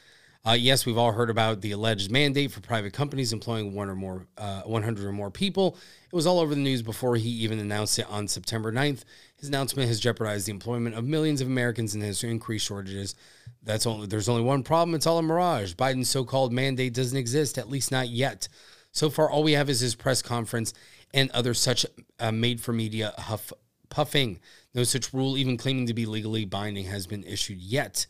Uh, 0.44 0.52
yes, 0.52 0.84
we've 0.84 0.98
all 0.98 1.12
heard 1.12 1.30
about 1.30 1.60
the 1.60 1.70
alleged 1.70 2.10
mandate 2.10 2.50
for 2.50 2.60
private 2.60 2.92
companies 2.92 3.32
employing 3.32 3.74
one 3.74 3.88
or 3.88 3.94
more, 3.94 4.26
uh, 4.36 4.62
100 4.62 5.06
or 5.06 5.12
more 5.12 5.30
people. 5.30 5.76
It 6.10 6.16
was 6.16 6.26
all 6.26 6.40
over 6.40 6.52
the 6.52 6.60
news 6.60 6.82
before 6.82 7.14
he 7.14 7.28
even 7.28 7.60
announced 7.60 7.96
it 8.00 8.10
on 8.10 8.26
September 8.26 8.72
9th. 8.72 9.04
His 9.36 9.48
announcement 9.48 9.88
has 9.88 10.00
jeopardized 10.00 10.46
the 10.46 10.50
employment 10.50 10.96
of 10.96 11.04
millions 11.04 11.40
of 11.40 11.46
Americans 11.46 11.94
and 11.94 12.02
has 12.02 12.24
increased 12.24 12.66
shortages. 12.66 13.14
That's 13.62 13.86
only 13.86 14.08
there's 14.08 14.28
only 14.28 14.42
one 14.42 14.64
problem. 14.64 14.96
It's 14.96 15.06
all 15.06 15.18
a 15.18 15.22
mirage. 15.22 15.74
Biden's 15.74 16.10
so-called 16.10 16.52
mandate 16.52 16.94
doesn't 16.94 17.16
exist, 17.16 17.56
at 17.56 17.68
least 17.68 17.92
not 17.92 18.08
yet. 18.08 18.48
So 18.90 19.10
far, 19.10 19.30
all 19.30 19.44
we 19.44 19.52
have 19.52 19.70
is 19.70 19.78
his 19.78 19.94
press 19.94 20.22
conference 20.22 20.74
and 21.14 21.30
other 21.30 21.54
such 21.54 21.86
uh, 22.18 22.32
made-for-media 22.32 23.14
huff 23.16 23.52
puffing. 23.90 24.40
No 24.74 24.82
such 24.82 25.14
rule, 25.14 25.38
even 25.38 25.56
claiming 25.56 25.86
to 25.86 25.94
be 25.94 26.04
legally 26.04 26.46
binding, 26.46 26.86
has 26.86 27.06
been 27.06 27.22
issued 27.22 27.60
yet. 27.60 28.06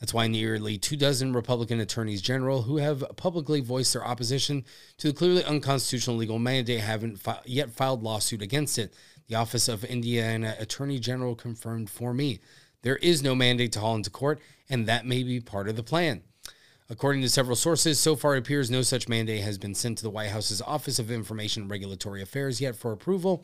That's 0.00 0.12
why 0.12 0.26
nearly 0.26 0.76
two 0.76 0.96
dozen 0.96 1.32
Republican 1.32 1.80
attorneys 1.80 2.20
general 2.20 2.62
who 2.62 2.78
have 2.78 3.04
publicly 3.16 3.60
voiced 3.60 3.92
their 3.92 4.06
opposition 4.06 4.64
to 4.98 5.08
the 5.08 5.14
clearly 5.14 5.44
unconstitutional 5.44 6.16
legal 6.16 6.38
mandate 6.38 6.80
haven't 6.80 7.20
fi- 7.20 7.40
yet 7.46 7.70
filed 7.70 8.02
lawsuit 8.02 8.42
against 8.42 8.78
it. 8.78 8.94
The 9.28 9.36
Office 9.36 9.68
of 9.68 9.84
Indiana 9.84 10.56
Attorney 10.58 10.98
General 10.98 11.34
confirmed 11.34 11.88
for 11.88 12.12
me 12.12 12.40
there 12.82 12.96
is 12.96 13.22
no 13.22 13.34
mandate 13.34 13.72
to 13.72 13.80
haul 13.80 13.94
into 13.94 14.10
court, 14.10 14.40
and 14.68 14.86
that 14.86 15.06
may 15.06 15.22
be 15.22 15.40
part 15.40 15.68
of 15.68 15.76
the 15.76 15.82
plan. 15.82 16.22
According 16.90 17.22
to 17.22 17.30
several 17.30 17.56
sources, 17.56 17.98
so 17.98 18.14
far 18.14 18.34
it 18.34 18.40
appears 18.40 18.70
no 18.70 18.82
such 18.82 19.08
mandate 19.08 19.42
has 19.42 19.56
been 19.56 19.74
sent 19.74 19.96
to 19.98 20.04
the 20.04 20.10
White 20.10 20.28
House's 20.28 20.60
Office 20.60 20.98
of 20.98 21.10
Information 21.10 21.62
and 21.62 21.70
Regulatory 21.70 22.20
Affairs 22.20 22.60
yet 22.60 22.76
for 22.76 22.92
approval. 22.92 23.42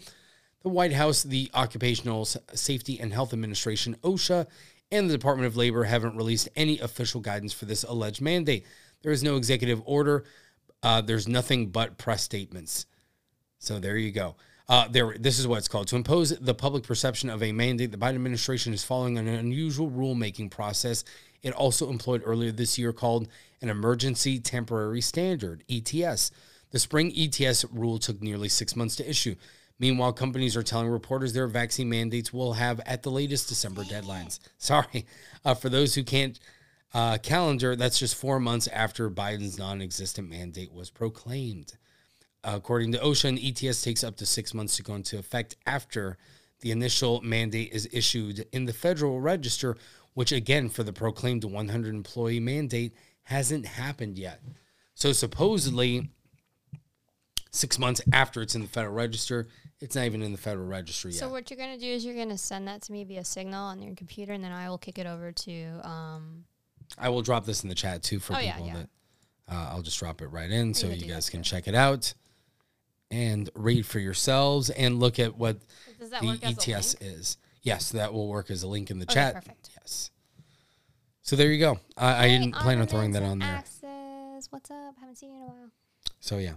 The 0.63 0.69
White 0.69 0.93
House, 0.93 1.23
the 1.23 1.51
Occupational 1.55 2.27
Safety 2.27 3.01
and 3.01 3.15
Health 3.15 3.33
Administration, 3.33 3.97
OSHA, 4.03 4.47
and 4.93 5.09
the 5.09 5.15
Department 5.15 5.47
of 5.47 5.57
Labor 5.57 5.85
haven't 5.85 6.17
released 6.17 6.49
any 6.57 6.79
official 6.79 7.21
guidance 7.21 7.53
for 7.53 7.65
this 7.65 7.85
alleged 7.85 8.21
mandate. 8.21 8.67
There 9.03 9.13
is 9.13 9.23
no 9.23 9.37
executive 9.37 9.83
order. 9.85 10.25
Uh, 10.83 11.01
there's 11.01 11.29
nothing 11.29 11.69
but 11.69 11.99
press 11.99 12.23
statements. 12.23 12.87
So 13.59 13.79
there 13.79 13.97
you 13.97 14.11
go. 14.11 14.37
Uh, 14.69 14.87
there, 14.89 15.17
this 15.19 15.39
is 15.39 15.47
what 15.47 15.59
it's 15.59 15.69
called. 15.69 15.89
To 15.89 15.97
impose 15.97 16.31
the 16.31 16.55
public 16.55 16.85
perception 16.85 17.29
of 17.29 17.43
a 17.43 17.53
mandate, 17.53 17.91
the 17.91 17.99
Biden 17.99 18.15
administration 18.15 18.73
is 18.73 18.85
following 18.85 19.19
an 19.19 19.27
unusual 19.27 19.91
rulemaking 19.91 20.51
process. 20.51 21.05
It 21.43 21.53
also 21.53 21.91
employed 21.91 22.23
earlier 22.25 22.53
this 22.53 22.79
year 22.79 22.93
called 22.93 23.29
an 23.61 23.69
Emergency 23.69 24.39
Temporary 24.39 25.01
Standard, 25.01 25.65
ETS. 25.69 26.31
The 26.71 26.79
spring 26.79 27.13
ETS 27.17 27.65
rule 27.73 27.99
took 27.99 28.23
nearly 28.23 28.49
six 28.49 28.77
months 28.77 28.97
to 28.97 29.09
issue. 29.09 29.35
Meanwhile, 29.81 30.13
companies 30.13 30.57
are 30.57 30.63
telling 30.63 30.89
reporters 30.89 31.33
their 31.33 31.47
vaccine 31.47 31.89
mandates 31.89 32.35
will 32.35 32.53
have 32.53 32.81
at 32.85 33.03
the 33.03 33.11
latest 33.11 33.49
December 33.49 33.83
deadlines. 33.83 34.39
Sorry. 34.59 35.07
Uh, 35.43 35.55
for 35.55 35.71
those 35.71 35.95
who 35.95 36.05
can't 36.05 36.39
uh, 36.93 37.17
calendar, 37.19 37.75
that's 37.75 37.99
just 37.99 38.15
four 38.15 38.39
months 38.39 38.69
after 38.69 39.11
Biden's 39.11 39.59
non 39.59 39.81
existent 39.81 40.29
mandate 40.29 40.73
was 40.73 40.91
proclaimed. 40.91 41.79
According 42.45 42.93
to 42.93 42.99
OSHA, 42.99 43.29
an 43.31 43.39
ETS 43.39 43.83
takes 43.83 44.05
up 44.05 44.17
to 44.17 44.27
six 44.27 44.53
months 44.53 44.77
to 44.77 44.83
go 44.83 44.95
into 44.95 45.19
effect 45.19 45.57
after 45.67 46.19
the 46.61 46.71
initial 46.71 47.23
mandate 47.23 47.73
is 47.73 47.89
issued 47.91 48.47
in 48.53 48.67
the 48.67 48.73
Federal 48.75 49.21
Register, 49.21 49.77
which, 50.13 50.31
again, 50.31 50.69
for 50.69 50.83
the 50.83 50.93
proclaimed 50.93 51.45
100 51.45 51.95
employee 51.95 52.41
mandate, 52.41 52.95
hasn't 53.25 53.65
happened 53.65 54.19
yet. 54.19 54.43
So, 54.95 55.13
supposedly, 55.13 56.11
six 57.51 57.79
months 57.79 58.01
after 58.13 58.43
it's 58.43 58.55
in 58.55 58.63
the 58.63 58.69
Federal 58.69 58.95
Register, 58.95 59.49
it's 59.81 59.95
not 59.97 60.05
even 60.05 60.23
in 60.23 60.33
the 60.33 60.39
Federal 60.39 60.67
Register 60.67 61.09
yet. 61.09 61.19
So 61.19 61.29
what 61.29 61.51
you're 61.51 61.59
gonna 61.59 61.79
do 61.79 61.87
is 61.87 62.05
you're 62.05 62.15
gonna 62.17 62.39
send 62.39 62.69
that 62.69 62.83
to 62.83 62.93
me 62.93 63.05
via 63.05 63.25
Signal 63.25 63.65
on 63.65 63.81
your 63.83 63.95
computer, 63.95 64.33
and 64.33 64.43
then 64.45 64.53
I 64.53 64.69
will 64.69 64.79
kick 64.79 64.99
it 64.99 65.07
over 65.07 65.33
to. 65.33 65.81
Um, 65.89 66.45
I 66.99 67.09
will 67.09 67.23
drop 67.23 67.47
this 67.47 67.63
in 67.63 67.69
the 67.69 67.75
chat 67.75 68.03
too 68.03 68.19
for 68.19 68.35
Oh, 68.35 68.39
people 68.41 68.67
yeah. 68.67 68.75
that 68.75 68.89
uh, 69.49 69.69
I'll 69.71 69.83
just 69.83 69.99
drop 69.99 70.21
it 70.23 70.27
right 70.29 70.51
in 70.51 70.75
so 70.75 70.89
you 70.89 71.07
guys 71.07 71.31
can 71.31 71.41
too. 71.43 71.51
check 71.51 71.67
it 71.69 71.75
out 71.75 72.13
and 73.11 73.49
read 73.55 73.87
for 73.87 73.99
yourselves 73.99 74.71
and 74.71 75.01
look 75.01 75.19
at 75.19 75.37
what 75.37 75.59
the 75.99 76.27
work 76.27 76.43
as 76.45 76.67
a 76.69 76.73
ETS 76.77 76.95
is. 77.01 77.37
Yes, 77.63 77.91
that 77.93 78.13
will 78.13 78.29
work 78.29 78.51
as 78.51 78.63
a 78.63 78.69
link 78.69 78.91
in 78.91 78.99
the 78.99 79.05
Okay, 79.07 79.15
chat. 79.15 79.35
perfect. 79.35 79.71
Yes. 79.79 80.11
So 81.23 81.37
there 81.37 81.51
you 81.53 81.59
go. 81.59 81.79
I, 81.97 82.25
I 82.25 82.29
didn't 82.29 82.55
plan 82.55 82.81
on 82.81 82.87
throwing 82.87 83.13
that 83.13 83.23
on 83.23 83.39
there. 83.41 83.49
Axes. 83.49 84.49
What's 84.51 84.71
up? 84.71 84.95
Haven't 84.99 85.17
seen 85.17 85.31
you 85.31 85.37
in 85.37 85.43
a 85.43 85.47
while. 85.47 85.71
So 86.21 86.39
yeah. 86.39 86.55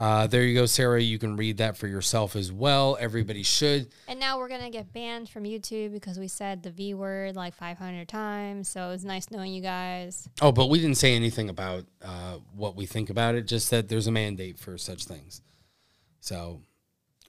Uh, 0.00 0.28
there 0.28 0.44
you 0.44 0.54
go, 0.54 0.64
Sarah. 0.66 1.00
You 1.02 1.18
can 1.18 1.36
read 1.36 1.56
that 1.56 1.76
for 1.76 1.88
yourself 1.88 2.36
as 2.36 2.52
well. 2.52 2.96
Everybody 3.00 3.42
should. 3.42 3.88
And 4.06 4.20
now 4.20 4.38
we're 4.38 4.48
gonna 4.48 4.70
get 4.70 4.92
banned 4.92 5.28
from 5.28 5.42
YouTube 5.42 5.92
because 5.92 6.18
we 6.20 6.28
said 6.28 6.62
the 6.62 6.70
V 6.70 6.94
word 6.94 7.34
like 7.34 7.54
500 7.54 8.06
times. 8.06 8.68
So 8.68 8.86
it 8.86 8.90
was 8.90 9.04
nice 9.04 9.28
knowing 9.30 9.52
you 9.52 9.60
guys. 9.62 10.28
Oh, 10.40 10.52
but 10.52 10.68
we 10.70 10.78
didn't 10.78 10.98
say 10.98 11.16
anything 11.16 11.48
about 11.48 11.84
uh, 12.00 12.38
what 12.54 12.76
we 12.76 12.86
think 12.86 13.10
about 13.10 13.34
it. 13.34 13.48
Just 13.48 13.70
that 13.70 13.88
there's 13.88 14.06
a 14.06 14.12
mandate 14.12 14.56
for 14.58 14.78
such 14.78 15.04
things. 15.04 15.42
So 16.20 16.60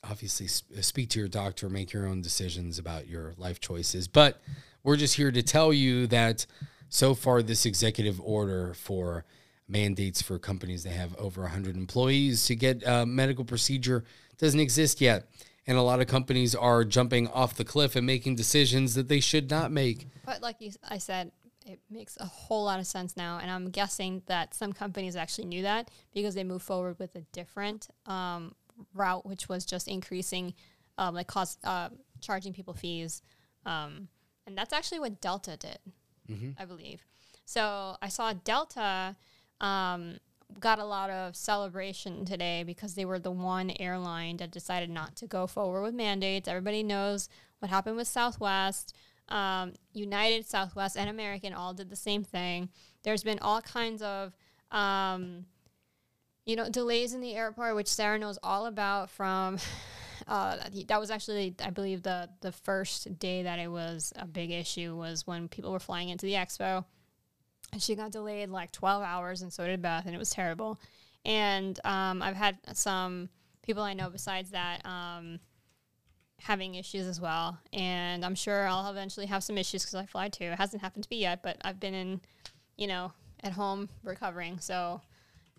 obviously 0.03 0.45
s- 0.45 0.63
speak 0.81 1.09
to 1.09 1.19
your 1.19 1.27
doctor, 1.27 1.69
make 1.69 1.91
your 1.91 2.05
own 2.05 2.21
decisions 2.21 2.77
about 2.77 3.07
your 3.07 3.33
life 3.37 3.59
choices. 3.59 4.07
But 4.07 4.39
we're 4.83 4.95
just 4.95 5.15
here 5.15 5.31
to 5.31 5.41
tell 5.41 5.73
you 5.73 6.05
that 6.07 6.45
so 6.87 7.15
far, 7.15 7.41
this 7.41 7.65
executive 7.65 8.21
order 8.21 8.75
for 8.75 9.25
mandates 9.69 10.21
for 10.21 10.39
companies 10.39 10.83
that 10.83 10.91
have 10.91 11.15
over 11.17 11.41
100 11.43 11.77
employees 11.77 12.45
to 12.47 12.55
get 12.55 12.83
a 12.85 13.05
medical 13.05 13.45
procedure 13.45 14.03
doesn't 14.37 14.59
exist 14.59 14.99
yet. 14.99 15.29
And 15.67 15.77
a 15.77 15.81
lot 15.81 16.01
of 16.01 16.07
companies 16.07 16.55
are 16.55 16.83
jumping 16.83 17.27
off 17.27 17.53
the 17.55 17.63
cliff 17.63 17.95
and 17.95 18.05
making 18.05 18.35
decisions 18.35 18.95
that 18.95 19.07
they 19.07 19.19
should 19.19 19.51
not 19.51 19.71
make. 19.71 20.07
But 20.25 20.41
like 20.41 20.55
you, 20.59 20.71
I 20.87 20.97
said, 20.97 21.31
it 21.65 21.79
makes 21.91 22.17
a 22.19 22.25
whole 22.25 22.65
lot 22.65 22.79
of 22.79 22.87
sense 22.87 23.15
now, 23.15 23.37
and 23.39 23.51
I'm 23.51 23.69
guessing 23.69 24.23
that 24.25 24.55
some 24.55 24.73
companies 24.73 25.15
actually 25.15 25.45
knew 25.45 25.61
that 25.61 25.91
because 26.13 26.33
they 26.33 26.43
moved 26.43 26.65
forward 26.65 26.97
with 26.97 27.15
a 27.15 27.21
different 27.31 27.89
um, 28.07 28.55
route, 28.95 29.25
which 29.25 29.47
was 29.47 29.65
just 29.65 29.87
increasing, 29.87 30.55
um, 30.97 31.13
like 31.13 31.27
cost, 31.27 31.59
uh, 31.63 31.89
charging 32.21 32.53
people 32.53 32.73
fees, 32.73 33.21
um, 33.67 34.07
and 34.47 34.57
that's 34.57 34.73
actually 34.73 34.99
what 34.99 35.21
Delta 35.21 35.57
did, 35.57 35.77
I 36.57 36.65
believe. 36.65 37.05
So 37.45 37.97
I 38.01 38.07
saw 38.09 38.33
Delta 38.33 39.15
um, 39.61 40.17
got 40.59 40.79
a 40.79 40.85
lot 40.85 41.09
of 41.09 41.35
celebration 41.35 42.25
today 42.25 42.63
because 42.63 42.95
they 42.95 43.05
were 43.05 43.19
the 43.19 43.31
one 43.31 43.71
airline 43.79 44.37
that 44.37 44.51
decided 44.51 44.89
not 44.89 45.15
to 45.17 45.27
go 45.27 45.47
forward 45.47 45.83
with 45.83 45.93
mandates. 45.93 46.47
Everybody 46.47 46.83
knows 46.83 47.29
what 47.59 47.69
happened 47.69 47.97
with 47.97 48.07
Southwest. 48.07 48.95
Um, 49.29 49.73
United, 49.93 50.47
Southwest, 50.47 50.97
and 50.97 51.09
American 51.09 51.53
all 51.53 51.73
did 51.73 51.89
the 51.89 51.95
same 51.95 52.23
thing. 52.23 52.69
There's 53.03 53.23
been 53.23 53.39
all 53.39 53.61
kinds 53.61 54.01
of, 54.01 54.35
um, 54.71 55.45
you 56.45 56.55
know, 56.55 56.67
delays 56.67 57.13
in 57.13 57.21
the 57.21 57.35
airport, 57.35 57.75
which 57.75 57.87
Sarah 57.87 58.17
knows 58.17 58.39
all 58.43 58.65
about 58.65 59.09
from. 59.09 59.57
Uh, 60.27 60.57
that 60.87 60.99
was 60.99 61.09
actually, 61.09 61.55
I 61.63 61.71
believe, 61.71 62.03
the 62.03 62.29
the 62.41 62.51
first 62.51 63.17
day 63.17 63.41
that 63.43 63.57
it 63.57 63.71
was 63.71 64.13
a 64.15 64.27
big 64.27 64.51
issue 64.51 64.95
was 64.95 65.25
when 65.25 65.47
people 65.47 65.71
were 65.71 65.79
flying 65.79 66.09
into 66.09 66.25
the 66.27 66.33
expo 66.33 66.83
and 67.71 67.81
she 67.81 67.95
got 67.95 68.11
delayed 68.11 68.49
like 68.49 68.71
12 68.71 69.03
hours 69.03 69.41
and 69.41 69.51
so 69.51 69.65
did 69.65 69.81
beth 69.81 70.05
and 70.05 70.15
it 70.15 70.17
was 70.17 70.29
terrible. 70.29 70.79
And 71.25 71.79
um, 71.83 72.21
i've 72.21 72.35
had 72.35 72.57
some 72.73 73.29
people 73.61 73.83
i 73.83 73.93
know 73.93 74.09
besides 74.09 74.51
that 74.51 74.85
um, 74.85 75.39
having 76.41 76.75
issues 76.75 77.07
as 77.07 77.19
well. 77.19 77.57
And 77.73 78.25
i'm 78.25 78.35
sure 78.35 78.67
i'll 78.67 78.89
eventually 78.89 79.25
have 79.27 79.43
some 79.43 79.57
issues 79.57 79.83
because 79.83 79.95
i 79.95 80.05
fly 80.05 80.29
too. 80.29 80.45
It 80.45 80.57
hasn't 80.57 80.81
happened 80.81 81.03
to 81.03 81.09
me 81.11 81.21
yet 81.21 81.43
but 81.43 81.57
i've 81.63 81.79
been 81.79 81.93
in 81.93 82.21
you 82.77 82.87
know 82.87 83.11
at 83.43 83.53
home 83.53 83.89
recovering. 84.03 84.59
So 84.59 85.01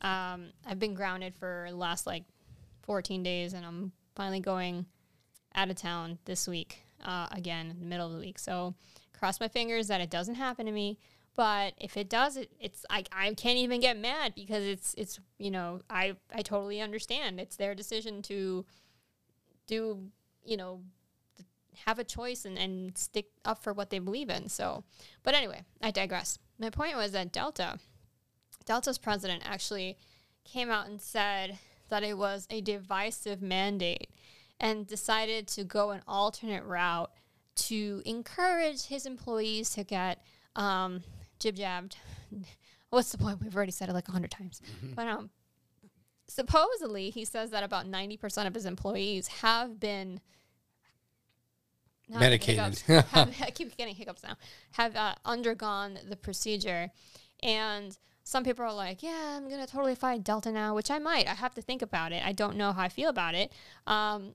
um, 0.03 0.51
i've 0.67 0.79
been 0.79 0.95
grounded 0.95 1.35
for 1.35 1.67
the 1.69 1.77
last 1.77 2.07
like 2.07 2.25
14 2.83 3.23
days 3.23 3.53
and 3.53 3.65
i'm 3.65 3.93
finally 4.17 4.41
going 4.41 4.87
out 5.55 5.71
of 5.71 5.77
town 5.77 6.19
this 6.25 6.47
week 6.49 6.85
uh, 7.05 7.27
again 7.33 7.71
in 7.71 7.81
the 7.81 7.87
middle 7.87 8.07
of 8.07 8.13
the 8.13 8.21
week. 8.21 8.39
So 8.39 8.75
cross 9.19 9.41
my 9.41 9.49
fingers 9.49 9.89
that 9.89 10.01
it 10.01 10.11
doesn't 10.11 10.37
happen 10.37 10.67
to 10.67 10.73
me 10.73 10.99
but 11.37 11.75
if 11.79 11.97
it 11.97 12.09
does 12.09 12.37
it 12.37 12.51
it's 12.61 12.85
like 12.91 13.09
I 13.13 13.33
can't 13.35 13.59
even 13.59 13.81
get 13.81 13.97
mad 13.97 14.35
because 14.35 14.65
it's 14.65 14.95
it's 14.95 15.21
you 15.39 15.51
know 15.51 15.81
i 15.89 16.17
i 16.35 16.43
totally 16.43 16.81
understand. 16.81 17.41
It's 17.41 17.57
their 17.57 17.75
decision 17.75 18.23
to 18.23 18.65
do 19.67 20.11
you 20.45 20.57
know 20.57 20.83
have 21.87 21.99
a 21.99 22.05
choice 22.05 22.45
and, 22.45 22.59
and 22.59 22.97
stick 22.99 23.27
up 23.45 23.63
for 23.63 23.73
what 23.73 23.91
they 23.91 23.99
believe 23.99 24.29
in. 24.29 24.49
So 24.49 24.85
but 25.23 25.35
anyway 25.35 25.63
i 25.83 25.91
digress. 25.91 26.39
My 26.59 26.71
point 26.71 26.97
was 26.97 27.13
that 27.13 27.33
delta 27.33 27.79
delta's 28.65 28.99
president 28.99 29.43
actually 29.45 29.97
came 30.45 30.71
out 30.71 30.89
and 30.89 31.01
said 31.01 31.59
that 31.89 32.03
it 32.03 32.17
was 32.17 32.47
a 32.51 32.61
divisive 32.61 33.43
mandate 33.43 34.11
and 34.61 34.87
decided 34.87 35.49
to 35.49 35.65
go 35.65 35.91
an 35.91 36.03
alternate 36.07 36.65
route 36.65 37.11
to 37.57 38.03
encourage 38.05 38.85
his 38.87 39.07
employees 39.07 39.71
to 39.71 39.85
get 39.85 40.23
um, 40.57 41.03
jib 41.41 41.57
jabbed. 41.57 41.97
What's 42.91 43.11
the 43.13 43.19
point? 43.19 43.41
We've 43.43 43.55
already 43.55 43.73
said 43.73 43.89
it 43.89 43.93
like 43.93 44.09
a 44.09 44.13
hundred 44.13 44.31
times. 44.31 44.61
But 44.95 45.09
um, 45.09 45.31
supposedly, 46.29 47.11
he 47.11 47.25
says 47.25 47.51
that 47.51 47.65
about 47.65 47.87
ninety 47.87 48.17
percent 48.17 48.47
of 48.47 48.55
his 48.55 48.67
employees 48.67 49.27
have 49.29 49.81
been 49.81 50.21
now 52.09 52.17
I'm 52.17 52.23
getting 52.23 52.57
Medicated. 52.57 52.79
hiccups. 52.81 53.11
have, 53.11 53.35
I 53.43 53.51
keep 53.51 53.77
getting 53.77 53.95
hiccups 53.95 54.23
now. 54.23 54.37
Have 54.73 54.97
uh, 54.97 55.15
undergone 55.25 55.99
the 56.09 56.17
procedure, 56.17 56.91
and 57.43 57.97
some 58.25 58.43
people 58.43 58.65
are 58.65 58.75
like, 58.75 59.03
"Yeah, 59.03 59.37
I'm 59.37 59.49
gonna 59.49 59.67
totally 59.67 59.95
fight 59.95 60.25
Delta 60.25 60.51
now," 60.51 60.75
which 60.75 60.91
I 60.91 60.99
might. 60.99 61.29
I 61.29 61.35
have 61.35 61.55
to 61.55 61.63
think 61.63 61.83
about 61.83 62.13
it. 62.13 62.25
I 62.25 62.33
don't 62.33 62.57
know 62.57 62.73
how 62.73 62.83
I 62.83 62.89
feel 62.89 63.09
about 63.09 63.35
it. 63.35 63.53
Um, 63.87 64.35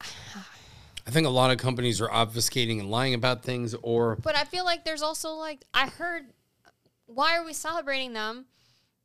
I 1.06 1.10
think 1.10 1.26
a 1.26 1.30
lot 1.30 1.50
of 1.50 1.58
companies 1.58 2.00
are 2.00 2.08
obfuscating 2.08 2.78
and 2.80 2.90
lying 2.90 3.14
about 3.14 3.42
things, 3.42 3.74
or 3.82 4.16
But 4.16 4.36
I 4.36 4.44
feel 4.44 4.64
like 4.64 4.84
there's 4.84 5.02
also 5.02 5.30
like 5.32 5.64
I 5.74 5.88
heard, 5.88 6.26
why 7.06 7.36
are 7.36 7.44
we 7.44 7.52
celebrating 7.52 8.12
them? 8.12 8.46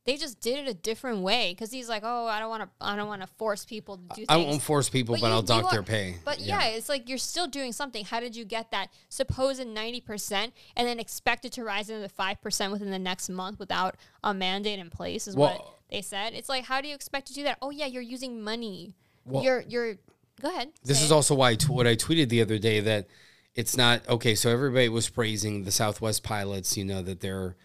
They 0.06 0.16
just 0.16 0.40
did 0.40 0.60
it 0.60 0.70
a 0.70 0.74
different 0.74 1.20
way 1.20 1.52
because 1.54 1.70
he's 1.70 1.90
like, 1.90 2.04
oh, 2.06 2.28
I 2.28 2.40
don't 2.40 2.50
want 2.50 2.64
to, 2.64 2.70
I 2.80 2.96
don't 2.96 3.10
want 3.10 3.24
to 3.24 3.28
force 3.28 3.66
people 3.66 3.98
to 3.98 4.04
do 4.04 4.16
things. 4.16 4.28
I 4.30 4.38
won't 4.38 4.62
force 4.62 4.88
people, 4.88 5.16
but, 5.16 5.22
you- 5.28 5.28
I'll 5.28 5.42
dock 5.42 5.70
their 5.70 5.84
pay. 5.84 6.16
But 6.24 6.40
yeah. 6.40 6.64
it's 6.68 6.88
like 6.88 7.10
you're 7.10 7.18
still 7.18 7.46
doing 7.48 7.74
something. 7.74 8.06
How 8.06 8.22
did 8.22 8.34
you 8.34 8.46
get 8.46 8.72
that 8.72 8.88
supposed 9.10 9.66
ninety 9.68 10.00
percent 10.00 10.54
and 10.78 10.88
then 10.88 10.98
expect 10.98 11.44
it 11.44 11.52
to 11.54 11.64
rise 11.66 11.90
into 11.90 12.08
five 12.08 12.40
percent 12.42 12.72
within 12.72 12.90
the 12.90 13.00
next 13.00 13.28
month 13.28 13.60
without 13.60 13.96
a 14.24 14.34
mandate 14.34 14.80
in 14.80 14.90
place? 14.90 15.28
Is 15.28 15.36
what 15.36 15.62
they 15.92 16.02
said. 16.02 16.34
It's 16.34 16.48
like, 16.48 16.64
how 16.64 16.80
do 16.80 16.88
you 16.88 16.96
expect 16.96 17.28
to 17.28 17.34
do 17.34 17.44
that? 17.44 17.58
Oh 17.62 17.72
yeah, 17.72 17.88
you're 17.88 18.02
using 18.02 18.42
money. 18.42 18.94
Well- 19.26 19.44
you're 19.44 19.66
you're. 19.68 19.96
Go 20.42 20.50
ahead. 20.50 20.70
This 20.84 21.02
is 21.02 21.12
it. 21.12 21.14
also 21.14 21.36
why 21.36 21.52
I 21.52 21.56
t- 21.56 21.68
what 21.68 21.88
I 21.88 21.96
tweeted 21.96 22.30
the 22.30 22.42
other 22.42 22.58
day 22.58 22.80
that 22.82 23.08
it's 23.56 23.76
not 23.76 24.08
okay. 24.08 24.36
So 24.36 24.50
everybody 24.50 24.90
was 24.90 25.10
praising 25.10 25.64
the 25.64 25.72
Southwest 25.72 26.24
pilots, 26.24 26.78
you 26.78 26.86
know, 26.86 27.02
that 27.02 27.22
they're, 27.22 27.56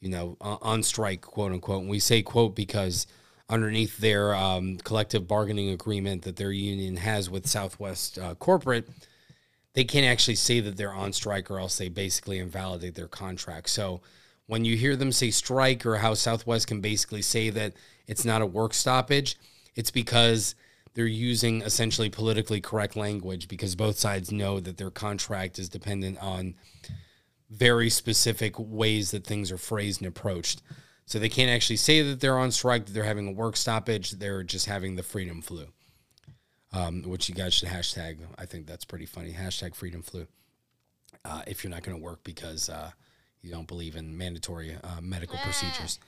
you 0.00 0.08
know, 0.08 0.36
uh, 0.40 0.56
on 0.62 0.82
strike, 0.82 1.20
quote 1.20 1.52
unquote. 1.52 1.82
And 1.82 1.90
we 1.90 1.98
say 1.98 2.22
quote 2.22 2.56
because 2.56 3.06
underneath 3.50 3.98
their 3.98 4.34
um, 4.34 4.78
collective 4.78 5.28
bargaining 5.28 5.68
agreement 5.68 6.22
that 6.22 6.36
their 6.36 6.52
union 6.52 6.96
has 6.96 7.28
with 7.28 7.46
Southwest 7.46 8.18
uh, 8.18 8.34
corporate, 8.36 8.88
they 9.74 9.84
can't 9.84 10.06
actually 10.06 10.36
say 10.36 10.60
that 10.60 10.76
they're 10.78 10.92
on 10.92 11.12
strike 11.12 11.50
or 11.50 11.58
else 11.58 11.76
they 11.76 11.88
basically 11.90 12.38
invalidate 12.38 12.94
their 12.94 13.08
contract. 13.08 13.68
So 13.68 14.00
when 14.46 14.64
you 14.64 14.76
hear 14.76 14.96
them 14.96 15.12
say 15.12 15.30
strike 15.30 15.84
or 15.84 15.96
how 15.96 16.14
Southwest 16.14 16.66
can 16.66 16.80
basically 16.80 17.22
say 17.22 17.50
that 17.50 17.74
it's 18.06 18.24
not 18.24 18.42
a 18.42 18.46
work 18.46 18.72
stoppage, 18.72 19.36
it's 19.74 19.90
because 19.90 20.54
they're 20.94 21.06
using 21.06 21.62
essentially 21.62 22.10
politically 22.10 22.60
correct 22.60 22.96
language 22.96 23.48
because 23.48 23.74
both 23.74 23.98
sides 23.98 24.30
know 24.30 24.60
that 24.60 24.76
their 24.76 24.90
contract 24.90 25.58
is 25.58 25.68
dependent 25.68 26.18
on 26.20 26.54
very 27.50 27.90
specific 27.90 28.54
ways 28.58 29.10
that 29.10 29.26
things 29.26 29.50
are 29.52 29.58
phrased 29.58 30.00
and 30.00 30.08
approached. 30.08 30.62
So 31.06 31.18
they 31.18 31.28
can't 31.28 31.50
actually 31.50 31.76
say 31.76 32.00
that 32.02 32.20
they're 32.20 32.38
on 32.38 32.50
strike, 32.50 32.86
that 32.86 32.92
they're 32.92 33.04
having 33.04 33.28
a 33.28 33.32
work 33.32 33.56
stoppage, 33.56 34.12
they're 34.12 34.42
just 34.42 34.66
having 34.66 34.96
the 34.96 35.02
freedom 35.02 35.42
flu. 35.42 35.66
Um, 36.74 37.02
which 37.02 37.28
you 37.28 37.34
guys 37.34 37.52
should 37.52 37.68
hashtag. 37.68 38.16
I 38.38 38.46
think 38.46 38.66
that's 38.66 38.86
pretty 38.86 39.04
funny. 39.04 39.30
Hashtag 39.32 39.74
freedom 39.74 40.00
flu. 40.00 40.26
Uh, 41.22 41.42
if 41.46 41.62
you're 41.62 41.70
not 41.70 41.82
going 41.82 41.98
to 41.98 42.02
work 42.02 42.24
because 42.24 42.70
uh, 42.70 42.90
you 43.42 43.50
don't 43.50 43.68
believe 43.68 43.94
in 43.94 44.16
mandatory 44.16 44.74
uh, 44.82 45.00
medical 45.02 45.36
procedures. 45.40 45.98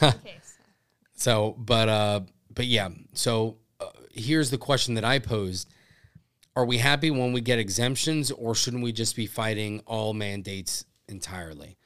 Okay, 0.00 0.38
so- 0.42 0.52
So, 1.18 1.56
but 1.58 1.88
uh, 1.88 2.20
but 2.54 2.66
yeah. 2.66 2.90
So 3.14 3.56
uh, 3.80 3.86
here's 4.12 4.50
the 4.50 4.58
question 4.58 4.94
that 4.94 5.04
I 5.04 5.18
posed: 5.18 5.68
Are 6.54 6.64
we 6.64 6.78
happy 6.78 7.10
when 7.10 7.32
we 7.32 7.40
get 7.40 7.58
exemptions, 7.58 8.30
or 8.30 8.54
shouldn't 8.54 8.82
we 8.82 8.92
just 8.92 9.16
be 9.16 9.26
fighting 9.26 9.82
all 9.86 10.14
mandates 10.14 10.84
entirely? 11.08 11.76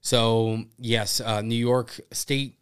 So 0.00 0.64
yes, 0.78 1.20
uh, 1.20 1.42
New 1.42 1.56
York 1.56 2.00
State. 2.12 2.56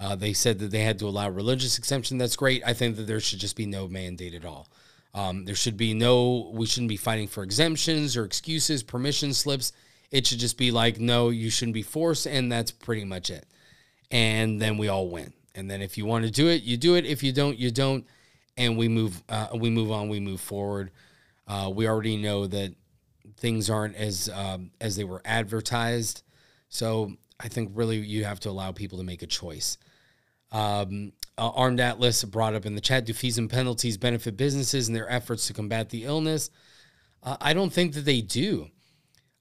Uh, 0.00 0.16
they 0.16 0.32
said 0.32 0.58
that 0.58 0.72
they 0.72 0.80
had 0.80 0.98
to 0.98 1.06
allow 1.06 1.28
religious 1.28 1.78
exemption. 1.78 2.18
That's 2.18 2.34
great. 2.34 2.62
I 2.66 2.74
think 2.74 2.96
that 2.96 3.06
there 3.06 3.20
should 3.20 3.38
just 3.38 3.56
be 3.56 3.64
no 3.64 3.86
mandate 3.86 4.34
at 4.34 4.44
all. 4.44 4.68
Um, 5.14 5.44
there 5.44 5.54
should 5.54 5.76
be 5.76 5.94
no. 5.94 6.50
We 6.52 6.66
shouldn't 6.66 6.88
be 6.88 6.96
fighting 6.96 7.28
for 7.28 7.42
exemptions 7.42 8.16
or 8.16 8.24
excuses, 8.24 8.82
permission 8.82 9.32
slips. 9.32 9.72
It 10.10 10.26
should 10.26 10.40
just 10.40 10.58
be 10.58 10.70
like, 10.70 10.98
no, 10.98 11.30
you 11.30 11.48
shouldn't 11.48 11.74
be 11.74 11.82
forced, 11.82 12.26
and 12.26 12.50
that's 12.50 12.70
pretty 12.70 13.04
much 13.04 13.30
it 13.30 13.46
and 14.14 14.62
then 14.62 14.78
we 14.78 14.88
all 14.88 15.08
win. 15.08 15.32
And 15.54 15.70
then 15.70 15.82
if 15.82 15.96
you 15.96 16.04
want 16.04 16.24
to 16.24 16.30
do 16.30 16.48
it, 16.48 16.62
you 16.62 16.76
do 16.76 16.96
it. 16.96 17.06
If 17.06 17.22
you 17.22 17.32
don't, 17.32 17.58
you 17.58 17.70
don't, 17.70 18.06
and 18.56 18.76
we 18.76 18.88
move. 18.88 19.22
Uh, 19.28 19.48
we 19.54 19.70
move 19.70 19.90
on. 19.90 20.08
We 20.08 20.20
move 20.20 20.40
forward. 20.40 20.90
Uh, 21.46 21.70
we 21.74 21.86
already 21.86 22.16
know 22.16 22.46
that 22.46 22.74
things 23.36 23.70
aren't 23.70 23.96
as 23.96 24.28
um, 24.28 24.70
as 24.80 24.96
they 24.96 25.04
were 25.04 25.22
advertised. 25.24 26.22
So 26.68 27.12
I 27.38 27.48
think 27.48 27.72
really 27.74 27.98
you 27.98 28.24
have 28.24 28.40
to 28.40 28.50
allow 28.50 28.72
people 28.72 28.98
to 28.98 29.04
make 29.04 29.22
a 29.22 29.26
choice. 29.26 29.78
Um, 30.50 31.12
uh, 31.36 31.50
Armed 31.50 31.80
Atlas 31.80 32.22
brought 32.24 32.54
up 32.54 32.66
in 32.66 32.74
the 32.74 32.80
chat: 32.80 33.06
Do 33.06 33.12
fees 33.12 33.38
and 33.38 33.50
penalties 33.50 33.96
benefit 33.96 34.36
businesses 34.36 34.88
in 34.88 34.94
their 34.94 35.10
efforts 35.10 35.46
to 35.46 35.52
combat 35.52 35.90
the 35.90 36.04
illness? 36.04 36.50
Uh, 37.22 37.36
I 37.40 37.54
don't 37.54 37.72
think 37.72 37.94
that 37.94 38.04
they 38.04 38.20
do, 38.20 38.68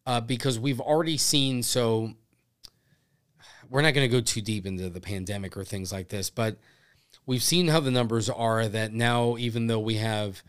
uh, 0.06 0.22
because 0.22 0.58
we've 0.58 0.80
already 0.80 1.18
seen 1.18 1.62
so 1.62 2.14
we're 3.74 3.82
not 3.82 3.96
going 3.96 4.08
to 4.08 4.18
go 4.18 4.22
too 4.22 4.40
deep 4.40 4.68
into 4.68 4.88
the 4.88 5.02
pandemic 5.02 5.58
or 5.58 5.64
things 5.64 5.92
like 5.92 6.10
this, 6.10 6.30
but 6.30 6.58
we've 7.26 7.42
seen 7.42 7.70
how 7.70 7.80
the 7.80 7.90
numbers 7.90 8.30
are 8.30 8.68
that 8.68 8.94
now, 8.94 9.36
even 9.38 9.66
though 9.66 9.80
we 9.80 9.96
have, 9.96 10.44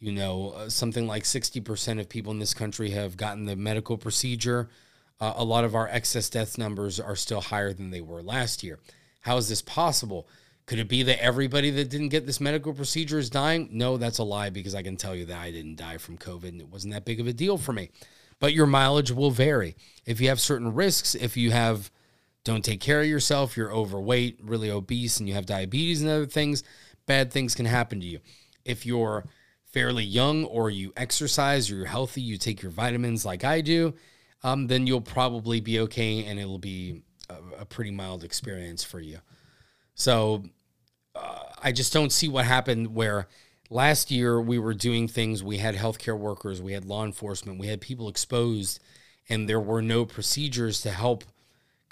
you 0.00 0.10
know, 0.10 0.50
uh, 0.56 0.68
something 0.68 1.06
like 1.06 1.22
60% 1.22 2.00
of 2.00 2.08
people 2.08 2.32
in 2.32 2.40
this 2.40 2.52
country 2.52 2.90
have 2.90 3.16
gotten 3.16 3.44
the 3.44 3.54
medical 3.54 3.96
procedure, 3.96 4.68
uh, 5.20 5.34
a 5.36 5.44
lot 5.44 5.62
of 5.62 5.76
our 5.76 5.86
excess 5.86 6.28
death 6.28 6.58
numbers 6.58 6.98
are 6.98 7.14
still 7.14 7.40
higher 7.40 7.72
than 7.72 7.90
they 7.90 8.00
were 8.00 8.20
last 8.20 8.64
year. 8.64 8.80
How 9.20 9.36
is 9.36 9.48
this 9.48 9.62
possible? 9.62 10.26
Could 10.66 10.80
it 10.80 10.88
be 10.88 11.04
that 11.04 11.22
everybody 11.22 11.70
that 11.70 11.90
didn't 11.90 12.08
get 12.08 12.26
this 12.26 12.40
medical 12.40 12.74
procedure 12.74 13.20
is 13.20 13.30
dying? 13.30 13.68
No, 13.70 13.98
that's 13.98 14.18
a 14.18 14.24
lie 14.24 14.50
because 14.50 14.74
I 14.74 14.82
can 14.82 14.96
tell 14.96 15.14
you 15.14 15.26
that 15.26 15.38
I 15.38 15.52
didn't 15.52 15.76
die 15.76 15.98
from 15.98 16.18
COVID 16.18 16.48
and 16.48 16.60
it 16.60 16.70
wasn't 16.70 16.92
that 16.94 17.04
big 17.04 17.20
of 17.20 17.28
a 17.28 17.32
deal 17.32 17.56
for 17.56 17.72
me. 17.72 17.90
But 18.40 18.52
your 18.52 18.66
mileage 18.66 19.12
will 19.12 19.30
vary. 19.30 19.76
If 20.04 20.20
you 20.20 20.28
have 20.28 20.40
certain 20.40 20.74
risks, 20.74 21.14
if 21.14 21.36
you 21.36 21.52
have 21.52 21.92
don't 22.44 22.64
take 22.64 22.80
care 22.80 23.00
of 23.00 23.06
yourself, 23.06 23.56
you're 23.56 23.72
overweight, 23.72 24.38
really 24.42 24.70
obese, 24.70 25.18
and 25.18 25.28
you 25.28 25.34
have 25.34 25.46
diabetes 25.46 26.02
and 26.02 26.10
other 26.10 26.26
things, 26.26 26.62
bad 27.06 27.32
things 27.32 27.54
can 27.54 27.66
happen 27.66 28.00
to 28.00 28.06
you. 28.06 28.20
If 28.64 28.84
you're 28.84 29.24
fairly 29.64 30.04
young 30.04 30.44
or 30.44 30.70
you 30.70 30.92
exercise 30.96 31.70
or 31.70 31.76
you're 31.76 31.86
healthy, 31.86 32.20
you 32.20 32.36
take 32.36 32.62
your 32.62 32.70
vitamins 32.70 33.24
like 33.24 33.44
I 33.44 33.60
do, 33.60 33.94
um, 34.42 34.66
then 34.66 34.86
you'll 34.86 35.00
probably 35.00 35.60
be 35.60 35.80
okay 35.80 36.24
and 36.26 36.38
it'll 36.38 36.58
be 36.58 37.02
a, 37.28 37.62
a 37.62 37.64
pretty 37.64 37.90
mild 37.90 38.24
experience 38.24 38.84
for 38.84 39.00
you. 39.00 39.18
So 39.94 40.44
uh, 41.14 41.44
I 41.62 41.72
just 41.72 41.92
don't 41.92 42.12
see 42.12 42.28
what 42.28 42.44
happened 42.44 42.94
where 42.94 43.26
last 43.70 44.10
year 44.10 44.40
we 44.40 44.58
were 44.58 44.74
doing 44.74 45.08
things. 45.08 45.42
We 45.42 45.58
had 45.58 45.74
healthcare 45.74 46.18
workers, 46.18 46.60
we 46.60 46.72
had 46.72 46.84
law 46.84 47.04
enforcement, 47.04 47.58
we 47.58 47.68
had 47.68 47.80
people 47.80 48.08
exposed, 48.08 48.80
and 49.28 49.48
there 49.48 49.60
were 49.60 49.82
no 49.82 50.04
procedures 50.04 50.82
to 50.82 50.90
help 50.90 51.24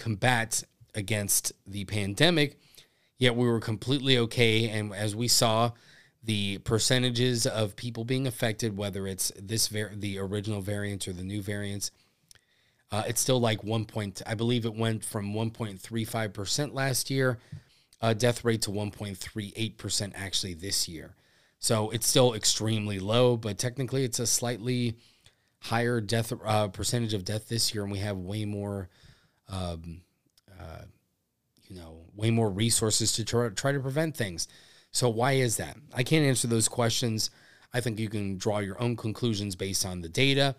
combat 0.03 0.65
against 0.95 1.53
the 1.66 1.85
pandemic. 1.85 2.59
Yet 3.19 3.37
we 3.37 3.47
were 3.47 3.61
completely 3.61 4.19
okay. 4.19 4.69
And 4.69 4.93
as 4.93 5.15
we 5.15 5.29
saw, 5.29 5.70
the 6.24 6.59
percentages 6.59 7.47
of 7.47 7.77
people 7.77 8.05
being 8.05 8.27
affected, 8.27 8.77
whether 8.77 9.07
it's 9.07 9.33
this 9.41 9.69
var- 9.69 9.93
the 9.95 10.19
original 10.19 10.61
variant 10.61 11.07
or 11.07 11.12
the 11.12 11.23
new 11.23 11.41
variants, 11.41 11.93
uh, 12.91 13.05
it's 13.07 13.20
still 13.20 13.41
like 13.41 13.62
one 13.62 13.85
point. 13.85 14.23
I 14.27 14.35
believe 14.35 14.66
it 14.66 14.74
went 14.74 15.05
from 15.05 15.33
1.35 15.33 16.33
percent 16.35 16.74
last 16.74 17.11
year, 17.11 17.39
uh, 18.01 18.12
death 18.12 18.45
rate 18.45 18.62
to 18.62 18.70
1.38 18.70 19.79
percent 19.79 20.12
actually 20.16 20.55
this 20.55 20.89
year. 20.89 21.15
So 21.59 21.91
it's 21.91 22.09
still 22.09 22.35
extremely 22.35 22.99
low, 22.99 23.37
but 23.37 23.57
technically 23.57 24.03
it's 24.03 24.19
a 24.19 24.27
slightly 24.27 24.97
higher 25.61 26.01
death 26.01 26.33
uh, 26.45 26.69
percentage 26.69 27.15
of 27.15 27.24
death 27.24 27.49
this 27.49 27.73
year, 27.73 27.85
and 27.85 27.93
we 27.93 27.99
have 27.99 28.16
way 28.16 28.45
more, 28.45 28.89
um, 29.53 30.01
uh, 30.59 30.83
you 31.69 31.77
know, 31.77 32.01
way 32.16 32.31
more 32.31 32.51
resources 32.51 33.12
to 33.12 33.24
try, 33.24 33.49
try 33.51 33.73
to 33.73 33.81
prevent 33.81 34.16
things. 34.16 34.49
So 34.91 35.09
why 35.09 35.33
is 35.33 35.59
that? 35.59 35.77
I 35.95 36.03
can't 36.03 36.27
answer 36.27 36.49
those 36.49 36.69
questions. 36.69 37.31
I 37.73 37.81
think 37.81 37.99
you 37.99 38.09
can 38.09 38.37
draw 38.37 38.59
your 38.59 38.81
own 38.83 38.97
conclusions 38.97 39.57
based 39.57 39.87
on 39.87 40.01
the 40.01 40.09
data, 40.09 40.57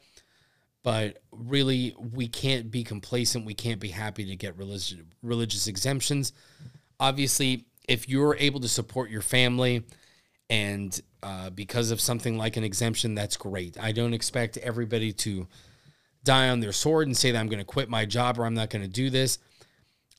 but 0.84 1.22
really 1.32 1.96
we 2.14 2.28
can't 2.28 2.72
be 2.72 2.84
complacent. 2.84 3.46
We 3.46 3.54
can't 3.54 3.80
be 3.80 3.90
happy 3.90 4.26
to 4.26 4.36
get 4.36 4.58
religious 4.58 4.96
religious 5.22 5.68
exemptions. 5.68 6.34
Obviously, 7.00 7.66
if 7.88 8.10
you're 8.10 8.36
able 8.40 8.60
to 8.62 8.68
support 8.68 9.12
your 9.12 9.22
family 9.22 9.84
and 10.50 11.00
uh, 11.22 11.50
because 11.52 11.92
of 11.92 12.02
something 12.02 12.38
like 12.38 12.58
an 12.58 12.64
exemption, 12.64 13.14
that's 13.14 13.38
great. 13.38 13.78
I 13.80 13.92
don't 13.92 14.14
expect 14.14 14.58
everybody 14.58 15.14
to 15.14 15.48
die 16.24 16.50
on 16.50 16.60
their 16.60 16.72
sword 16.72 17.08
and 17.08 17.18
say 17.18 17.32
that 17.32 17.40
I'm 17.40 17.48
going 17.48 17.60
to 17.60 17.66
quit 17.66 17.90
my 17.90 18.06
job 18.06 18.40
or 18.40 18.46
I'm 18.46 18.54
not 18.54 18.70
going 18.70 18.84
to 18.84 18.88
do 18.88 19.10
this. 19.10 19.40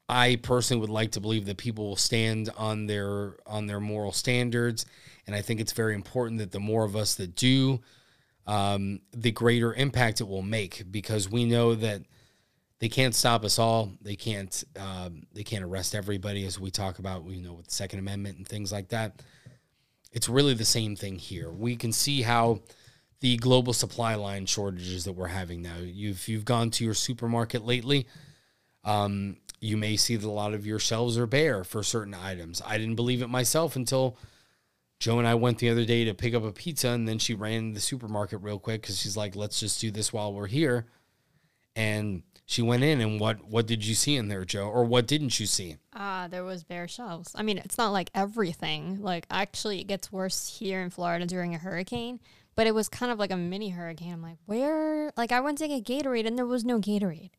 I 0.09 0.37
personally 0.37 0.81
would 0.83 0.91
like 0.91 1.13
to 1.13 1.21
believe 1.21 1.47
that 1.47 1.57
people 1.57 1.87
will 1.87 1.97
stand 1.97 2.51
on 2.57 2.87
their 2.87 3.37
on 3.47 3.67
their 3.67 3.81
moral 3.81 4.13
standards, 4.13 4.85
and 5.27 5.35
I 5.35 5.41
think 5.41 5.61
it's 5.61 5.73
very 5.73 5.95
important 5.95 6.41
that 6.41 6.53
the 6.53 6.61
more 6.61 6.85
of 6.85 6.95
us 6.95 7.15
that 7.15 7.35
do, 7.35 7.81
um, 8.47 9.01
the 9.13 9.33
greater 9.33 9.73
impact 9.73 10.21
it 10.21 10.29
will 10.29 10.43
make 10.43 10.85
because 10.91 11.31
we 11.31 11.47
know 11.47 11.75
that 11.75 12.03
they 12.81 12.89
can't 12.91 13.15
stop 13.15 13.45
us 13.45 13.59
all. 13.59 13.93
They 14.03 14.15
can't 14.17 14.63
um, 14.79 15.23
they 15.33 15.43
can't 15.43 15.65
arrest 15.65 15.95
everybody 15.95 16.45
as 16.45 16.61
we 16.61 16.71
talk 16.71 16.99
about 16.99 17.25
you 17.27 17.41
know 17.41 17.55
with 17.55 17.69
the 17.69 17.75
Second 17.75 18.01
Amendment 18.01 18.37
and 18.37 18.47
things 18.47 18.71
like 18.71 18.89
that. 18.89 19.23
It's 20.13 20.29
really 20.29 20.53
the 20.53 20.67
same 20.67 20.97
thing 20.97 21.17
here. 21.17 21.51
We 21.51 21.77
can 21.77 21.93
see 21.93 22.21
how 22.21 22.61
the 23.25 23.39
global 23.39 23.73
supply 23.73 24.17
line 24.17 24.45
shortages 24.45 25.05
that 25.05 25.15
we're 25.15 25.29
having 25.29 25.63
now. 25.63 25.79
You've 25.79 26.29
you've 26.29 26.45
gone 26.45 26.69
to 26.73 26.85
your 26.85 26.93
supermarket 26.93 27.65
lately. 27.65 28.07
Um, 28.85 29.39
you 29.61 29.79
may 29.79 29.97
see 29.97 30.17
that 30.17 30.27
a 30.27 30.31
lot 30.31 30.53
of 30.53 30.67
your 30.67 30.79
shelves 30.79 31.17
are 31.17 31.27
bare 31.27 31.65
for 31.65 31.83
certain 31.83 32.13
items. 32.13 32.61
I 32.67 32.77
didn't 32.77 32.97
believe 32.97 33.23
it 33.23 33.31
myself 33.31 33.77
until 33.77 34.19
Joe 35.01 35.19
and 35.19 35.27
I 35.27 35.37
went 35.37 35.59
the 35.59 35.71
other 35.71 35.87
day 35.87 36.05
to 36.05 36.13
pick 36.13 36.35
up 36.35 36.45
a 36.45 36.53
pizza, 36.53 36.91
and 36.91 37.09
then 37.09 37.19
she 37.19 37.33
ran 37.33 37.69
to 37.69 37.75
the 37.77 37.81
supermarket 37.81 38.43
real 38.43 38.59
quick 38.59 38.83
because 38.83 39.01
she's 39.01 39.17
like, 39.17 39.35
"Let's 39.35 39.59
just 39.59 39.81
do 39.81 39.91
this 39.91 40.13
while 40.13 40.35
we're 40.35 40.47
here." 40.47 40.85
And 41.75 42.25
she 42.45 42.61
went 42.61 42.83
in, 42.83 43.01
and 43.01 43.19
what 43.19 43.43
what 43.49 43.67
did 43.67 43.87
you 43.87 43.95
see 43.95 44.17
in 44.17 44.29
there, 44.29 44.45
Joe, 44.45 44.69
or 44.69 44.85
what 44.85 45.07
didn't 45.07 45.41
you 45.41 45.47
see? 45.47 45.79
Ah, 45.95 46.29
there 46.31 46.45
was 46.45 46.63
bare 46.63 46.89
shelves. 46.89 47.33
I 47.35 47.43
mean, 47.43 47.57
it's 47.57 47.79
not 47.79 47.89
like 47.89 48.11
everything. 48.15 49.01
Like 49.01 49.25
actually, 49.31 49.81
it 49.81 49.87
gets 49.87 50.13
worse 50.13 50.59
here 50.59 50.83
in 50.83 50.91
Florida 50.91 51.25
during 51.25 51.55
a 51.55 51.59
hurricane. 51.59 52.21
But 52.57 52.67
it 52.67 52.75
was 52.75 52.89
kind 52.89 53.11
of 53.11 53.19
like 53.19 53.31
a 53.31 53.37
mini 53.37 53.71
hurricane. 53.71 54.13
I'm 54.13 54.23
like, 54.23 54.39
where? 54.47 55.13
Like 55.17 55.33
I 55.33 55.41
went 55.41 55.59
to 55.59 55.69
get 55.69 55.85
Gatorade, 55.85 56.27
and 56.27 56.39
there 56.39 56.47
was 56.47 56.65
no 56.65 56.79
Gatorade. 56.79 57.31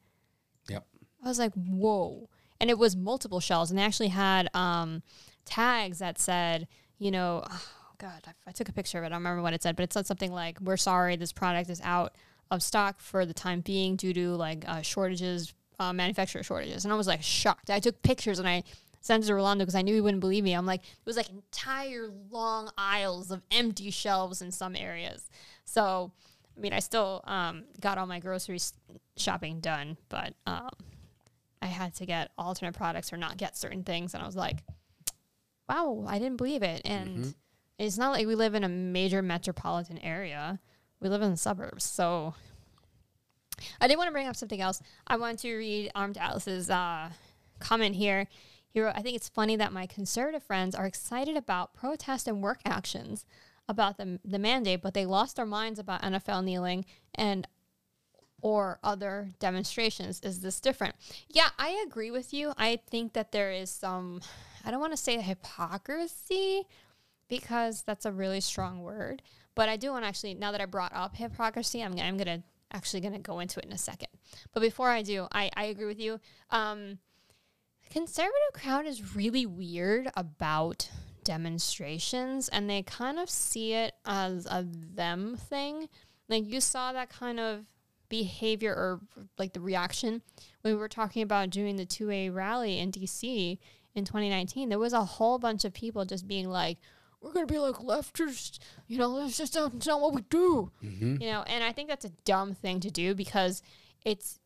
Yep. 0.69 0.85
I 1.23 1.27
was 1.27 1.39
like, 1.39 1.53
whoa. 1.53 2.29
And 2.59 2.69
it 2.69 2.77
was 2.77 2.95
multiple 2.95 3.39
shelves, 3.39 3.69
and 3.69 3.77
they 3.77 3.83
actually 3.83 4.09
had 4.09 4.49
um, 4.53 5.03
tags 5.45 5.99
that 5.99 6.17
said, 6.19 6.67
you 6.97 7.11
know, 7.11 7.43
oh 7.49 7.71
God, 7.97 8.21
I, 8.27 8.31
I 8.47 8.51
took 8.51 8.69
a 8.69 8.73
picture 8.73 8.97
of 8.97 9.03
it. 9.03 9.07
I 9.07 9.09
don't 9.09 9.19
remember 9.19 9.41
what 9.41 9.53
it 9.53 9.63
said, 9.63 9.75
but 9.75 9.83
it 9.83 9.93
said 9.93 10.05
something 10.05 10.31
like, 10.31 10.59
"We're 10.61 10.77
sorry, 10.77 11.15
this 11.15 11.31
product 11.31 11.69
is 11.69 11.81
out 11.81 12.15
of 12.51 12.61
stock 12.61 12.99
for 12.99 13.25
the 13.25 13.33
time 13.33 13.61
being 13.61 13.95
due 13.95 14.13
to 14.13 14.35
like 14.35 14.63
uh, 14.67 14.81
shortages, 14.81 15.53
uh, 15.79 15.93
manufacturer 15.93 16.43
shortages." 16.43 16.85
And 16.85 16.93
I 16.93 16.97
was 16.97 17.07
like 17.07 17.23
shocked. 17.23 17.69
I 17.69 17.79
took 17.79 18.01
pictures 18.01 18.39
and 18.39 18.47
I 18.47 18.63
sent 19.05 19.23
it 19.23 19.27
to 19.27 19.35
Rolando 19.35 19.63
because 19.63 19.75
I 19.75 19.83
knew 19.83 19.93
he 19.93 20.01
wouldn't 20.01 20.19
believe 20.19 20.43
me. 20.43 20.53
I'm 20.53 20.65
like, 20.65 20.81
it 20.81 21.05
was 21.05 21.15
like 21.15 21.29
entire 21.29 22.09
long 22.31 22.71
aisles 22.75 23.29
of 23.29 23.43
empty 23.51 23.91
shelves 23.91 24.41
in 24.41 24.51
some 24.51 24.75
areas. 24.75 25.29
So, 25.63 26.11
I 26.57 26.59
mean, 26.59 26.73
I 26.73 26.79
still 26.79 27.21
um, 27.25 27.65
got 27.79 27.99
all 27.99 28.07
my 28.07 28.19
grocery 28.19 28.57
shopping 29.15 29.59
done, 29.59 29.97
but 30.09 30.33
um, 30.47 30.69
I 31.61 31.67
had 31.67 31.93
to 31.97 32.07
get 32.07 32.31
alternate 32.35 32.73
products 32.73 33.13
or 33.13 33.17
not 33.17 33.37
get 33.37 33.55
certain 33.55 33.83
things. 33.83 34.15
And 34.15 34.23
I 34.23 34.25
was 34.25 34.35
like, 34.35 34.63
wow, 35.69 36.03
I 36.07 36.17
didn't 36.17 36.37
believe 36.37 36.63
it. 36.63 36.81
And 36.83 37.09
Mm-hmm. 37.19 37.29
it's 37.77 37.99
not 37.99 38.11
like 38.11 38.25
we 38.25 38.33
live 38.33 38.55
in 38.55 38.63
a 38.63 38.69
major 38.69 39.21
metropolitan 39.21 39.99
area. 39.99 40.59
We 40.99 41.09
live 41.09 41.21
in 41.21 41.29
the 41.29 41.37
suburbs. 41.37 41.83
So 41.83 42.33
I 43.79 43.87
did 43.87 43.97
want 43.97 44.07
to 44.07 44.11
bring 44.11 44.27
up 44.27 44.35
something 44.35 44.61
else. 44.61 44.81
I 45.05 45.17
want 45.17 45.37
to 45.39 45.55
read 45.55 45.91
Armed 45.93 46.17
Alice's 46.17 46.71
uh, 46.71 47.09
comment 47.59 47.95
here. 47.95 48.27
He 48.75 48.81
wrote, 48.81 48.93
I 48.97 49.01
think 49.01 49.15
it's 49.15 49.29
funny 49.29 49.55
that 49.55 49.71
my 49.71 49.85
conservative 49.85 50.43
friends 50.43 50.75
are 50.75 50.85
excited 50.85 51.37
about 51.37 51.73
protest 51.73 52.27
and 52.27 52.41
work 52.41 52.59
actions 52.65 53.25
about 53.69 53.97
the, 53.97 54.19
the 54.25 54.37
mandate, 54.37 54.81
but 54.81 54.93
they 54.93 55.05
lost 55.05 55.37
their 55.37 55.45
minds 55.45 55.79
about 55.79 56.01
NFL 56.01 56.43
kneeling 56.43 56.83
and 57.13 57.47
or 58.41 58.79
other 58.83 59.29
demonstrations. 59.39 60.19
Is 60.19 60.41
this 60.41 60.59
different? 60.59 60.95
Yeah, 61.29 61.47
I 61.57 61.81
agree 61.87 62.11
with 62.11 62.33
you. 62.33 62.51
I 62.57 62.81
think 62.89 63.13
that 63.13 63.31
there 63.31 63.49
is 63.49 63.69
some, 63.69 64.19
I 64.65 64.71
don't 64.71 64.81
want 64.81 64.91
to 64.91 64.97
say 64.97 65.21
hypocrisy 65.21 66.67
because 67.29 67.81
that's 67.83 68.05
a 68.05 68.11
really 68.11 68.41
strong 68.41 68.81
word, 68.81 69.21
but 69.55 69.69
I 69.69 69.77
do 69.77 69.91
want 69.91 70.03
to 70.03 70.09
actually, 70.09 70.33
now 70.33 70.51
that 70.51 70.59
I 70.59 70.65
brought 70.65 70.91
up 70.93 71.15
hypocrisy, 71.15 71.81
I'm, 71.81 71.97
I'm 71.97 72.17
going 72.17 72.41
to 72.41 72.43
actually 72.73 72.99
going 72.99 73.13
to 73.13 73.19
go 73.19 73.39
into 73.39 73.59
it 73.59 73.67
in 73.67 73.71
a 73.71 73.77
second. 73.77 74.09
But 74.51 74.59
before 74.59 74.89
I 74.89 75.01
do, 75.01 75.29
I, 75.31 75.49
I 75.55 75.63
agree 75.67 75.85
with 75.85 76.01
you. 76.01 76.19
Um, 76.49 76.99
conservative 77.95 78.51
crowd 78.51 78.85
is 78.85 79.15
really 79.15 79.45
weird 79.45 80.11
about 80.17 80.89
demonstrations 81.23 82.49
and 82.49 82.69
they 82.69 82.83
kind 82.83 83.17
of 83.17 83.29
see 83.29 83.71
it 83.71 83.93
as 84.05 84.45
a 84.47 84.65
them 84.67 85.37
thing. 85.37 85.87
Like 86.27 86.45
you 86.45 86.59
saw 86.59 86.91
that 86.91 87.07
kind 87.07 87.39
of 87.39 87.63
behavior 88.09 88.73
or 88.73 88.99
like 89.37 89.53
the 89.53 89.61
reaction 89.61 90.21
when 90.61 90.73
we 90.73 90.77
were 90.77 90.89
talking 90.89 91.21
about 91.21 91.51
doing 91.51 91.77
the 91.77 91.85
2A 91.85 92.35
rally 92.35 92.79
in 92.79 92.91
DC 92.91 93.57
in 93.95 94.03
2019. 94.03 94.67
There 94.67 94.77
was 94.77 94.91
a 94.91 95.05
whole 95.05 95.39
bunch 95.39 95.63
of 95.63 95.73
people 95.73 96.03
just 96.03 96.27
being 96.27 96.49
like, 96.49 96.79
we're 97.21 97.31
going 97.31 97.47
to 97.47 97.53
be 97.53 97.59
like 97.59 97.75
leftists, 97.75 98.59
you 98.87 98.97
know, 98.97 99.21
that's 99.21 99.37
just 99.37 99.55
not, 99.55 99.73
it's 99.73 99.87
not 99.87 100.01
what 100.01 100.13
we 100.13 100.21
do. 100.29 100.69
Mm-hmm. 100.83 101.21
You 101.21 101.31
know, 101.31 101.43
and 101.47 101.63
I 101.63 101.71
think 101.71 101.87
that's 101.87 102.03
a 102.03 102.11
dumb 102.25 102.55
thing 102.55 102.81
to 102.81 102.91
do 102.91 103.15
because 103.15 103.63
it's, 104.03 104.41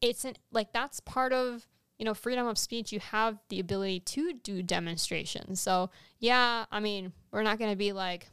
it's 0.00 0.24
an, 0.24 0.34
like, 0.50 0.72
that's 0.72 0.98
part 0.98 1.32
of, 1.32 1.64
you 1.98 2.04
know, 2.04 2.14
freedom 2.14 2.46
of 2.46 2.58
speech. 2.58 2.92
You 2.92 3.00
have 3.00 3.38
the 3.48 3.60
ability 3.60 4.00
to 4.00 4.32
do 4.34 4.62
demonstrations. 4.62 5.60
So, 5.60 5.90
yeah, 6.18 6.64
I 6.70 6.80
mean, 6.80 7.12
we're 7.32 7.42
not 7.42 7.58
going 7.58 7.70
to 7.70 7.76
be 7.76 7.92
like, 7.92 8.28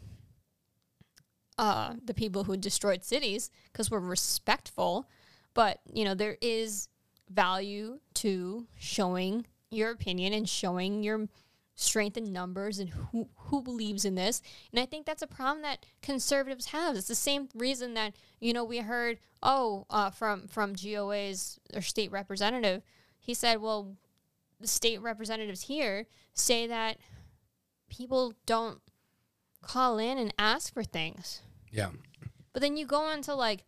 uh, 1.58 1.94
the 2.04 2.14
people 2.14 2.44
who 2.44 2.58
destroyed 2.58 3.04
cities 3.04 3.50
because 3.72 3.90
we're 3.90 4.00
respectful. 4.00 5.10
But, 5.54 5.80
you 5.92 6.04
know, 6.04 6.14
there 6.14 6.38
is 6.42 6.90
value 7.30 8.00
to 8.16 8.68
showing 8.78 9.46
your 9.72 9.92
opinion 9.92 10.34
and 10.34 10.48
showing 10.48 11.02
your 11.02 11.28
strength 11.76 12.16
in 12.18 12.32
numbers 12.32 12.80
and 12.80 12.90
who 12.90 13.28
who 13.36 13.62
believes 13.62 14.06
in 14.06 14.16
this. 14.16 14.42
And 14.72 14.80
I 14.80 14.86
think 14.86 15.06
that's 15.06 15.22
a 15.22 15.28
problem 15.28 15.62
that 15.64 15.86
conservatives 16.02 16.68
have. 16.68 16.96
It's 16.96 17.08
the 17.08 17.16
same 17.16 17.50
reason 17.54 17.94
that 17.96 18.16
you 18.40 18.54
know 18.54 18.64
we 18.64 18.80
heard 18.80 19.20
oh 19.44 19.86
uh, 19.90 20.10
from 20.10 20.48
from 20.48 20.74
GOA's 20.74 21.60
or 21.74 21.82
state 21.82 22.12
representative. 22.12 22.82
He 23.26 23.34
said, 23.34 23.60
well, 23.60 23.96
the 24.60 24.68
state 24.68 25.02
representatives 25.02 25.64
here 25.64 26.06
say 26.34 26.68
that 26.68 26.98
people 27.90 28.34
don't 28.46 28.80
call 29.64 29.98
in 29.98 30.20
and 30.20 30.32
ask 30.38 30.72
for 30.72 30.84
things. 30.84 31.42
Yeah. 31.72 31.90
But 32.54 32.62
then 32.62 32.78
you 32.78 32.86
go 32.86 33.10
into 33.10 33.34
like 33.34 33.64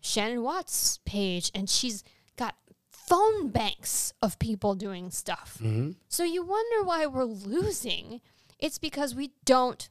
Shannon 0.00 0.42
Watts' 0.42 0.98
page 1.04 1.52
and 1.54 1.70
she's 1.70 2.02
got 2.36 2.56
phone 2.90 3.48
banks 3.48 4.12
of 4.20 4.38
people 4.38 4.74
doing 4.74 5.10
stuff. 5.10 5.58
Mm-hmm. 5.62 5.92
So 6.08 6.24
you 6.24 6.44
wonder 6.44 6.84
why 6.84 7.06
we're 7.06 7.24
losing. 7.24 8.20
It's 8.58 8.78
because 8.78 9.14
we 9.14 9.30
don't 9.44 9.88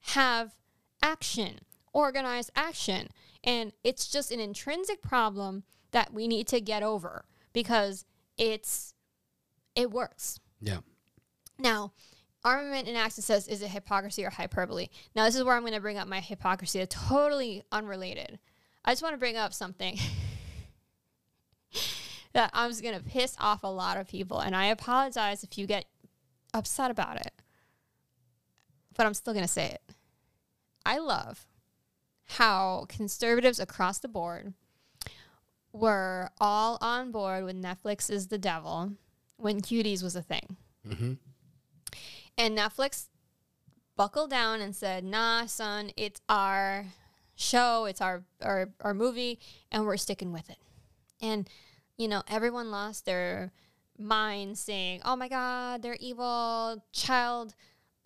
have 0.00 0.56
action, 1.02 1.60
organized 1.92 2.50
action. 2.54 3.08
And 3.42 3.72
it's 3.82 4.08
just 4.08 4.30
an 4.30 4.40
intrinsic 4.40 5.00
problem 5.00 5.64
that 5.92 6.12
we 6.12 6.28
need 6.28 6.46
to 6.48 6.60
get 6.60 6.82
over 6.82 7.24
because 7.52 8.04
it's 8.36 8.94
it 9.74 9.90
works. 9.90 10.38
Yeah. 10.60 10.78
Now, 11.58 11.92
armament 12.44 12.88
and 12.88 12.96
access 12.96 13.24
says 13.24 13.48
is 13.48 13.62
it 13.62 13.68
hypocrisy 13.68 14.24
or 14.24 14.30
hyperbole? 14.30 14.88
Now, 15.14 15.24
this 15.24 15.36
is 15.36 15.44
where 15.44 15.54
I'm 15.54 15.62
going 15.62 15.74
to 15.74 15.80
bring 15.80 15.98
up 15.98 16.08
my 16.08 16.20
hypocrisy. 16.20 16.80
It's 16.80 16.96
totally 17.08 17.62
unrelated. 17.70 18.38
I 18.84 18.92
just 18.92 19.02
want 19.02 19.14
to 19.14 19.18
bring 19.18 19.36
up 19.36 19.54
something 19.54 19.98
that 22.32 22.50
I'm 22.52 22.70
just 22.70 22.82
going 22.82 22.98
to 22.98 23.04
piss 23.04 23.36
off 23.38 23.62
a 23.62 23.68
lot 23.68 23.96
of 23.96 24.08
people, 24.08 24.40
and 24.40 24.56
I 24.56 24.66
apologize 24.66 25.44
if 25.44 25.56
you 25.56 25.66
get 25.66 25.86
upset 26.52 26.90
about 26.90 27.20
it, 27.20 27.32
but 28.96 29.06
I'm 29.06 29.14
still 29.14 29.32
going 29.32 29.44
to 29.44 29.50
say 29.50 29.66
it. 29.66 29.82
I 30.84 30.98
love 30.98 31.46
how 32.24 32.86
conservatives 32.88 33.60
across 33.60 33.98
the 33.98 34.08
board 34.08 34.54
were 35.72 36.30
all 36.40 36.78
on 36.80 37.10
board 37.10 37.44
with 37.44 37.60
Netflix 37.60 38.10
is 38.10 38.28
the 38.28 38.38
devil 38.38 38.92
when 39.36 39.60
cuties 39.60 40.02
was 40.02 40.14
a 40.16 40.22
thing. 40.22 40.56
Mm-hmm. 40.86 41.12
And 42.38 42.58
Netflix 42.58 43.08
buckled 43.96 44.30
down 44.30 44.60
and 44.60 44.74
said, 44.74 45.04
nah, 45.04 45.46
son, 45.46 45.90
it's 45.96 46.20
our 46.28 46.86
show, 47.34 47.86
it's 47.86 48.00
our, 48.00 48.22
our, 48.42 48.70
our 48.80 48.94
movie, 48.94 49.38
and 49.70 49.86
we're 49.86 49.96
sticking 49.96 50.32
with 50.32 50.48
it. 50.50 50.58
And, 51.20 51.48
you 51.96 52.08
know, 52.08 52.22
everyone 52.28 52.70
lost 52.70 53.06
their 53.06 53.52
mind 53.98 54.58
saying, 54.58 55.00
oh 55.04 55.16
my 55.16 55.28
God, 55.28 55.82
they're 55.82 55.96
evil, 56.00 56.84
child 56.92 57.54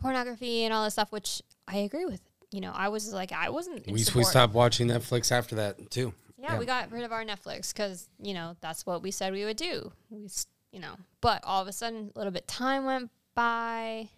pornography, 0.00 0.64
and 0.64 0.74
all 0.74 0.84
this 0.84 0.94
stuff, 0.94 1.12
which 1.12 1.42
I 1.66 1.78
agree 1.78 2.04
with. 2.04 2.20
You 2.52 2.60
know, 2.60 2.72
I 2.74 2.88
was 2.88 3.12
like, 3.12 3.32
I 3.32 3.50
wasn't. 3.50 3.86
We, 3.86 4.04
we 4.14 4.24
stopped 4.24 4.54
watching 4.54 4.88
Netflix 4.88 5.32
after 5.32 5.56
that 5.56 5.90
too. 5.90 6.14
Yeah, 6.38 6.52
Yeah. 6.52 6.58
we 6.58 6.66
got 6.66 6.90
rid 6.92 7.04
of 7.04 7.12
our 7.12 7.24
Netflix 7.24 7.72
because 7.72 8.08
you 8.20 8.34
know 8.34 8.56
that's 8.60 8.84
what 8.86 9.02
we 9.02 9.10
said 9.10 9.32
we 9.32 9.44
would 9.44 9.56
do. 9.56 9.92
We, 10.10 10.28
you 10.72 10.80
know, 10.80 10.94
but 11.20 11.42
all 11.44 11.62
of 11.62 11.68
a 11.68 11.72
sudden, 11.72 12.10
a 12.14 12.18
little 12.18 12.32
bit 12.32 12.46
time 12.46 12.84
went 12.84 13.10
by, 13.34 14.08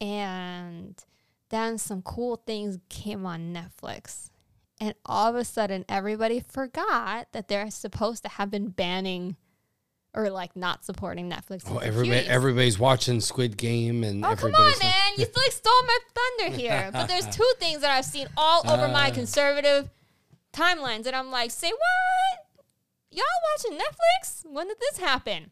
and 0.00 1.02
then 1.50 1.78
some 1.78 2.02
cool 2.02 2.42
things 2.46 2.78
came 2.88 3.26
on 3.26 3.54
Netflix, 3.54 4.30
and 4.80 4.94
all 5.06 5.28
of 5.28 5.34
a 5.36 5.44
sudden, 5.44 5.84
everybody 5.88 6.40
forgot 6.40 7.28
that 7.32 7.48
they're 7.48 7.70
supposed 7.70 8.22
to 8.24 8.28
have 8.30 8.50
been 8.50 8.68
banning 8.68 9.36
or 10.14 10.30
like 10.30 10.56
not 10.56 10.84
supporting 10.84 11.30
Netflix. 11.30 11.62
Oh, 11.68 11.78
everybody, 11.78 12.22
cuties. 12.22 12.28
everybodybody's 12.28 12.78
watching 12.78 13.20
Squid 13.20 13.56
Game, 13.56 14.02
and 14.04 14.24
Oh 14.24 14.34
come 14.34 14.54
on, 14.54 14.72
man! 14.82 15.12
You 15.16 15.26
like 15.36 15.52
stole 15.52 15.82
my 15.86 15.98
thunder 16.14 16.56
here. 16.58 16.90
But 16.92 17.06
there's 17.06 17.26
two 17.36 17.52
things 17.60 17.80
that 17.82 17.90
I've 17.90 18.04
seen 18.04 18.26
all 18.36 18.62
over 18.70 18.88
my 18.88 19.08
Uh. 19.10 19.14
conservative 19.14 19.90
timelines, 20.52 21.06
and 21.06 21.14
I'm 21.14 21.30
like, 21.30 21.50
say 21.50 21.70
what? 21.70 22.62
Y'all 23.10 23.24
watching 23.56 23.78
Netflix? 23.78 24.44
When 24.44 24.68
did 24.68 24.78
this 24.80 24.98
happen? 24.98 25.50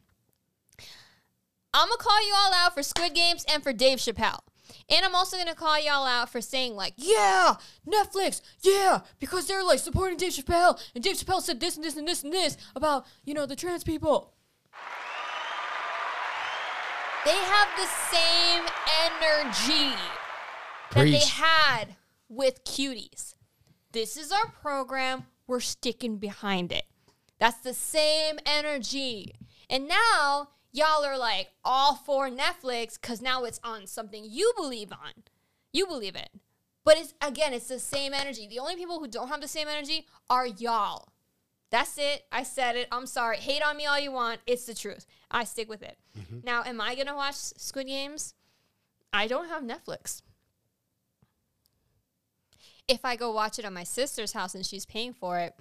I'm 1.73 1.89
gonna 1.89 1.99
call 1.99 2.27
you 2.27 2.35
all 2.35 2.55
out 2.55 2.75
for 2.75 2.83
Squid 2.83 3.15
Games 3.15 3.45
and 3.53 3.63
for 3.63 3.73
Dave 3.73 3.99
Chappelle. 3.99 4.41
And 4.89 5.05
I'm 5.05 5.15
also 5.15 5.37
gonna 5.37 5.55
call 5.55 5.79
y'all 5.79 6.07
out 6.07 6.31
for 6.31 6.41
saying 6.41 6.75
like, 6.75 6.95
yeah, 6.97 7.55
Netflix, 7.87 8.41
yeah, 8.63 9.01
because 9.19 9.47
they're 9.47 9.65
like 9.65 9.79
supporting 9.79 10.17
Dave 10.17 10.33
Chappelle, 10.33 10.81
and 10.95 11.03
Dave 11.05 11.17
Chappelle 11.17 11.43
said 11.43 11.61
this 11.61 11.77
and 11.77 11.85
this 11.85 11.97
and 11.97 12.07
this 12.07 12.23
and 12.23 12.33
this 12.33 12.57
about 12.75 13.07
you 13.25 13.35
know 13.35 13.47
the 13.47 13.57
trans 13.57 13.85
people. 13.85 14.33
They 17.25 17.33
have 17.33 17.69
the 17.77 17.89
same 18.13 18.63
energy 19.05 19.97
that 20.93 21.05
they 21.05 21.19
had 21.19 21.97
with 22.29 22.63
cuties. 22.65 23.35
This 23.97 24.19
is 24.19 24.31
our 24.31 24.49
program. 24.61 25.25
We're 25.47 25.61
sticking 25.61 26.19
behind 26.19 26.71
it. 26.71 26.85
That's 27.39 27.61
the 27.61 27.73
same 27.73 28.39
energy. 28.45 29.37
And 29.71 29.89
now 29.89 30.51
y'all 30.71 31.03
are 31.03 31.17
like 31.17 31.49
all 31.65 31.95
for 31.95 32.29
Netflix 32.29 33.01
because 33.01 33.23
now 33.23 33.45
it's 33.45 33.59
on 33.65 33.87
something 33.87 34.27
you 34.29 34.53
believe 34.55 34.93
on. 34.93 35.23
You 35.73 35.87
believe 35.87 36.15
it. 36.15 36.29
But 36.85 36.99
it's 36.99 37.15
again, 37.23 37.55
it's 37.55 37.69
the 37.69 37.79
same 37.79 38.13
energy. 38.13 38.47
The 38.47 38.59
only 38.59 38.77
people 38.77 39.01
who 39.01 39.09
don't 39.09 39.29
have 39.29 39.41
the 39.41 39.49
same 39.49 39.67
energy 39.67 40.07
are 40.29 40.47
y'all. 40.47 41.09
That's 41.71 41.97
it. 41.97 42.27
I 42.31 42.43
said 42.43 42.77
it. 42.77 42.89
I'm 42.93 43.07
sorry. 43.07 43.39
Hate 43.39 43.63
on 43.63 43.79
me 43.79 43.87
all 43.87 43.99
you 43.99 44.13
want. 44.13 44.41
It's 44.47 44.67
the 44.67 44.75
truth. 44.75 45.07
I 45.31 45.45
stick 45.45 45.71
with 45.71 45.83
it. 45.83 45.97
Mm-hmm. 46.19 46.41
Now, 46.45 46.63
am 46.65 46.83
I 46.83 46.97
going 46.97 47.07
to 47.07 47.15
watch 47.15 47.37
Squid 47.37 47.87
Games? 47.87 48.35
I 49.11 49.27
don't 49.27 49.49
have 49.49 49.63
Netflix. 49.63 50.21
If 52.89 53.05
I 53.05 53.17
go 53.17 53.33
watch 53.33 53.59
it 53.59 53.65
at 53.65 53.73
my 53.73 53.85
sister's 53.85 54.33
house 54.33 54.55
and 54.55 54.65
she's 54.65 54.87
paying 54.87 55.13
for 55.13 55.39
it, 55.39 55.55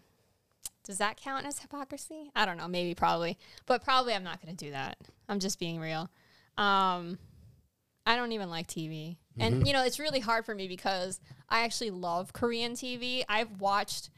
does 0.83 0.99
that 0.99 1.17
count 1.17 1.45
as 1.45 1.59
hypocrisy? 1.59 2.31
I 2.35 2.45
don't 2.45 2.57
know. 2.57 2.67
Maybe, 2.67 2.93
probably. 2.93 3.37
But 3.65 3.83
probably 3.83 4.13
I'm 4.13 4.23
not 4.23 4.41
going 4.41 4.55
to 4.55 4.65
do 4.65 4.71
that. 4.71 4.97
I'm 5.27 5.39
just 5.39 5.59
being 5.59 5.79
real. 5.79 6.09
Um, 6.57 7.17
I 8.05 8.15
don't 8.15 8.31
even 8.33 8.49
like 8.51 8.67
TV. 8.67 9.17
And, 9.37 9.65
you 9.67 9.73
know, 9.73 9.83
it's 9.83 9.99
really 9.99 10.19
hard 10.19 10.45
for 10.45 10.53
me 10.53 10.67
because 10.67 11.19
I 11.49 11.63
actually 11.63 11.89
love 11.89 12.33
Korean 12.33 12.73
TV. 12.73 13.23
I've 13.27 13.59
watched 13.59 14.11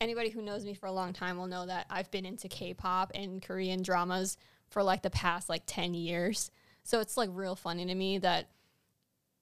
anybody 0.00 0.30
who 0.30 0.42
knows 0.42 0.64
me 0.64 0.74
for 0.74 0.86
a 0.86 0.92
long 0.92 1.12
time 1.12 1.38
will 1.38 1.46
know 1.46 1.66
that 1.66 1.86
I've 1.88 2.10
been 2.10 2.26
into 2.26 2.48
K-pop 2.48 3.12
and 3.14 3.40
Korean 3.40 3.82
dramas 3.82 4.36
for 4.68 4.82
like 4.82 5.02
the 5.02 5.10
past 5.10 5.48
like 5.48 5.62
10 5.66 5.94
years. 5.94 6.50
So 6.82 7.00
it's 7.00 7.16
like 7.16 7.30
real 7.32 7.54
funny 7.54 7.86
to 7.86 7.94
me 7.94 8.18
that 8.18 8.48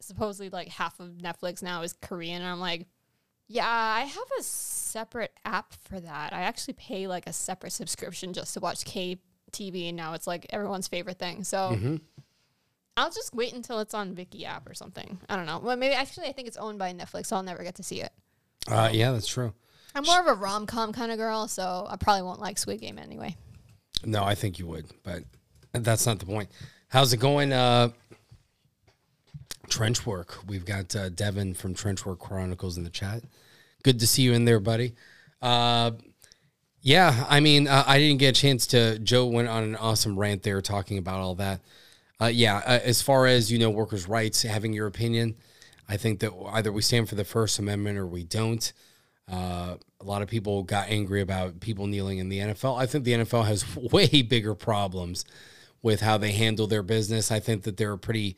supposedly 0.00 0.50
like 0.50 0.68
half 0.68 1.00
of 1.00 1.08
Netflix 1.08 1.62
now 1.62 1.82
is 1.82 1.92
Korean 1.92 2.42
and 2.42 2.50
I'm 2.50 2.60
like, 2.60 2.86
yeah, 3.46 3.66
I 3.66 4.00
have 4.00 4.28
a 4.38 4.42
separate 4.42 5.32
app 5.44 5.72
for 5.84 5.98
that. 6.00 6.32
I 6.32 6.42
actually 6.42 6.74
pay 6.74 7.06
like 7.06 7.26
a 7.26 7.32
separate 7.32 7.72
subscription 7.72 8.32
just 8.32 8.54
to 8.54 8.60
watch 8.60 8.84
K 8.84 9.18
TV 9.52 9.88
and 9.88 9.96
now 9.96 10.12
it's 10.12 10.26
like 10.26 10.46
everyone's 10.50 10.88
favorite 10.88 11.18
thing. 11.18 11.44
So 11.44 11.98
I'll 12.96 13.10
just 13.10 13.34
wait 13.34 13.54
until 13.54 13.78
it's 13.78 13.94
on 13.94 14.14
Viki 14.14 14.44
app 14.44 14.68
or 14.68 14.74
something. 14.74 15.18
I 15.28 15.36
don't 15.36 15.46
know. 15.46 15.60
Well, 15.60 15.76
maybe 15.76 15.94
actually 15.94 16.26
I 16.26 16.32
think 16.32 16.48
it's 16.48 16.56
owned 16.56 16.78
by 16.78 16.92
Netflix, 16.92 17.26
so 17.26 17.36
I'll 17.36 17.42
never 17.42 17.62
get 17.62 17.76
to 17.76 17.82
see 17.82 18.02
it. 18.02 18.12
Uh, 18.66 18.90
yeah, 18.92 19.12
that's 19.12 19.26
true. 19.26 19.54
I'm 19.94 20.04
more 20.04 20.20
of 20.20 20.26
a 20.26 20.34
rom 20.34 20.66
com 20.66 20.92
kind 20.92 21.10
of 21.10 21.18
girl, 21.18 21.48
so 21.48 21.86
I 21.88 21.96
probably 21.96 22.22
won't 22.22 22.40
like 22.40 22.58
Squid 22.58 22.80
Game 22.80 22.98
anyway. 22.98 23.36
No, 24.04 24.22
I 24.22 24.34
think 24.34 24.58
you 24.58 24.66
would, 24.66 24.86
but 25.02 25.22
that's 25.72 26.06
not 26.06 26.18
the 26.18 26.26
point. 26.26 26.50
How's 26.88 27.12
it 27.12 27.18
going? 27.18 27.52
Uh, 27.52 27.90
trench 29.68 30.06
work. 30.06 30.38
We've 30.46 30.64
got 30.64 30.94
uh, 30.96 31.08
Devin 31.08 31.54
from 31.54 31.74
Trenchwork 31.74 32.18
Chronicles 32.18 32.76
in 32.76 32.84
the 32.84 32.90
chat. 32.90 33.22
Good 33.82 34.00
to 34.00 34.06
see 34.06 34.22
you 34.22 34.32
in 34.32 34.44
there, 34.44 34.60
buddy. 34.60 34.94
Uh, 35.40 35.92
yeah, 36.80 37.26
I 37.28 37.40
mean, 37.40 37.68
uh, 37.68 37.84
I 37.86 37.98
didn't 37.98 38.18
get 38.18 38.36
a 38.36 38.40
chance 38.40 38.66
to. 38.68 38.98
Joe 38.98 39.26
went 39.26 39.48
on 39.48 39.62
an 39.62 39.76
awesome 39.76 40.18
rant 40.18 40.42
there 40.42 40.60
talking 40.60 40.98
about 40.98 41.20
all 41.20 41.34
that. 41.36 41.60
Uh, 42.20 42.26
yeah, 42.26 42.56
uh, 42.58 42.80
as 42.82 43.02
far 43.02 43.26
as 43.26 43.52
you 43.52 43.58
know, 43.58 43.70
workers' 43.70 44.08
rights, 44.08 44.42
having 44.42 44.72
your 44.72 44.86
opinion, 44.86 45.36
I 45.88 45.96
think 45.96 46.20
that 46.20 46.32
either 46.50 46.72
we 46.72 46.82
stand 46.82 47.08
for 47.08 47.14
the 47.14 47.24
First 47.24 47.58
Amendment 47.58 47.98
or 47.98 48.06
we 48.06 48.24
don't. 48.24 48.72
Uh, 49.30 49.76
a 50.00 50.04
lot 50.04 50.22
of 50.22 50.28
people 50.28 50.62
got 50.62 50.88
angry 50.88 51.20
about 51.20 51.60
people 51.60 51.86
kneeling 51.86 52.18
in 52.18 52.28
the 52.28 52.38
NFL. 52.38 52.78
I 52.80 52.86
think 52.86 53.04
the 53.04 53.12
NFL 53.12 53.46
has 53.46 53.64
way 53.92 54.22
bigger 54.22 54.54
problems 54.54 55.24
with 55.82 56.00
how 56.00 56.18
they 56.18 56.32
handle 56.32 56.66
their 56.66 56.82
business. 56.82 57.30
I 57.30 57.40
think 57.40 57.62
that 57.64 57.76
they're 57.76 57.96
pretty 57.96 58.36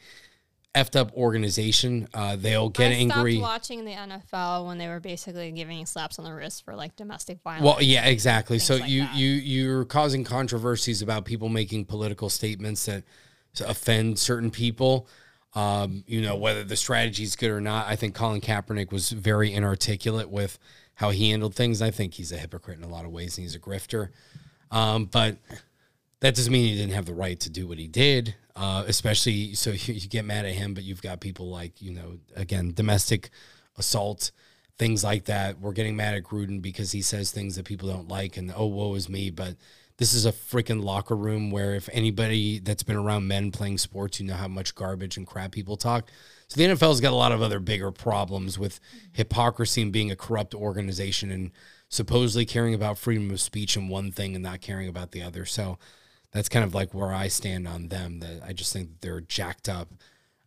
effed 0.74 0.96
up 0.96 1.12
organization. 1.14 2.08
Uh, 2.14 2.36
they'll 2.36 2.68
get 2.68 2.92
I 2.92 2.94
angry. 2.94 3.36
stopped 3.36 3.42
watching 3.42 3.84
the 3.84 3.92
NFL 3.92 4.66
when 4.66 4.78
they 4.78 4.88
were 4.88 5.00
basically 5.00 5.50
giving 5.50 5.84
slaps 5.86 6.18
on 6.18 6.24
the 6.24 6.32
wrist 6.32 6.64
for 6.64 6.74
like 6.76 6.96
domestic 6.96 7.40
violence. 7.42 7.64
Well, 7.64 7.82
yeah, 7.82 8.06
exactly. 8.06 8.58
So 8.58 8.76
like 8.76 8.88
you 8.88 9.02
that. 9.02 9.14
you 9.14 9.30
you're 9.30 9.84
causing 9.84 10.24
controversies 10.24 11.02
about 11.02 11.24
people 11.24 11.48
making 11.48 11.86
political 11.86 12.28
statements 12.28 12.86
that 12.86 13.04
offend 13.64 14.18
certain 14.18 14.50
people. 14.50 15.08
Um, 15.54 16.04
you 16.06 16.22
know 16.22 16.36
whether 16.36 16.62
the 16.62 16.76
strategy 16.76 17.24
is 17.24 17.34
good 17.34 17.50
or 17.50 17.60
not. 17.60 17.88
I 17.88 17.96
think 17.96 18.14
Colin 18.14 18.40
Kaepernick 18.40 18.92
was 18.92 19.10
very 19.10 19.52
inarticulate 19.52 20.30
with 20.30 20.58
how 20.94 21.10
he 21.10 21.30
handled 21.30 21.56
things. 21.56 21.82
I 21.82 21.90
think 21.90 22.14
he's 22.14 22.30
a 22.30 22.36
hypocrite 22.36 22.78
in 22.78 22.84
a 22.84 22.88
lot 22.88 23.04
of 23.04 23.10
ways, 23.10 23.36
and 23.36 23.44
he's 23.44 23.56
a 23.56 23.58
grifter. 23.58 24.10
Um, 24.70 25.06
but 25.06 25.38
that 26.20 26.36
doesn't 26.36 26.52
mean 26.52 26.68
he 26.68 26.76
didn't 26.76 26.92
have 26.92 27.06
the 27.06 27.14
right 27.14 27.40
to 27.40 27.50
do 27.50 27.66
what 27.66 27.78
he 27.78 27.88
did. 27.88 28.36
Uh, 28.56 28.84
especially 28.86 29.54
so 29.54 29.70
you, 29.74 30.08
get 30.08 30.24
mad 30.24 30.44
at 30.44 30.54
him, 30.54 30.74
but 30.74 30.82
you've 30.82 31.02
got 31.02 31.20
people 31.20 31.48
like 31.48 31.80
you 31.80 31.92
know 31.92 32.18
again 32.36 32.72
domestic 32.74 33.30
assault, 33.76 34.32
things 34.78 35.04
like 35.04 35.26
that. 35.26 35.60
We're 35.60 35.72
getting 35.72 35.96
mad 35.96 36.14
at 36.14 36.24
Gruden 36.24 36.60
because 36.60 36.92
he 36.92 37.02
says 37.02 37.30
things 37.30 37.56
that 37.56 37.64
people 37.64 37.88
don't 37.88 38.08
like, 38.08 38.36
and 38.36 38.52
oh 38.54 38.66
woe 38.66 38.94
is 38.94 39.08
me. 39.08 39.30
But 39.30 39.56
this 40.00 40.14
is 40.14 40.24
a 40.24 40.32
freaking 40.32 40.82
locker 40.82 41.14
room 41.14 41.50
where 41.50 41.74
if 41.74 41.88
anybody 41.92 42.58
that's 42.58 42.82
been 42.82 42.96
around 42.96 43.28
men 43.28 43.52
playing 43.52 43.76
sports, 43.76 44.18
you 44.18 44.26
know 44.26 44.34
how 44.34 44.48
much 44.48 44.74
garbage 44.74 45.18
and 45.18 45.26
crap 45.26 45.52
people 45.52 45.76
talk. 45.76 46.10
So 46.48 46.58
the 46.58 46.66
NFL's 46.66 47.02
got 47.02 47.12
a 47.12 47.16
lot 47.16 47.32
of 47.32 47.42
other 47.42 47.60
bigger 47.60 47.92
problems 47.92 48.58
with 48.58 48.80
hypocrisy 49.12 49.82
and 49.82 49.92
being 49.92 50.10
a 50.10 50.16
corrupt 50.16 50.54
organization 50.54 51.30
and 51.30 51.50
supposedly 51.90 52.46
caring 52.46 52.72
about 52.72 52.96
freedom 52.96 53.30
of 53.30 53.42
speech 53.42 53.76
and 53.76 53.90
one 53.90 54.10
thing 54.10 54.34
and 54.34 54.42
not 54.42 54.62
caring 54.62 54.88
about 54.88 55.10
the 55.10 55.22
other. 55.22 55.44
So 55.44 55.78
that's 56.32 56.48
kind 56.48 56.64
of 56.64 56.74
like 56.74 56.94
where 56.94 57.12
I 57.12 57.28
stand 57.28 57.66
on 57.66 57.88
them. 57.88 58.20
That 58.20 58.42
I 58.46 58.52
just 58.52 58.72
think 58.72 59.00
they're 59.00 59.20
jacked 59.20 59.68
up. 59.68 59.88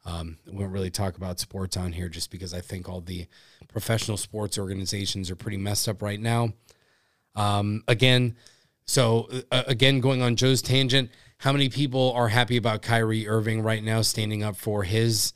Um, 0.05 0.37
we 0.45 0.59
don't 0.59 0.71
really 0.71 0.91
talk 0.91 1.15
about 1.17 1.39
sports 1.39 1.77
on 1.77 1.93
here 1.93 2.09
just 2.09 2.29
because 2.29 2.53
I 2.53 2.61
think 2.61 2.89
all 2.89 3.01
the 3.01 3.27
professional 3.69 4.17
sports 4.17 4.57
organizations 4.57 5.31
are 5.31 5.35
pretty 5.35 5.57
messed 5.57 5.87
up 5.87 6.01
right 6.01 6.19
now. 6.19 6.53
Um, 7.35 7.83
again, 7.87 8.35
so 8.85 9.29
uh, 9.51 9.63
again, 9.67 10.01
going 10.01 10.21
on 10.21 10.35
Joe's 10.35 10.61
tangent, 10.61 11.09
how 11.37 11.51
many 11.51 11.69
people 11.69 12.11
are 12.13 12.27
happy 12.27 12.57
about 12.57 12.81
Kyrie 12.81 13.27
Irving 13.27 13.61
right 13.61 13.83
now 13.83 14.01
standing 14.01 14.43
up 14.43 14.55
for 14.55 14.83
his 14.83 15.33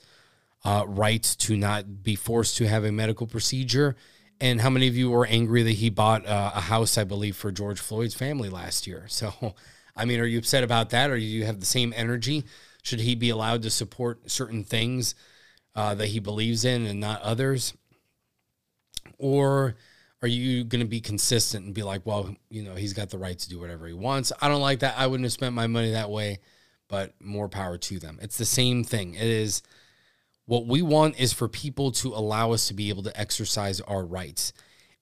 uh, 0.64 0.84
right 0.88 1.24
to 1.24 1.56
not 1.56 2.04
be 2.04 2.16
forced 2.16 2.58
to 2.58 2.68
have 2.68 2.84
a 2.84 2.92
medical 2.92 3.28
procedure? 3.28 3.96
And 4.40 4.62
how 4.62 4.70
many 4.70 4.88
of 4.88 4.96
you 4.96 5.10
were 5.10 5.26
angry 5.26 5.64
that 5.64 5.72
he 5.72 5.90
bought 5.90 6.26
uh, 6.28 6.52
a 6.54 6.62
house, 6.62 6.98
I 6.98 7.04
believe, 7.04 7.36
for 7.36 7.52
George 7.52 7.80
Floyd's 7.80 8.14
family 8.14 8.50
last 8.50 8.86
year? 8.86 9.08
So, 9.18 9.56
I 9.98 10.06
mean, 10.06 10.20
are 10.20 10.26
you 10.26 10.38
upset 10.38 10.64
about 10.64 10.92
that, 10.92 11.10
or 11.10 11.18
do 11.18 11.24
you 11.24 11.46
have 11.46 11.60
the 11.60 11.66
same 11.66 11.94
energy? 11.96 12.46
Should 12.84 13.00
he 13.02 13.16
be 13.16 13.30
allowed 13.30 13.64
to 13.64 13.70
support 13.70 14.30
certain 14.32 14.64
things 14.64 15.16
uh, 15.76 15.96
that 15.96 16.08
he 16.08 16.20
believes 16.20 16.64
in 16.64 16.86
and 16.86 17.00
not 17.00 17.22
others? 17.22 17.74
Or 19.18 19.76
are 20.22 20.28
you 20.28 20.64
going 20.64 20.82
to 20.82 20.88
be 20.88 21.02
consistent 21.02 21.66
and 21.66 21.74
be 21.74 21.84
like, 21.84 22.06
well, 22.06 22.36
you 22.50 22.64
know, 22.64 22.76
he's 22.76 22.94
got 22.94 23.10
the 23.10 23.18
right 23.18 23.38
to 23.38 23.50
do 23.50 23.60
whatever 23.60 23.88
he 23.88 23.94
wants? 23.94 24.32
I 24.42 24.48
don't 24.48 24.62
like 24.62 24.80
that. 24.80 24.96
I 24.98 25.08
wouldn't 25.08 25.26
have 25.26 25.34
spent 25.34 25.54
my 25.54 25.68
money 25.68 25.92
that 25.92 26.10
way, 26.10 26.40
but 26.88 27.14
more 27.20 27.50
power 27.50 27.78
to 27.78 28.00
them. 28.00 28.20
It's 28.22 28.38
the 28.38 28.46
same 28.46 28.84
thing. 28.84 29.16
It 29.16 29.22
is 29.24 29.62
what 30.46 30.66
we 30.66 30.82
want 30.82 31.20
is 31.20 31.34
for 31.34 31.48
people 31.48 31.92
to 31.92 32.14
allow 32.14 32.52
us 32.52 32.68
to 32.70 32.74
be 32.74 32.90
able 32.90 33.04
to 33.04 33.20
exercise 33.20 33.82
our 33.82 34.06
rights. 34.06 34.54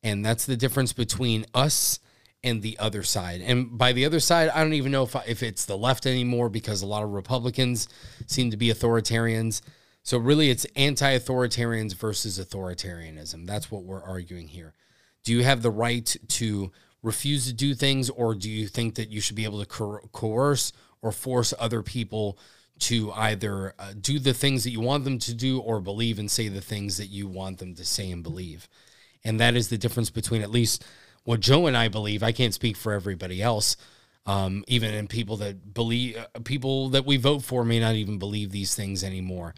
And 0.03 0.25
that's 0.25 0.45
the 0.45 0.57
difference 0.57 0.91
between 0.91 1.45
us 1.53 1.99
and 2.45 2.61
the 2.61 2.77
other 2.77 3.01
side. 3.01 3.41
And 3.41 3.75
by 3.75 3.91
the 3.91 4.05
other 4.05 4.19
side, 4.19 4.49
I 4.49 4.61
don't 4.61 4.73
even 4.73 4.91
know 4.91 5.03
if, 5.03 5.15
if 5.27 5.41
it's 5.41 5.65
the 5.65 5.75
left 5.75 6.05
anymore 6.05 6.47
because 6.47 6.81
a 6.83 6.85
lot 6.85 7.03
of 7.03 7.11
Republicans 7.11 7.89
seem 8.27 8.51
to 8.51 8.57
be 8.57 8.69
authoritarians. 8.69 9.61
So 10.03 10.19
really, 10.19 10.51
it's 10.51 10.65
anti 10.75 11.17
authoritarians 11.17 11.95
versus 11.95 12.39
authoritarianism. 12.39 13.47
That's 13.47 13.71
what 13.71 13.83
we're 13.83 14.03
arguing 14.03 14.47
here. 14.47 14.75
Do 15.23 15.33
you 15.33 15.43
have 15.43 15.63
the 15.63 15.71
right 15.71 16.15
to 16.27 16.71
refuse 17.01 17.47
to 17.47 17.53
do 17.53 17.73
things, 17.73 18.11
or 18.11 18.35
do 18.35 18.49
you 18.49 18.67
think 18.67 18.93
that 18.95 19.09
you 19.09 19.19
should 19.19 19.35
be 19.35 19.45
able 19.45 19.59
to 19.59 19.65
coer- 19.65 20.03
coerce 20.11 20.71
or 21.01 21.11
force 21.11 21.51
other 21.59 21.81
people 21.81 22.37
to 22.77 23.11
either 23.13 23.73
uh, 23.79 23.93
do 23.99 24.19
the 24.19 24.33
things 24.33 24.63
that 24.63 24.71
you 24.71 24.81
want 24.81 25.03
them 25.03 25.17
to 25.17 25.33
do 25.33 25.59
or 25.59 25.79
believe 25.79 26.19
and 26.19 26.29
say 26.29 26.47
the 26.47 26.61
things 26.61 26.97
that 26.97 27.07
you 27.07 27.27
want 27.27 27.57
them 27.57 27.73
to 27.73 27.83
say 27.83 28.11
and 28.11 28.21
believe? 28.21 28.69
And 29.23 29.39
that 29.39 29.55
is 29.55 29.69
the 29.69 29.77
difference 29.79 30.11
between 30.11 30.43
at 30.43 30.51
least 30.51 30.85
what 31.25 31.41
Joe 31.41 31.67
and 31.67 31.75
I 31.75 31.89
believe. 31.89 32.23
I 32.23 32.31
can't 32.31 32.53
speak 32.53 32.77
for 32.77 32.93
everybody 32.93 33.41
else. 33.41 33.75
Um, 34.27 34.63
even 34.67 34.93
in 34.93 35.07
people 35.07 35.37
that 35.37 35.73
believe, 35.73 36.17
uh, 36.17 36.39
people 36.43 36.89
that 36.89 37.05
we 37.05 37.17
vote 37.17 37.43
for 37.43 37.63
may 37.63 37.79
not 37.79 37.93
even 37.93 38.17
believe 38.17 38.51
these 38.51 38.73
things 38.73 39.03
anymore. 39.03 39.53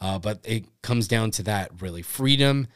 Uh, 0.00 0.18
but 0.18 0.40
it 0.44 0.64
comes 0.80 1.08
down 1.08 1.30
to 1.32 1.42
that 1.42 1.82
really 1.82 2.02
freedom 2.02 2.68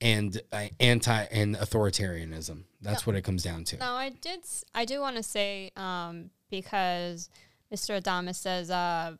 and 0.00 0.40
uh, 0.50 0.66
anti 0.80 1.24
and 1.24 1.56
authoritarianism. 1.56 2.64
That's 2.80 3.06
what 3.06 3.14
it 3.16 3.22
comes 3.22 3.42
down 3.42 3.64
to. 3.64 3.76
No, 3.76 3.92
I 3.92 4.08
did. 4.08 4.40
I 4.74 4.84
do 4.84 5.00
want 5.00 5.16
to 5.16 5.22
say 5.22 5.70
um, 5.76 6.30
because 6.50 7.28
Mr. 7.72 8.00
Adamas 8.00 8.36
says, 8.36 8.70
uh, 8.70 9.14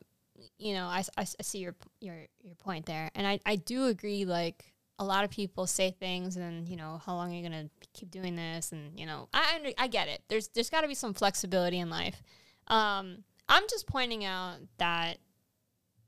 you 0.57 0.73
know, 0.73 0.87
I 0.87 1.03
I 1.17 1.23
see 1.23 1.59
your 1.59 1.75
your 1.99 2.25
your 2.41 2.55
point 2.55 2.85
there, 2.85 3.11
and 3.15 3.27
I 3.27 3.39
I 3.45 3.55
do 3.57 3.85
agree. 3.85 4.25
Like 4.25 4.70
a 5.01 5.03
lot 5.03 5.23
of 5.25 5.31
people 5.31 5.65
say 5.67 5.91
things, 5.99 6.37
and 6.37 6.69
you 6.69 6.77
know, 6.77 7.01
how 7.05 7.15
long 7.15 7.31
are 7.33 7.35
you 7.35 7.41
gonna 7.43 7.69
keep 7.93 8.11
doing 8.11 8.35
this? 8.35 8.71
And 8.71 8.97
you 8.99 9.05
know, 9.05 9.27
I 9.33 9.51
I 9.51 9.55
under- 9.55 9.73
I 9.77 9.87
get 9.87 10.07
it. 10.07 10.21
There's 10.29 10.47
there's 10.49 10.69
got 10.69 10.81
to 10.81 10.87
be 10.87 10.93
some 10.95 11.13
flexibility 11.13 11.79
in 11.79 11.89
life. 11.89 12.21
Um, 12.67 13.23
I'm 13.49 13.63
just 13.69 13.87
pointing 13.87 14.23
out 14.23 14.57
that 14.77 15.17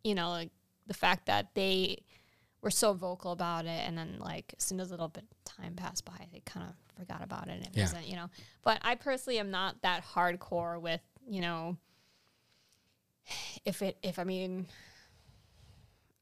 you 0.04 0.16
know, 0.16 0.30
like 0.30 0.52
the 0.88 0.94
fact 0.94 1.26
that 1.26 1.48
they 1.56 2.04
were 2.62 2.70
so 2.72 2.94
vocal 2.94 3.32
about 3.34 3.66
it 3.66 3.82
and 3.88 3.98
then 3.98 4.18
like 4.20 4.54
as 4.58 4.64
soon 4.64 4.80
as 4.80 4.88
a 4.88 4.92
little 4.92 5.10
bit 5.10 5.24
of 5.30 5.44
time 5.44 5.74
passed 5.76 6.06
by 6.06 6.28
they 6.32 6.42
kind 6.46 6.66
of 6.66 6.74
forgot 6.98 7.22
about 7.24 7.48
it 7.50 7.52
and 7.58 7.64
it 7.64 7.70
Yeah. 7.74 7.84
wasn't 7.84 8.08
you 8.08 8.16
know 8.16 8.30
but 8.64 8.80
i 8.84 8.96
personally 8.96 9.38
am 9.40 9.52
not 9.52 9.82
that 9.82 10.02
hardcore 10.06 10.80
with 10.80 11.02
you 11.28 11.42
know 11.42 11.76
if 13.66 13.82
it 13.82 13.98
if 14.02 14.18
i 14.20 14.24
mean 14.24 14.66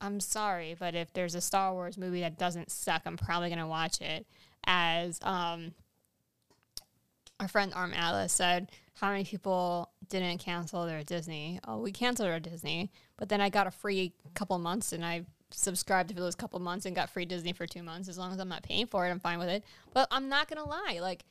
i'm 0.02 0.19
sorry 0.19 0.76
but 0.78 0.95
if 0.95 1.11
there's 1.14 1.36
a 1.36 1.41
star 1.41 1.73
wars 1.73 1.98
movie 1.98 2.22
that 2.22 2.38
doesn't 2.38 2.72
suck 2.72 3.02
i'm 3.06 3.18
probably 3.18 3.49
going 3.49 3.60
to 3.60 3.68
watch 3.68 4.02
it. 4.02 4.26
As 4.65 5.19
um 5.23 5.73
our 7.40 7.48
friend 7.48 7.73
arm 7.76 7.94
alice 7.95 8.34
said 8.34 8.72
how 8.95 9.10
many 9.10 9.23
people 9.23 9.90
didn't 10.10 10.40
cancel 10.40 10.86
their 10.86 11.03
disney? 11.03 11.60
Oh 11.68 11.80
we 11.80 11.91
canceled 11.91 12.30
our 12.30 12.40
disney 12.40 12.91
but 13.18 13.30
then 13.30 13.41
i 13.41 13.49
got 13.49 13.68
a 13.68 13.72
free 13.72 14.14
couple 14.34 14.57
months 14.60 14.94
and 14.94 15.06
i 15.06 15.26
subscribed 15.53 16.14
for 16.14 16.19
those 16.19 16.36
couple 16.36 16.60
months 16.60 16.86
and 16.86 16.95
got 16.95 17.10
free 17.10 17.26
disney 17.26 17.53
for 17.53 17.68
two 17.68 17.84
months 17.84 18.07
as 18.07 18.18
long 18.18 18.32
as 18.32 18.40
i'm 18.40 18.48
not 18.49 18.64
paying 18.64 18.88
for 18.88 19.06
it 19.06 19.11
i'm 19.11 19.19
fine 19.19 19.40
with 19.40 19.49
it. 19.49 19.64
But 19.94 20.07
i'm 20.11 20.30
not 20.30 20.48
gonna 20.48 20.68
lie 20.68 20.99
like 21.02 21.26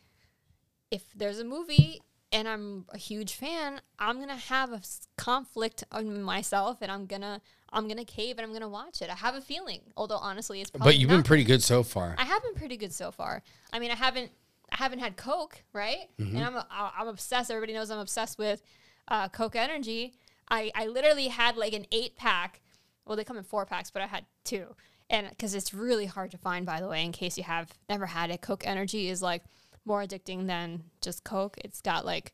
if 0.90 1.04
there's 1.14 1.38
a 1.38 1.44
movie 1.44 2.00
and 2.32 2.46
I'm 2.46 2.84
a 2.90 2.98
huge 2.98 3.34
fan, 3.34 3.80
I'm 3.98 4.20
gonna 4.20 4.36
have 4.36 4.72
a 4.72 4.80
conflict 5.16 5.84
on 5.90 6.22
myself, 6.22 6.78
and 6.80 6.90
I'm 6.90 7.06
gonna 7.06 7.40
I'm 7.72 7.88
gonna 7.88 8.04
cave 8.04 8.38
and 8.38 8.46
I'm 8.46 8.52
gonna 8.52 8.68
watch 8.68 9.02
it. 9.02 9.10
I 9.10 9.14
have 9.14 9.34
a 9.34 9.40
feeling, 9.40 9.80
although 9.96 10.16
honestly, 10.16 10.60
it's 10.60 10.70
probably 10.70 10.92
But 10.92 10.98
you've 10.98 11.10
been 11.10 11.22
pretty 11.22 11.44
good 11.44 11.62
so 11.62 11.82
far. 11.82 12.14
I 12.18 12.24
have 12.24 12.42
been 12.42 12.54
pretty 12.54 12.76
good 12.76 12.92
so 12.92 13.10
far. 13.10 13.42
I 13.72 13.78
mean, 13.78 13.90
I 13.90 13.94
haven't 13.94 14.30
I 14.72 14.76
haven't 14.76 15.00
had 15.00 15.16
Coke, 15.16 15.62
right? 15.72 16.08
Mm-hmm. 16.18 16.36
And 16.36 16.44
I'm 16.44 16.56
a, 16.56 16.66
I'm 16.70 17.08
obsessed. 17.08 17.50
Everybody 17.50 17.72
knows 17.74 17.90
I'm 17.90 17.98
obsessed 17.98 18.38
with 18.38 18.62
uh, 19.08 19.28
Coke 19.28 19.56
Energy. 19.56 20.14
I 20.48 20.70
I 20.74 20.86
literally 20.86 21.28
had 21.28 21.56
like 21.56 21.72
an 21.72 21.86
eight 21.92 22.16
pack. 22.16 22.60
Well, 23.06 23.16
they 23.16 23.24
come 23.24 23.36
in 23.36 23.44
four 23.44 23.66
packs, 23.66 23.90
but 23.90 24.02
I 24.02 24.06
had 24.06 24.24
two, 24.44 24.74
and 25.08 25.28
because 25.28 25.54
it's 25.54 25.74
really 25.74 26.06
hard 26.06 26.30
to 26.32 26.38
find, 26.38 26.64
by 26.66 26.80
the 26.80 26.88
way, 26.88 27.04
in 27.04 27.12
case 27.12 27.36
you 27.36 27.44
have 27.44 27.72
never 27.88 28.06
had 28.06 28.30
it, 28.30 28.40
Coke 28.40 28.64
Energy 28.66 29.08
is 29.08 29.22
like 29.22 29.42
more 29.84 30.02
addicting 30.02 30.46
than 30.46 30.84
just 31.00 31.24
Coke. 31.24 31.56
It's 31.64 31.80
got 31.80 32.04
like, 32.04 32.32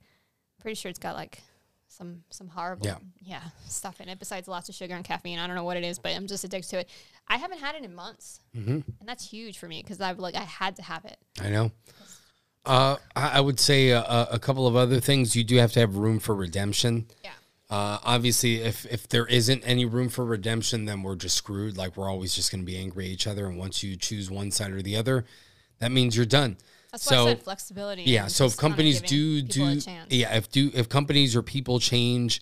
pretty 0.60 0.74
sure 0.74 0.90
it's 0.90 0.98
got 0.98 1.14
like 1.14 1.40
some 1.96 2.22
some 2.30 2.48
horrible 2.48 2.86
Yeah. 2.86 2.96
yeah 3.22 3.42
stuff 3.68 4.00
in 4.00 4.08
it 4.08 4.18
besides 4.18 4.48
lots 4.48 4.68
of 4.68 4.74
sugar 4.74 4.94
and 4.94 5.04
caffeine. 5.04 5.38
I 5.38 5.46
don't 5.46 5.56
know 5.56 5.64
what 5.64 5.76
it 5.76 5.84
is, 5.84 5.98
but 5.98 6.12
I'm 6.14 6.26
just 6.26 6.44
addicted 6.44 6.68
to 6.70 6.78
it. 6.80 6.88
I 7.28 7.36
haven't 7.38 7.58
had 7.60 7.74
it 7.74 7.84
in 7.84 7.94
months, 7.94 8.40
Mm-hmm. 8.56 8.70
and 9.00 9.08
that's 9.08 9.28
huge 9.30 9.58
for 9.58 9.66
me 9.68 9.82
because 9.82 10.00
I've 10.00 10.18
like 10.18 10.34
I 10.34 10.42
had 10.44 10.76
to 10.76 10.82
have 10.82 11.04
it. 11.04 11.16
I 11.40 11.48
know. 11.50 11.72
Uh, 12.64 12.96
I 13.14 13.40
would 13.40 13.60
say 13.60 13.90
a, 13.90 14.00
a- 14.00 14.28
a 14.32 14.38
couple 14.40 14.66
of 14.66 14.74
other 14.74 14.98
things. 15.00 15.36
You 15.36 15.44
do 15.44 15.56
have 15.56 15.70
to 15.72 15.80
have 15.80 15.96
room 15.96 16.18
for 16.18 16.34
redemption. 16.34 17.06
Yeah. 17.22 17.30
Uh, 17.70 17.98
obviously, 18.04 18.56
if 18.56 18.84
if 18.86 19.08
there 19.08 19.26
isn't 19.26 19.62
any 19.64 19.84
room 19.84 20.08
for 20.08 20.24
redemption, 20.24 20.84
then 20.84 21.02
we're 21.02 21.14
just 21.16 21.36
screwed. 21.36 21.76
Like 21.76 21.96
we're 21.96 22.10
always 22.10 22.34
just 22.34 22.50
going 22.50 22.62
to 22.62 22.66
be 22.66 22.76
angry 22.76 23.06
at 23.06 23.10
each 23.12 23.26
other. 23.26 23.46
And 23.46 23.56
once 23.56 23.82
you 23.84 23.96
choose 23.96 24.30
one 24.30 24.50
side 24.50 24.72
or 24.72 24.82
the 24.82 24.96
other, 24.96 25.24
that 25.78 25.90
means 25.92 26.16
you're 26.16 26.26
done. 26.26 26.58
That's 26.96 27.04
so 27.04 27.24
why 27.24 27.30
I 27.30 27.34
said 27.34 27.42
flexibility. 27.42 28.02
yeah. 28.04 28.26
So 28.26 28.46
if 28.46 28.56
companies 28.56 29.02
do 29.02 29.42
do 29.42 29.78
yeah, 30.08 30.34
if 30.34 30.50
do 30.50 30.70
if 30.72 30.88
companies 30.88 31.36
or 31.36 31.42
people 31.42 31.78
change, 31.78 32.40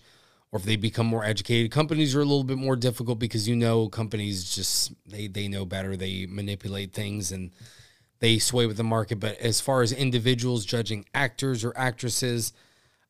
or 0.51 0.59
if 0.59 0.65
they 0.65 0.77
become 0.77 1.07
more 1.07 1.25
educated, 1.25 1.71
companies 1.71 2.15
are 2.15 2.21
a 2.21 2.25
little 2.25 2.45
bit 2.45 2.57
more 2.57 2.77
difficult 2.77 3.19
because 3.19 3.49
you 3.49 3.55
know 3.55 3.89
companies 3.89 4.55
just 4.55 4.93
they 5.05 5.27
they 5.27 5.49
know 5.49 5.65
better. 5.65 5.97
They 5.97 6.25
manipulate 6.25 6.93
things 6.93 7.33
and 7.33 7.51
they 8.19 8.39
sway 8.39 8.65
with 8.65 8.77
the 8.77 8.83
market. 8.83 9.19
But 9.19 9.37
as 9.39 9.59
far 9.59 9.81
as 9.81 9.91
individuals 9.91 10.65
judging 10.65 11.03
actors 11.13 11.65
or 11.65 11.77
actresses, 11.77 12.53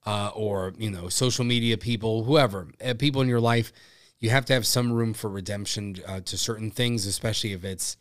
uh, 0.08 0.32
or 0.34 0.74
you 0.80 0.90
know, 0.90 1.10
social 1.10 1.46
media 1.46 1.78
people, 1.78 2.24
whoever, 2.24 2.70
uh, 2.84 2.96
people 2.96 3.22
in 3.22 3.28
your 3.28 3.40
life, 3.40 3.72
you 4.20 4.32
have 4.32 4.46
to 4.46 4.54
have 4.54 4.66
some 4.66 4.92
room 4.92 5.14
for 5.14 5.30
redemption 5.30 5.98
uh, 6.08 6.22
to 6.22 6.38
certain 6.38 6.72
things, 6.72 7.06
especially 7.06 7.54
if 7.54 7.64
it's. 7.64 7.98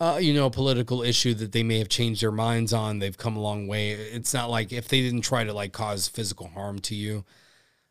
Uh, 0.00 0.16
you 0.20 0.32
know, 0.32 0.46
a 0.46 0.50
political 0.50 1.02
issue 1.02 1.34
that 1.34 1.50
they 1.50 1.64
may 1.64 1.78
have 1.78 1.88
changed 1.88 2.22
their 2.22 2.30
minds 2.30 2.72
on. 2.72 3.00
They've 3.00 3.18
come 3.18 3.36
a 3.36 3.40
long 3.40 3.66
way. 3.66 3.90
It's 3.90 4.32
not 4.32 4.48
like 4.48 4.72
if 4.72 4.86
they 4.86 5.00
didn't 5.00 5.22
try 5.22 5.42
to 5.42 5.52
like 5.52 5.72
cause 5.72 6.06
physical 6.06 6.46
harm 6.46 6.78
to 6.80 6.94
you, 6.94 7.24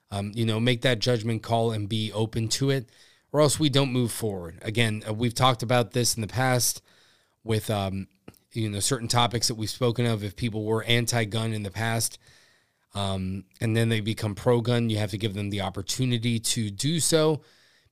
um, 0.09 0.31
you 0.33 0.45
know, 0.45 0.57
make 0.57 0.83
that 0.83 0.99
judgment 0.99 1.43
call 1.43 1.71
and 1.71 1.89
be 1.89 2.13
open 2.13 2.47
to 2.47 2.69
it, 2.69 2.89
or 3.33 3.41
else 3.41 3.59
we 3.59 3.67
don't 3.67 3.91
move 3.91 4.13
forward. 4.13 4.57
Again, 4.61 5.03
uh, 5.05 5.13
we've 5.13 5.33
talked 5.33 5.63
about 5.63 5.91
this 5.91 6.15
in 6.15 6.21
the 6.21 6.27
past 6.27 6.81
with, 7.43 7.69
um, 7.69 8.07
you 8.53 8.69
know, 8.69 8.79
certain 8.79 9.09
topics 9.09 9.49
that 9.49 9.55
we've 9.55 9.69
spoken 9.69 10.05
of. 10.05 10.23
If 10.23 10.37
people 10.37 10.63
were 10.63 10.83
anti-gun 10.85 11.51
in 11.51 11.63
the 11.63 11.71
past, 11.71 12.19
um, 12.95 13.43
and 13.59 13.75
then 13.75 13.89
they 13.89 13.99
become 13.99 14.33
pro 14.33 14.61
gun, 14.61 14.89
you 14.89 14.97
have 14.97 15.11
to 15.11 15.17
give 15.17 15.33
them 15.33 15.49
the 15.49 15.59
opportunity 15.59 16.39
to 16.39 16.69
do 16.69 17.01
so 17.01 17.41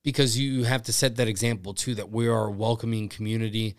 because 0.04 0.40
you 0.40 0.64
have 0.64 0.84
to 0.84 0.94
set 0.94 1.18
that 1.18 1.28
example 1.28 1.74
too 1.74 1.96
that 1.96 2.12
we 2.12 2.30
are 2.30 2.46
a 2.46 2.52
welcoming 2.52 3.10
community, 3.10 3.76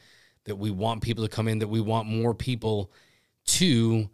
that 0.46 0.56
we 0.56 0.70
want 0.70 1.02
people 1.02 1.24
to 1.24 1.30
come 1.30 1.46
in, 1.48 1.58
that 1.58 1.68
we 1.68 1.80
want 1.80 2.08
more 2.08 2.34
people 2.34 2.90
to 3.46 4.08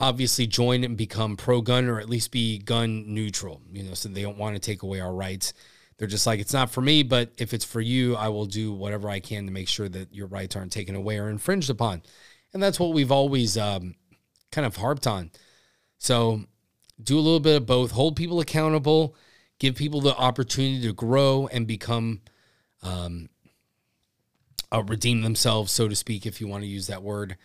obviously 0.00 0.46
join 0.46 0.84
and 0.84 0.96
become 0.96 1.36
pro 1.36 1.60
gun 1.60 1.88
or 1.88 1.98
at 1.98 2.08
least 2.08 2.30
be 2.30 2.58
gun 2.58 3.04
neutral, 3.12 3.60
you 3.72 3.82
know, 3.82 3.94
so 3.94 4.08
they 4.08 4.22
don't 4.22 4.38
want 4.38 4.54
to 4.54 4.60
take 4.60 4.82
away 4.82 5.00
our 5.00 5.12
rights. 5.12 5.52
They're 5.96 6.06
just 6.06 6.26
like, 6.26 6.38
it's 6.38 6.52
not 6.52 6.70
for 6.70 6.80
me, 6.80 7.02
but 7.02 7.32
if 7.38 7.52
it's 7.52 7.64
for 7.64 7.80
you, 7.80 8.14
I 8.14 8.28
will 8.28 8.46
do 8.46 8.72
whatever 8.72 9.08
I 9.08 9.18
can 9.18 9.46
to 9.46 9.52
make 9.52 9.68
sure 9.68 9.88
that 9.88 10.14
your 10.14 10.28
rights 10.28 10.54
aren't 10.54 10.72
taken 10.72 10.94
away 10.94 11.18
or 11.18 11.28
infringed 11.28 11.70
upon. 11.70 12.02
And 12.52 12.62
that's 12.62 12.78
what 12.78 12.92
we've 12.92 13.10
always 13.10 13.58
um, 13.58 13.96
kind 14.52 14.66
of 14.66 14.76
harped 14.76 15.08
on. 15.08 15.32
So 15.98 16.44
do 17.02 17.18
a 17.18 17.20
little 17.20 17.40
bit 17.40 17.56
of 17.56 17.66
both, 17.66 17.90
hold 17.90 18.14
people 18.14 18.38
accountable, 18.38 19.16
give 19.58 19.74
people 19.74 20.00
the 20.00 20.16
opportunity 20.16 20.80
to 20.86 20.92
grow 20.92 21.48
and 21.48 21.66
become, 21.66 22.20
um, 22.82 23.28
uh, 24.72 24.82
redeem 24.82 25.22
themselves, 25.22 25.72
so 25.72 25.88
to 25.88 25.96
speak, 25.96 26.26
if 26.26 26.40
you 26.40 26.48
want 26.48 26.62
to 26.62 26.68
use 26.68 26.86
that 26.86 27.02
word. 27.02 27.36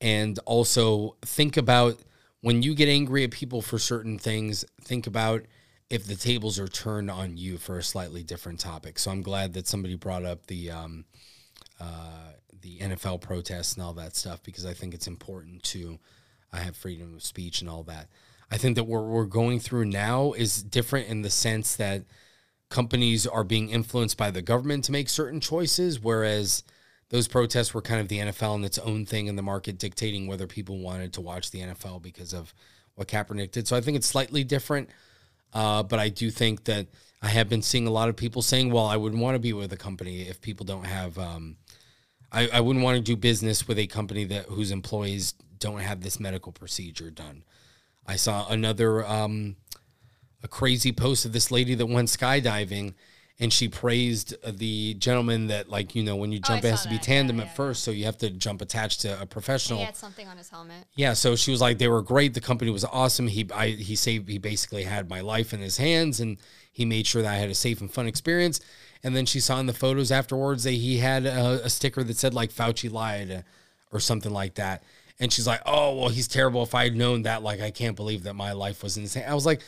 And 0.00 0.38
also 0.46 1.16
think 1.22 1.56
about 1.56 1.98
when 2.40 2.62
you 2.62 2.74
get 2.74 2.88
angry 2.88 3.24
at 3.24 3.30
people 3.30 3.60
for 3.60 3.78
certain 3.78 4.18
things, 4.18 4.64
think 4.82 5.06
about 5.06 5.44
if 5.90 6.06
the 6.06 6.14
tables 6.14 6.58
are 6.58 6.68
turned 6.68 7.10
on 7.10 7.36
you 7.36 7.58
for 7.58 7.78
a 7.78 7.82
slightly 7.82 8.22
different 8.22 8.60
topic. 8.60 8.98
So 8.98 9.10
I'm 9.10 9.22
glad 9.22 9.52
that 9.54 9.66
somebody 9.66 9.96
brought 9.96 10.24
up 10.24 10.46
the 10.46 10.70
um, 10.70 11.04
uh, 11.80 12.32
the 12.62 12.78
NFL 12.78 13.20
protests 13.20 13.74
and 13.74 13.82
all 13.82 13.94
that 13.94 14.14
stuff 14.14 14.42
because 14.42 14.64
I 14.64 14.72
think 14.72 14.94
it's 14.94 15.06
important 15.06 15.62
to 15.64 15.98
I 16.52 16.60
have 16.60 16.76
freedom 16.76 17.14
of 17.14 17.22
speech 17.22 17.60
and 17.60 17.70
all 17.70 17.82
that. 17.84 18.08
I 18.50 18.56
think 18.56 18.76
that 18.76 18.84
what 18.84 19.04
we're 19.04 19.24
going 19.24 19.60
through 19.60 19.86
now 19.86 20.32
is 20.32 20.62
different 20.62 21.08
in 21.08 21.22
the 21.22 21.30
sense 21.30 21.76
that 21.76 22.02
companies 22.70 23.26
are 23.26 23.44
being 23.44 23.68
influenced 23.68 24.16
by 24.16 24.30
the 24.30 24.42
government 24.42 24.84
to 24.84 24.92
make 24.92 25.08
certain 25.08 25.40
choices, 25.40 26.00
whereas 26.00 26.62
those 27.10 27.28
protests 27.28 27.74
were 27.74 27.82
kind 27.82 28.00
of 28.00 28.08
the 28.08 28.18
NFL 28.18 28.54
and 28.54 28.64
its 28.64 28.78
own 28.78 29.04
thing 29.04 29.26
in 29.26 29.36
the 29.36 29.42
market, 29.42 29.78
dictating 29.78 30.26
whether 30.26 30.46
people 30.46 30.78
wanted 30.78 31.12
to 31.14 31.20
watch 31.20 31.50
the 31.50 31.60
NFL 31.60 32.00
because 32.00 32.32
of 32.32 32.54
what 32.94 33.08
Kaepernick 33.08 33.50
did. 33.50 33.66
So 33.66 33.76
I 33.76 33.80
think 33.80 33.96
it's 33.96 34.06
slightly 34.06 34.44
different. 34.44 34.88
Uh, 35.52 35.82
but 35.82 35.98
I 35.98 36.08
do 36.08 36.30
think 36.30 36.64
that 36.64 36.86
I 37.20 37.28
have 37.28 37.48
been 37.48 37.62
seeing 37.62 37.88
a 37.88 37.90
lot 37.90 38.08
of 38.08 38.16
people 38.16 38.40
saying, 38.40 38.70
well, 38.70 38.86
I 38.86 38.96
wouldn't 38.96 39.20
want 39.20 39.34
to 39.34 39.40
be 39.40 39.52
with 39.52 39.72
a 39.72 39.76
company 39.76 40.22
if 40.22 40.40
people 40.40 40.64
don't 40.64 40.86
have, 40.86 41.18
um, 41.18 41.56
I, 42.30 42.48
I 42.52 42.60
wouldn't 42.60 42.84
want 42.84 42.96
to 42.96 43.02
do 43.02 43.16
business 43.16 43.66
with 43.66 43.78
a 43.78 43.88
company 43.88 44.24
that 44.26 44.46
whose 44.46 44.70
employees 44.70 45.34
don't 45.58 45.80
have 45.80 46.02
this 46.02 46.20
medical 46.20 46.52
procedure 46.52 47.10
done. 47.10 47.42
I 48.06 48.14
saw 48.14 48.48
another, 48.48 49.04
um, 49.04 49.56
a 50.42 50.48
crazy 50.48 50.92
post 50.92 51.24
of 51.24 51.32
this 51.32 51.50
lady 51.50 51.74
that 51.74 51.86
went 51.86 52.08
skydiving 52.08 52.94
and 53.42 53.50
she 53.54 53.68
praised 53.68 54.34
the 54.58 54.92
gentleman 54.94 55.46
that 55.46 55.68
like 55.70 55.94
you 55.94 56.02
know 56.02 56.14
when 56.16 56.30
you 56.30 56.40
Oh, 56.44 56.48
jump 56.48 56.64
it 56.64 56.70
has 56.70 56.82
to 56.82 56.88
be 56.90 56.96
that. 56.96 57.04
tandem 57.04 57.36
Yeah, 57.38 57.44
at 57.44 57.48
yeah, 57.48 57.54
first 57.54 57.84
so 57.84 57.90
you 57.90 58.04
have 58.04 58.18
to 58.18 58.28
jump 58.30 58.60
attached 58.60 59.00
to 59.02 59.20
a 59.20 59.24
professional 59.26 59.78
He 59.78 59.84
had 59.86 59.96
something 59.96 60.28
on 60.28 60.36
his 60.36 60.50
helmet. 60.50 60.84
yeah, 60.94 61.14
so 61.14 61.36
she 61.36 61.50
was 61.50 61.60
like, 61.60 61.78
they 61.78 61.88
were 61.88 62.02
great. 62.02 62.34
The 62.34 62.40
company 62.42 62.70
was 62.70 62.84
awesome. 62.84 63.28
He, 63.28 63.48
I, 63.54 63.68
he 63.68 63.96
saved, 63.96 64.28
he 64.28 64.36
basically 64.38 64.84
had 64.84 65.08
my 65.08 65.20
life 65.22 65.54
in 65.54 65.60
his 65.60 65.78
hands, 65.78 66.20
and 66.20 66.36
he 66.72 66.84
made 66.84 67.06
sure 67.06 67.22
that 67.22 67.32
I 67.32 67.36
had 67.36 67.48
a 67.50 67.54
safe 67.54 67.80
and 67.80 67.90
fun 67.90 68.06
experience. 68.06 68.60
And 69.02 69.16
then 69.16 69.24
she 69.24 69.40
saw 69.40 69.58
in 69.58 69.64
the 69.66 69.72
photos 69.72 70.12
afterwards 70.12 70.64
that 70.64 70.72
he 70.72 70.98
had 70.98 71.24
a, 71.24 71.64
a 71.64 71.70
sticker 71.70 72.02
that 72.04 72.16
said 72.18 72.34
like 72.34 72.52
Fauci 72.52 72.90
lied, 72.92 73.30
uh, 73.30 73.42
or 73.90 74.00
something 74.00 74.32
like 74.32 74.54
that. 74.56 74.82
And 75.18 75.32
she's 75.32 75.46
like, 75.46 75.62
oh 75.64 75.96
well, 75.98 76.08
he's 76.10 76.28
terrible. 76.28 76.62
If 76.62 76.74
I 76.74 76.84
had 76.84 76.94
known 76.96 77.22
that, 77.22 77.42
like, 77.42 77.60
I 77.62 77.70
can't 77.70 77.96
believe 77.96 78.22
that 78.24 78.34
my 78.34 78.52
life 78.52 78.82
was 78.82 78.98
insane. 78.98 79.24
I 79.26 79.34
was 79.34 79.46
like, 79.46 79.62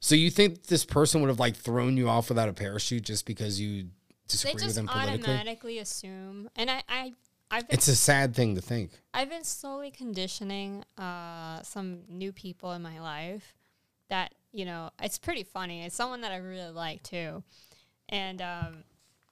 so 0.00 0.14
you 0.14 0.30
think 0.30 0.64
this 0.66 0.84
person 0.84 1.20
would 1.20 1.28
have 1.28 1.40
like 1.40 1.56
thrown 1.56 1.96
you 1.96 2.08
off 2.08 2.28
without 2.28 2.48
a 2.48 2.52
parachute 2.52 3.02
just 3.04 3.26
because 3.26 3.60
you 3.60 3.82
They 3.84 3.88
disagree 4.28 4.54
with 4.54 4.62
just 4.64 4.76
them 4.76 4.86
politically? 4.88 5.12
automatically 5.24 5.78
assume, 5.78 6.48
and 6.56 6.70
I, 6.70 6.82
I, 6.88 7.12
I've 7.50 7.68
been, 7.68 7.74
It's 7.74 7.88
a 7.88 7.96
sad 7.96 8.34
thing 8.34 8.54
to 8.56 8.60
think. 8.60 8.90
I've 9.14 9.30
been 9.30 9.44
slowly 9.44 9.90
conditioning 9.90 10.84
uh, 10.98 11.62
some 11.62 12.00
new 12.08 12.32
people 12.32 12.72
in 12.72 12.82
my 12.82 13.00
life 13.00 13.54
that 14.08 14.34
you 14.52 14.64
know 14.64 14.90
it's 15.00 15.18
pretty 15.18 15.42
funny. 15.44 15.84
It's 15.84 15.94
someone 15.96 16.20
that 16.22 16.32
I 16.32 16.36
really 16.36 16.70
like 16.72 17.02
too, 17.02 17.42
and 18.08 18.40
um, 18.42 18.84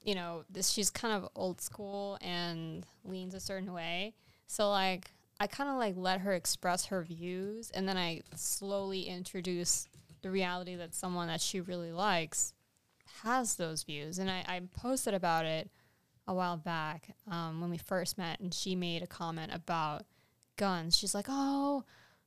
you 0.02 0.14
know 0.14 0.44
this 0.50 0.70
she's 0.70 0.90
kind 0.90 1.14
of 1.14 1.28
old 1.36 1.60
school 1.60 2.18
and 2.20 2.84
leans 3.04 3.34
a 3.34 3.40
certain 3.40 3.72
way. 3.72 4.14
So 4.46 4.70
like 4.70 5.10
I 5.40 5.46
kind 5.46 5.68
of 5.70 5.76
like 5.76 5.94
let 5.96 6.20
her 6.20 6.32
express 6.34 6.86
her 6.86 7.02
views, 7.02 7.70
and 7.70 7.88
then 7.88 7.96
I 7.96 8.22
slowly 8.36 9.02
introduce 9.02 9.88
the 10.24 10.30
reality 10.30 10.74
that 10.74 10.94
someone 10.94 11.28
that 11.28 11.40
she 11.40 11.60
really 11.60 11.92
likes 11.92 12.54
has 13.22 13.56
those 13.56 13.82
views, 13.84 14.18
and 14.18 14.30
I, 14.30 14.42
I 14.48 14.62
posted 14.80 15.12
about 15.14 15.44
it 15.44 15.70
a 16.26 16.34
while 16.34 16.56
back 16.56 17.14
um, 17.30 17.60
when 17.60 17.68
we 17.68 17.76
first 17.76 18.16
met, 18.16 18.40
and 18.40 18.52
she 18.52 18.74
made 18.74 19.02
a 19.02 19.06
comment 19.06 19.52
about 19.54 20.06
guns. 20.56 20.96
She's 20.96 21.14
like, 21.14 21.26
"Oh, 21.28 21.84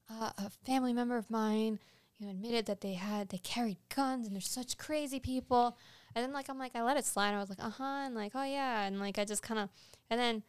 uh, 0.10 0.30
a 0.38 0.52
family 0.64 0.94
member 0.94 1.18
of 1.18 1.32
mine, 1.32 1.80
you 2.19 2.28
know, 2.28 2.32
admitted 2.32 2.68
that 2.68 2.82
they 2.82 2.94
had 2.94 3.30
they 3.30 3.40
carried 3.40 3.78
guns, 3.94 4.28
and 4.28 4.36
they're 4.36 4.41
such 4.41 4.78
crazy 4.78 5.19
people." 5.19 5.76
And 6.14 6.24
then 6.24 6.34
like 6.34 6.49
I'm 6.49 6.60
like 6.60 6.76
I 6.76 6.84
let 6.84 6.98
it 6.98 7.06
slide. 7.06 7.34
I 7.34 7.40
was 7.40 7.49
like, 7.49 7.64
"Uh 7.64 7.72
huh," 7.72 8.03
and 8.06 8.14
like, 8.14 8.34
"Oh 8.36 8.44
yeah," 8.44 8.84
and 8.84 8.99
like 8.99 9.18
I 9.18 9.26
just 9.26 9.41
kind 9.41 9.60
of, 9.60 9.69
and 10.11 10.19
then 10.19 10.44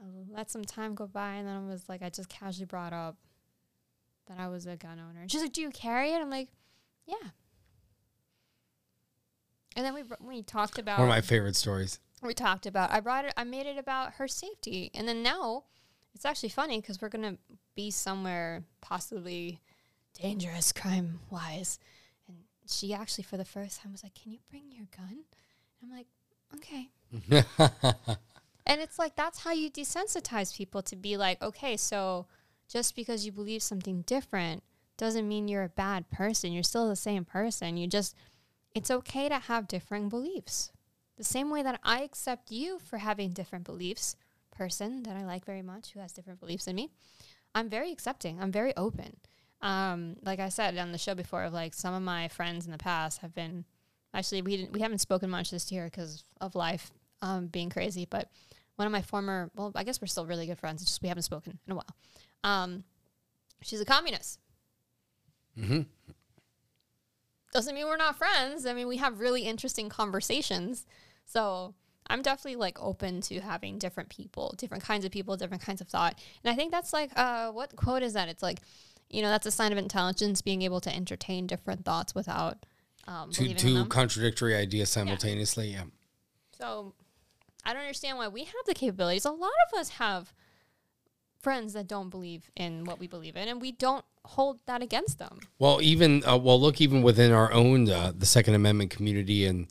I 0.00 0.34
let 0.36 0.50
some 0.50 0.64
time 0.64 0.96
go 0.96 1.06
by, 1.06 1.34
and 1.34 1.46
then 1.46 1.56
I 1.56 1.70
was 1.70 1.88
like, 1.88 2.02
I 2.02 2.10
just 2.10 2.28
casually 2.28 2.66
brought 2.66 2.92
up 2.92 3.16
that 4.28 4.38
I 4.38 4.48
was 4.48 4.66
a 4.66 4.76
gun 4.76 4.98
owner, 5.00 5.20
and 5.20 5.30
she's 5.30 5.42
like, 5.42 5.52
"Do 5.52 5.60
you 5.60 5.70
carry 5.70 6.12
it?" 6.12 6.20
I'm 6.20 6.30
like, 6.30 6.48
"Yeah." 7.06 7.16
And 9.76 9.84
then 9.84 9.94
we 9.94 10.02
br- 10.02 10.14
we 10.20 10.42
talked 10.42 10.78
about 10.78 10.98
One 10.98 11.08
of 11.08 11.14
my 11.14 11.20
favorite 11.20 11.56
stories. 11.56 12.00
we 12.22 12.34
talked 12.34 12.66
about 12.66 12.90
i 12.90 12.98
brought 12.98 13.24
it 13.24 13.32
i 13.36 13.44
made 13.44 13.64
it 13.66 13.78
about 13.78 14.14
her 14.14 14.26
safety 14.26 14.90
and 14.92 15.06
then 15.06 15.22
now 15.22 15.64
it's 16.14 16.24
actually 16.24 16.48
funny 16.48 16.80
because 16.80 17.00
we're 17.00 17.08
gonna 17.08 17.36
be 17.76 17.92
somewhere 17.92 18.64
possibly 18.80 19.60
dangerous 20.20 20.72
crime 20.72 21.20
wise 21.30 21.78
and 22.26 22.38
she 22.68 22.92
actually 22.92 23.22
for 23.22 23.36
the 23.36 23.44
first 23.44 23.80
time 23.80 23.92
was 23.92 24.02
like 24.02 24.14
can 24.20 24.32
you 24.32 24.38
bring 24.50 24.64
your 24.72 24.86
gun 24.96 25.18
i'm 25.80 25.90
like 25.92 26.08
okay 26.56 26.88
and 28.66 28.80
it's 28.80 28.98
like 28.98 29.14
that's 29.14 29.38
how 29.44 29.52
you 29.52 29.70
desensitize 29.70 30.56
people 30.56 30.82
to 30.82 30.96
be 30.96 31.16
like 31.16 31.40
okay 31.40 31.76
so 31.76 32.26
just 32.68 32.94
because 32.94 33.24
you 33.24 33.32
believe 33.32 33.62
something 33.62 34.02
different 34.02 34.62
doesn't 34.96 35.28
mean 35.28 35.48
you're 35.48 35.64
a 35.64 35.68
bad 35.68 36.10
person 36.10 36.52
you're 36.52 36.62
still 36.62 36.88
the 36.88 36.96
same 36.96 37.24
person 37.24 37.76
you 37.76 37.86
just 37.86 38.14
it's 38.74 38.90
okay 38.90 39.28
to 39.28 39.38
have 39.38 39.68
differing 39.68 40.08
beliefs 40.08 40.70
the 41.18 41.24
same 41.24 41.50
way 41.50 41.64
that 41.64 41.80
I 41.82 42.02
accept 42.02 42.52
you 42.52 42.78
for 42.78 42.98
having 42.98 43.32
different 43.32 43.64
beliefs, 43.64 44.14
person 44.52 45.02
that 45.02 45.16
I 45.16 45.24
like 45.24 45.44
very 45.44 45.62
much 45.62 45.90
who 45.92 46.00
has 46.00 46.12
different 46.12 46.38
beliefs 46.38 46.66
than 46.66 46.76
me, 46.76 46.90
I'm 47.56 47.68
very 47.68 47.90
accepting. 47.90 48.40
I'm 48.40 48.52
very 48.52 48.74
open. 48.76 49.16
Um, 49.60 50.16
like 50.22 50.38
I 50.38 50.48
said 50.48 50.78
on 50.78 50.92
the 50.92 50.98
show 50.98 51.16
before, 51.16 51.42
of 51.42 51.52
like 51.52 51.74
some 51.74 51.92
of 51.92 52.02
my 52.02 52.28
friends 52.28 52.66
in 52.66 52.72
the 52.72 52.78
past 52.78 53.18
have 53.18 53.34
been 53.34 53.64
actually 54.14 54.42
we 54.42 54.56
didn't 54.56 54.72
we 54.72 54.80
haven't 54.80 54.98
spoken 54.98 55.28
much 55.28 55.50
this 55.50 55.72
year 55.72 55.86
because 55.86 56.22
of 56.40 56.54
life 56.54 56.92
um, 57.20 57.48
being 57.48 57.68
crazy. 57.68 58.06
But 58.08 58.30
one 58.76 58.86
of 58.86 58.92
my 58.92 59.02
former, 59.02 59.50
well, 59.56 59.72
I 59.74 59.82
guess 59.82 60.00
we're 60.00 60.06
still 60.06 60.26
really 60.26 60.46
good 60.46 60.58
friends. 60.58 60.82
It's 60.82 60.92
just 60.92 61.02
we 61.02 61.08
haven't 61.08 61.24
spoken 61.24 61.58
in 61.66 61.72
a 61.72 61.74
while. 61.74 61.96
Um, 62.44 62.84
she's 63.62 63.80
a 63.80 63.84
communist. 63.84 64.38
Mm-hmm. 65.58 65.82
doesn't 67.52 67.74
mean 67.74 67.86
we're 67.86 67.96
not 67.96 68.16
friends. 68.16 68.64
I 68.64 68.72
mean, 68.74 68.86
we 68.86 68.98
have 68.98 69.18
really 69.18 69.42
interesting 69.42 69.88
conversations. 69.88 70.86
So 71.24 71.74
I'm 72.06 72.22
definitely 72.22 72.56
like 72.56 72.80
open 72.80 73.20
to 73.22 73.40
having 73.40 73.78
different 73.78 74.08
people, 74.08 74.54
different 74.56 74.84
kinds 74.84 75.04
of 75.04 75.10
people, 75.10 75.36
different 75.36 75.62
kinds 75.62 75.80
of 75.80 75.88
thought. 75.88 76.18
And 76.44 76.52
I 76.52 76.54
think 76.54 76.70
that's 76.70 76.92
like, 76.92 77.10
uh, 77.16 77.50
what 77.50 77.74
quote 77.74 78.02
is 78.02 78.12
that? 78.12 78.28
It's 78.28 78.42
like, 78.42 78.60
you 79.10 79.22
know, 79.22 79.28
that's 79.28 79.46
a 79.46 79.50
sign 79.50 79.72
of 79.72 79.78
intelligence, 79.78 80.42
being 80.42 80.62
able 80.62 80.80
to 80.80 80.94
entertain 80.94 81.46
different 81.46 81.84
thoughts 81.84 82.14
without 82.14 82.64
um, 83.08 83.30
Two 83.30 83.54
two 83.54 83.86
contradictory 83.86 84.54
ideas 84.54 84.90
simultaneously. 84.90 85.68
Yeah. 85.68 85.84
So 86.52 86.92
I 87.64 87.72
don't 87.72 87.80
understand 87.80 88.18
why 88.18 88.28
we 88.28 88.44
have 88.44 88.54
the 88.66 88.74
capabilities. 88.74 89.24
A 89.24 89.30
lot 89.30 89.50
of 89.72 89.78
us 89.80 89.88
have 89.90 90.34
friends 91.40 91.72
that 91.72 91.86
don't 91.86 92.10
believe 92.10 92.50
in 92.56 92.84
what 92.84 92.98
we 92.98 93.06
believe 93.06 93.36
in, 93.36 93.48
and 93.48 93.60
we 93.60 93.72
don't 93.72 94.04
hold 94.24 94.58
that 94.66 94.82
against 94.82 95.18
them. 95.18 95.38
Well, 95.58 95.80
even 95.82 96.22
uh, 96.26 96.36
well, 96.36 96.60
look, 96.60 96.80
even 96.80 97.02
within 97.02 97.32
our 97.32 97.52
own 97.52 97.90
uh, 97.90 98.12
the 98.16 98.26
Second 98.26 98.54
Amendment 98.54 98.90
community 98.90 99.46
and 99.46 99.68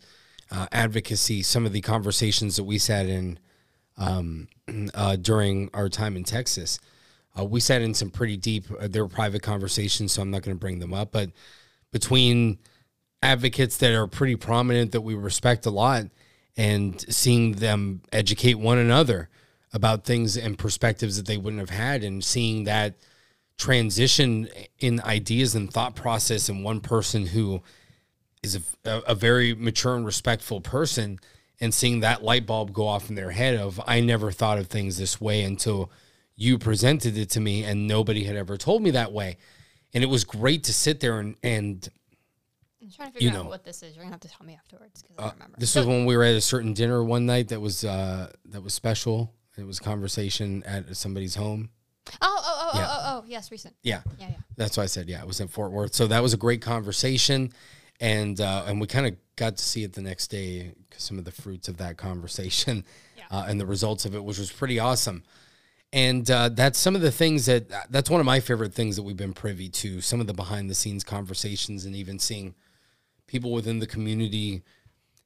uh, 0.52 0.68
advocacy, 0.72 1.44
some 1.44 1.66
of 1.66 1.74
the 1.74 1.82
conversations 1.82 2.56
that 2.56 2.64
we 2.64 2.78
sat 2.78 3.08
in 3.08 3.40
um, 3.98 4.48
uh, 4.94 5.16
during 5.18 5.70
our 5.74 5.90
time 5.90 6.16
in 6.16 6.24
Texas, 6.24 6.80
uh, 7.38 7.46
we 7.46 7.60
sat 7.60 7.82
in 7.82 7.94
some 7.94 8.10
pretty 8.10 8.38
deep. 8.38 8.66
Uh, 8.80 8.88
they 8.88 9.02
were 9.02 9.08
private 9.08 9.42
conversations, 9.42 10.14
so 10.14 10.22
I'm 10.22 10.32
not 10.32 10.42
going 10.42 10.56
to 10.56 10.60
bring 10.60 10.80
them 10.80 10.94
up. 10.94 11.12
But 11.12 11.32
between 11.92 12.60
advocates 13.22 13.78
that 13.78 13.94
are 13.94 14.08
pretty 14.08 14.36
prominent 14.36 14.92
that 14.92 15.02
we 15.02 15.16
respect 15.16 15.66
a 15.66 15.72
lot, 15.72 16.06
and 16.56 17.00
seeing 17.14 17.54
them 17.54 18.02
educate 18.12 18.56
one 18.56 18.80
another 18.80 19.30
about 19.74 20.06
things 20.06 20.38
and 20.38 20.58
perspectives 20.58 21.18
that 21.18 21.26
they 21.26 21.38
wouldn't 21.38 21.60
have 21.60 21.70
had, 21.70 22.04
and 22.04 22.24
seeing 22.24 22.64
that 22.66 22.96
transition 23.58 24.48
in 24.80 25.02
ideas 25.02 25.56
and 25.56 25.72
thought 25.72 25.96
process 25.96 26.48
in 26.48 26.64
one 26.64 26.80
person 26.80 27.26
who 27.26 27.62
is 28.44 28.56
a, 28.86 29.02
a, 29.08 29.16
very 29.16 29.56
mature 29.56 29.96
and 29.96 30.06
respectful 30.06 30.62
person 30.62 31.20
and 31.60 31.74
seeing 31.74 32.02
that 32.02 32.24
light 32.24 32.46
bulb 32.46 32.72
go 32.72 32.88
off 32.88 33.10
in 33.10 33.16
their 33.16 33.32
head 33.32 33.56
of 33.56 33.82
I 33.88 34.00
never 34.00 34.32
thought 34.32 34.60
of 34.60 34.68
things 34.68 34.98
this 34.98 35.20
way 35.20 35.42
until 35.42 35.92
you 36.36 36.60
presented 36.60 37.18
it 37.18 37.32
to 37.32 37.40
me 37.40 37.64
and 37.64 37.88
nobody 37.88 38.26
had 38.26 38.36
ever 38.36 38.58
told 38.58 38.84
me 38.84 38.92
that 38.92 39.12
way. 39.12 39.38
And 39.92 40.04
it 40.04 40.08
was 40.08 40.24
great 40.24 40.66
to 40.66 40.74
sit 40.74 41.00
there 41.00 41.20
and, 41.20 41.36
and 41.42 41.90
I'm 42.80 42.92
trying 42.92 43.08
to 43.08 43.14
figure 43.16 43.32
You 43.32 43.38
out 43.38 43.44
know. 43.46 43.50
what 43.50 43.64
this 43.66 43.82
is. 43.82 43.96
You're 43.96 44.04
gonna 44.04 44.14
have 44.14 44.22
to 44.22 44.30
tell 44.30 44.46
me 44.46 44.54
afterwards 44.54 45.02
because 45.02 45.18
I 45.18 45.22
uh, 45.22 45.26
don't 45.30 45.34
remember. 45.34 45.58
this 45.60 45.72
So- 45.72 45.80
was 45.80 45.88
when 45.88 46.06
we 46.06 46.16
were 46.16 46.24
at 46.24 46.36
a 46.36 46.42
certain 46.42 46.74
dinner 46.74 47.04
one 47.04 47.26
night 47.26 47.48
that 47.48 47.60
was 47.60 47.84
uh, 47.84 48.32
that 48.46 48.62
was 48.62 48.76
special. 48.76 49.34
It 49.58 49.66
was 49.66 49.80
a 49.80 49.84
conversation 49.84 50.64
at 50.64 50.96
somebody's 50.96 51.36
home. 51.36 51.70
oh, 52.22 52.42
oh, 52.46 52.70
oh, 52.74 52.80
Yeah. 52.80 52.88
oh, 52.90 53.00
oh, 53.00 53.22
oh, 53.22 53.26
yes, 53.28 53.52
recent. 53.52 53.76
Yeah, 53.84 54.02
Yeah, 54.20 54.30
yeah. 54.30 54.36
That's 54.56 54.78
why 54.78 54.84
I 54.84 54.88
said 54.88 55.10
yeah. 55.10 55.22
It 55.22 55.28
was 55.28 55.40
in 55.40 55.48
Fort 55.48 55.72
Worth, 55.72 55.94
so 55.94 56.08
that 56.08 56.22
was 56.24 56.34
a 56.34 56.38
great 56.38 56.62
conversation, 56.62 57.52
and 58.00 58.40
uh, 58.40 58.64
and 58.68 58.80
we 58.80 58.88
kind 58.88 59.08
of 59.08 59.16
got 59.36 59.58
to 59.58 59.64
see 59.64 59.84
it 59.84 59.94
the 59.94 60.02
next 60.02 60.28
day. 60.28 60.74
Some 60.98 61.18
of 61.20 61.26
the 61.26 61.32
fruits 61.32 61.68
of 61.68 61.78
that 61.78 61.98
conversation, 61.98 62.86
Yeah. 63.18 63.24
uh, 63.32 63.46
and 63.48 63.60
the 63.60 63.66
results 63.66 64.06
of 64.06 64.16
it, 64.16 64.24
which 64.24 64.38
was 64.40 64.52
pretty 64.52 64.80
awesome. 64.80 65.24
And 65.94 66.30
uh, 66.30 66.50
that's 66.50 66.78
some 66.78 66.96
of 66.96 67.02
the 67.02 67.12
things 67.12 67.46
that 67.46 67.70
that's 67.90 68.10
one 68.10 68.20
of 68.20 68.26
my 68.26 68.40
favorite 68.40 68.74
things 68.74 68.96
that 68.98 69.04
we've 69.04 69.16
been 69.18 69.34
privy 69.34 69.70
to. 69.70 70.02
Some 70.02 70.20
of 70.22 70.28
the 70.28 70.34
behind 70.34 70.70
the 70.70 70.76
scenes 70.76 71.04
conversations, 71.04 71.86
and 71.86 71.96
even 71.96 72.20
seeing 72.20 72.56
people 73.26 73.52
within 73.52 73.80
the 73.80 73.88
community 73.88 74.64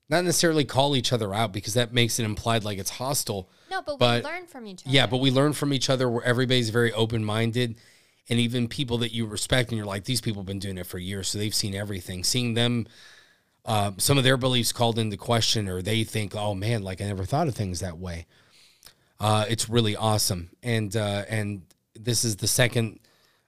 not 0.10 0.26
necessarily 0.26 0.66
call 0.66 0.96
each 0.96 1.14
other 1.14 1.34
out 1.34 1.54
because 1.54 1.74
that 1.74 1.94
makes 1.94 2.20
it 2.20 2.26
implied 2.26 2.64
like 2.66 2.78
it's 2.78 2.90
hostile. 2.92 3.50
No, 3.72 3.82
but, 3.82 3.98
But- 3.98 4.24
we 4.24 4.30
learn 4.30 4.46
from 4.48 4.68
each 4.68 4.82
other. 4.86 4.94
Yeah, 4.94 5.08
but 5.08 5.18
we 5.18 5.32
learn 5.32 5.54
from 5.54 5.74
each 5.74 5.90
other 5.90 6.10
where 6.10 6.24
everybody's 6.24 6.70
very 6.70 6.92
open 6.92 7.24
minded. 7.24 7.78
And 8.30 8.38
even 8.38 8.68
people 8.68 9.00
that 9.00 9.14
you 9.14 9.26
respect, 9.26 9.70
and 9.70 9.78
you're 9.78 9.86
like, 9.88 10.04
these 10.04 10.22
people 10.22 10.42
have 10.42 10.48
been 10.48 10.60
doing 10.60 10.78
it 10.78 10.86
for 10.86 11.00
years, 11.00 11.30
so 11.30 11.40
they've 11.40 11.56
seen 11.56 11.74
everything. 11.74 12.24
Seeing 12.24 12.54
them, 12.54 12.86
uh, 13.66 13.92
some 13.98 14.18
of 14.18 14.24
their 14.24 14.38
beliefs 14.38 14.72
called 14.72 15.00
into 15.00 15.18
question, 15.18 15.68
or 15.68 15.82
they 15.82 16.04
think, 16.04 16.36
oh 16.36 16.54
man, 16.54 16.84
like 16.84 17.02
I 17.02 17.06
never 17.06 17.26
thought 17.26 17.48
of 17.48 17.56
things 17.56 17.80
that 17.80 17.98
way. 17.98 18.28
Uh, 19.20 19.46
it's 19.50 19.70
really 19.70 19.96
awesome. 19.96 20.50
And 20.62 20.96
uh, 20.96 21.24
and 21.30 21.64
this 21.96 22.24
is 22.24 22.38
the 22.38 22.48
second 22.48 23.00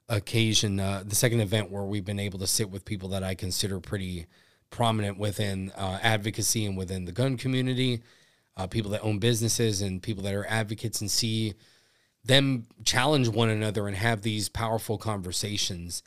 occasion, 0.09 0.79
uh, 0.79 1.03
the 1.05 1.15
second 1.15 1.41
event 1.41 1.69
where 1.71 1.83
we've 1.83 2.05
been 2.05 2.19
able 2.19 2.39
to 2.39 2.47
sit 2.47 2.69
with 2.69 2.85
people 2.85 3.09
that 3.09 3.23
I 3.23 3.35
consider 3.35 3.79
pretty 3.79 4.25
prominent 4.69 5.17
within 5.17 5.71
uh, 5.77 5.99
advocacy 6.01 6.65
and 6.65 6.77
within 6.77 7.05
the 7.05 7.11
gun 7.11 7.37
community, 7.37 8.01
uh, 8.57 8.67
people 8.67 8.91
that 8.91 9.01
own 9.01 9.19
businesses 9.19 9.81
and 9.81 10.01
people 10.01 10.23
that 10.23 10.33
are 10.33 10.45
advocates 10.47 11.01
and 11.01 11.09
see 11.09 11.53
them 12.23 12.65
challenge 12.83 13.27
one 13.27 13.49
another 13.49 13.87
and 13.87 13.97
have 13.97 14.21
these 14.21 14.49
powerful 14.49 14.97
conversations 14.97 16.03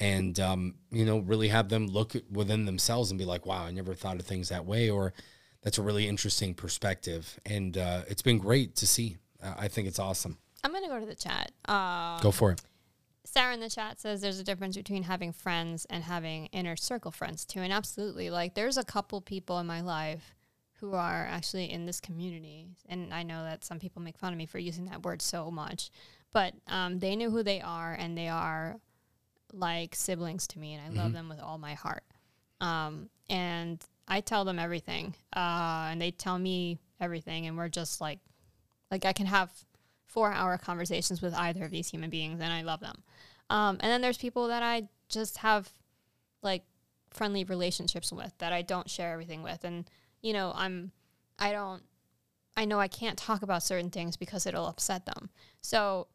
and 0.00 0.38
um, 0.38 0.74
you 0.90 1.04
know 1.04 1.18
really 1.18 1.48
have 1.48 1.68
them 1.68 1.86
look 1.86 2.14
within 2.30 2.64
themselves 2.64 3.10
and 3.10 3.18
be 3.18 3.24
like 3.24 3.46
wow 3.46 3.64
i 3.64 3.70
never 3.70 3.94
thought 3.94 4.16
of 4.16 4.26
things 4.26 4.48
that 4.48 4.64
way 4.64 4.88
or 4.90 5.12
that's 5.62 5.78
a 5.78 5.82
really 5.82 6.06
interesting 6.06 6.54
perspective 6.54 7.38
and 7.44 7.76
uh, 7.76 8.02
it's 8.08 8.22
been 8.22 8.38
great 8.38 8.76
to 8.76 8.86
see 8.86 9.16
uh, 9.42 9.54
i 9.58 9.68
think 9.68 9.88
it's 9.88 9.98
awesome 9.98 10.38
I'm 10.64 10.72
gonna 10.72 10.88
go 10.88 10.98
to 10.98 11.06
the 11.06 11.14
chat. 11.14 11.52
Uh, 11.68 12.18
go 12.20 12.32
for 12.32 12.50
it 12.50 12.60
Sarah 13.24 13.52
in 13.52 13.60
the 13.60 13.68
chat 13.68 14.00
says 14.00 14.20
there's 14.20 14.40
a 14.40 14.44
difference 14.44 14.76
between 14.76 15.02
having 15.02 15.32
friends 15.32 15.86
and 15.90 16.02
having 16.02 16.46
inner 16.46 16.76
circle 16.76 17.10
friends 17.10 17.44
too. 17.44 17.60
And 17.60 17.72
absolutely, 17.72 18.30
like 18.30 18.54
there's 18.54 18.78
a 18.78 18.84
couple 18.84 19.20
people 19.20 19.58
in 19.58 19.66
my 19.66 19.82
life 19.82 20.34
who 20.80 20.94
are 20.94 21.26
actually 21.30 21.70
in 21.70 21.86
this 21.86 22.00
community. 22.00 22.68
And 22.88 23.12
I 23.12 23.22
know 23.22 23.42
that 23.44 23.64
some 23.64 23.78
people 23.78 24.00
make 24.00 24.16
fun 24.16 24.32
of 24.32 24.38
me 24.38 24.46
for 24.46 24.58
using 24.58 24.86
that 24.86 25.04
word 25.04 25.20
so 25.20 25.50
much, 25.50 25.90
but 26.32 26.54
um, 26.68 26.98
they 26.98 27.16
know 27.16 27.30
who 27.30 27.42
they 27.42 27.60
are 27.60 27.94
and 27.94 28.16
they 28.16 28.28
are 28.28 28.76
like 29.52 29.94
siblings 29.94 30.46
to 30.48 30.58
me. 30.58 30.74
And 30.74 30.82
I 30.84 31.02
love 31.02 31.12
them 31.12 31.28
with 31.28 31.40
all 31.40 31.58
my 31.58 31.74
heart. 31.74 32.04
Um, 32.60 33.08
and 33.28 33.82
I 34.06 34.20
tell 34.20 34.44
them 34.44 34.58
everything. 34.58 35.14
Uh, 35.34 35.88
and 35.90 36.00
they 36.00 36.10
tell 36.10 36.38
me 36.38 36.78
everything. 37.00 37.46
And 37.46 37.56
we're 37.56 37.68
just 37.68 38.00
like, 38.00 38.20
like 38.90 39.04
I 39.04 39.12
can 39.12 39.26
have 39.26 39.50
four 40.06 40.32
hour 40.32 40.58
conversations 40.58 41.20
with 41.20 41.34
either 41.34 41.64
of 41.64 41.70
these 41.70 41.88
human 41.88 42.10
beings 42.10 42.40
and 42.40 42.52
I 42.52 42.62
love 42.62 42.80
them. 42.80 43.02
Um, 43.50 43.78
and 43.80 43.90
then 43.90 44.00
there's 44.00 44.18
people 44.18 44.48
that 44.48 44.62
I 44.62 44.88
just 45.08 45.38
have 45.38 45.70
like 46.42 46.62
friendly 47.10 47.44
relationships 47.44 48.12
with 48.12 48.32
that 48.38 48.52
I 48.52 48.62
don't 48.62 48.88
share 48.88 49.12
everything 49.12 49.42
with. 49.42 49.64
And, 49.64 49.88
you 50.22 50.32
know, 50.32 50.52
I'm, 50.54 50.92
I 51.38 51.52
don't, 51.52 51.82
I 52.56 52.64
know 52.64 52.80
I 52.80 52.88
can't 52.88 53.16
talk 53.16 53.42
about 53.42 53.62
certain 53.62 53.90
things 53.90 54.16
because 54.16 54.46
it'll 54.46 54.66
upset 54.66 55.06
them. 55.06 55.30
So, 55.60 56.08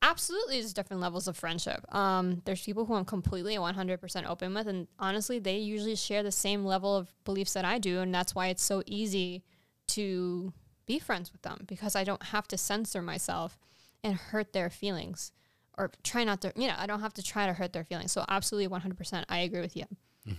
absolutely, 0.00 0.60
there's 0.60 0.72
different 0.72 1.02
levels 1.02 1.26
of 1.26 1.36
friendship. 1.36 1.84
Um, 1.94 2.42
there's 2.44 2.62
people 2.62 2.84
who 2.84 2.94
I'm 2.94 3.04
completely 3.04 3.56
100% 3.56 4.28
open 4.28 4.54
with. 4.54 4.68
And 4.68 4.86
honestly, 4.98 5.38
they 5.38 5.58
usually 5.58 5.96
share 5.96 6.22
the 6.22 6.32
same 6.32 6.64
level 6.64 6.94
of 6.94 7.12
beliefs 7.24 7.54
that 7.54 7.64
I 7.64 7.78
do. 7.78 8.00
And 8.00 8.14
that's 8.14 8.34
why 8.34 8.48
it's 8.48 8.62
so 8.62 8.82
easy 8.86 9.42
to 9.88 10.52
be 10.86 10.98
friends 10.98 11.32
with 11.32 11.42
them 11.42 11.64
because 11.66 11.96
I 11.96 12.04
don't 12.04 12.22
have 12.22 12.46
to 12.48 12.58
censor 12.58 13.02
myself 13.02 13.58
and 14.04 14.14
hurt 14.14 14.52
their 14.52 14.70
feelings 14.70 15.32
or 15.78 15.90
try 16.02 16.22
not 16.22 16.40
to, 16.42 16.52
you 16.54 16.68
know, 16.68 16.74
I 16.76 16.86
don't 16.86 17.00
have 17.00 17.14
to 17.14 17.22
try 17.22 17.46
to 17.46 17.52
hurt 17.52 17.72
their 17.72 17.84
feelings. 17.84 18.12
So, 18.12 18.24
absolutely 18.28 18.68
100%, 18.78 19.24
I 19.28 19.38
agree 19.38 19.60
with 19.60 19.76
you 19.76 19.86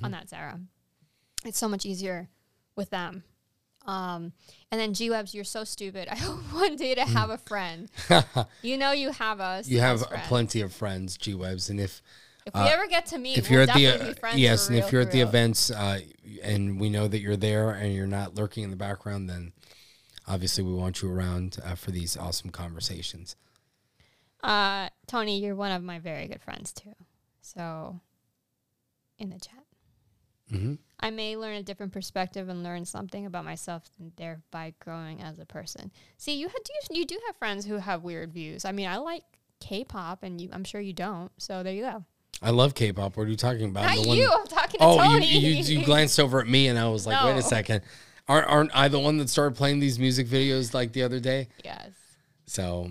on 0.02 0.12
that, 0.12 0.30
Sarah. 0.30 0.60
It's 1.44 1.58
so 1.58 1.68
much 1.68 1.86
easier 1.86 2.30
with 2.76 2.90
them. 2.90 3.24
Um, 3.86 4.32
and 4.72 4.80
then 4.80 4.94
G 4.94 5.10
Webs, 5.10 5.34
you're 5.36 5.44
so 5.44 5.64
stupid. 5.66 6.08
I 6.12 6.16
hope 6.16 6.40
one 6.54 6.76
day 6.76 6.96
to 6.96 7.04
have 7.06 7.30
a 7.30 7.38
friend. 7.38 7.90
you 8.62 8.78
know, 8.78 8.92
you 8.92 9.12
have 9.12 9.40
us. 9.42 9.68
you 9.68 9.80
have 9.80 10.02
plenty 10.28 10.62
of 10.62 10.74
friends 10.74 11.18
g 11.18 11.34
webs 11.34 11.70
and 11.70 11.80
if 11.80 12.02
If 12.46 12.54
we 12.54 12.62
ever 12.62 12.88
get 12.88 13.06
to 13.08 13.18
meet, 13.18 13.38
if 13.38 13.50
we'll 13.50 13.60
you're 13.60 13.70
at 13.70 13.76
the 13.76 13.88
uh, 13.88 14.36
yes 14.36 14.70
and 14.70 14.78
if 14.78 14.92
you're 14.92 15.02
at 15.02 15.12
the 15.12 15.20
real. 15.20 15.28
events 15.28 15.70
uh, 15.72 16.00
and 16.44 16.80
we 16.80 16.90
know 16.90 17.08
that 17.08 17.20
you're 17.20 17.38
there 17.38 17.72
and 17.72 17.94
you're 17.94 18.08
not 18.08 18.36
lurking 18.36 18.64
in 18.64 18.70
the 18.70 18.76
background 18.76 19.30
then 19.30 19.52
obviously 20.28 20.64
we 20.64 20.74
want 20.74 21.02
you 21.02 21.12
around 21.12 21.58
uh, 21.66 21.76
for 21.76 21.92
these 21.92 22.16
awesome 22.18 22.50
conversations 22.50 23.36
Uh, 24.44 24.90
Tony, 25.08 25.40
you're 25.40 25.56
one 25.56 25.72
of 25.72 25.84
my 25.84 26.00
very 26.00 26.28
good 26.28 26.42
friends 26.42 26.74
too. 26.74 26.96
So, 27.42 28.00
in 29.18 29.30
the 29.30 29.40
chat, 29.40 29.64
hmm 30.50 30.76
I 31.04 31.10
may 31.12 31.36
learn 31.36 31.56
a 31.58 31.64
different 31.64 31.92
perspective 31.92 32.48
and 32.50 32.64
learn 32.64 32.86
something 32.86 33.26
about 33.26 33.44
myself, 33.46 33.84
and 34.00 34.12
thereby 34.16 34.74
growing 34.80 35.22
as 35.22 35.38
a 35.38 35.46
person. 35.46 35.92
See, 36.18 36.36
you 36.40 36.48
had 36.48 36.62
you, 36.90 37.02
you 37.02 37.06
do 37.06 37.20
have 37.28 37.36
friends 37.36 37.66
who 37.66 37.76
have 37.76 38.04
weird 38.04 38.32
views. 38.34 38.64
I 38.66 38.72
mean, 38.72 38.88
I 38.88 38.98
like 38.98 39.24
K-pop, 39.60 40.24
and 40.24 40.40
you, 40.40 40.50
I'm 40.54 40.64
sure 40.64 40.80
you 40.82 40.94
don't. 40.94 41.30
So 41.38 41.62
there 41.62 41.74
you 41.74 41.84
go. 41.84 42.04
i 42.42 42.50
love 42.50 42.74
k-pop 42.74 43.16
what 43.16 43.28
are 43.28 43.30
you 43.30 43.36
talking 43.38 43.66
about 43.66 43.86
Not 43.86 43.96
The 44.02 44.08
one- 44.08 44.18
you. 44.18 44.30
I'm 44.32 44.48
talking 44.48 44.80
to 44.80 44.86
oh 44.86 44.98
Tony. 44.98 45.28
you, 45.28 45.50
you, 45.50 45.80
you 45.80 45.86
glanced 45.86 46.20
over 46.20 46.40
at 46.42 46.48
me 46.48 46.68
and 46.68 46.78
i 46.80 46.88
was 46.90 47.06
like 47.08 47.24
wait 47.24 47.38
a 47.38 47.42
second 47.42 47.82
aren't, 48.28 48.48
aren't 48.48 48.76
i 48.76 48.88
the 48.90 49.00
one 49.00 49.18
that 49.20 49.30
started 49.30 49.56
playing 49.56 49.80
these 49.80 49.98
music 50.00 50.28
videos 50.28 50.74
like 50.74 50.92
the 50.94 51.04
other 51.04 51.20
day 51.22 51.48
yes. 51.64 51.92
so 52.46 52.90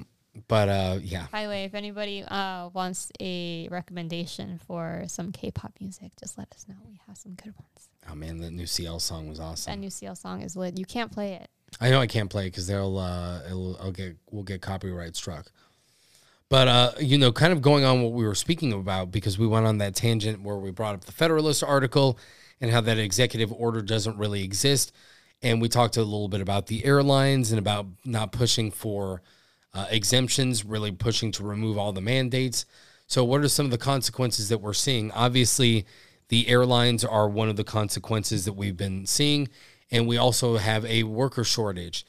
but 0.48 0.68
uh 0.70 0.98
yeah 1.02 1.26
By 1.30 1.42
the 1.42 1.48
way, 1.50 1.64
if 1.64 1.74
anybody 1.74 2.24
uh, 2.26 2.70
wants 2.72 3.10
a 3.20 3.68
recommendation 3.70 4.58
for 4.66 5.04
some 5.06 5.30
K-pop 5.32 5.74
music, 5.80 6.12
just 6.18 6.38
let 6.38 6.50
us 6.54 6.64
know. 6.66 6.76
We 6.88 6.98
have 7.06 7.18
some 7.18 7.34
good 7.34 7.52
ones. 7.58 7.88
Oh 8.10 8.14
man 8.14 8.38
that 8.38 8.52
new 8.52 8.66
cl 8.66 8.98
song 8.98 9.28
was 9.28 9.40
awesome. 9.40 9.72
That 9.72 9.78
new 9.78 9.90
CL 9.90 10.14
song 10.16 10.42
is 10.42 10.56
lit. 10.56 10.78
You 10.78 10.84
can't 10.84 11.10
play 11.10 11.34
it. 11.34 11.48
I 11.80 11.90
know 11.90 12.00
I 12.00 12.06
can't 12.06 12.30
play 12.30 12.46
it 12.46 12.50
because 12.50 12.66
they'll 12.66 12.98
uh, 12.98 13.40
it'll, 13.46 13.76
I'll 13.80 13.92
get 13.92 14.16
we'll 14.30 14.42
get 14.42 14.60
copyright 14.62 15.16
struck. 15.16 15.50
But 16.48 16.68
uh, 16.68 16.92
you 17.00 17.16
know, 17.16 17.32
kind 17.32 17.52
of 17.52 17.62
going 17.62 17.84
on 17.84 18.02
what 18.02 18.12
we 18.12 18.26
were 18.26 18.34
speaking 18.34 18.72
about 18.72 19.10
because 19.10 19.38
we 19.38 19.46
went 19.46 19.66
on 19.66 19.78
that 19.78 19.94
tangent 19.94 20.42
where 20.42 20.56
we 20.56 20.70
brought 20.70 20.94
up 20.94 21.04
the 21.04 21.12
Federalist 21.12 21.62
article 21.64 22.18
and 22.60 22.70
how 22.70 22.80
that 22.82 22.98
executive 22.98 23.52
order 23.52 23.80
doesn't 23.80 24.18
really 24.18 24.44
exist, 24.44 24.92
and 25.40 25.62
we 25.62 25.68
talked 25.68 25.96
a 25.96 26.02
little 26.02 26.28
bit 26.28 26.40
about 26.40 26.66
the 26.66 26.84
airlines 26.84 27.52
and 27.52 27.58
about 27.58 27.86
not 28.04 28.32
pushing 28.32 28.70
for 28.70 29.22
uh, 29.74 29.86
exemptions, 29.90 30.64
really 30.64 30.92
pushing 30.92 31.32
to 31.32 31.42
remove 31.42 31.78
all 31.78 31.92
the 31.92 32.00
mandates. 32.00 32.66
So, 33.06 33.24
what 33.24 33.40
are 33.40 33.48
some 33.48 33.66
of 33.66 33.70
the 33.72 33.78
consequences 33.78 34.48
that 34.50 34.58
we're 34.58 34.74
seeing? 34.74 35.10
Obviously, 35.12 35.86
the 36.32 36.48
airlines 36.48 37.04
are 37.04 37.28
one 37.28 37.50
of 37.50 37.56
the 37.56 37.62
consequences 37.62 38.46
that 38.46 38.54
we've 38.54 38.78
been 38.78 39.04
seeing, 39.04 39.50
and 39.90 40.08
we 40.08 40.16
also 40.16 40.56
have 40.56 40.82
a 40.86 41.02
worker 41.02 41.44
shortage. 41.44 42.06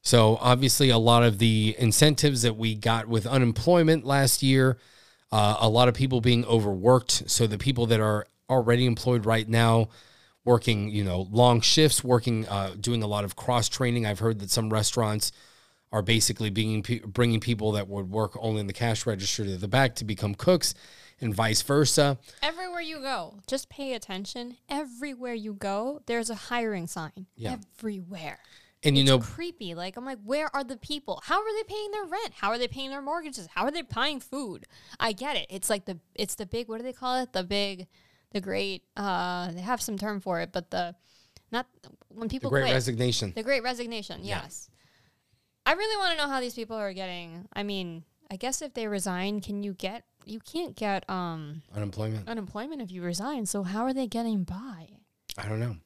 So, 0.00 0.38
obviously, 0.40 0.88
a 0.88 0.96
lot 0.96 1.22
of 1.22 1.36
the 1.36 1.76
incentives 1.78 2.40
that 2.40 2.56
we 2.56 2.74
got 2.74 3.06
with 3.06 3.26
unemployment 3.26 4.06
last 4.06 4.42
year, 4.42 4.78
uh, 5.30 5.58
a 5.60 5.68
lot 5.68 5.88
of 5.88 5.94
people 5.94 6.22
being 6.22 6.42
overworked. 6.46 7.28
So, 7.30 7.46
the 7.46 7.58
people 7.58 7.84
that 7.88 8.00
are 8.00 8.26
already 8.48 8.86
employed 8.86 9.26
right 9.26 9.46
now, 9.46 9.90
working, 10.46 10.88
you 10.88 11.04
know, 11.04 11.28
long 11.30 11.60
shifts, 11.60 12.02
working, 12.02 12.48
uh, 12.48 12.76
doing 12.80 13.02
a 13.02 13.06
lot 13.06 13.24
of 13.24 13.36
cross 13.36 13.68
training. 13.68 14.06
I've 14.06 14.20
heard 14.20 14.38
that 14.38 14.50
some 14.50 14.72
restaurants 14.72 15.32
are 15.92 16.00
basically 16.00 16.48
being 16.48 16.82
bringing 17.04 17.40
people 17.40 17.72
that 17.72 17.88
would 17.88 18.08
work 18.08 18.38
only 18.40 18.60
in 18.60 18.68
the 18.68 18.72
cash 18.72 19.04
register 19.04 19.44
to 19.44 19.58
the 19.58 19.68
back 19.68 19.96
to 19.96 20.04
become 20.06 20.34
cooks, 20.34 20.74
and 21.20 21.34
vice 21.34 21.62
versa. 21.62 22.18
Everywhere 22.42 22.80
you 22.80 23.00
go, 23.00 23.40
just 23.46 23.68
pay 23.68 23.94
attention. 23.94 24.56
Everywhere 24.68 25.34
you 25.34 25.54
go, 25.54 26.02
there's 26.06 26.30
a 26.30 26.34
hiring 26.34 26.86
sign. 26.86 27.26
Yeah. 27.36 27.56
Everywhere. 27.78 28.38
And 28.82 28.96
you 28.96 29.04
know, 29.04 29.18
creepy. 29.18 29.74
Like 29.74 29.96
I'm 29.96 30.04
like, 30.04 30.18
where 30.24 30.54
are 30.54 30.62
the 30.62 30.76
people? 30.76 31.20
How 31.24 31.40
are 31.40 31.56
they 31.56 31.64
paying 31.64 31.90
their 31.92 32.04
rent? 32.04 32.32
How 32.40 32.50
are 32.50 32.58
they 32.58 32.68
paying 32.68 32.90
their 32.90 33.02
mortgages? 33.02 33.48
How 33.54 33.64
are 33.64 33.70
they 33.70 33.82
buying 33.82 34.20
food? 34.20 34.66
I 35.00 35.12
get 35.12 35.36
it. 35.36 35.46
It's 35.50 35.68
like 35.70 35.86
the 35.86 35.98
it's 36.14 36.34
the 36.36 36.46
big 36.46 36.68
what 36.68 36.78
do 36.78 36.84
they 36.84 36.92
call 36.92 37.20
it? 37.22 37.32
The 37.32 37.42
big, 37.42 37.88
the 38.32 38.40
great. 38.40 38.82
uh 38.96 39.50
They 39.52 39.62
have 39.62 39.80
some 39.82 39.98
term 39.98 40.20
for 40.20 40.40
it, 40.40 40.52
but 40.52 40.70
the 40.70 40.94
not 41.50 41.66
when 42.08 42.28
the 42.28 42.32
people 42.32 42.50
great 42.50 42.62
quit. 42.64 42.74
resignation. 42.74 43.32
The 43.34 43.42
Great 43.42 43.62
Resignation, 43.62 44.20
Yeah. 44.22 44.42
yes. 44.42 44.68
I 45.64 45.72
really 45.72 45.96
want 45.96 46.16
to 46.16 46.24
know 46.24 46.30
how 46.30 46.40
these 46.40 46.54
people 46.54 46.76
are 46.76 46.92
getting. 46.92 47.48
I 47.52 47.62
mean, 47.62 48.04
I 48.30 48.36
guess 48.36 48.62
if 48.62 48.74
they 48.74 48.86
resign, 48.86 49.40
can 49.40 49.62
you 49.62 49.72
get? 49.74 50.04
You 50.26 50.40
can't 50.40 50.74
get 50.76 51.08
um 51.08 51.62
Unemployment. 51.74 52.28
unemployment 52.28 52.82
if 52.82 52.90
you 52.90 53.02
resign. 53.02 53.46
So 53.46 53.62
how 53.62 53.84
are 53.84 53.94
they 53.94 54.06
getting 54.06 54.44
by? 54.44 54.88
I 55.38 55.48
don't 55.48 55.60
know. 55.60 55.76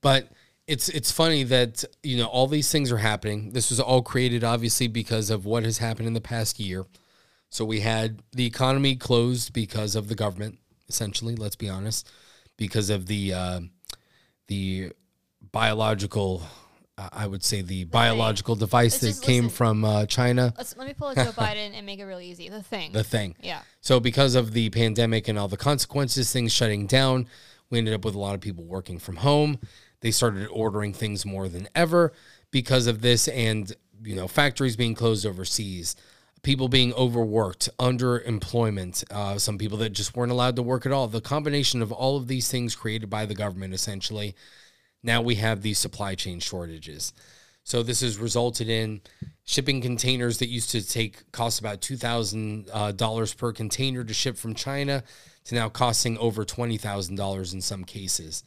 But 0.00 0.28
it's 0.66 0.88
it's 0.88 1.10
funny 1.10 1.42
that 1.44 1.84
you 2.02 2.16
know 2.16 2.26
all 2.26 2.46
these 2.46 2.70
things 2.70 2.90
are 2.92 2.98
happening. 2.98 3.52
This 3.52 3.70
was 3.70 3.80
all 3.80 4.02
created 4.02 4.44
obviously 4.44 4.86
because 4.88 5.28
of 5.30 5.44
what 5.44 5.64
has 5.64 5.78
happened 5.78 6.06
in 6.06 6.14
the 6.14 6.20
past 6.20 6.58
year. 6.60 6.86
So 7.50 7.64
we 7.64 7.80
had 7.80 8.22
the 8.32 8.46
economy 8.46 8.96
closed 8.96 9.52
because 9.52 9.94
of 9.96 10.08
the 10.08 10.14
government, 10.14 10.58
essentially. 10.88 11.36
Let's 11.36 11.56
be 11.56 11.68
honest, 11.68 12.08
because 12.56 12.88
of 12.88 13.06
the 13.06 13.34
uh, 13.34 13.60
the 14.46 14.92
biological, 15.50 16.42
uh, 16.98 17.08
I 17.12 17.26
would 17.26 17.42
say 17.42 17.62
the 17.62 17.84
biological 17.84 18.54
device 18.54 19.02
Let's 19.02 19.18
that 19.18 19.26
came 19.26 19.44
listen. 19.44 19.56
from 19.56 19.84
uh, 19.84 20.06
China. 20.06 20.52
Let's 20.56 20.76
let 20.76 20.86
me 20.86 20.94
pull 20.94 21.08
a 21.08 21.14
Joe 21.16 21.32
Biden 21.32 21.72
and 21.74 21.86
make 21.86 21.98
it 22.00 22.04
really 22.04 22.26
easy. 22.26 22.48
The 22.48 22.62
thing. 22.62 22.92
The 22.92 23.04
thing. 23.04 23.34
yeah. 23.40 23.62
So 23.80 23.98
because 24.00 24.34
of 24.34 24.52
the 24.52 24.70
pandemic 24.70 25.28
and 25.28 25.38
all 25.38 25.48
the 25.48 25.56
consequences, 25.56 26.32
things 26.32 26.52
shutting 26.52 26.86
down, 26.86 27.26
we 27.70 27.78
ended 27.78 27.94
up 27.94 28.04
with 28.04 28.14
a 28.14 28.18
lot 28.18 28.34
of 28.34 28.40
people 28.40 28.64
working 28.64 28.98
from 28.98 29.16
home. 29.16 29.58
They 30.00 30.10
started 30.10 30.48
ordering 30.48 30.92
things 30.92 31.24
more 31.24 31.48
than 31.48 31.68
ever 31.74 32.12
because 32.50 32.86
of 32.86 33.00
this 33.00 33.28
and 33.28 33.72
you 34.04 34.14
know 34.14 34.28
factories 34.28 34.76
being 34.76 34.94
closed 34.94 35.24
overseas, 35.24 35.96
people 36.42 36.68
being 36.68 36.92
overworked, 36.94 37.70
underemployment, 37.78 39.04
uh, 39.10 39.38
some 39.38 39.56
people 39.56 39.78
that 39.78 39.90
just 39.90 40.14
weren't 40.14 40.32
allowed 40.32 40.56
to 40.56 40.62
work 40.62 40.84
at 40.84 40.92
all. 40.92 41.08
The 41.08 41.20
combination 41.20 41.80
of 41.80 41.90
all 41.90 42.16
of 42.16 42.26
these 42.28 42.50
things 42.50 42.76
created 42.76 43.08
by 43.08 43.26
the 43.26 43.34
government 43.34 43.72
essentially, 43.72 44.34
now 45.02 45.22
we 45.22 45.36
have 45.36 45.62
these 45.62 45.78
supply 45.78 46.14
chain 46.14 46.40
shortages. 46.40 47.12
So 47.64 47.82
this 47.82 48.00
has 48.00 48.18
resulted 48.18 48.68
in 48.68 49.02
shipping 49.44 49.80
containers 49.80 50.38
that 50.38 50.48
used 50.48 50.70
to 50.70 50.86
take 50.86 51.30
cost 51.32 51.60
about 51.60 51.80
two 51.80 51.96
thousand 51.96 52.68
uh, 52.72 52.92
dollars 52.92 53.34
per 53.34 53.52
container 53.52 54.04
to 54.04 54.14
ship 54.14 54.36
from 54.36 54.54
China 54.54 55.04
to 55.44 55.54
now 55.54 55.68
costing 55.68 56.18
over 56.18 56.44
twenty 56.44 56.76
thousand 56.76 57.16
dollars 57.16 57.54
in 57.54 57.60
some 57.60 57.84
cases. 57.84 58.42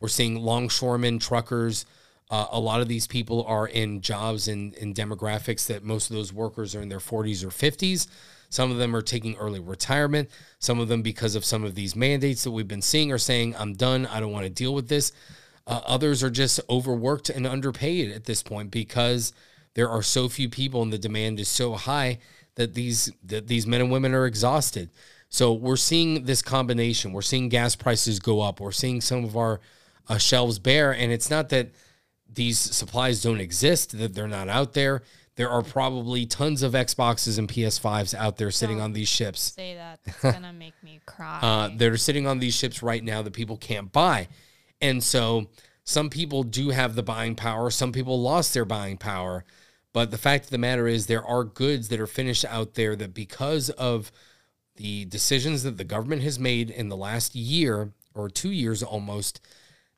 We're 0.00 0.08
seeing 0.08 0.40
longshoremen, 0.40 1.18
truckers. 1.18 1.86
Uh, 2.30 2.46
a 2.50 2.58
lot 2.58 2.80
of 2.80 2.88
these 2.88 3.06
people 3.06 3.44
are 3.44 3.68
in 3.68 4.00
jobs 4.00 4.48
in, 4.48 4.72
in 4.74 4.94
demographics 4.94 5.66
that 5.66 5.84
most 5.84 6.08
of 6.08 6.16
those 6.16 6.32
workers 6.32 6.74
are 6.74 6.80
in 6.80 6.88
their 6.88 6.98
40s 6.98 7.44
or 7.44 7.48
50s. 7.48 8.06
Some 8.48 8.70
of 8.70 8.78
them 8.78 8.96
are 8.96 9.02
taking 9.02 9.36
early 9.36 9.60
retirement. 9.60 10.30
Some 10.58 10.80
of 10.80 10.88
them, 10.88 11.02
because 11.02 11.34
of 11.34 11.44
some 11.44 11.62
of 11.62 11.74
these 11.74 11.94
mandates 11.94 12.42
that 12.44 12.50
we've 12.50 12.66
been 12.66 12.82
seeing, 12.82 13.12
are 13.12 13.18
saying, 13.18 13.54
I'm 13.58 13.74
done. 13.74 14.06
I 14.06 14.18
don't 14.18 14.32
want 14.32 14.44
to 14.44 14.50
deal 14.50 14.74
with 14.74 14.88
this. 14.88 15.12
Uh, 15.66 15.80
others 15.86 16.22
are 16.22 16.30
just 16.30 16.60
overworked 16.68 17.30
and 17.30 17.46
underpaid 17.46 18.10
at 18.10 18.24
this 18.24 18.42
point 18.42 18.70
because 18.70 19.32
there 19.74 19.88
are 19.88 20.02
so 20.02 20.28
few 20.28 20.48
people 20.48 20.82
and 20.82 20.92
the 20.92 20.98
demand 20.98 21.38
is 21.40 21.48
so 21.48 21.74
high 21.74 22.18
that 22.56 22.74
these 22.74 23.10
that 23.24 23.46
these 23.46 23.66
men 23.66 23.80
and 23.80 23.90
women 23.90 24.14
are 24.14 24.26
exhausted. 24.26 24.90
So 25.28 25.52
we're 25.54 25.76
seeing 25.76 26.24
this 26.24 26.42
combination. 26.42 27.12
We're 27.12 27.22
seeing 27.22 27.48
gas 27.48 27.74
prices 27.74 28.18
go 28.18 28.40
up. 28.42 28.60
We're 28.60 28.70
seeing 28.70 29.00
some 29.00 29.24
of 29.24 29.36
our 29.36 29.60
uh, 30.08 30.18
shelves 30.18 30.58
bare, 30.58 30.92
and 30.92 31.10
it's 31.10 31.30
not 31.30 31.48
that 31.50 31.70
these 32.30 32.58
supplies 32.58 33.22
don't 33.22 33.40
exist, 33.40 33.96
that 33.98 34.14
they're 34.14 34.28
not 34.28 34.48
out 34.48 34.74
there. 34.74 35.02
There 35.36 35.48
are 35.48 35.62
probably 35.62 36.26
tons 36.26 36.62
of 36.62 36.72
Xboxes 36.72 37.38
and 37.38 37.48
PS5s 37.48 38.14
out 38.14 38.36
there 38.36 38.50
sitting 38.50 38.76
Don't 38.76 38.84
on 38.84 38.92
these 38.92 39.08
ships. 39.08 39.54
Say 39.56 39.74
that. 39.74 40.00
It's 40.04 40.20
gonna 40.20 40.52
make 40.52 40.74
me 40.82 41.00
cry. 41.06 41.38
Uh, 41.40 41.70
that 41.76 41.88
are 41.88 41.96
sitting 41.96 42.26
on 42.26 42.38
these 42.38 42.54
ships 42.54 42.82
right 42.82 43.02
now 43.02 43.22
that 43.22 43.32
people 43.32 43.56
can't 43.56 43.90
buy. 43.90 44.28
And 44.82 45.02
so 45.02 45.46
some 45.84 46.10
people 46.10 46.42
do 46.42 46.70
have 46.70 46.94
the 46.94 47.02
buying 47.02 47.36
power. 47.36 47.70
Some 47.70 47.92
people 47.92 48.20
lost 48.20 48.52
their 48.52 48.64
buying 48.64 48.98
power. 48.98 49.44
But 49.92 50.10
the 50.10 50.18
fact 50.18 50.46
of 50.46 50.50
the 50.50 50.58
matter 50.58 50.88
is, 50.88 51.06
there 51.06 51.24
are 51.24 51.44
goods 51.44 51.88
that 51.88 52.00
are 52.00 52.06
finished 52.06 52.44
out 52.44 52.74
there 52.74 52.96
that 52.96 53.14
because 53.14 53.70
of 53.70 54.10
the 54.76 55.04
decisions 55.04 55.62
that 55.62 55.76
the 55.76 55.84
government 55.84 56.22
has 56.22 56.38
made 56.38 56.70
in 56.70 56.88
the 56.88 56.96
last 56.96 57.34
year 57.34 57.92
or 58.14 58.28
two 58.28 58.50
years 58.50 58.82
almost, 58.82 59.40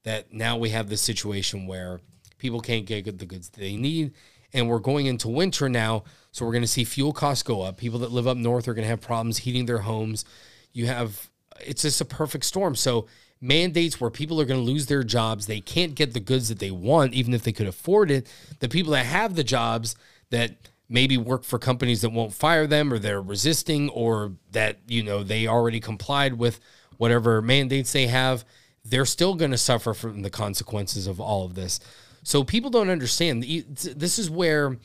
that 0.03 0.33
now 0.33 0.57
we 0.57 0.71
have 0.71 0.89
this 0.89 1.01
situation 1.01 1.67
where 1.67 2.01
people 2.39 2.61
can't 2.61 2.87
get 2.87 3.19
the 3.19 3.27
goods 3.27 3.49
they 3.51 3.77
need. 3.77 4.13
And 4.53 4.69
we're 4.69 4.79
going 4.81 5.07
into 5.07 5.29
winter 5.29 5.69
now. 5.69 6.05
So 6.31 6.45
we're 6.45 6.53
going 6.53 6.63
to 6.63 6.69
see 6.69 6.85
fuel 6.85 7.13
costs 7.13 7.43
go 7.43 7.63
up. 7.63 7.77
People 7.77 8.01
that 8.01 8.13
live 8.13 8.27
up 8.27 8.37
north 8.37 8.69
are 8.69 8.75
going 8.75 8.85
to 8.85 8.89
have 8.89 9.01
problems 9.01 9.39
heating 9.39 9.67
their 9.67 9.79
homes. 9.79 10.25
You 10.73 10.87
have, 10.87 11.31
it's 11.61 11.83
just 11.83 12.01
a 12.01 12.05
perfect 12.05 12.45
storm. 12.45 12.75
So 12.75 13.07
mandates 13.45 14.01
where 14.01 14.11
people 14.11 14.41
are 14.41 14.47
going 14.47 14.65
to 14.65 14.73
lose 14.73 14.87
their 14.87 15.05
jobs. 15.05 15.47
They 15.47 15.61
can't 15.61 15.95
get 15.95 16.15
the 16.15 16.21
goods 16.21 16.49
that 16.49 16.59
they 16.59 16.71
want, 16.71 17.13
even 17.13 17.35
if 17.35 17.43
they 17.43 17.53
could 17.53 17.67
afford 17.67 18.11
it. 18.11 18.27
The 18.61 18.69
people 18.69 18.93
that 18.93 19.05
have 19.05 19.35
the 19.35 19.45
jobs 19.45 19.95
that 20.31 20.57
maybe 20.89 21.17
work 21.19 21.45
for 21.45 21.59
companies 21.59 22.01
that 22.01 22.11
won't 22.11 22.33
fire 22.33 22.67
them 22.67 22.93
or 22.93 22.99
they're 22.99 23.21
resisting 23.21 23.91
or 23.91 24.33
that, 24.53 24.79
you 24.87 25.03
know, 25.03 25.23
they 25.23 25.47
already 25.47 25.81
complied 25.81 26.39
with 26.39 26.59
whatever 26.97 27.43
mandates 27.43 27.93
they 27.93 28.07
have, 28.07 28.45
they're 28.85 29.05
still 29.05 29.35
going 29.35 29.51
to 29.51 29.59
suffer 29.59 29.93
from 29.93 30.23
the 30.23 30.31
consequences 30.31 31.07
of 31.07 31.21
all 31.21 31.45
of 31.45 31.55
this. 31.55 31.81
So 32.23 32.45
people 32.45 32.71
don't 32.71 32.91
understand. 32.91 33.43
This 33.43 34.19
is 34.19 34.31
where 34.31 34.79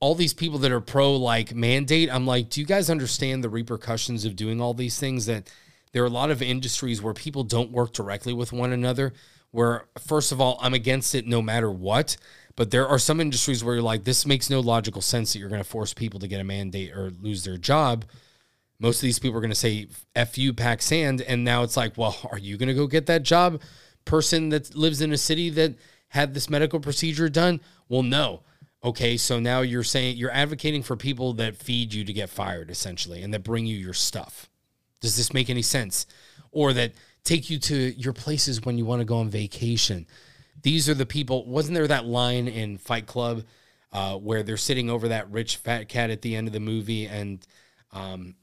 all 0.00 0.14
these 0.14 0.34
people 0.34 0.58
that 0.60 0.72
are 0.72 0.80
pro 0.80 1.16
like 1.16 1.54
mandate, 1.54 2.10
I'm 2.10 2.26
like, 2.26 2.50
do 2.50 2.60
you 2.60 2.66
guys 2.66 2.88
understand 2.88 3.44
the 3.44 3.48
repercussions 3.48 4.24
of 4.24 4.36
doing 4.36 4.60
all 4.60 4.72
these 4.72 4.98
things 4.98 5.26
that 5.26 5.50
there 5.92 6.02
are 6.02 6.06
a 6.06 6.10
lot 6.10 6.30
of 6.30 6.42
industries 6.42 7.02
where 7.02 7.14
people 7.14 7.44
don't 7.44 7.70
work 7.70 7.92
directly 7.92 8.32
with 8.32 8.52
one 8.52 8.72
another. 8.72 9.12
Where, 9.50 9.86
first 9.98 10.30
of 10.30 10.40
all, 10.40 10.58
I'm 10.60 10.74
against 10.74 11.14
it 11.14 11.26
no 11.26 11.40
matter 11.40 11.70
what. 11.70 12.16
But 12.54 12.70
there 12.70 12.86
are 12.88 12.98
some 12.98 13.20
industries 13.20 13.62
where 13.62 13.76
you're 13.76 13.82
like, 13.82 14.04
this 14.04 14.26
makes 14.26 14.50
no 14.50 14.60
logical 14.60 15.00
sense 15.00 15.32
that 15.32 15.38
you're 15.38 15.48
going 15.48 15.62
to 15.62 15.68
force 15.68 15.94
people 15.94 16.20
to 16.20 16.28
get 16.28 16.40
a 16.40 16.44
mandate 16.44 16.92
or 16.92 17.12
lose 17.20 17.44
their 17.44 17.56
job. 17.56 18.04
Most 18.80 18.96
of 18.96 19.02
these 19.02 19.18
people 19.18 19.38
are 19.38 19.40
going 19.40 19.50
to 19.50 19.54
say, 19.54 19.86
F 20.14 20.36
you, 20.36 20.52
pack 20.52 20.82
sand. 20.82 21.22
And 21.22 21.44
now 21.44 21.62
it's 21.62 21.76
like, 21.76 21.96
well, 21.96 22.16
are 22.32 22.38
you 22.38 22.56
going 22.56 22.68
to 22.68 22.74
go 22.74 22.86
get 22.86 23.06
that 23.06 23.22
job? 23.22 23.60
Person 24.04 24.48
that 24.50 24.74
lives 24.74 25.00
in 25.00 25.12
a 25.12 25.16
city 25.16 25.50
that 25.50 25.76
had 26.08 26.34
this 26.34 26.50
medical 26.50 26.80
procedure 26.80 27.28
done? 27.28 27.60
Well, 27.88 28.02
no. 28.02 28.42
Okay, 28.82 29.16
so 29.16 29.40
now 29.40 29.60
you're 29.60 29.82
saying 29.82 30.16
you're 30.16 30.30
advocating 30.30 30.82
for 30.82 30.96
people 30.96 31.32
that 31.34 31.56
feed 31.56 31.92
you 31.92 32.04
to 32.04 32.12
get 32.12 32.30
fired, 32.30 32.70
essentially, 32.70 33.22
and 33.22 33.34
that 33.34 33.42
bring 33.42 33.66
you 33.66 33.76
your 33.76 33.94
stuff. 33.94 34.47
Does 35.00 35.16
this 35.16 35.32
make 35.32 35.48
any 35.50 35.62
sense? 35.62 36.06
Or 36.50 36.72
that 36.72 36.92
take 37.24 37.50
you 37.50 37.58
to 37.58 37.74
your 38.00 38.12
places 38.12 38.64
when 38.64 38.78
you 38.78 38.84
want 38.84 39.00
to 39.00 39.04
go 39.04 39.18
on 39.18 39.28
vacation. 39.28 40.06
These 40.62 40.88
are 40.88 40.94
the 40.94 41.06
people. 41.06 41.46
Wasn't 41.46 41.74
there 41.74 41.86
that 41.86 42.06
line 42.06 42.48
in 42.48 42.78
Fight 42.78 43.06
Club 43.06 43.44
uh, 43.92 44.16
where 44.16 44.42
they're 44.42 44.56
sitting 44.56 44.90
over 44.90 45.08
that 45.08 45.30
rich 45.30 45.56
fat 45.56 45.88
cat 45.88 46.10
at 46.10 46.22
the 46.22 46.34
end 46.34 46.46
of 46.46 46.52
the 46.52 46.60
movie? 46.60 47.06
And 47.06 47.46
um, 47.92 48.34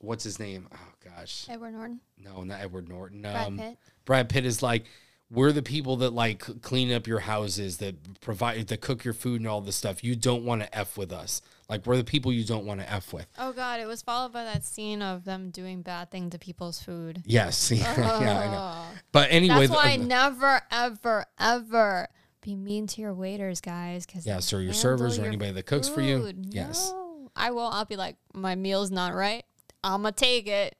what's 0.00 0.24
his 0.24 0.38
name? 0.38 0.68
Oh, 0.72 0.78
gosh. 1.04 1.46
Edward 1.48 1.72
Norton. 1.72 2.00
No, 2.18 2.42
not 2.42 2.60
Edward 2.60 2.88
Norton. 2.88 3.22
Brad 3.22 3.46
Um, 3.46 3.58
Pitt. 3.58 3.78
Brad 4.04 4.28
Pitt 4.28 4.46
is 4.46 4.62
like, 4.62 4.84
we're 5.30 5.52
the 5.52 5.62
people 5.62 5.96
that 5.96 6.10
like 6.10 6.62
clean 6.62 6.92
up 6.92 7.06
your 7.06 7.20
houses, 7.20 7.78
that 7.78 8.20
provide, 8.20 8.66
that 8.68 8.80
cook 8.80 9.04
your 9.04 9.14
food 9.14 9.40
and 9.40 9.48
all 9.48 9.60
this 9.60 9.76
stuff. 9.76 10.02
You 10.02 10.16
don't 10.16 10.44
want 10.44 10.62
to 10.62 10.76
F 10.76 10.96
with 10.96 11.12
us. 11.12 11.40
Like, 11.68 11.86
we're 11.86 11.96
the 11.96 12.04
people 12.04 12.32
you 12.32 12.44
don't 12.44 12.66
want 12.66 12.80
to 12.80 12.92
F 12.92 13.12
with. 13.12 13.26
Oh 13.38 13.52
God! 13.52 13.80
It 13.80 13.86
was 13.86 14.02
followed 14.02 14.32
by 14.32 14.44
that 14.44 14.64
scene 14.64 15.00
of 15.00 15.24
them 15.24 15.50
doing 15.50 15.82
bad 15.82 16.10
thing 16.10 16.30
to 16.30 16.38
people's 16.38 16.82
food. 16.82 17.22
Yes. 17.24 17.70
yeah, 17.74 17.94
I 17.96 18.46
know. 18.46 18.58
Oh. 18.58 18.86
But 19.12 19.28
anyway, 19.30 19.66
That's 19.66 19.70
why 19.70 19.96
the- 19.96 20.04
never, 20.04 20.60
ever, 20.70 21.24
ever 21.38 22.08
be 22.42 22.54
mean 22.54 22.86
to 22.88 23.00
your 23.00 23.14
waiters, 23.14 23.60
guys. 23.60 24.04
Because 24.04 24.26
Yes, 24.26 24.44
sir, 24.44 24.60
your 24.60 24.74
servers 24.74 25.18
or 25.18 25.24
anybody 25.24 25.52
that 25.52 25.66
cooks 25.66 25.88
for 25.88 26.00
you. 26.02 26.32
Yes. 26.42 26.92
I 27.36 27.50
will. 27.50 27.66
I'll 27.66 27.84
be 27.84 27.96
like, 27.96 28.16
my 28.32 28.54
meal's 28.54 28.90
not 28.90 29.14
right. 29.14 29.44
I'ma 29.82 30.10
take 30.10 30.46
it. 30.46 30.76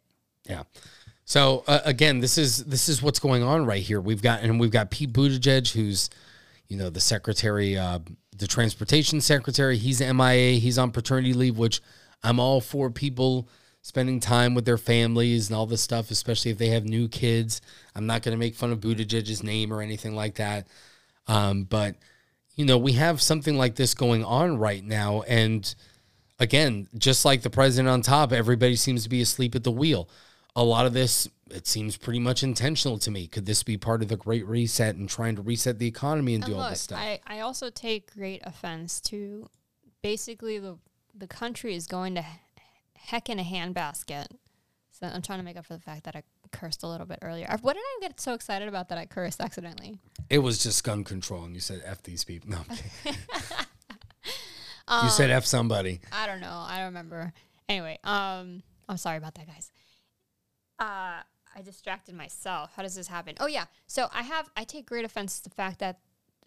Yeah. 0.49 0.65
So 1.25 1.65
uh, 1.67 1.81
again, 1.85 2.21
this 2.21 2.37
is 2.39 2.65
this 2.65 2.89
is 2.89 3.03
what's 3.03 3.19
going 3.19 3.43
on 3.43 3.65
right 3.65 3.83
here. 3.83 4.01
We've 4.01 4.23
got 4.23 4.43
and 4.43 4.61
we've 4.61 4.71
got 4.71 4.91
Pete 4.91 5.13
Buttigieg, 5.13 5.73
who's 5.73 6.11
you 6.69 6.77
know 6.77 6.91
the 6.91 7.01
secretary, 7.01 7.77
uh, 7.79 8.01
the 8.37 8.47
transportation 8.47 9.21
secretary. 9.21 9.77
He's 9.77 10.01
MIA. 10.01 10.59
He's 10.59 10.79
on 10.79 10.91
paternity 10.91 11.35
leave, 11.35 11.59
which 11.59 11.81
I'm 12.23 12.41
all 12.41 12.61
for 12.61 12.91
people 12.91 13.49
spending 13.83 14.19
time 14.19 14.55
with 14.55 14.65
their 14.65 14.79
families 14.79 15.49
and 15.49 15.57
all 15.57 15.67
this 15.67 15.83
stuff, 15.83 16.11
especially 16.11 16.51
if 16.51 16.59
they 16.59 16.69
have 16.69 16.85
new 16.85 17.07
kids. 17.07 17.61
I'm 17.95 18.07
not 18.07 18.23
going 18.23 18.33
to 18.33 18.39
make 18.39 18.55
fun 18.55 18.73
of 18.73 18.81
Buttigieg's 18.81 19.43
name 19.43 19.73
or 19.73 19.83
anything 19.83 20.15
like 20.15 20.37
that. 20.37 20.67
Um, 21.29 21.65
but 21.65 21.97
you 22.57 22.65
know, 22.65 22.79
we 22.79 22.93
have 22.93 23.21
something 23.21 23.57
like 23.57 23.75
this 23.75 23.95
going 23.95 24.25
on 24.25 24.59
right 24.59 24.83
now, 24.83 25.23
and 25.23 25.75
again, 26.39 26.89
just 26.97 27.25
like 27.25 27.43
the 27.43 27.51
president 27.51 27.89
on 27.89 28.01
top, 28.03 28.33
everybody 28.33 28.77
seems 28.77 29.03
to 29.03 29.09
be 29.09 29.21
asleep 29.21 29.55
at 29.55 29.65
the 29.65 29.73
wheel. 29.73 30.09
A 30.57 30.63
lot 30.63 30.87
of 30.87 30.93
this 30.93 31.29
it 31.51 31.67
seems 31.67 31.97
pretty 31.97 32.19
much 32.21 32.43
intentional 32.43 32.99
to 32.99 33.11
me. 33.11 33.27
Could 33.27 33.47
this 33.47 33.63
be 33.63 33.77
part 33.77 34.03
of 34.03 34.09
the 34.09 34.17
Great 34.17 34.47
Reset 34.47 34.97
and 34.97 35.09
trying 35.09 35.37
to 35.37 35.43
reset 35.43 35.79
the 35.79 35.87
economy 35.87 36.35
and, 36.35 36.45
And 36.45 36.53
do 36.53 36.59
all 36.59 36.69
this 36.71 36.81
stuff? 36.83 36.99
I, 36.99 37.21
I 37.27 37.41
also 37.41 37.71
take 37.71 38.15
great 38.15 38.41
offense 38.45 39.01
to 39.03 39.49
basically 40.03 40.59
the 40.59 40.79
the 41.17 41.27
country 41.29 41.75
is 41.75 41.87
going 41.87 42.15
to 42.17 42.25
heck 42.97 43.29
in 43.31 43.39
a 43.39 43.45
handbasket. 43.45 44.27
So 44.91 45.07
I'm 45.07 45.23
trying 45.23 45.39
to 45.41 45.45
make 45.45 45.57
up 45.57 45.67
for 45.67 45.75
the 45.75 45.81
fact 45.81 46.05
that 46.05 46.17
I 46.17 46.23
cursed 46.51 46.83
a 46.83 46.89
little 46.89 47.07
bit 47.07 47.19
earlier. 47.23 47.47
What 47.63 47.75
did 47.75 47.81
I 47.81 47.99
get 48.01 48.21
so 48.21 48.33
excited 48.33 48.69
about 48.69 48.89
that 48.89 48.99
I 48.99 49.07
cursed 49.07 49.41
accidentally? 49.41 49.99
it 50.31 50.39
was 50.39 50.63
just 50.63 50.83
gun 50.85 51.05
control, 51.05 51.45
and 51.45 51.55
you 51.55 51.61
said 51.61 51.83
"f 51.85 52.03
these 52.03 52.25
people." 52.25 52.51
No. 52.51 52.59
Um, 54.89 55.05
you 55.05 55.11
said 55.11 55.31
"f 55.31 55.45
somebody." 55.45 56.01
I 56.13 56.27
don't 56.27 56.41
know. 56.41 56.65
I 56.67 56.77
don't 56.79 56.87
remember. 56.87 57.33
Anyway, 57.69 57.99
um, 58.05 58.63
I'm 58.89 58.97
sorry 58.97 59.17
about 59.19 59.35
that, 59.35 59.47
guys. 59.47 59.71
Uh, 60.79 61.23
I 61.55 61.63
distracted 61.63 62.15
myself. 62.15 62.73
How 62.77 62.83
does 62.83 62.95
this 62.95 63.09
happen? 63.09 63.37
Oh 63.41 63.47
yeah. 63.47 63.67
So 63.87 64.09
I 64.13 64.23
have 64.23 64.51
I 64.57 64.65
take 64.65 64.87
great 64.87 65.05
offense 65.05 65.39
to 65.41 65.49
the 65.49 65.55
fact 65.55 65.79
that 65.79 66.01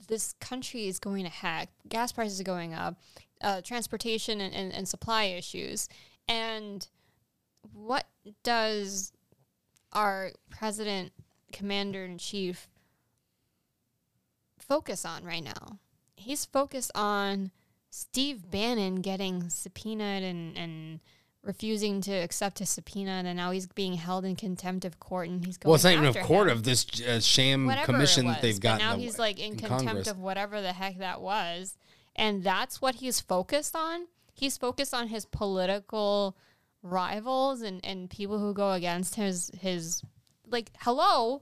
this 0.07 0.33
country 0.33 0.87
is 0.87 0.99
going 0.99 1.23
to 1.23 1.29
heck. 1.29 1.69
Gas 1.87 2.11
prices 2.11 2.39
are 2.39 2.43
going 2.43 2.73
up, 2.73 2.99
uh, 3.41 3.61
transportation 3.61 4.41
and, 4.41 4.53
and, 4.53 4.73
and 4.73 4.87
supply 4.87 5.25
issues. 5.25 5.89
And 6.27 6.87
what 7.73 8.05
does 8.43 9.11
our 9.93 10.31
president, 10.49 11.13
commander 11.51 12.05
in 12.05 12.17
chief, 12.17 12.67
focus 14.59 15.05
on 15.05 15.23
right 15.23 15.43
now? 15.43 15.79
He's 16.15 16.45
focused 16.45 16.91
on 16.93 17.51
Steve 17.89 18.51
Bannon 18.51 18.95
getting 19.01 19.49
subpoenaed 19.49 20.23
and, 20.23 20.57
and 20.57 20.99
refusing 21.47 22.01
to 22.01 22.11
accept 22.11 22.59
his 22.59 22.69
subpoena, 22.69 23.23
and 23.25 23.37
now 23.37 23.51
he's 23.51 23.65
being 23.67 23.93
held 23.93 24.25
in 24.25 24.35
contempt 24.35 24.83
of 24.85 24.99
court, 24.99 25.29
and 25.29 25.43
he's 25.45 25.57
going. 25.57 25.69
Well, 25.69 25.75
it's 25.75 25.83
not 25.85 25.93
even 25.93 26.05
a 26.05 26.23
court 26.23 26.49
him. 26.49 26.57
of 26.57 26.63
this 26.63 26.85
uh, 27.01 27.19
sham 27.21 27.65
Whatever 27.65 27.85
commission 27.93 28.27
was, 28.27 28.35
that 28.35 28.41
they've 28.41 28.59
got. 28.59 28.79
now 28.79 28.97
he's 28.97 29.17
like 29.17 29.39
in, 29.39 29.53
in 29.53 29.57
contempt 29.57 29.85
Congress. 29.85 30.07
of 30.09 30.19
whatever 30.19 30.61
the 30.61 30.73
heck 30.73 30.99
that 30.99 31.21
was, 31.21 31.77
and 32.15 32.43
that's 32.43 32.81
what 32.81 32.95
he's 32.95 33.19
focused 33.21 33.75
on. 33.75 34.07
He's 34.33 34.57
focused 34.57 34.93
on 34.93 35.07
his 35.07 35.25
political 35.25 36.37
rivals 36.83 37.61
and 37.61 37.83
and 37.83 38.09
people 38.09 38.37
who 38.39 38.53
go 38.53 38.71
against 38.73 39.15
his 39.15 39.51
his 39.59 40.01
like 40.49 40.71
hello 40.81 41.41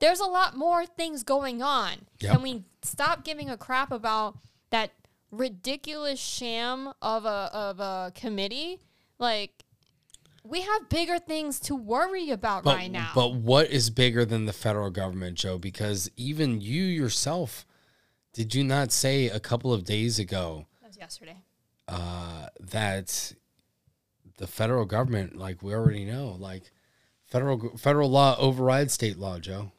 there's 0.00 0.18
a 0.18 0.26
lot 0.26 0.56
more 0.56 0.86
things 0.86 1.22
going 1.22 1.62
on 1.62 1.92
Yep. 2.20 2.32
can 2.32 2.42
we 2.42 2.64
stop 2.82 3.22
giving 3.22 3.50
a 3.50 3.56
crap 3.56 3.92
about 3.92 4.38
that 4.70 4.90
ridiculous 5.30 6.18
sham 6.18 6.92
of 7.02 7.24
a 7.24 7.50
of 7.52 7.78
a 7.78 8.10
committee 8.16 8.80
like 9.20 9.64
we 10.42 10.62
have 10.62 10.88
bigger 10.88 11.18
things 11.18 11.60
to 11.60 11.76
worry 11.76 12.30
about 12.30 12.64
But, 12.64 12.76
right 12.76 12.90
now 12.90 13.10
but 13.14 13.34
what 13.34 13.68
is 13.70 13.90
bigger 13.90 14.24
than 14.24 14.46
the 14.46 14.52
federal 14.52 14.90
government, 14.90 15.36
Joe? 15.36 15.58
Because 15.58 16.10
even 16.16 16.60
you 16.60 16.82
yourself, 16.82 17.66
did 18.32 18.54
you 18.54 18.64
not 18.64 18.90
say 18.90 19.28
a 19.28 19.38
couple 19.40 19.72
of 19.72 19.84
days 19.84 20.18
ago 20.18 20.66
that 20.80 20.88
was 20.88 20.96
yesterday 20.96 21.36
uh, 21.88 22.46
that 22.60 23.34
the 24.38 24.46
federal 24.46 24.86
government, 24.86 25.36
like 25.36 25.62
we 25.62 25.74
already 25.74 26.04
know, 26.04 26.36
like 26.38 26.70
federal 27.26 27.76
federal 27.76 28.08
law 28.10 28.36
overrides 28.38 28.94
state 28.94 29.18
law, 29.18 29.38
Joe. 29.38 29.72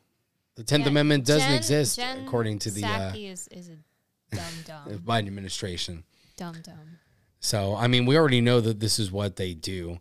The 0.56 0.64
Tenth 0.64 0.84
Jen- 0.84 0.92
Amendment 0.92 1.26
doesn't 1.26 1.48
Jen- 1.48 1.58
exist 1.58 1.96
Jen 1.98 2.26
according 2.26 2.60
to 2.60 2.72
the 2.72 2.84
uh, 2.84 2.88
Psaki 2.88 3.32
is, 3.32 3.48
is 3.48 3.70
a 3.70 4.36
dumb 4.36 4.44
dumb 4.68 5.00
Biden 5.00 5.28
administration. 5.28 6.04
dumb 6.36 6.58
dumb 6.62 7.00
So, 7.42 7.76
I 7.76 7.88
mean, 7.88 8.06
we 8.06 8.18
already 8.18 8.40
know 8.40 8.62
that 8.62 8.80
this 8.80 9.00
is 9.00 9.12
what 9.12 9.36
they 9.36 9.54
do. 9.54 10.00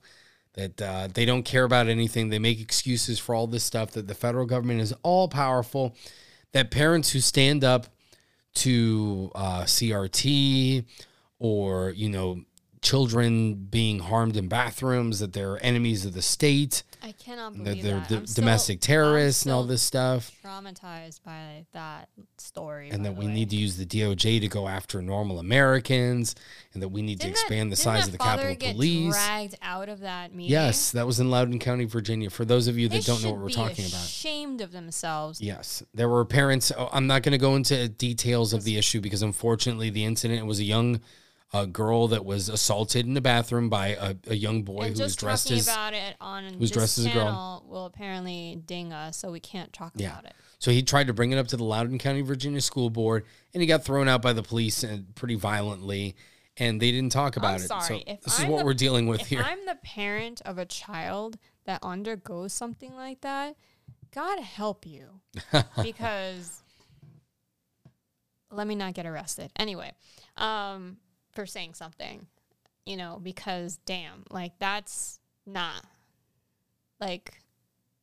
That 0.55 0.81
uh, 0.81 1.09
they 1.13 1.25
don't 1.25 1.43
care 1.43 1.65
about 1.65 1.89
anything. 1.89 2.29
They 2.29 2.39
make 2.39 2.61
excuses 2.61 3.19
for 3.19 3.35
all 3.35 3.47
this 3.47 3.65
stuff. 3.65 3.93
That 3.93 4.07
the 4.07 4.15
federal 4.15 4.47
government 4.47 4.81
is 4.81 4.93
all 5.03 5.27
powerful. 5.27 5.97
That 6.53 6.71
parents 6.71 7.11
who 7.11 7.21
stand 7.21 7.65
up 7.65 7.87
to 8.57 9.33
uh, 9.35 9.63
CRT 9.63 10.85
or 11.39 11.91
you 11.91 12.11
know 12.11 12.43
children 12.83 13.55
being 13.55 13.99
harmed 13.99 14.37
in 14.37 14.49
bathrooms, 14.49 15.19
that 15.21 15.33
they're 15.33 15.65
enemies 15.65 16.05
of 16.07 16.15
the 16.15 16.23
state, 16.23 16.83
I 17.03 17.13
cannot 17.13 17.53
believe 17.55 17.65
that 17.77 17.83
they're 17.83 18.01
that. 18.01 18.09
d- 18.23 18.27
still- 18.27 18.43
domestic 18.43 18.81
terrorists 18.81 19.45
and 19.45 19.53
all 19.53 19.65
this 19.65 19.83
stuff. 19.83 20.33
Traumatized 20.45 21.23
by 21.25 21.67
that 21.73 22.09
story, 22.39 22.91
and 22.91 23.05
that 23.05 23.17
we 23.17 23.27
way. 23.27 23.33
need 23.33 23.51
to 23.51 23.57
use 23.57 23.77
the 23.77 23.85
DOJ 23.87 24.41
to 24.41 24.49
go 24.49 24.67
after 24.69 25.01
normal 25.03 25.39
Americans, 25.39 26.35
and 26.75 26.83
that 26.83 26.89
we 26.89 27.03
need 27.03 27.19
Didn't 27.19 27.37
to 27.37 27.41
that- 27.41 27.47
expand 27.47 27.73
the 27.73 27.77
size 27.77 28.07
of 28.07 28.13
the 28.13 28.19
Capitol 28.19 28.57
Police. 28.73 29.13
Dragged 29.15 29.55
out 29.63 29.89
of 29.89 30.01
that 30.01 30.35
meeting. 30.35 30.51
Yes, 30.51 30.91
that 30.93 31.07
was 31.07 31.21
in 31.21 31.31
Loudoun 31.31 31.59
County, 31.59 31.85
Virginia. 31.85 32.31
For 32.31 32.45
those 32.45 32.67
of 32.67 32.79
you 32.79 32.89
they 32.89 32.99
that 32.99 33.07
don't 33.07 33.23
know 33.23 33.31
what 33.33 33.41
we're 33.41 33.49
talking 33.51 33.87
about. 33.87 34.05
Ashamed 34.05 34.61
of 34.61 34.73
themselves. 34.73 35.41
Yes, 35.41 35.83
there 35.95 36.09
were 36.09 36.25
parents. 36.25 36.73
oh, 36.77 36.89
I'm 36.93 37.07
not 37.07 37.23
going 37.23 37.33
to 37.33 37.39
go 37.39 37.57
into 37.57 37.89
details 37.89 38.53
of 38.53 38.65
the 38.65 38.77
issue 38.79 39.01
because 39.01 39.23
unfortunately, 39.23 39.91
the 39.91 40.05
incident 40.05 40.47
was 40.47 40.59
a 40.61 40.65
young 40.65 41.01
uh, 41.53 41.65
girl 41.65 42.07
that 42.09 42.25
was 42.25 42.49
assaulted 42.49 43.07
in 43.07 43.15
the 43.15 43.21
bathroom 43.21 43.69
by 43.69 43.89
a, 43.89 44.15
a 44.29 44.35
young 44.35 44.63
boy 44.63 44.83
and 44.83 44.97
who 44.97 45.03
was 45.03 45.17
dressed 45.17 45.49
talking 45.49 45.59
as. 45.59 45.67
about 45.69 45.95
it 45.95 46.15
on 46.21 46.59
was 46.59 46.71
dressed 46.71 46.99
as 46.99 47.07
a 47.07 47.11
girl. 47.11 47.65
will 47.69 47.87
apparently 47.87 48.61
ding 48.67 48.93
us, 48.93 49.17
so 49.17 49.31
we 49.33 49.41
can't 49.41 49.73
talk 49.73 49.93
Yeah. 49.97 50.13
about 50.13 50.27
it. 50.27 50.35
So 50.61 50.71
he 50.71 50.83
tried 50.83 51.09
to 51.09 51.13
bring 51.13 51.33
it 51.33 51.39
up 51.39 51.49
to 51.49 51.57
the 51.57 51.65
Loudoun 51.65 51.99
County, 51.99 52.21
Virginia 52.23 52.61
School 52.61 52.89
Board, 52.91 53.25
and 53.53 53.61
he 53.61 53.67
got 53.67 53.83
thrown 53.85 54.07
out 54.09 54.23
by 54.23 54.33
the 54.33 54.43
police 54.43 54.83
and 54.85 55.13
pretty 55.17 55.35
violently, 55.35 56.15
and 56.57 56.81
they 56.81 56.91
didn't 56.93 57.11
talk 57.13 57.37
about 57.37 57.55
I'm 57.55 57.63
it. 57.63 57.69
sorry. 57.69 57.85
So 57.85 58.01
if 58.07 58.21
this 58.21 58.39
I'm 58.39 58.45
is 58.47 58.51
what 58.53 58.59
the- 58.61 58.65
we're 58.67 58.75
dealing 58.75 59.09
with 59.09 59.23
if 59.23 59.27
here. 59.29 59.43
I'm 59.43 59.67
the 59.67 59.79
parent 59.83 60.41
of 60.45 60.59
a 60.59 60.67
child 60.67 61.37
that 61.65 61.81
undergoes 61.83 62.53
something 62.53 62.95
like 62.95 63.23
that, 63.23 63.57
God 64.13 64.39
help 64.41 64.87
you. 64.87 65.21
because 65.83 66.63
let 68.53 68.67
me 68.67 68.75
not 68.75 68.95
get 68.95 69.07
arrested. 69.07 69.51
Anyway, 69.57 69.93
um, 70.37 70.97
for 71.33 71.47
saying 71.47 71.75
something, 71.75 72.27
you 72.85 72.97
know, 72.97 73.21
because 73.23 73.79
damn, 73.85 74.25
like 74.31 74.53
that's 74.59 75.21
not 75.47 75.85
like 77.01 77.41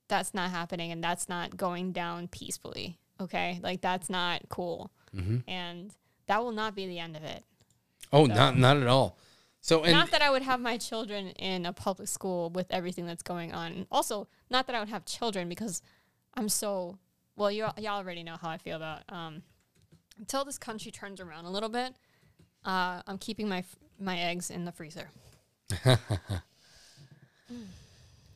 that's 0.07 0.33
not 0.33 0.51
happening 0.51 0.91
and 0.91 1.03
that's 1.03 1.29
not 1.29 1.57
going 1.57 1.91
down 1.91 2.27
peacefully. 2.27 2.97
Okay. 3.19 3.59
Like 3.63 3.81
that's 3.81 4.09
not 4.09 4.41
cool. 4.49 4.91
Mm-hmm. 5.15 5.49
And 5.49 5.91
that 6.27 6.43
will 6.43 6.51
not 6.51 6.75
be 6.75 6.87
the 6.87 6.99
end 6.99 7.15
of 7.15 7.23
it. 7.23 7.43
Oh, 8.11 8.25
not 8.25 8.57
not 8.57 8.77
at 8.77 8.87
all. 8.87 9.17
So 9.61 9.83
and 9.83 9.91
not 9.91 10.11
that 10.11 10.21
I 10.21 10.29
would 10.29 10.43
have 10.43 10.61
my 10.61 10.77
children 10.77 11.29
in 11.31 11.65
a 11.65 11.73
public 11.73 12.07
school 12.07 12.49
with 12.49 12.67
everything 12.69 13.05
that's 13.05 13.23
going 13.23 13.53
on. 13.53 13.85
Also, 13.91 14.27
not 14.49 14.67
that 14.67 14.75
I 14.75 14.79
would 14.79 14.89
have 14.89 15.03
children 15.05 15.49
because 15.49 15.81
I'm 16.35 16.47
so 16.47 16.97
well. 17.35 17.51
You 17.51 17.67
y'all 17.77 17.97
already 17.97 18.23
know 18.23 18.37
how 18.39 18.49
I 18.49 18.57
feel 18.57 18.77
about 18.77 19.01
um, 19.09 19.41
until 20.17 20.45
this 20.45 20.57
country 20.57 20.91
turns 20.91 21.19
around 21.19 21.45
a 21.45 21.49
little 21.49 21.69
bit. 21.69 21.95
Uh, 22.67 23.01
I'm 23.07 23.17
keeping 23.17 23.47
my 23.47 23.63
my 23.97 24.19
eggs 24.19 24.51
in 24.51 24.65
the 24.65 24.73
freezer. 24.73 25.09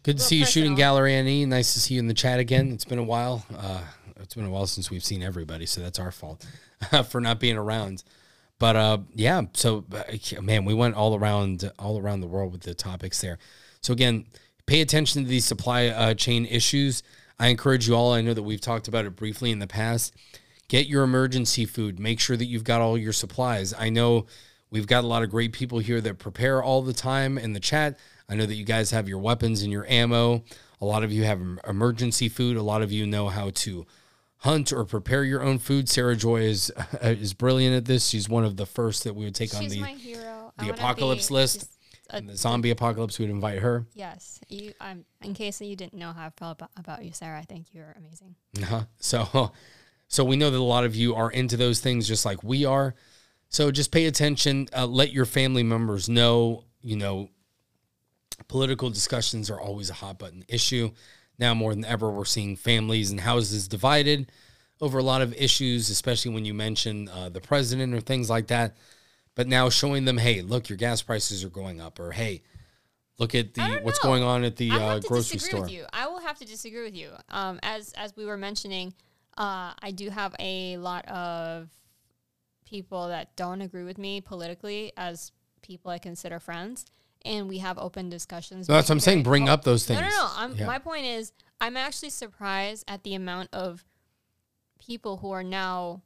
good 0.03 0.17
to 0.17 0.19
see 0.19 0.37
you 0.37 0.45
shooting 0.45 0.71
personal. 0.71 0.77
gallery 0.77 1.15
Annie. 1.15 1.45
Nice 1.45 1.73
to 1.73 1.81
see 1.81 1.95
you 1.95 1.99
in 1.99 2.07
the 2.07 2.13
chat 2.13 2.39
again. 2.39 2.71
It's 2.71 2.85
been 2.85 2.97
a 2.97 3.03
while. 3.03 3.45
Uh, 3.55 3.81
it's 4.21 4.33
been 4.33 4.45
a 4.45 4.49
while 4.49 4.67
since 4.67 4.89
we've 4.89 5.03
seen 5.03 5.21
everybody, 5.21 5.65
so 5.65 5.81
that's 5.81 5.99
our 5.99 6.13
fault 6.13 6.45
for 7.09 7.19
not 7.19 7.41
being 7.41 7.57
around. 7.57 8.05
But 8.57 8.75
uh, 8.77 8.99
yeah, 9.13 9.41
so 9.53 9.83
uh, 9.91 10.41
man, 10.41 10.63
we 10.63 10.73
went 10.73 10.95
all 10.95 11.13
around 11.15 11.69
all 11.77 11.99
around 11.99 12.21
the 12.21 12.27
world 12.27 12.53
with 12.53 12.61
the 12.61 12.73
topics 12.73 13.19
there. 13.19 13.37
So 13.81 13.91
again, 13.91 14.27
pay 14.65 14.79
attention 14.79 15.23
to 15.23 15.27
these 15.27 15.43
supply 15.43 15.87
uh, 15.87 16.13
chain 16.13 16.45
issues. 16.45 17.03
I 17.37 17.47
encourage 17.47 17.85
you 17.85 17.95
all. 17.95 18.13
I 18.13 18.21
know 18.21 18.33
that 18.33 18.43
we've 18.43 18.61
talked 18.61 18.87
about 18.87 19.03
it 19.03 19.17
briefly 19.17 19.51
in 19.51 19.59
the 19.59 19.67
past. 19.67 20.15
Get 20.71 20.87
your 20.87 21.03
emergency 21.03 21.65
food. 21.65 21.99
Make 21.99 22.21
sure 22.21 22.37
that 22.37 22.45
you've 22.45 22.63
got 22.63 22.79
all 22.79 22.97
your 22.97 23.11
supplies. 23.11 23.73
I 23.77 23.89
know 23.89 24.27
we've 24.69 24.87
got 24.87 25.03
a 25.03 25.07
lot 25.07 25.21
of 25.21 25.29
great 25.29 25.51
people 25.51 25.79
here 25.79 25.99
that 25.99 26.17
prepare 26.17 26.63
all 26.63 26.81
the 26.81 26.93
time 26.93 27.37
in 27.37 27.51
the 27.51 27.59
chat. 27.59 27.99
I 28.29 28.35
know 28.35 28.45
that 28.45 28.55
you 28.55 28.63
guys 28.63 28.89
have 28.91 29.09
your 29.09 29.19
weapons 29.19 29.63
and 29.63 29.71
your 29.73 29.85
ammo. 29.89 30.45
A 30.79 30.85
lot 30.85 31.03
of 31.03 31.11
you 31.11 31.25
have 31.25 31.41
emergency 31.67 32.29
food. 32.29 32.55
A 32.55 32.63
lot 32.63 32.81
of 32.81 32.89
you 32.89 33.05
know 33.05 33.27
how 33.27 33.49
to 33.49 33.85
hunt 34.37 34.71
or 34.71 34.85
prepare 34.85 35.25
your 35.25 35.43
own 35.43 35.59
food. 35.59 35.89
Sarah 35.89 36.15
Joy 36.15 36.43
is 36.43 36.71
is 37.01 37.33
brilliant 37.33 37.75
at 37.75 37.83
this. 37.83 38.07
She's 38.07 38.29
one 38.29 38.45
of 38.45 38.55
the 38.55 38.65
first 38.65 39.03
that 39.03 39.13
we 39.13 39.25
would 39.25 39.35
take 39.35 39.53
on 39.53 39.67
the 39.67 39.81
my 39.81 39.89
hero. 39.89 40.53
The 40.57 40.69
apocalypse 40.69 41.27
be 41.27 41.33
list. 41.33 41.69
a- 42.11 42.21
the 42.21 42.37
zombie 42.37 42.71
apocalypse. 42.71 43.19
We'd 43.19 43.29
invite 43.29 43.59
her. 43.59 43.87
yes, 43.93 44.39
you. 44.47 44.71
I'm 44.79 45.03
in 45.21 45.33
case 45.33 45.59
you 45.59 45.75
didn't 45.75 45.99
know 45.99 46.13
how 46.13 46.27
I 46.27 46.29
felt 46.29 46.59
about, 46.59 46.71
about 46.77 47.03
you, 47.03 47.11
Sarah. 47.11 47.39
I 47.39 47.43
think 47.43 47.67
you're 47.73 47.93
amazing. 47.97 48.35
Uh-huh. 48.61 48.83
So, 48.99 49.51
so 50.11 50.25
we 50.25 50.35
know 50.35 50.49
that 50.49 50.57
a 50.57 50.61
lot 50.61 50.83
of 50.83 50.93
you 50.93 51.15
are 51.15 51.31
into 51.31 51.55
those 51.55 51.79
things 51.79 52.05
just 52.05 52.25
like 52.25 52.43
we 52.43 52.65
are. 52.65 52.93
So 53.47 53.71
just 53.71 53.91
pay 53.91 54.07
attention. 54.07 54.67
Uh, 54.75 54.85
let 54.85 55.13
your 55.13 55.25
family 55.25 55.63
members 55.63 56.09
know. 56.09 56.65
You 56.81 56.97
know, 56.97 57.29
political 58.49 58.89
discussions 58.89 59.49
are 59.49 59.59
always 59.59 59.89
a 59.89 59.93
hot 59.93 60.19
button 60.19 60.43
issue. 60.49 60.91
Now 61.39 61.53
more 61.53 61.73
than 61.73 61.85
ever, 61.85 62.11
we're 62.11 62.25
seeing 62.25 62.57
families 62.57 63.09
and 63.09 63.21
houses 63.21 63.69
divided 63.69 64.29
over 64.81 64.97
a 64.97 65.03
lot 65.03 65.21
of 65.21 65.33
issues, 65.33 65.89
especially 65.89 66.33
when 66.33 66.43
you 66.43 66.53
mention 66.53 67.07
uh, 67.07 67.29
the 67.29 67.39
president 67.39 67.93
or 67.93 68.01
things 68.01 68.29
like 68.29 68.47
that. 68.47 68.75
But 69.35 69.47
now 69.47 69.69
showing 69.69 70.03
them, 70.03 70.17
hey, 70.17 70.41
look, 70.41 70.67
your 70.67 70.77
gas 70.77 71.01
prices 71.01 71.45
are 71.45 71.49
going 71.49 71.79
up, 71.79 71.99
or 71.99 72.11
hey, 72.11 72.41
look 73.17 73.33
at 73.33 73.53
the 73.53 73.79
what's 73.81 73.99
going 73.99 74.23
on 74.23 74.43
at 74.43 74.57
the 74.57 74.71
I 74.71 74.75
uh, 74.75 74.79
have 74.79 75.01
to 75.03 75.07
grocery 75.07 75.37
disagree 75.37 75.49
store. 75.51 75.61
with 75.61 75.71
you. 75.71 75.85
I 75.93 76.07
will 76.07 76.19
will 76.21 76.27
have 76.27 76.37
to 76.39 76.45
disagree 76.45 76.83
with 76.83 76.95
you. 76.95 77.11
Um, 77.29 77.59
as 77.63 77.93
as 77.93 78.15
we 78.15 78.25
were 78.25 78.37
mentioning, 78.37 78.93
uh, 79.37 79.73
I 79.81 79.91
do 79.91 80.09
have 80.09 80.35
a 80.39 80.77
lot 80.77 81.07
of 81.07 81.69
people 82.65 83.09
that 83.09 83.35
don't 83.35 83.61
agree 83.61 83.83
with 83.83 83.97
me 83.97 84.21
politically 84.21 84.93
as 84.97 85.31
people 85.61 85.91
I 85.91 85.99
consider 85.99 86.39
friends, 86.39 86.85
and 87.23 87.47
we 87.47 87.59
have 87.59 87.77
open 87.77 88.09
discussions. 88.09 88.67
So 88.67 88.73
that's 88.73 88.89
what 88.89 88.95
I'm 88.95 88.99
saying. 88.99 89.23
Bring 89.23 89.49
up 89.49 89.63
those 89.63 89.85
things. 89.85 90.01
No, 90.01 90.07
no, 90.07 90.15
no. 90.15 90.29
I'm, 90.35 90.55
Yeah. 90.55 90.65
My 90.65 90.79
point 90.79 91.05
is, 91.05 91.33
I'm 91.59 91.77
actually 91.77 92.09
surprised 92.09 92.83
at 92.87 93.03
the 93.03 93.13
amount 93.13 93.49
of 93.53 93.85
people 94.79 95.17
who 95.17 95.31
are 95.31 95.43
now 95.43 96.01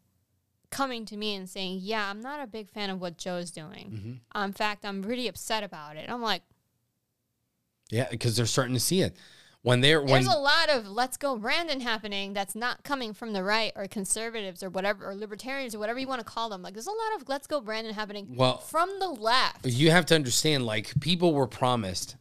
coming 0.70 1.06
to 1.06 1.16
me 1.16 1.36
and 1.36 1.50
saying, 1.50 1.80
"Yeah, 1.82 2.10
I'm 2.10 2.22
not 2.22 2.42
a 2.42 2.48
big 2.48 2.70
fan 2.70 2.90
of 2.90 3.00
what 3.00 3.18
Joe's 3.18 3.52
doing. 3.52 3.92
Mm-hmm. 3.92 4.14
Um, 4.34 4.46
in 4.46 4.54
fact, 4.54 4.86
I'm 4.86 5.02
really 5.04 5.28
upset 5.28 5.64
about 5.64 5.96
it." 5.96 6.10
I'm 6.10 6.22
like, 6.22 6.42
Yeah, 7.90 8.08
because 8.10 8.36
they're 8.36 8.46
starting 8.46 8.74
to 8.74 8.80
see 8.80 9.02
it 9.02 9.16
when 9.66 9.82
they're 9.82 10.00
when 10.00 10.12
there's 10.24 10.28
a 10.28 10.38
lot 10.38 10.70
of 10.70 10.88
"Let's 10.88 11.18
go, 11.18 11.38
Brandon" 11.38 11.82
happening 11.82 12.34
that's 12.34 12.54
not 12.54 12.84
coming 12.84 13.16
from 13.16 13.34
the 13.34 13.44
right 13.44 13.72
or 13.76 13.88
conservatives 13.88 14.62
or 14.62 14.70
whatever 14.70 15.10
or 15.10 15.16
libertarians 15.16 15.74
or 15.74 15.80
whatever 15.80 15.98
you 15.98 16.08
want 16.08 16.20
to 16.20 16.26
call 16.26 16.50
them. 16.50 16.62
Like, 16.62 16.76
there's 16.76 16.86
a 16.86 16.92
lot 16.92 17.20
of 17.20 17.28
"Let's 17.28 17.48
go, 17.48 17.60
Brandon" 17.62 17.92
happening 17.94 18.36
Well- 18.36 18.60
from 18.60 18.90
the 19.00 19.08
left. 19.10 19.66
you 19.66 19.90
have 19.90 20.06
to 20.08 20.16
understand 20.16 20.68
like 20.68 20.94
people 21.00 21.34
were 21.34 21.48
promised 21.48 22.16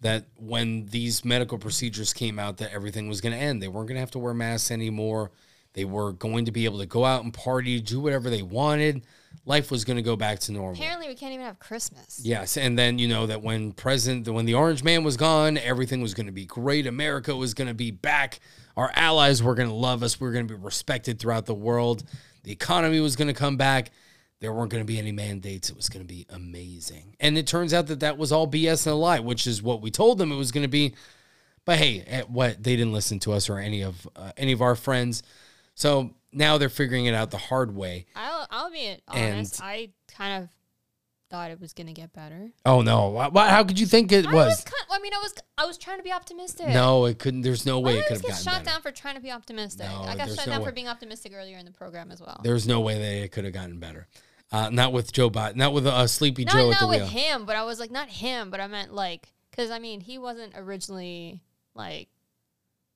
that 0.00 0.24
when 0.36 0.86
these 0.86 1.22
medical 1.22 1.58
procedures 1.58 2.14
came 2.14 2.38
out 2.38 2.56
that 2.56 2.72
everything 2.72 3.06
was 3.08 3.20
going 3.20 3.34
to 3.34 3.38
end 3.38 3.62
they 3.62 3.68
weren't 3.68 3.86
going 3.86 3.96
to 3.96 4.00
have 4.00 4.10
to 4.12 4.18
wear 4.18 4.32
masks 4.32 4.70
anymore 4.70 5.30
they 5.72 5.84
were 5.84 6.12
going 6.12 6.44
to 6.44 6.52
be 6.52 6.64
able 6.64 6.78
to 6.78 6.86
go 6.86 7.04
out 7.04 7.24
and 7.24 7.32
party 7.32 7.80
do 7.80 8.00
whatever 8.00 8.30
they 8.30 8.42
wanted 8.42 9.04
life 9.46 9.70
was 9.70 9.84
going 9.84 9.96
to 9.96 10.02
go 10.02 10.16
back 10.16 10.38
to 10.38 10.52
normal 10.52 10.74
Apparently, 10.74 11.08
we 11.08 11.14
can't 11.14 11.32
even 11.32 11.46
have 11.46 11.58
Christmas. 11.58 12.20
yes 12.22 12.56
and 12.56 12.78
then 12.78 12.98
you 12.98 13.08
know 13.08 13.26
that 13.26 13.42
when 13.42 13.72
president 13.72 14.28
when 14.28 14.46
the 14.46 14.54
orange 14.54 14.82
man 14.82 15.04
was 15.04 15.16
gone 15.16 15.58
everything 15.58 16.00
was 16.02 16.14
going 16.14 16.26
to 16.26 16.32
be 16.32 16.46
great 16.46 16.86
america 16.86 17.34
was 17.34 17.54
going 17.54 17.68
to 17.68 17.74
be 17.74 17.90
back 17.90 18.40
our 18.76 18.90
allies 18.94 19.42
were 19.42 19.54
going 19.54 19.68
to 19.68 19.74
love 19.74 20.02
us 20.02 20.20
we 20.20 20.26
were 20.26 20.32
going 20.32 20.46
to 20.46 20.54
be 20.54 20.60
respected 20.60 21.18
throughout 21.18 21.46
the 21.46 21.54
world 21.54 22.04
the 22.42 22.52
economy 22.52 23.00
was 23.00 23.16
going 23.16 23.28
to 23.28 23.34
come 23.34 23.56
back 23.56 23.90
there 24.40 24.52
weren't 24.54 24.70
going 24.70 24.82
to 24.82 24.86
be 24.86 24.98
any 24.98 25.12
mandates. 25.12 25.68
It 25.68 25.76
was 25.76 25.88
going 25.88 26.00
to 26.00 26.08
be 26.08 26.26
amazing. 26.30 27.14
And 27.20 27.36
it 27.36 27.46
turns 27.46 27.74
out 27.74 27.88
that 27.88 28.00
that 28.00 28.16
was 28.16 28.32
all 28.32 28.48
BS 28.48 28.86
and 28.86 28.94
a 28.94 28.96
lie, 28.96 29.20
which 29.20 29.46
is 29.46 29.62
what 29.62 29.82
we 29.82 29.90
told 29.90 30.16
them 30.16 30.32
it 30.32 30.36
was 30.36 30.50
going 30.50 30.62
to 30.62 30.68
be. 30.68 30.94
But 31.66 31.78
hey, 31.78 32.02
eh, 32.06 32.22
what 32.22 32.62
they 32.62 32.74
didn't 32.74 32.94
listen 32.94 33.20
to 33.20 33.32
us 33.32 33.50
or 33.50 33.58
any 33.58 33.82
of 33.82 34.08
uh, 34.16 34.32
any 34.38 34.52
of 34.52 34.62
our 34.62 34.74
friends. 34.74 35.22
So 35.80 36.10
now 36.32 36.58
they're 36.58 36.68
figuring 36.68 37.06
it 37.06 37.14
out 37.14 37.30
the 37.30 37.38
hard 37.38 37.74
way. 37.74 38.06
I'll 38.14 38.46
I'll 38.50 38.70
be 38.70 38.86
And- 38.86 39.00
honest. 39.08 39.60
I 39.62 39.90
kind 40.14 40.42
of 40.44 40.50
thought 41.30 41.50
it 41.50 41.60
was 41.60 41.72
gonna 41.72 41.92
get 41.94 42.12
better. 42.12 42.50
Oh 42.66 42.82
no! 42.82 43.08
Why, 43.08 43.28
why- 43.28 43.48
how 43.48 43.64
could 43.64 43.80
you 43.80 43.86
think 43.86 44.12
it 44.12 44.26
I 44.26 44.32
was. 44.34 44.48
was? 44.58 44.64
Kind, 44.64 44.84
I 44.90 44.98
mean, 44.98 45.14
I 45.14 45.18
was. 45.18 45.34
I 45.56 45.64
was 45.64 45.78
trying 45.78 45.96
to 45.96 46.02
be 46.02 46.12
optimistic. 46.12 46.68
No, 46.68 47.06
it 47.06 47.18
couldn't. 47.18 47.40
There's 47.42 47.64
no 47.64 47.80
way 47.80 47.94
did 47.94 47.98
it 48.00 48.04
I 48.04 48.08
could 48.08 48.16
have 48.16 48.22
gotten 48.22 48.44
shot 48.44 48.52
better. 48.52 48.64
down 48.66 48.82
for 48.82 48.90
trying 48.90 49.14
to 49.14 49.20
be 49.22 49.30
optimistic? 49.30 49.86
No, 49.86 50.02
I 50.02 50.16
got 50.16 50.28
shot 50.28 50.46
no 50.46 50.52
down 50.52 50.60
way. 50.60 50.66
for 50.66 50.72
being 50.72 50.88
optimistic 50.88 51.32
earlier 51.34 51.56
in 51.56 51.64
the 51.64 51.70
program 51.72 52.10
as 52.12 52.20
well. 52.20 52.40
There's 52.44 52.66
no 52.68 52.80
way 52.80 52.98
that 52.98 53.24
it 53.24 53.32
could 53.32 53.44
have 53.44 53.54
gotten 53.54 53.78
better. 53.78 54.06
Uh, 54.52 54.68
not 54.68 54.92
with 54.92 55.12
Joe 55.12 55.30
Biden. 55.30 55.56
Not 55.56 55.72
with 55.72 55.86
uh, 55.86 56.06
Sleepy 56.08 56.44
not 56.44 56.54
Joe 56.56 56.66
at 56.66 56.70
not 56.72 56.80
the 56.80 56.86
with 56.88 56.98
wheel. 56.98 57.06
him, 57.06 57.46
but 57.46 57.54
I 57.56 57.62
was 57.62 57.78
like, 57.80 57.90
not 57.92 58.08
him, 58.10 58.50
but 58.50 58.60
I 58.60 58.66
meant 58.66 58.92
like, 58.92 59.32
because 59.50 59.70
I 59.70 59.78
mean, 59.78 60.00
he 60.00 60.18
wasn't 60.18 60.52
originally 60.56 61.40
like. 61.74 62.08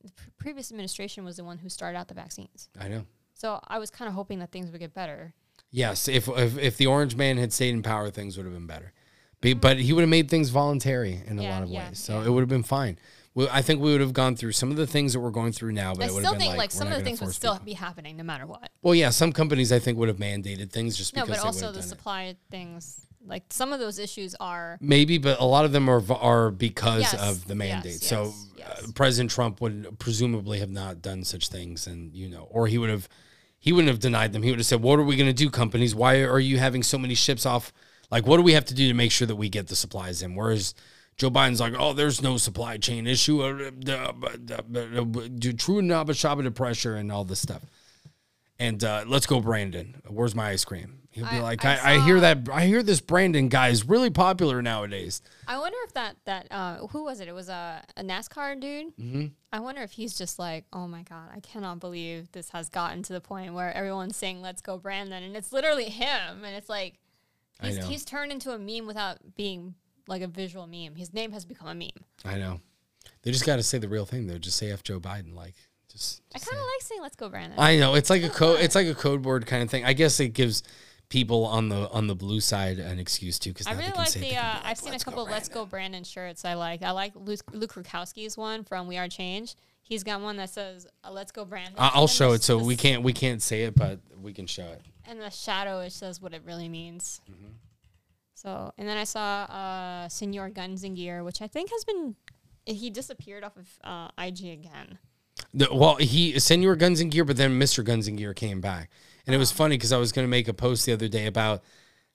The 0.04 0.12
pre- 0.12 0.30
previous 0.38 0.70
administration 0.70 1.24
was 1.24 1.36
the 1.36 1.44
one 1.44 1.58
who 1.58 1.68
started 1.68 1.98
out 1.98 2.08
the 2.08 2.14
vaccines, 2.14 2.68
I 2.80 2.88
know. 2.88 3.06
so 3.34 3.58
I 3.66 3.78
was 3.78 3.90
kind 3.90 4.08
of 4.08 4.14
hoping 4.14 4.38
that 4.40 4.52
things 4.52 4.70
would 4.70 4.80
get 4.80 4.94
better. 4.94 5.34
Yes, 5.70 6.06
if, 6.08 6.28
if 6.28 6.56
if 6.58 6.76
the 6.76 6.86
Orange 6.86 7.16
Man 7.16 7.36
had 7.36 7.52
stayed 7.52 7.70
in 7.74 7.82
power, 7.82 8.10
things 8.10 8.36
would 8.36 8.46
have 8.46 8.54
been 8.54 8.66
better. 8.66 8.92
But, 9.40 9.60
but 9.60 9.76
he 9.78 9.92
would 9.92 10.02
have 10.02 10.08
made 10.08 10.28
things 10.30 10.50
voluntary 10.50 11.20
in 11.26 11.38
a 11.38 11.42
Mm-hmm. 11.42 11.50
Lot 11.50 11.62
of 11.64 11.68
yeah, 11.70 11.88
ways, 11.88 11.98
so 11.98 12.20
yeah. 12.20 12.26
it 12.26 12.30
would 12.30 12.40
have 12.40 12.48
been 12.48 12.62
fine. 12.62 12.98
Well, 13.34 13.48
I 13.50 13.62
think 13.62 13.80
we 13.80 13.90
would 13.90 14.00
have 14.00 14.12
gone 14.12 14.36
through 14.36 14.52
some 14.52 14.70
of 14.70 14.76
the 14.76 14.86
things 14.86 15.12
that 15.12 15.20
we're 15.20 15.32
going 15.32 15.50
through 15.52 15.72
now, 15.72 15.92
but 15.94 16.04
I 16.04 16.06
it 16.06 16.12
would 16.12 16.20
still 16.20 16.32
have 16.34 16.38
been 16.38 16.40
think 16.40 16.50
like, 16.50 16.58
like, 16.58 16.70
some 16.70 16.86
of 16.92 16.96
the 16.98 17.02
things 17.04 17.20
would 17.20 17.34
still 17.34 17.54
people. 17.54 17.66
be 17.66 17.72
happening 17.72 18.16
no 18.16 18.22
matter 18.22 18.46
what. 18.46 18.70
Well, 18.82 18.94
yeah, 18.94 19.10
some 19.10 19.32
companies 19.32 19.72
I 19.72 19.80
think 19.80 19.98
would 19.98 20.06
have 20.08 20.18
mandated 20.18 20.70
things 20.70 20.96
just 20.96 21.16
No, 21.16 21.22
because 21.24 21.38
but 21.38 21.42
they 21.42 21.46
also 21.46 21.72
the 21.72 21.82
supply 21.82 22.36
things, 22.50 23.06
like 23.26 23.44
some 23.50 23.72
of 23.72 23.80
those 23.80 23.98
issues 23.98 24.34
are 24.40 24.78
Maybe, 24.80 25.18
but 25.18 25.40
a 25.40 25.44
lot 25.44 25.64
of 25.64 25.72
them 25.72 25.88
are 25.88 26.02
are 26.12 26.50
because 26.50 27.02
Yes, 27.02 27.14
of 27.14 27.46
the 27.46 27.54
yes, 27.54 27.58
mandate. 27.58 28.00
so 28.02 28.32
yes, 28.56 28.82
Uh. 28.84 28.92
President 28.94 29.30
Trump 29.30 29.60
would 29.60 29.98
presumably 29.98 30.58
have 30.60 30.70
not 30.70 31.00
done 31.02 31.24
such 31.24 31.48
things, 31.48 31.86
and 31.86 32.14
you 32.14 32.28
know, 32.28 32.46
or 32.50 32.66
he 32.66 32.78
would 32.78 32.90
have 32.90 33.08
he 33.58 33.72
wouldn't 33.72 33.88
have 33.88 33.98
denied 34.00 34.32
them. 34.34 34.42
He 34.42 34.50
would 34.50 34.58
have 34.58 34.66
said, 34.66 34.82
"What 34.82 34.98
are 34.98 35.04
we 35.04 35.16
going 35.16 35.28
to 35.28 35.32
do, 35.32 35.48
companies? 35.48 35.94
Why 35.94 36.22
are 36.22 36.38
you 36.38 36.58
having 36.58 36.82
so 36.82 36.98
many 36.98 37.14
ships 37.14 37.46
off? 37.46 37.72
Like, 38.10 38.26
what 38.26 38.36
do 38.36 38.42
we 38.42 38.52
have 38.52 38.66
to 38.66 38.74
do 38.74 38.88
to 38.88 38.94
make 38.94 39.10
sure 39.10 39.26
that 39.26 39.36
we 39.36 39.48
get 39.48 39.68
the 39.68 39.76
supplies 39.76 40.20
in?" 40.22 40.34
Whereas 40.34 40.74
Joe 41.16 41.30
Biden's 41.30 41.60
like, 41.60 41.74
"Oh, 41.78 41.92
there's 41.94 42.20
no 42.20 42.36
supply 42.36 42.76
chain 42.76 43.06
issue. 43.06 43.42
Uh, 43.42 43.70
uh, 43.90 45.04
Do 45.38 45.52
true 45.54 45.80
Naba 45.80 46.12
Shabba 46.12 46.54
pressure 46.54 46.96
and 46.96 47.10
all 47.10 47.24
this 47.24 47.40
stuff." 47.40 47.62
And 48.58 48.84
uh, 48.84 49.04
let's 49.06 49.26
go, 49.26 49.40
Brandon. 49.40 50.00
Where's 50.08 50.34
my 50.34 50.50
ice 50.50 50.64
cream? 50.64 51.03
He'll 51.14 51.30
be 51.30 51.36
I- 51.36 51.42
like, 51.42 51.64
I 51.64 51.76
I, 51.76 51.92
I, 51.92 52.00
hear 52.00 52.18
that. 52.18 52.48
I 52.52 52.66
hear 52.66 52.82
this 52.82 53.00
Brandon 53.00 53.48
guy 53.48 53.68
is 53.68 53.88
really 53.88 54.10
popular 54.10 54.60
nowadays. 54.60 55.22
I 55.46 55.58
wonder 55.60 55.78
if 55.84 55.94
that 55.94 56.16
that 56.24 56.48
uh, 56.50 56.88
who 56.88 57.04
was 57.04 57.20
it? 57.20 57.28
It 57.28 57.34
was 57.34 57.48
a, 57.48 57.84
a 57.96 58.02
NASCAR 58.02 58.60
dude. 58.60 58.96
Mm-hmm. 58.96 59.26
I 59.52 59.60
wonder 59.60 59.82
if 59.82 59.92
he's 59.92 60.18
just 60.18 60.40
like, 60.40 60.64
oh 60.72 60.88
my 60.88 61.02
god, 61.02 61.28
I 61.32 61.38
cannot 61.38 61.78
believe 61.78 62.32
this 62.32 62.50
has 62.50 62.68
gotten 62.68 63.04
to 63.04 63.12
the 63.12 63.20
point 63.20 63.54
where 63.54 63.72
everyone's 63.72 64.16
saying 64.16 64.42
"Let's 64.42 64.60
go, 64.60 64.76
Brandon," 64.76 65.22
and 65.22 65.36
it's 65.36 65.52
literally 65.52 65.84
him, 65.84 66.44
and 66.44 66.56
it's 66.56 66.68
like 66.68 66.98
he's 67.62 67.84
he's 67.86 68.04
turned 68.04 68.32
into 68.32 68.50
a 68.50 68.58
meme 68.58 68.88
without 68.88 69.18
being 69.36 69.76
like 70.08 70.22
a 70.22 70.26
visual 70.26 70.66
meme. 70.66 70.96
His 70.96 71.14
name 71.14 71.30
has 71.30 71.44
become 71.44 71.68
a 71.68 71.74
meme. 71.76 71.90
I 72.24 72.38
know. 72.38 72.60
They 73.22 73.30
just 73.30 73.46
got 73.46 73.56
to 73.56 73.62
say 73.62 73.78
the 73.78 73.88
real 73.88 74.04
thing 74.04 74.26
though. 74.26 74.38
Just 74.38 74.56
say 74.56 74.72
F 74.72 74.82
Joe 74.82 74.98
Biden. 74.98 75.32
Like, 75.32 75.54
just. 75.92 76.22
I 76.34 76.40
kind 76.40 76.58
of 76.58 76.64
like 76.64 76.82
saying 76.82 77.02
"Let's 77.02 77.14
go, 77.14 77.28
Brandon." 77.28 77.56
I 77.56 77.78
know 77.78 77.94
it's 77.94 78.10
like 78.10 78.24
a 78.24 78.28
code. 78.28 78.58
It's 78.60 78.74
like 78.74 78.88
a 78.88 78.94
code 78.94 79.24
word 79.24 79.46
kind 79.46 79.62
of 79.62 79.70
thing. 79.70 79.84
I 79.84 79.92
guess 79.92 80.18
it 80.18 80.30
gives 80.30 80.64
people 81.14 81.44
on 81.44 81.68
the 81.68 81.88
on 81.90 82.08
the 82.08 82.14
blue 82.16 82.40
side 82.40 82.80
an 82.80 82.98
excuse 82.98 83.38
too 83.38 83.50
because 83.50 83.68
I 83.68 83.72
really 83.74 83.92
like 83.92 84.08
say 84.08 84.18
it. 84.18 84.22
They 84.22 84.30
the. 84.30 84.36
Uh, 84.44 84.58
I've 84.64 84.78
seen 84.78 84.88
a 84.88 84.92
"Let's 84.92 85.04
go, 85.04 85.12
couple 85.12 85.24
"Let's 85.26 85.48
Go 85.48 85.64
Brandon" 85.64 86.02
shirts. 86.02 86.44
I 86.44 86.54
like. 86.54 86.82
I 86.82 86.90
like 86.90 87.12
Luke, 87.14 87.40
Luke 87.52 87.72
Rudkowski's 87.72 88.36
one 88.36 88.64
from 88.64 88.88
We 88.88 88.98
Are 88.98 89.06
Change. 89.06 89.54
He's 89.80 90.02
got 90.02 90.20
one 90.20 90.36
that 90.38 90.50
says 90.50 90.88
uh, 91.04 91.12
"Let's 91.12 91.30
go, 91.30 91.44
Brandon." 91.44 91.74
I'll 91.78 92.08
show 92.08 92.32
it 92.32 92.42
so 92.42 92.58
we 92.58 92.74
can't 92.74 93.04
we 93.04 93.12
can't 93.12 93.40
say 93.40 93.62
it, 93.62 93.76
but 93.76 94.00
we 94.20 94.32
can 94.32 94.48
show 94.48 94.64
it. 94.64 94.82
and 95.06 95.20
the 95.20 95.30
shadow 95.30 95.78
it 95.80 95.92
says 95.92 96.20
what 96.20 96.34
it 96.34 96.42
really 96.44 96.68
means. 96.68 97.20
Mm-hmm. 97.30 97.52
So, 98.34 98.72
and 98.76 98.88
then 98.88 98.96
I 98.96 99.04
saw 99.04 99.44
uh, 99.44 100.08
Senor 100.08 100.50
Guns 100.50 100.82
and 100.82 100.96
Gear, 100.96 101.22
which 101.22 101.40
I 101.40 101.46
think 101.46 101.70
has 101.70 101.84
been 101.84 102.16
he 102.66 102.90
disappeared 102.90 103.44
off 103.44 103.56
of 103.56 103.68
uh, 103.84 104.08
IG 104.20 104.46
again. 104.46 104.98
The, 105.52 105.68
well, 105.72 105.96
he 105.96 106.40
Senor 106.40 106.74
Guns 106.74 107.00
and 107.00 107.12
Gear, 107.12 107.24
but 107.24 107.36
then 107.36 107.60
Mr. 107.60 107.84
Guns 107.84 108.08
and 108.08 108.18
Gear 108.18 108.34
came 108.34 108.60
back, 108.60 108.90
and 109.26 109.34
it 109.34 109.38
was 109.38 109.52
funny 109.52 109.76
because 109.76 109.92
I 109.92 109.98
was 109.98 110.12
going 110.12 110.24
to 110.26 110.30
make 110.30 110.48
a 110.48 110.54
post 110.54 110.86
the 110.86 110.92
other 110.92 111.08
day 111.08 111.26
about 111.26 111.62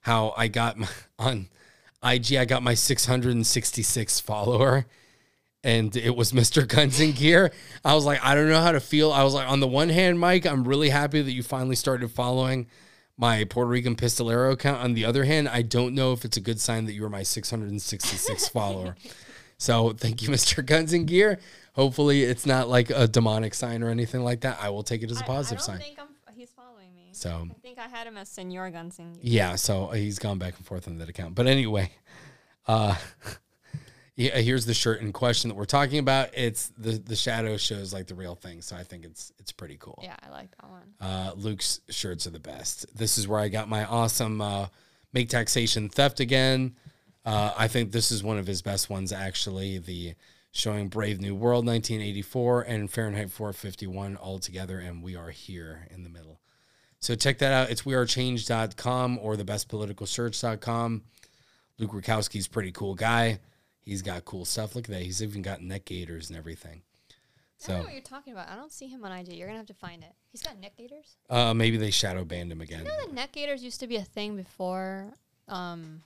how 0.00 0.34
I 0.36 0.48
got 0.48 0.78
my, 0.78 0.88
on 1.18 1.48
IG. 2.02 2.34
I 2.34 2.44
got 2.44 2.62
my 2.62 2.74
666 2.74 4.20
follower, 4.20 4.86
and 5.62 5.94
it 5.96 6.16
was 6.16 6.32
Mr. 6.32 6.66
Guns 6.66 7.00
and 7.00 7.14
Gear. 7.14 7.52
I 7.84 7.94
was 7.94 8.04
like, 8.04 8.24
I 8.24 8.34
don't 8.34 8.48
know 8.48 8.60
how 8.60 8.72
to 8.72 8.80
feel. 8.80 9.12
I 9.12 9.22
was 9.24 9.34
like, 9.34 9.48
on 9.48 9.60
the 9.60 9.68
one 9.68 9.88
hand, 9.88 10.18
Mike, 10.18 10.46
I'm 10.46 10.66
really 10.66 10.88
happy 10.90 11.20
that 11.22 11.32
you 11.32 11.42
finally 11.42 11.76
started 11.76 12.10
following 12.10 12.66
my 13.20 13.44
Puerto 13.44 13.68
Rican 13.68 13.96
Pistolero 13.96 14.52
account. 14.52 14.82
On 14.82 14.94
the 14.94 15.04
other 15.04 15.24
hand, 15.24 15.46
I 15.48 15.60
don't 15.60 15.94
know 15.94 16.12
if 16.12 16.24
it's 16.24 16.38
a 16.38 16.40
good 16.40 16.58
sign 16.58 16.86
that 16.86 16.94
you 16.94 17.04
are 17.04 17.10
my 17.10 17.22
666 17.22 18.48
follower. 18.52 18.96
So 19.58 19.90
thank 19.90 20.22
you, 20.22 20.30
Mr. 20.30 20.64
Guns 20.64 20.94
and 20.94 21.06
Gear. 21.06 21.38
Hopefully, 21.74 22.22
it's 22.22 22.46
not 22.46 22.68
like 22.68 22.88
a 22.88 23.06
demonic 23.06 23.52
sign 23.52 23.82
or 23.82 23.90
anything 23.90 24.24
like 24.24 24.40
that. 24.40 24.58
I 24.60 24.70
will 24.70 24.82
take 24.82 25.02
it 25.02 25.10
as 25.10 25.20
a 25.20 25.24
positive 25.24 25.58
I, 25.58 25.60
don't 25.60 25.66
sign. 25.66 25.78
think 25.78 25.98
I'm, 26.00 26.34
he's 26.34 26.50
following 26.50 26.94
me. 26.94 27.09
So 27.20 27.48
I 27.50 27.54
think 27.60 27.78
I 27.78 27.86
had 27.86 28.06
him 28.06 28.16
as 28.16 28.28
Senor 28.30 28.70
Guns 28.70 28.98
and 28.98 29.14
Gear. 29.14 29.22
yeah, 29.22 29.56
so 29.56 29.88
he's 29.88 30.18
gone 30.18 30.38
back 30.38 30.56
and 30.56 30.64
forth 30.64 30.88
on 30.88 30.98
that 30.98 31.08
account. 31.10 31.34
But 31.34 31.46
anyway, 31.46 31.90
uh, 32.66 32.96
yeah, 34.16 34.38
here's 34.38 34.64
the 34.64 34.72
shirt 34.74 35.02
in 35.02 35.12
question 35.12 35.48
that 35.48 35.54
we're 35.54 35.66
talking 35.66 35.98
about. 35.98 36.30
It's 36.32 36.68
the 36.78 36.92
the 36.92 37.16
shadow 37.16 37.56
shows 37.56 37.92
like 37.92 38.06
the 38.06 38.14
real 38.14 38.34
thing, 38.34 38.62
so 38.62 38.74
I 38.74 38.84
think 38.84 39.04
it's 39.04 39.32
it's 39.38 39.52
pretty 39.52 39.76
cool. 39.78 39.98
Yeah, 40.02 40.16
I 40.22 40.30
like 40.30 40.50
that 40.56 40.70
one. 40.70 40.94
Uh, 41.00 41.32
Luke's 41.36 41.80
shirts 41.90 42.26
are 42.26 42.30
the 42.30 42.40
best. 42.40 42.86
This 42.96 43.18
is 43.18 43.28
where 43.28 43.40
I 43.40 43.48
got 43.48 43.68
my 43.68 43.84
awesome 43.84 44.40
uh, 44.40 44.68
make 45.12 45.28
taxation 45.28 45.88
theft 45.88 46.20
again. 46.20 46.74
Uh, 47.24 47.52
I 47.56 47.68
think 47.68 47.92
this 47.92 48.10
is 48.10 48.22
one 48.22 48.38
of 48.38 48.46
his 48.46 48.62
best 48.62 48.88
ones, 48.88 49.12
actually. 49.12 49.76
The 49.78 50.14
showing 50.52 50.88
Brave 50.88 51.20
New 51.20 51.34
World 51.34 51.66
1984 51.66 52.62
and 52.62 52.90
Fahrenheit 52.90 53.30
451 53.30 54.16
all 54.16 54.38
together, 54.38 54.78
and 54.78 55.02
we 55.02 55.16
are 55.16 55.30
here 55.30 55.86
in 55.90 56.02
the 56.02 56.08
middle. 56.08 56.39
So 57.00 57.14
check 57.14 57.38
that 57.38 57.52
out. 57.52 57.70
It's 57.70 57.82
wearechange.com 57.82 59.18
or 59.22 59.34
thebestpoliticalsearch.com. 59.36 61.02
Luke 61.78 61.92
Rudkowski's 61.92 62.46
pretty 62.46 62.72
cool 62.72 62.94
guy. 62.94 63.38
He's 63.80 64.02
got 64.02 64.24
cool 64.24 64.44
stuff. 64.44 64.74
Look 64.76 64.84
at 64.84 64.90
that. 64.90 65.02
He's 65.02 65.22
even 65.22 65.40
got 65.42 65.62
neck 65.62 65.86
gaiters 65.86 66.28
and 66.28 66.38
everything. 66.38 66.82
I 66.82 67.66
don't 67.66 67.76
know 67.76 67.80
So 67.82 67.84
what 67.86 67.92
you're 67.94 68.02
talking 68.02 68.32
about. 68.34 68.48
I 68.48 68.56
don't 68.56 68.72
see 68.72 68.86
him 68.86 69.04
on 69.04 69.12
IG. 69.12 69.28
You're 69.28 69.46
gonna 69.48 69.58
have 69.58 69.66
to 69.68 69.74
find 69.74 70.02
it. 70.02 70.12
He's 70.30 70.42
got 70.42 70.58
neck 70.58 70.76
gaiters. 70.76 71.16
uh, 71.30 71.54
maybe 71.54 71.76
they 71.78 71.90
shadow 71.90 72.24
banned 72.24 72.52
him 72.52 72.60
again. 72.60 72.80
You 72.80 72.84
know 72.86 73.06
that 73.06 73.12
neck 73.14 73.32
gaiters 73.32 73.62
used 73.62 73.80
to 73.80 73.86
be 73.86 73.96
a 73.96 74.04
thing 74.04 74.36
before 74.36 75.12
um, 75.48 76.02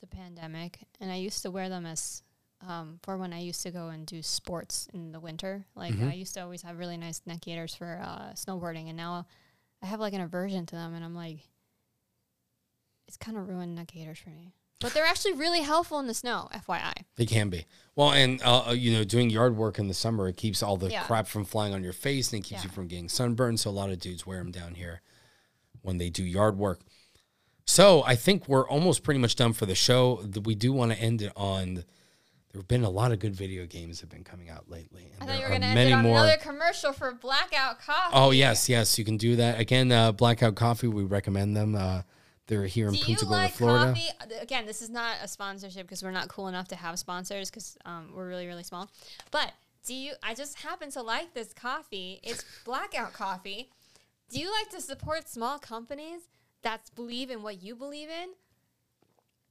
the 0.00 0.06
pandemic, 0.06 0.78
and 1.00 1.10
I 1.10 1.16
used 1.16 1.42
to 1.42 1.50
wear 1.50 1.68
them 1.68 1.86
as 1.86 2.22
um, 2.66 2.98
for 3.02 3.16
when 3.16 3.32
I 3.32 3.40
used 3.40 3.62
to 3.62 3.70
go 3.70 3.88
and 3.88 4.06
do 4.06 4.22
sports 4.22 4.88
in 4.92 5.10
the 5.12 5.20
winter. 5.20 5.64
Like 5.74 5.94
Mm-hmm. 5.94 6.08
I 6.08 6.14
used 6.14 6.34
to 6.34 6.42
always 6.42 6.62
have 6.62 6.78
really 6.78 6.96
nice 6.96 7.20
neck 7.26 7.40
gaiters 7.42 7.74
for 7.74 8.00
uh, 8.04 8.32
snowboarding, 8.34 8.88
and 8.88 8.96
now 8.96 9.26
I 9.82 9.86
have 9.86 10.00
like 10.00 10.12
an 10.12 10.20
aversion 10.20 10.66
to 10.66 10.74
them, 10.76 10.94
and 10.94 11.04
I'm 11.04 11.14
like, 11.14 11.38
it's 13.08 13.16
kind 13.16 13.36
of 13.36 13.48
ruined 13.48 13.74
neck 13.74 13.88
gaiters 13.92 14.18
for 14.18 14.30
me. 14.30 14.54
But 14.80 14.94
they're 14.94 15.04
actually 15.04 15.34
really 15.34 15.60
helpful 15.60 16.00
in 16.00 16.08
the 16.08 16.14
snow, 16.14 16.48
FYI. 16.52 16.92
They 17.16 17.26
can 17.26 17.50
be. 17.50 17.66
Well, 17.94 18.10
and 18.10 18.42
uh, 18.42 18.68
uh, 18.68 18.72
you 18.72 18.92
know, 18.92 19.04
doing 19.04 19.30
yard 19.30 19.56
work 19.56 19.78
in 19.78 19.86
the 19.86 19.94
summer, 19.94 20.26
it 20.28 20.36
keeps 20.36 20.60
all 20.62 20.76
the 20.76 20.90
Yeah. 20.90 21.04
crap 21.04 21.28
from 21.28 21.44
flying 21.44 21.72
on 21.72 21.84
your 21.84 21.92
face 21.92 22.32
and 22.32 22.44
it 22.44 22.48
keeps 22.48 22.64
you 22.64 22.70
from 22.70 22.88
getting 22.88 23.08
sunburned. 23.08 23.60
So 23.60 23.70
a 23.70 23.72
lot 23.72 23.90
of 23.90 24.00
dudes 24.00 24.26
wear 24.26 24.38
them 24.38 24.50
down 24.50 24.74
here 24.74 25.00
when 25.82 25.98
they 25.98 26.10
do 26.10 26.24
yard 26.24 26.58
work. 26.58 26.80
So 27.64 28.02
I 28.04 28.16
think 28.16 28.48
we're 28.48 28.66
almost 28.68 29.04
pretty 29.04 29.20
much 29.20 29.36
done 29.36 29.52
for 29.52 29.66
the 29.66 29.76
show. 29.76 30.24
We 30.44 30.56
do 30.56 30.72
want 30.72 30.90
to 30.92 30.98
end 30.98 31.22
it 31.22 31.32
on. 31.36 31.84
There 32.52 32.60
have 32.60 32.68
been 32.68 32.84
a 32.84 32.90
lot 32.90 33.12
of 33.12 33.18
good 33.18 33.34
video 33.34 33.64
games 33.64 33.98
that 33.98 34.02
have 34.02 34.10
been 34.10 34.24
coming 34.24 34.50
out 34.50 34.68
lately, 34.68 35.04
and 35.04 35.14
I 35.14 35.18
thought 35.20 35.26
there 35.26 35.36
you 35.36 35.40
were 35.40 35.46
are 35.46 35.48
going 35.50 35.62
to 35.62 35.66
end 35.68 35.88
it 35.88 35.92
on 35.92 36.02
more. 36.02 36.18
another 36.18 36.36
commercial 36.36 36.92
for 36.92 37.12
Blackout 37.12 37.80
Coffee. 37.80 38.12
Oh 38.12 38.30
yes, 38.30 38.68
yes, 38.68 38.98
you 38.98 39.06
can 39.06 39.16
do 39.16 39.36
that 39.36 39.58
again. 39.58 39.90
Uh, 39.90 40.12
Blackout 40.12 40.54
Coffee, 40.54 40.86
we 40.86 41.02
recommend 41.02 41.56
them. 41.56 41.74
Uh, 41.74 42.02
they're 42.48 42.66
here 42.66 42.88
in 42.88 42.94
Do 42.94 43.02
Punta 43.02 43.24
Gorda, 43.24 43.42
like 43.42 43.52
Florida. 43.54 43.94
coffee? 43.94 44.36
Again, 44.40 44.66
this 44.66 44.82
is 44.82 44.90
not 44.90 45.16
a 45.22 45.28
sponsorship 45.28 45.86
because 45.86 46.02
we're 46.02 46.10
not 46.10 46.28
cool 46.28 46.48
enough 46.48 46.68
to 46.68 46.76
have 46.76 46.98
sponsors 46.98 47.48
because 47.48 47.78
um, 47.86 48.12
we're 48.14 48.28
really, 48.28 48.46
really 48.46 48.64
small. 48.64 48.90
But 49.30 49.52
do 49.86 49.94
you? 49.94 50.12
I 50.22 50.34
just 50.34 50.60
happen 50.60 50.90
to 50.90 51.00
like 51.00 51.32
this 51.32 51.54
coffee. 51.54 52.20
It's 52.22 52.44
Blackout 52.66 53.14
Coffee. 53.14 53.70
Do 54.28 54.38
you 54.38 54.52
like 54.52 54.68
to 54.70 54.82
support 54.82 55.26
small 55.26 55.58
companies 55.58 56.22
that 56.62 56.90
believe 56.94 57.30
in 57.30 57.42
what 57.42 57.62
you 57.62 57.74
believe 57.74 58.10
in? 58.10 58.30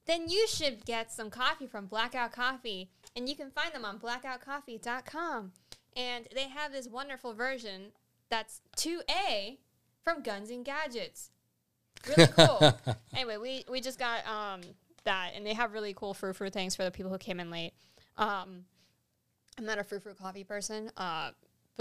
Then 0.06 0.30
you 0.30 0.48
should 0.48 0.86
get 0.86 1.12
some 1.12 1.30
coffee 1.30 1.68
from 1.68 1.86
Blackout 1.86 2.32
Coffee, 2.32 2.90
and 3.16 3.30
you 3.30 3.36
can 3.36 3.52
find 3.52 3.74
them 3.74 3.86
on 3.86 4.00
blackoutcoffee.com. 4.00 5.52
And 5.96 6.28
they 6.34 6.48
have 6.48 6.72
this 6.72 6.88
wonderful 6.88 7.34
version 7.34 7.92
that's 8.30 8.62
2A 8.78 9.58
from 10.04 10.24
Guns 10.24 10.50
and 10.50 10.66
Gadgets 10.66 11.32
really 12.08 12.28
cool. 12.36 12.74
anyway, 13.16 13.38
we 13.38 13.66
we 13.70 13.82
just 13.82 14.00
got 14.00 14.26
um 14.28 14.62
that, 15.04 15.32
and 15.36 15.46
they 15.46 15.54
have 15.54 15.74
really 15.74 15.94
cool 15.94 16.14
frou 16.14 16.34
frou 16.34 16.50
things 16.50 16.76
for 16.76 16.84
the 16.84 16.92
people 16.92 17.12
who 17.12 17.18
came 17.18 17.40
in 17.40 17.50
late. 17.50 17.74
Um, 18.18 18.66
I'm 19.58 19.66
not 19.66 19.80
a 19.80 19.84
frou 19.84 20.00
frou 20.00 20.14
coffee 20.14 20.44
person, 20.44 20.92
uh, 20.98 21.32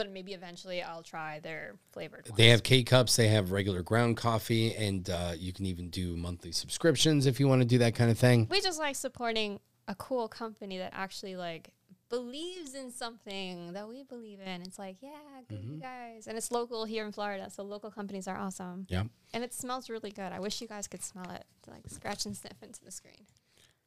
but 0.00 0.10
maybe 0.10 0.32
eventually 0.32 0.82
I'll 0.82 1.02
try 1.02 1.40
their 1.40 1.74
flavored. 1.92 2.26
Ones. 2.26 2.36
They 2.38 2.48
have 2.48 2.62
K 2.62 2.82
cups, 2.82 3.16
they 3.16 3.28
have 3.28 3.52
regular 3.52 3.82
ground 3.82 4.16
coffee, 4.16 4.74
and 4.74 5.08
uh, 5.10 5.32
you 5.36 5.52
can 5.52 5.66
even 5.66 5.90
do 5.90 6.16
monthly 6.16 6.52
subscriptions 6.52 7.26
if 7.26 7.38
you 7.38 7.46
want 7.48 7.60
to 7.60 7.66
do 7.68 7.76
that 7.78 7.94
kind 7.94 8.10
of 8.10 8.18
thing. 8.18 8.46
we 8.50 8.62
just 8.62 8.78
like 8.78 8.96
supporting 8.96 9.60
a 9.88 9.94
cool 9.94 10.26
company 10.26 10.78
that 10.78 10.92
actually 10.94 11.36
like 11.36 11.68
believes 12.08 12.74
in 12.74 12.90
something 12.90 13.72
that 13.74 13.86
we 13.88 14.02
believe 14.04 14.40
in. 14.40 14.62
It's 14.62 14.78
like, 14.78 14.96
yeah, 15.02 15.10
good 15.48 15.58
Mm-hmm. 15.60 15.74
you 15.74 15.80
guys, 15.80 16.26
and 16.26 16.36
it's 16.38 16.50
local 16.50 16.84
here 16.86 17.04
in 17.04 17.12
Florida, 17.12 17.50
so 17.50 17.62
local 17.62 17.90
companies 17.90 18.26
are 18.26 18.38
awesome, 18.38 18.86
Yeah. 18.88 19.04
and 19.34 19.44
it 19.44 19.52
smells 19.52 19.90
really 19.90 20.10
good. 20.10 20.32
I 20.32 20.40
wish 20.40 20.62
you 20.62 20.66
guys 20.68 20.88
could 20.88 21.02
smell 21.02 21.30
it, 21.30 21.44
like 21.68 21.82
scratch 21.88 22.24
and 22.24 22.34
sniff 22.34 22.62
into 22.62 22.82
the 22.84 22.90
screen. 22.90 23.26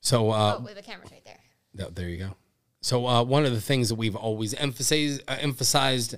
So 0.01 0.29
uh, 0.29 0.57
oh, 0.59 0.63
wait, 0.63 0.75
the 0.75 0.83
camera's 0.83 1.11
right 1.11 1.25
there. 1.25 1.39
th- 1.75 1.95
there 1.95 2.07
you 2.09 2.17
go. 2.17 2.35
So 2.83 3.07
uh, 3.07 3.23
one 3.23 3.45
of 3.45 3.53
the 3.53 3.61
things 3.61 3.87
that 3.87 3.95
we've 3.95 4.15
always 4.15 4.53
emphasized, 4.53 5.23
uh, 5.27 5.37
emphasized, 5.39 6.15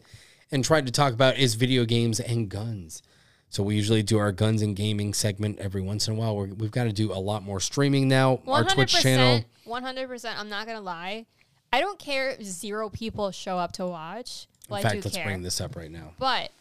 and 0.51 0.65
tried 0.65 0.87
to 0.87 0.91
talk 0.91 1.13
about 1.13 1.37
is 1.37 1.53
video 1.53 1.85
games 1.85 2.19
and 2.19 2.49
guns. 2.49 3.03
So 3.49 3.61
we 3.61 3.75
usually 3.75 4.01
do 4.01 4.17
our 4.17 4.31
guns 4.31 4.63
and 4.63 4.75
gaming 4.75 5.13
segment 5.13 5.59
every 5.59 5.81
once 5.81 6.07
in 6.07 6.15
a 6.15 6.17
while. 6.17 6.35
We're, 6.35 6.47
we've 6.47 6.71
got 6.71 6.85
to 6.85 6.91
do 6.91 7.13
a 7.13 7.21
lot 7.21 7.43
more 7.43 7.59
streaming 7.59 8.07
now. 8.07 8.41
Our 8.47 8.63
Twitch 8.63 8.93
channel. 8.93 9.45
One 9.63 9.83
hundred 9.83 10.07
percent. 10.09 10.39
I'm 10.39 10.49
not 10.49 10.65
gonna 10.65 10.81
lie. 10.81 11.27
I 11.71 11.81
don't 11.81 11.99
care 11.99 12.31
if 12.31 12.43
zero 12.43 12.89
people 12.89 13.31
show 13.31 13.59
up 13.59 13.73
to 13.73 13.85
watch. 13.85 14.47
Well, 14.67 14.79
In 14.79 14.83
fact, 14.83 15.05
let's 15.05 15.15
care. 15.15 15.25
bring 15.25 15.43
this 15.43 15.61
up 15.61 15.75
right 15.75 15.91
now. 15.91 16.13
But 16.17 16.51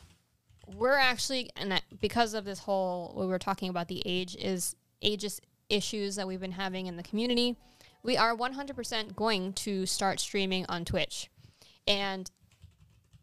we're 0.77 0.99
actually, 0.99 1.51
and 1.57 1.73
that, 1.73 1.83
because 2.01 2.35
of 2.35 2.45
this 2.45 2.59
whole, 2.59 3.15
we 3.17 3.27
were 3.27 3.39
talking 3.39 3.71
about 3.71 3.89
the 3.89 4.03
age 4.05 4.37
is 4.37 4.77
ageist 5.03 5.41
issues 5.71 6.17
that 6.17 6.27
we've 6.29 6.41
been 6.41 6.53
having 6.53 6.87
in 6.87 6.97
the 6.97 7.03
community. 7.03 7.57
We 8.05 8.17
are 8.17 8.37
100% 8.37 9.17
going 9.17 9.55
to 9.55 9.87
start 9.87 10.21
streaming 10.21 10.67
on 10.69 10.85
Twitch, 10.85 11.31
and 11.89 12.31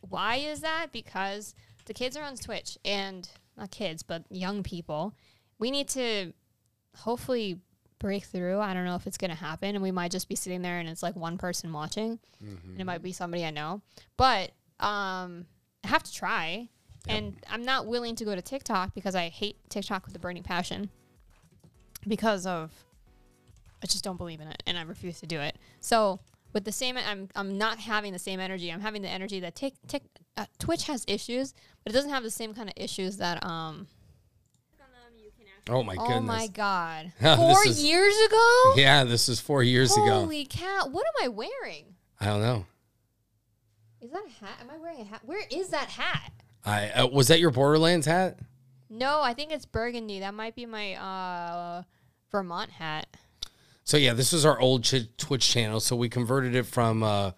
why 0.01 0.35
is 0.37 0.61
that? 0.61 0.87
Because 0.91 1.53
the 1.85 1.93
kids 1.93 2.17
are 2.17 2.23
on 2.23 2.35
Twitch, 2.35 2.77
and 2.83 3.29
not 3.57 3.71
kids, 3.71 4.03
but 4.03 4.23
young 4.29 4.63
people. 4.63 5.13
We 5.59 5.71
need 5.71 5.87
to 5.89 6.33
hopefully 6.97 7.59
break 7.99 8.23
through. 8.25 8.59
I 8.59 8.73
don't 8.73 8.85
know 8.85 8.95
if 8.95 9.05
it's 9.05 9.17
going 9.17 9.29
to 9.29 9.37
happen, 9.37 9.75
and 9.75 9.83
we 9.83 9.91
might 9.91 10.11
just 10.11 10.27
be 10.27 10.35
sitting 10.35 10.63
there 10.63 10.79
and 10.79 10.89
it's 10.89 11.03
like 11.03 11.15
one 11.15 11.37
person 11.37 11.71
watching, 11.71 12.19
and 12.71 12.81
it 12.81 12.85
might 12.85 13.03
be 13.03 13.11
somebody 13.11 13.45
I 13.45 13.51
know. 13.51 13.81
But 14.17 14.51
um, 14.79 15.45
I 15.83 15.87
have 15.87 16.01
to 16.03 16.11
try, 16.13 16.69
and 17.07 17.35
I'm 17.47 17.63
not 17.63 17.85
willing 17.85 18.15
to 18.15 18.25
go 18.25 18.33
to 18.33 18.41
TikTok 18.41 18.95
because 18.95 19.13
I 19.13 19.29
hate 19.29 19.57
TikTok 19.69 20.07
with 20.07 20.15
a 20.15 20.19
burning 20.19 20.41
passion 20.43 20.89
because 22.07 22.47
of 22.47 22.71
I 23.83 23.87
just 23.87 24.03
don't 24.03 24.17
believe 24.17 24.41
in 24.41 24.47
it, 24.47 24.61
and 24.65 24.77
I 24.77 24.83
refuse 24.83 25.19
to 25.21 25.27
do 25.27 25.39
it. 25.39 25.57
So 25.79 26.19
with 26.53 26.65
the 26.65 26.71
same, 26.71 26.97
I'm 26.97 27.29
I'm 27.35 27.57
not 27.57 27.79
having 27.79 28.13
the 28.13 28.19
same 28.19 28.39
energy. 28.39 28.71
I'm 28.71 28.81
having 28.81 29.01
the 29.01 29.09
energy 29.09 29.39
that 29.39 29.55
Tik 29.55 29.73
Tik 29.87 30.03
uh, 30.37 30.45
Twitch 30.59 30.85
has 30.87 31.05
issues, 31.07 31.53
but 31.83 31.93
it 31.93 31.95
doesn't 31.95 32.11
have 32.11 32.23
the 32.23 32.31
same 32.31 32.53
kind 32.53 32.69
of 32.69 32.73
issues 32.77 33.17
that 33.17 33.45
um. 33.45 33.87
Oh 35.69 35.83
my 35.83 35.95
goodness. 35.95 36.17
Oh 36.17 36.21
my 36.21 36.47
god! 36.47 37.13
Four 37.21 37.67
is- 37.67 37.83
years 37.83 38.15
ago. 38.25 38.73
Yeah, 38.75 39.03
this 39.03 39.29
is 39.29 39.39
four 39.39 39.61
years 39.61 39.93
ago. 39.95 40.21
Holy 40.21 40.45
cow! 40.49 40.87
What 40.89 41.05
am 41.05 41.23
I 41.23 41.27
wearing? 41.27 41.95
I 42.19 42.25
don't 42.25 42.41
know. 42.41 42.65
Is 44.01 44.09
that 44.09 44.23
a 44.25 44.43
hat? 44.43 44.57
Am 44.59 44.69
I 44.71 44.77
wearing 44.79 45.01
a 45.01 45.03
hat? 45.03 45.21
Where 45.23 45.43
is 45.51 45.69
that 45.69 45.89
hat? 45.89 46.33
I 46.65 46.89
uh, 46.89 47.07
was 47.07 47.27
that 47.27 47.39
your 47.39 47.51
Borderlands 47.51 48.07
hat? 48.07 48.39
No, 48.89 49.21
I 49.21 49.33
think 49.35 49.51
it's 49.51 49.65
burgundy. 49.65 50.19
That 50.19 50.33
might 50.33 50.55
be 50.55 50.65
my 50.65 50.95
uh 50.95 51.83
Vermont 52.31 52.71
hat. 52.71 53.05
So 53.83 53.97
yeah, 53.97 54.13
this 54.13 54.31
was 54.31 54.45
our 54.45 54.59
old 54.59 54.83
ch- 54.83 55.09
Twitch 55.17 55.49
channel. 55.49 55.79
So 55.79 55.95
we 55.95 56.09
converted 56.09 56.55
it 56.55 56.65
from 56.65 57.03
uh, 57.03 57.31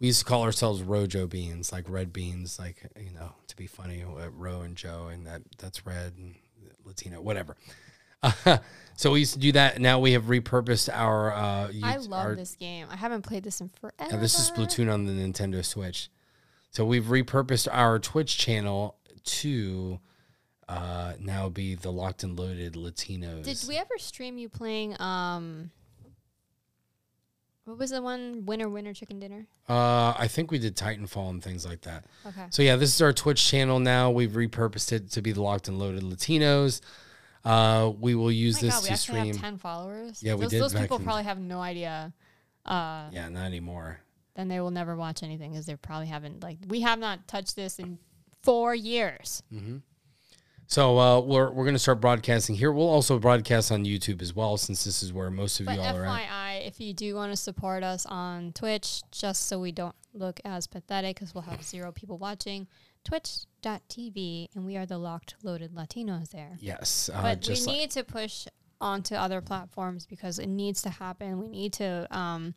we 0.00 0.08
used 0.08 0.20
to 0.20 0.24
call 0.24 0.42
ourselves 0.42 0.82
Rojo 0.82 1.26
Beans, 1.26 1.72
like 1.72 1.88
red 1.88 2.12
beans, 2.12 2.58
like 2.58 2.82
you 2.98 3.12
know, 3.12 3.32
to 3.48 3.56
be 3.56 3.66
funny, 3.66 4.02
uh, 4.02 4.30
Ro 4.30 4.62
and 4.62 4.76
Joe, 4.76 5.08
and 5.12 5.26
that 5.26 5.42
that's 5.58 5.86
red 5.86 6.14
and 6.16 6.34
Latino, 6.84 7.20
whatever. 7.20 7.56
so 8.96 9.12
we 9.12 9.20
used 9.20 9.34
to 9.34 9.38
do 9.40 9.52
that. 9.52 9.80
Now 9.80 9.98
we 9.98 10.12
have 10.12 10.24
repurposed 10.24 10.88
our. 10.92 11.32
Uh, 11.32 11.70
I 11.82 11.96
love 11.96 12.12
our- 12.12 12.34
this 12.34 12.54
game. 12.56 12.86
I 12.90 12.96
haven't 12.96 13.22
played 13.22 13.44
this 13.44 13.60
in 13.60 13.68
forever. 13.68 13.94
Yeah, 14.10 14.16
this 14.16 14.38
is 14.38 14.50
Splatoon 14.50 14.92
on 14.92 15.06
the 15.06 15.12
Nintendo 15.12 15.64
Switch. 15.64 16.08
So 16.70 16.84
we've 16.86 17.04
repurposed 17.04 17.68
our 17.70 17.98
Twitch 17.98 18.38
channel 18.38 18.96
to 19.24 20.00
uh, 20.68 21.12
now 21.20 21.48
be 21.48 21.74
the 21.74 21.92
Locked 21.92 22.22
and 22.22 22.38
Loaded 22.38 22.74
Latinos. 22.74 23.44
Did 23.44 23.62
we 23.68 23.76
ever 23.76 23.98
stream 23.98 24.38
you 24.38 24.48
playing 24.48 24.98
um 25.00 25.70
what 27.64 27.78
was 27.78 27.90
the 27.90 28.02
one 28.02 28.44
winner 28.46 28.68
winner 28.68 28.92
chicken 28.92 29.18
dinner? 29.20 29.46
Uh, 29.68 30.12
I 30.18 30.26
think 30.28 30.50
we 30.50 30.58
did 30.58 30.76
Titanfall 30.76 31.30
and 31.30 31.42
things 31.42 31.64
like 31.64 31.82
that. 31.82 32.04
Okay. 32.26 32.46
So 32.50 32.62
yeah, 32.62 32.76
this 32.76 32.94
is 32.94 33.00
our 33.02 33.12
Twitch 33.12 33.46
channel 33.46 33.78
now. 33.78 34.10
We've 34.10 34.30
repurposed 34.32 34.92
it 34.92 35.10
to 35.12 35.22
be 35.22 35.32
the 35.32 35.42
Locked 35.42 35.68
and 35.68 35.78
Loaded 35.78 36.02
Latinos. 36.02 36.80
Uh, 37.44 37.92
we 38.00 38.14
will 38.14 38.30
use 38.32 38.58
Oh 38.58 38.66
this 38.66 38.74
God, 38.74 38.82
we 38.84 38.88
to 38.90 38.96
stream. 38.96 39.26
have 39.26 39.40
ten 39.40 39.58
followers. 39.58 40.22
Yeah, 40.22 40.34
we 40.34 40.42
those, 40.42 40.50
did 40.50 40.62
Those 40.62 40.74
people 40.74 40.98
in- 40.98 41.04
probably 41.04 41.24
have 41.24 41.38
no 41.38 41.60
idea. 41.60 42.12
Uh, 42.64 43.08
yeah, 43.12 43.28
not 43.28 43.44
anymore. 43.44 43.98
then 44.36 44.48
they 44.48 44.60
will 44.60 44.70
never 44.70 44.94
watch 44.96 45.22
anything 45.24 45.50
because 45.50 45.66
they 45.66 45.74
probably 45.76 46.06
haven't 46.06 46.42
like 46.42 46.58
we 46.68 46.80
have 46.82 46.98
not 47.00 47.26
touched 47.26 47.56
this 47.56 47.78
in 47.80 47.98
four 48.42 48.74
years. 48.74 49.42
So 50.72 50.98
uh, 50.98 51.20
we're 51.20 51.50
we're 51.50 51.66
gonna 51.66 51.78
start 51.78 52.00
broadcasting 52.00 52.56
here. 52.56 52.72
We'll 52.72 52.88
also 52.88 53.18
broadcast 53.18 53.70
on 53.70 53.84
YouTube 53.84 54.22
as 54.22 54.34
well, 54.34 54.56
since 54.56 54.84
this 54.84 55.02
is 55.02 55.12
where 55.12 55.30
most 55.30 55.60
of 55.60 55.66
But 55.66 55.74
you 55.74 55.82
all 55.82 55.98
are 55.98 56.06
at. 56.06 56.22
FYI, 56.22 56.66
if 56.66 56.80
you 56.80 56.94
do 56.94 57.14
want 57.14 57.30
to 57.30 57.36
support 57.36 57.84
us 57.84 58.06
on 58.06 58.54
Twitch, 58.54 59.02
just 59.10 59.48
so 59.48 59.60
we 59.60 59.70
don't 59.70 59.94
look 60.14 60.40
as 60.46 60.66
pathetic, 60.66 61.16
because 61.16 61.34
we'll 61.34 61.42
have 61.42 61.62
zero 61.62 61.92
people 61.92 62.16
watching, 62.16 62.68
twitch.tv, 63.04 64.48
and 64.54 64.64
we 64.64 64.78
are 64.78 64.86
the 64.86 64.96
locked, 64.96 65.34
loaded 65.42 65.74
Latinos 65.74 66.30
there. 66.30 66.56
Yes, 66.58 67.10
uh, 67.12 67.20
but 67.20 67.46
we 67.46 67.54
like, 67.54 67.66
need 67.66 67.90
to 67.90 68.02
push 68.02 68.46
onto 68.80 69.14
other 69.14 69.42
platforms 69.42 70.06
because 70.06 70.38
it 70.38 70.48
needs 70.48 70.80
to 70.80 70.88
happen. 70.88 71.38
We 71.38 71.48
need 71.48 71.74
to 71.74 72.06
um, 72.10 72.54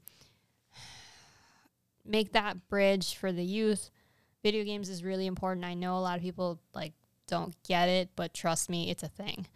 make 2.06 2.32
that 2.32 2.70
bridge 2.70 3.16
for 3.16 3.34
the 3.34 3.44
youth. 3.44 3.92
Video 4.42 4.64
games 4.64 4.88
is 4.88 5.04
really 5.04 5.26
important. 5.26 5.66
I 5.66 5.74
know 5.74 5.98
a 5.98 6.00
lot 6.00 6.16
of 6.16 6.24
people 6.24 6.62
like 6.74 6.94
don't 7.28 7.56
get 7.64 7.90
it, 7.90 8.10
but 8.16 8.34
trust 8.34 8.70
me, 8.70 8.90
it's 8.90 9.04
a 9.04 9.08
thing. 9.08 9.48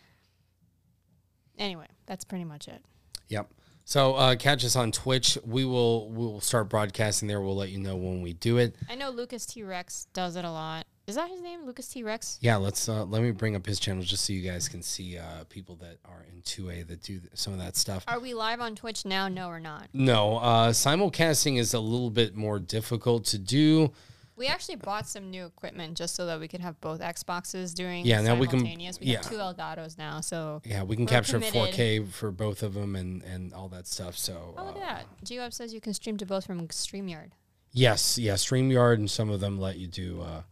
Anyway, 1.58 1.88
that's 2.06 2.24
pretty 2.24 2.46
much 2.46 2.68
it. 2.68 2.84
Yep. 3.28 3.52
So 3.86 4.14
uh, 4.16 4.36
catch 4.36 4.64
us 4.64 4.76
on 4.76 4.92
Twitch. 4.92 5.38
We 5.44 5.66
will 5.66 6.10
we 6.12 6.18
will 6.18 6.42
start 6.42 6.70
broadcasting 6.70 7.28
there. 7.28 7.42
We'll 7.42 7.56
let 7.56 7.70
you 7.70 7.80
know 7.80 7.96
when 7.96 8.22
we 8.22 8.34
do 8.34 8.58
it. 8.58 8.76
I 8.88 8.96
know 8.96 9.10
Lucas 9.10 9.46
T 9.48 9.64
Rex 9.64 10.06
does 10.14 10.36
it 10.36 10.46
a 10.46 10.52
lot. 10.52 10.86
Is 11.08 11.16
that 11.16 11.32
his 11.32 11.42
name? 11.42 11.66
Lucas 11.66 11.88
T 11.88 12.04
Rex. 12.04 12.38
Yeah, 12.40 12.58
let's 12.58 12.88
uh, 12.88 13.04
let 13.06 13.24
me 13.24 13.32
bring 13.32 13.56
up 13.56 13.66
his 13.66 13.80
channel 13.80 14.04
just 14.04 14.26
so 14.26 14.32
you 14.32 14.48
guys 14.48 14.70
can 14.70 14.84
see 14.84 15.18
uh, 15.18 15.44
people 15.50 15.76
that 15.78 15.98
are 16.06 16.24
in 16.32 16.44
2A 16.44 16.86
that 16.88 17.02
do 17.02 17.20
some 17.34 17.52
of 17.52 17.58
that 17.58 17.76
stuff. 17.76 18.04
Are 18.08 18.20
we 18.20 18.36
live 18.36 18.62
on 18.62 18.76
Twitch 18.76 19.06
now? 19.06 19.28
No, 19.28 19.48
or 19.48 19.60
not. 19.60 19.88
No, 19.92 20.38
uh, 20.38 20.70
simulcasting 20.70 21.58
is 21.58 21.74
a 21.74 21.80
little 21.80 22.12
bit 22.12 22.36
more 22.36 22.60
difficult 22.60 23.26
to 23.26 23.40
do. 23.40 23.92
We 24.40 24.48
actually 24.48 24.78
bought 24.78 25.06
some 25.06 25.30
new 25.30 25.46
equipment 25.46 25.98
just 25.98 26.16
so 26.16 26.26
that 26.28 26.40
we 26.40 26.48
could 26.48 26.62
have 26.62 26.80
both 26.80 27.02
Xboxes 27.02 27.76
doing 27.76 28.06
Yeah, 28.06 28.22
now 28.22 28.36
we 28.36 28.48
can- 28.48 28.64
We 28.64 28.72
yeah. 29.02 29.18
have 29.18 29.28
two 29.28 29.36
Elgatos 29.36 29.98
now, 29.98 30.22
so 30.22 30.62
Yeah, 30.64 30.84
we 30.84 30.96
can 30.96 31.06
capture 31.06 31.34
committed. 31.34 31.74
4K 31.74 32.06
for 32.10 32.32
both 32.32 32.64
of 32.64 32.74
them 32.74 32.96
and 32.96 33.22
and 33.24 33.54
all 33.54 33.68
that 33.68 33.86
stuff. 33.86 34.18
So 34.18 34.56
oh 34.58 34.64
look 34.66 34.78
uh, 34.78 34.80
at 34.80 34.86
that. 34.88 35.26
GWeb 35.26 35.54
says 35.54 35.74
you 35.74 35.82
can 35.82 35.94
stream 35.94 36.16
to 36.18 36.26
both 36.26 36.46
from 36.46 36.70
StreamYard. 36.70 37.32
yes, 37.74 38.18
yeah, 38.18 38.36
Streamyard 38.36 38.96
and 38.96 39.12
some 39.12 39.30
of 39.30 39.42
them 39.42 39.60
let 39.60 39.78
you 39.78 39.88
do 39.88 40.22
uh, 40.22 40.44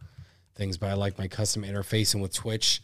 things, 0.54 0.76
but 0.76 0.90
I 0.90 0.92
like 0.92 1.16
my 1.16 1.26
custom 1.26 1.62
interface 1.62 2.12
and 2.12 2.22
with 2.22 2.34
Twitch, 2.34 2.82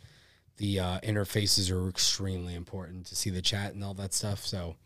the 0.56 0.80
uh, 0.80 1.00
interfaces 1.00 1.70
are 1.70 1.86
extremely 1.86 2.54
important 2.54 3.04
to 3.08 3.14
see 3.14 3.28
the 3.28 3.42
chat 3.42 3.74
and 3.74 3.84
all 3.84 3.94
that 3.94 4.14
stuff. 4.14 4.46
So 4.46 4.76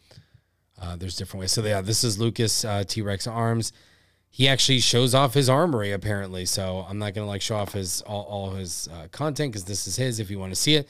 uh, 0.83 0.97
there's 0.97 1.15
different 1.15 1.43
ways. 1.43 1.53
So 1.53 1.65
yeah, 1.65 1.81
this 1.81 2.03
is 2.03 2.19
Lucas 2.19 2.65
uh, 2.65 2.83
T 2.83 3.03
Rex 3.03 3.29
arms. 3.29 3.73
He 4.31 4.47
actually 4.47 4.81
shows 4.81 5.15
off 5.15 5.35
his 5.35 5.49
armory 5.49 5.93
apparently. 5.93 6.45
So 6.45 6.87
I'm 6.89 6.99
not 6.99 7.15
gonna 7.15 7.27
like 7.27 7.43
show 7.43 7.57
off 7.57 7.73
his 7.73 8.03
all, 8.03 8.23
all 8.25 8.51
his 8.51 8.89
uh, 8.93 9.09
content 9.11 9.53
because 9.53 9.65
this 9.65 9.87
is 9.87 9.97
his. 9.97 10.21
If 10.21 10.31
you 10.31 10.39
want 10.39 10.53
to 10.53 10.57
see 10.61 10.75
it, 10.77 10.89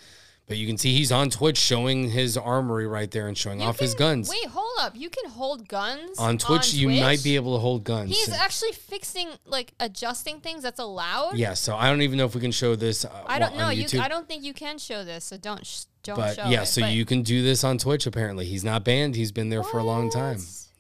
but 0.49 0.57
you 0.57 0.67
can 0.67 0.79
see 0.79 0.95
he's 0.95 1.13
on 1.13 1.29
Twitch 1.29 1.59
showing 1.59 2.09
his 2.09 2.39
armory 2.39 2.87
right 2.87 3.11
there 3.11 3.29
and 3.29 3.37
showing 3.37 3.61
You 3.61 3.67
off 3.67 3.79
his 3.79 3.95
guns. 3.95 4.31
Wait, 4.31 4.47
hold 4.47 4.67
up. 4.81 4.97
You 4.97 5.11
can 5.11 5.31
hold 5.31 5.69
guns 5.69 6.19
on 6.19 6.39
Twitch, 6.39 6.73
you 6.73 6.89
might 6.89 7.23
be 7.23 7.37
able 7.37 7.55
to 7.55 7.61
hold 7.61 7.85
guns. 7.85 8.09
He's 8.09 8.31
actually 8.31 8.73
fixing, 8.73 9.29
like, 9.45 9.75
adjusting 9.79 10.41
things 10.41 10.63
that's 10.63 10.81
allowed. 10.81 11.37
yeah, 11.37 11.53
so 11.53 11.77
I 11.77 11.91
don't 11.91 12.01
even 12.01 12.17
know 12.17 12.25
if 12.25 12.35
we 12.35 12.41
can 12.41 12.53
show 12.53 12.77
this. 12.77 13.05
Uh, 13.05 13.11
I 13.27 13.39
don't 13.39 13.57
know. 13.57 13.69
You, 13.69 13.87
I 14.01 14.09
don't 14.09 14.27
think 14.27 14.43
you 14.43 14.55
can 14.55 14.79
show 14.79 15.05
this, 15.05 15.27
so 15.27 15.37
don't 15.37 15.67
sh- 15.67 15.83
don't 16.03 16.17
but 16.17 16.37
show 16.37 16.49
yeah, 16.49 16.63
it. 16.63 16.67
so 16.67 16.87
you 16.87 17.05
can 17.05 17.23
do 17.23 17.43
this 17.43 17.63
on 17.63 17.77
Twitch. 17.77 18.07
Apparently, 18.07 18.47
he's 18.47 18.65
not 18.65 18.85
banned. 18.85 19.17
He's 19.17 19.33
been 19.33 19.51
there 19.51 19.63
for 19.63 19.79
a 19.79 19.85
long 19.85 20.11
time. 20.11 20.39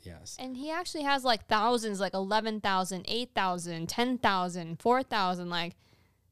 Yes. 0.08 0.36
And 0.38 0.56
he 0.56 0.70
actually 0.70 1.02
has 1.02 1.24
like 1.24 1.46
thousands, 1.46 2.00
like 2.00 2.14
11,000, 2.14 3.04
8,000, 3.06 3.88
10,000, 3.88 4.80
4,000. 4.80 5.50
Like, 5.50 5.76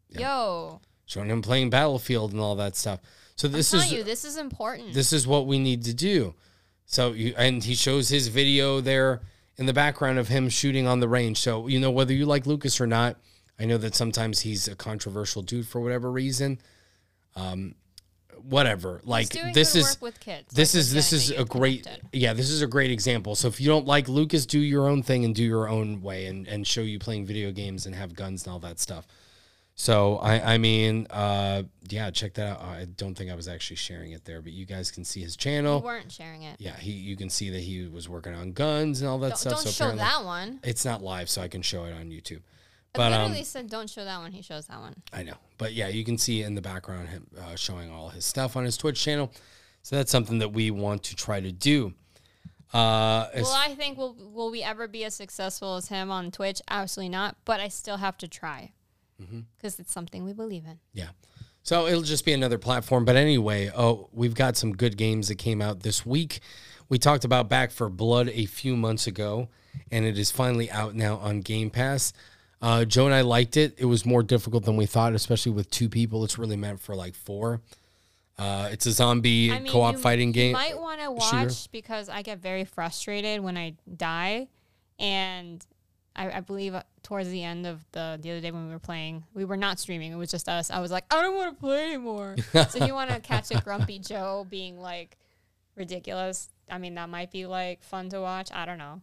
yo, 0.09 0.81
Showing 1.05 1.31
him 1.31 1.43
playing 1.43 1.71
Battlefield 1.71 2.33
and 2.33 2.41
all 2.41 2.57
that 2.57 2.75
stuff. 2.75 3.01
So 3.37 3.49
this 3.49 3.75
is 3.75 3.93
you, 3.93 4.03
this 4.03 4.25
is 4.25 4.39
important. 4.39 4.95
this 4.95 5.13
is 5.13 5.27
what 5.27 5.47
we 5.47 5.59
need 5.59 5.85
to 5.85 5.95
do. 5.95 6.35
So 6.87 7.13
you 7.13 7.35
and 7.37 7.63
he 7.63 7.75
shows 7.75 8.09
his 8.09 8.29
video 8.29 8.81
there 8.81 9.21
in 9.57 9.67
the 9.67 9.73
background 9.73 10.19
of 10.19 10.29
him 10.29 10.49
shooting 10.49 10.87
on 10.87 11.01
the 11.01 11.09
range. 11.09 11.39
So 11.39 11.67
you 11.69 11.79
know 11.79 11.91
whether 11.91 12.15
you 12.15 12.25
like 12.25 12.47
Lucas 12.47 12.81
or 12.81 12.87
not, 12.87 13.17
I 13.59 13.67
know 13.67 13.79
that 13.79 13.95
sometimes 13.95 14.41
he's 14.41 14.69
a 14.69 14.75
controversial 14.75 15.43
dude 15.43 15.69
for 15.69 15.81
whatever 15.81 16.11
reason. 16.11 16.59
Um, 17.37 17.75
whatever. 18.49 19.01
Like 19.05 19.29
this 19.31 19.75
is 19.75 19.97
kids. 20.21 20.53
this 20.53 20.75
like 20.75 20.81
is 20.81 20.93
this 20.93 21.13
is 21.13 21.31
a 21.31 21.45
great 21.45 21.85
connected. 21.85 22.09
yeah 22.13 22.33
this 22.33 22.51
is 22.51 22.63
a 22.63 22.67
great 22.67 22.91
example 22.91 23.35
so 23.35 23.49
if 23.49 23.61
you 23.61 23.69
don't 23.69 23.87
like 23.87 24.09
lucas 24.09 24.47
do 24.47 24.59
your 24.59 24.89
own 24.89 25.03
thing 25.03 25.25
and 25.25 25.35
do 25.35 25.45
your 25.45 25.69
own 25.69 26.01
way 26.03 26.27
and 26.27 26.47
and 26.47 26.67
show 26.67 26.81
you 26.81 26.99
playing 26.99 27.27
video 27.27 27.51
games 27.51 27.87
and 27.87 27.95
have 27.95 28.15
guns 28.15 28.45
and 28.45 28.53
all 28.53 28.59
that 28.61 28.79
stuff 28.79 29.07
so 29.75 30.17
i 30.19 30.55
i 30.55 30.59
mean 30.59 31.07
uh 31.11 31.63
yeah 31.89 32.11
check 32.11 32.35
that 32.35 32.47
out 32.47 32.61
i 32.63 32.87
don't 32.97 33.15
think 33.15 33.31
i 33.31 33.35
was 33.35 33.49
actually 33.49 33.77
sharing 33.77 34.13
it 34.13 34.25
there 34.25 34.41
but 34.41 34.53
you 34.53 34.65
guys 34.65 34.91
can 34.91 35.05
see 35.05 35.21
his 35.21 35.37
channel. 35.37 35.79
You 35.81 35.85
weren't 35.85 36.13
sharing 36.13 36.43
it. 36.43 36.57
yeah 36.59 36.77
he 36.77 36.93
you 36.93 37.17
can 37.17 37.29
see 37.31 37.51
that 37.51 37.61
he 37.61 37.87
was 37.87 38.09
working 38.09 38.35
on 38.35 38.53
guns 38.53 39.01
and 39.01 39.09
all 39.11 39.19
that 39.19 39.31
Don't, 39.31 39.39
stuff 39.39 39.53
don't 39.65 39.73
so 39.73 39.91
show 39.91 39.97
that 39.97 40.25
one. 40.25 40.61
it's 40.63 40.85
not 40.85 41.03
live 41.03 41.29
so 41.29 41.43
i 41.43 41.49
can 41.49 41.63
show 41.63 41.85
it 41.85 41.93
on 41.93 42.11
youtube 42.11 42.41
but 42.97 43.13
um 43.13 43.23
literally 43.23 43.45
said 43.45 43.69
don't 43.71 43.89
show 43.91 44.05
that 44.05 44.19
one. 44.19 44.33
He 44.33 44.43
shows 44.43 44.67
that 44.67 44.81
one. 44.81 44.95
I 45.13 45.23
know, 45.23 45.37
but 45.59 45.73
yeah, 45.73 45.89
you 45.89 46.05
can 46.05 46.19
see 46.19 46.43
in 46.43 46.55
the 46.55 46.63
background 46.63 47.09
him 47.09 47.27
uh, 47.39 47.55
showing 47.57 47.91
all 47.91 48.09
his 48.11 48.25
stuff 48.25 48.57
on 48.57 48.65
his 48.65 48.77
Twitch 48.77 49.01
channel. 49.01 49.33
So 49.83 49.97
that's 49.97 50.11
something 50.11 50.39
that 50.41 50.49
we 50.49 50.71
want 50.71 51.05
to 51.05 51.15
try 51.17 51.41
to 51.41 51.53
do. 51.53 51.95
Uh, 52.73 53.29
Will 53.37 53.47
I 53.53 53.75
think 53.77 53.97
will 53.97 54.15
will 54.19 54.51
we 54.51 54.63
ever 54.63 54.89
be 54.89 55.05
as 55.05 55.15
successful 55.15 55.77
as 55.77 55.89
him 55.89 56.11
on 56.11 56.31
Twitch? 56.33 56.61
Absolutely 56.69 57.11
not. 57.11 57.37
But 57.45 57.61
I 57.61 57.69
still 57.69 57.97
have 57.99 58.19
to 58.19 58.29
try 58.29 58.73
Mm-hmm. 59.23 59.41
because 59.57 59.79
it's 59.81 59.93
something 59.93 60.25
we 60.25 60.35
believe 60.35 60.67
in. 60.67 60.79
yeah. 60.93 61.09
So 61.63 61.87
it'll 61.87 62.03
just 62.03 62.25
be 62.27 62.33
another 62.35 62.59
platform. 62.59 63.07
But 63.07 63.17
anyway, 63.17 63.71
oh, 63.75 64.09
we've 64.13 64.35
got 64.35 64.57
some 64.59 64.73
good 64.77 64.97
games 64.99 65.29
that 65.29 65.37
came 65.37 65.63
out 65.63 65.81
this 65.81 66.05
week. 66.05 66.41
We 66.91 66.99
talked 66.99 67.25
about 67.25 67.49
Back 67.49 67.71
4 67.73 67.89
Blood 67.89 68.29
a 68.29 68.45
few 68.45 68.77
months 68.77 69.07
ago, 69.07 69.49
and 69.91 70.05
it 70.05 70.19
is 70.19 70.31
finally 70.31 70.71
out 70.71 70.95
now 70.95 71.17
on 71.17 71.41
Game 71.41 71.71
Pass. 71.71 72.13
Uh, 72.63 72.85
Joe 72.85 73.05
and 73.07 73.15
I 73.15 73.21
liked 73.21 73.57
it. 73.57 73.75
It 73.79 73.85
was 73.85 74.07
more 74.07 74.23
difficult 74.23 74.65
than 74.65 74.77
we 74.77 74.87
thought, 74.87 75.13
especially 75.15 75.53
with 75.53 75.71
two 75.71 75.89
people. 75.89 76.25
It's 76.25 76.39
really 76.39 76.57
meant 76.57 76.81
for 76.81 76.95
like 76.95 77.15
four. 77.15 77.61
Uh, 78.39 78.69
it's 78.71 78.87
a 78.87 78.93
zombie 78.93 79.51
I 79.51 79.61
mean, 79.61 79.73
co-op 79.73 79.95
you- 79.95 80.01
fighting 80.01 80.33
game. 80.33 80.49
you 80.49 80.53
might 80.55 80.79
want 80.79 81.01
to 81.01 81.25
shooter. 81.25 81.47
watch 81.47 81.71
because 81.71 82.09
I 82.09 82.23
get 82.23 82.39
very 82.39 82.65
frustrated 82.65 83.41
when 83.41 83.57
I 83.57 83.75
die, 83.97 84.49
and 84.99 85.65
I, 86.15 86.31
I 86.31 86.41
believe 86.41 86.75
uh, 86.75 86.83
towards 87.03 87.29
the 87.31 87.43
end 87.43 87.67
of 87.67 87.85
the 87.93 88.19
the 88.21 88.31
other 88.33 88.41
day 88.41 88.51
when 88.51 88.67
we 88.67 88.73
were 88.73 88.79
playing, 88.79 89.25
we 89.33 89.45
were 89.47 89.57
not 89.57 89.79
streaming. 89.79 90.13
It 90.13 90.17
was 90.17 90.31
just 90.31 90.49
us. 90.49 90.71
I 90.71 90.81
was 90.81 90.91
like, 90.91 91.05
I 91.11 91.23
don't 91.23 91.35
want 91.35 91.55
to 91.57 91.61
play 91.61 91.87
anymore. 91.87 92.37
so 92.53 92.61
if 92.79 92.87
you 92.87 92.95
want 92.95 93.11
to 93.11 93.21
catch 93.21 93.51
a 93.51 93.61
grumpy 93.61 93.99
Joe 93.99 94.47
being 94.49 94.79
like 94.79 95.17
ridiculous. 95.75 96.49
I 96.71 96.79
mean, 96.79 96.95
that 96.97 97.09
might 97.09 97.31
be 97.31 97.47
like 97.47 97.83
fun 97.85 98.09
to 98.11 98.21
watch. 98.21 98.51
I 98.53 98.65
don't 98.67 98.79
know. 98.79 99.01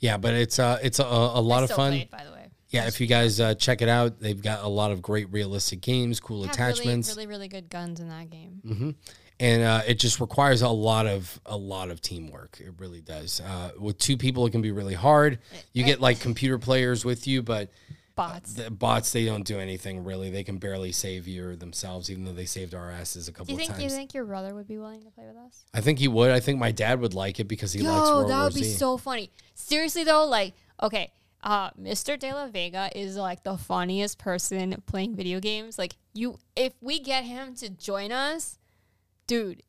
Yeah, 0.00 0.16
but 0.16 0.34
it's 0.34 0.58
uh 0.58 0.78
it's 0.82 0.98
a, 0.98 1.04
a 1.04 1.40
lot 1.40 1.60
I 1.60 1.64
of 1.64 1.70
fun. 1.70 1.92
Played, 1.92 2.10
by 2.10 2.24
the 2.24 2.32
way. 2.32 2.48
Yeah, 2.70 2.86
if 2.86 3.00
you 3.00 3.06
guys 3.08 3.40
uh, 3.40 3.54
check 3.54 3.82
it 3.82 3.88
out, 3.88 4.20
they've 4.20 4.40
got 4.40 4.62
a 4.62 4.68
lot 4.68 4.92
of 4.92 5.02
great 5.02 5.30
realistic 5.32 5.80
games, 5.80 6.20
cool 6.20 6.44
Have 6.44 6.52
attachments, 6.52 7.08
Really, 7.08 7.26
really, 7.26 7.38
really 7.38 7.48
good 7.48 7.68
guns 7.68 7.98
in 7.98 8.08
that 8.10 8.30
game. 8.30 8.94
and 9.40 9.62
uh, 9.62 9.82
it 9.88 9.98
just 9.98 10.20
requires 10.20 10.62
a 10.62 10.68
lot 10.68 11.06
of 11.06 11.40
a 11.46 11.56
lot 11.56 11.90
of 11.90 12.00
teamwork. 12.00 12.58
It 12.60 12.72
really 12.78 13.00
does. 13.00 13.40
Uh, 13.40 13.72
with 13.78 13.98
two 13.98 14.16
people, 14.16 14.46
it 14.46 14.50
can 14.50 14.62
be 14.62 14.70
really 14.70 14.94
hard. 14.94 15.40
You 15.72 15.82
get 15.84 16.00
like 16.00 16.20
computer 16.20 16.58
players 16.58 17.04
with 17.04 17.26
you, 17.26 17.42
but 17.42 17.70
Bots. 18.28 18.54
the 18.54 18.70
bots 18.70 19.12
they 19.12 19.24
don't 19.24 19.44
do 19.44 19.58
anything 19.58 20.04
really. 20.04 20.30
They 20.30 20.44
can 20.44 20.58
barely 20.58 20.92
save 20.92 21.26
you 21.26 21.48
or 21.48 21.56
themselves, 21.56 22.10
even 22.10 22.24
though 22.24 22.32
they 22.32 22.44
saved 22.44 22.74
our 22.74 22.90
asses 22.90 23.28
a 23.28 23.32
Do 23.32 23.36
couple 23.38 23.50
you 23.52 23.54
of 23.54 23.58
think 23.60 23.70
times. 23.72 23.82
you 23.84 23.90
think 23.90 24.14
your 24.14 24.24
brother 24.24 24.54
would 24.54 24.68
be 24.68 24.78
willing 24.78 25.02
to 25.02 25.10
play 25.10 25.24
with 25.26 25.36
us? 25.36 25.64
I 25.74 25.80
think 25.80 25.98
he 25.98 26.08
would. 26.08 26.30
I 26.30 26.40
think 26.40 26.58
my 26.58 26.70
dad 26.72 27.00
would 27.00 27.14
like 27.14 27.40
it 27.40 27.48
because 27.48 27.72
he 27.72 27.80
likes 27.82 28.08
Yo, 28.08 28.16
World 28.16 28.30
that 28.30 28.34
War 28.36 28.44
would 28.44 28.54
be 28.54 28.62
Z. 28.64 28.76
so 28.76 28.96
funny. 28.96 29.30
Seriously 29.54 30.04
though, 30.04 30.24
like, 30.26 30.54
okay, 30.82 31.12
uh, 31.42 31.70
Mr. 31.72 32.18
De 32.18 32.32
La 32.32 32.48
Vega 32.48 32.90
is 32.94 33.16
like 33.16 33.42
the 33.42 33.56
funniest 33.56 34.18
person 34.18 34.82
playing 34.86 35.14
video 35.16 35.40
games. 35.40 35.78
Like, 35.78 35.96
you, 36.12 36.38
if 36.56 36.74
we 36.82 37.00
get 37.00 37.24
him 37.24 37.54
to 37.56 37.70
join 37.70 38.12
us, 38.12 38.58
dude, 39.26 39.62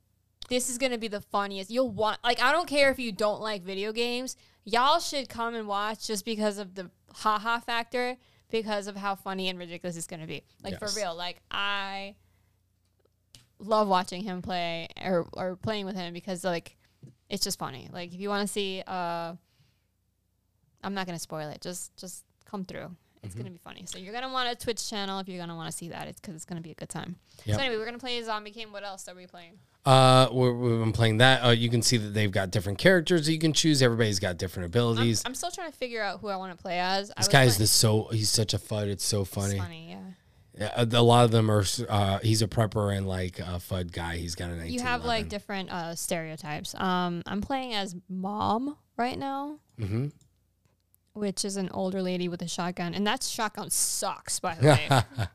this 0.49 0.69
is 0.69 0.78
gonna 0.78 0.98
be 0.98 1.07
the 1.07 1.22
funniest. 1.22 1.72
You'll 1.72 1.91
want, 1.91 2.19
like, 2.23 2.41
I 2.41 2.52
don't 2.52 2.68
care 2.68 2.91
if 2.91 2.99
you 2.99 3.11
don't 3.14 3.40
like 3.41 3.64
video 3.64 3.94
games. 3.94 4.36
Y'all 4.65 4.99
should 4.99 5.30
come 5.30 5.56
and 5.56 5.68
watch 5.68 6.06
just 6.06 6.26
because 6.26 6.57
of 6.57 6.76
the 6.76 6.91
haha 7.15 7.60
factor, 7.60 8.18
because 8.52 8.88
of 8.88 8.95
how 8.95 9.15
funny 9.15 9.49
and 9.49 9.57
ridiculous 9.57 9.95
it's 9.98 10.07
gonna 10.07 10.28
be. 10.28 10.44
Like 10.64 10.78
Yes. 10.80 10.94
for 10.94 10.99
real. 10.99 11.15
Like 11.15 11.41
I 11.49 12.15
love 13.60 13.88
watching 13.88 14.23
him 14.23 14.41
play 14.41 14.88
or 15.03 15.28
or 15.34 15.56
playing 15.56 15.86
with 15.86 15.95
him 15.95 16.14
because 16.14 16.44
like 16.44 16.78
it's 17.30 17.44
just 17.44 17.57
funny. 17.60 17.90
Like 17.91 18.14
if 18.14 18.19
you 18.19 18.30
want 18.30 18.45
to 18.48 18.52
see, 18.52 18.84
uh, 18.86 19.34
I'm 20.84 20.94
not 20.94 21.06
gonna 21.06 21.19
spoil 21.19 21.49
it. 21.49 21.61
Just 21.61 21.95
just 21.98 22.26
come 22.45 22.65
through. 22.65 22.95
It's 23.23 23.34
Mm-hmm. 23.36 23.41
gonna 23.44 23.52
be 23.52 23.57
funny. 23.60 23.86
So 23.86 23.99
you're 23.99 24.14
gonna 24.14 24.32
want 24.34 24.49
a 24.49 24.56
Twitch 24.56 24.90
channel 24.90 25.19
if 25.19 25.28
you're 25.30 25.38
gonna 25.40 25.56
want 25.56 25.69
to 25.72 25.78
see 25.78 25.90
that. 25.90 26.07
It's 26.07 26.19
because 26.19 26.36
it's 26.36 26.45
gonna 26.45 26.61
be 26.61 26.72
a 26.72 26.76
good 26.76 26.90
time. 26.90 27.15
Yep. 27.45 27.56
So 27.56 27.61
anyway, 27.61 27.78
we're 27.78 27.86
gonna 27.86 27.99
play 27.99 28.22
Zombie 28.23 28.52
Game. 28.52 28.72
What 28.72 28.84
else 28.84 29.07
are 29.07 29.15
we 29.15 29.28
playing? 29.28 29.60
Uh, 29.85 30.29
we're, 30.31 30.53
we've 30.53 30.79
been 30.79 30.91
playing 30.91 31.17
that. 31.17 31.43
Uh, 31.43 31.49
you 31.49 31.69
can 31.69 31.81
see 31.81 31.97
that 31.97 32.09
they've 32.13 32.31
got 32.31 32.51
different 32.51 32.77
characters 32.77 33.25
that 33.25 33.33
you 33.33 33.39
can 33.39 33.53
choose. 33.53 33.81
Everybody's 33.81 34.19
got 34.19 34.37
different 34.37 34.65
I'm, 34.65 34.71
abilities. 34.71 35.23
I'm 35.25 35.33
still 35.33 35.51
trying 35.51 35.71
to 35.71 35.77
figure 35.77 36.01
out 36.03 36.19
who 36.19 36.27
I 36.27 36.35
want 36.35 36.55
to 36.55 36.61
play 36.61 36.79
as. 36.79 37.09
I 37.11 37.13
this 37.21 37.27
was 37.27 37.27
playing- 37.29 37.49
this 37.57 37.71
so 37.71 38.07
he's 38.11 38.29
such 38.29 38.53
a 38.53 38.59
fud. 38.59 38.87
It's 38.87 39.05
so 39.05 39.21
it's 39.21 39.31
funny. 39.31 39.57
funny, 39.57 39.89
yeah. 39.89 39.97
Yeah, 40.53 40.83
a 40.99 41.01
lot 41.01 41.23
of 41.25 41.31
them 41.31 41.49
are. 41.49 41.63
Uh, 41.89 42.19
he's 42.19 42.41
a 42.41 42.47
prepper 42.47 42.95
and 42.95 43.07
like 43.07 43.39
a 43.39 43.57
fud 43.57 43.91
guy. 43.93 44.17
He's 44.17 44.35
got 44.35 44.51
an. 44.51 44.67
You 44.67 44.81
have 44.81 45.05
like 45.05 45.29
different 45.29 45.71
uh, 45.71 45.95
stereotypes. 45.95 46.75
Um, 46.75 47.23
I'm 47.25 47.41
playing 47.41 47.73
as 47.73 47.95
mom 48.09 48.77
right 48.97 49.17
now. 49.17 49.59
hmm 49.79 50.07
which 51.13 51.43
is 51.43 51.57
an 51.57 51.69
older 51.73 52.01
lady 52.01 52.29
with 52.29 52.41
a 52.41 52.47
shotgun, 52.47 52.93
and 52.93 53.05
that 53.05 53.23
shotgun 53.23 53.69
sucks, 53.69 54.39
by 54.39 54.55
the 54.55 54.67
way. 54.67 54.89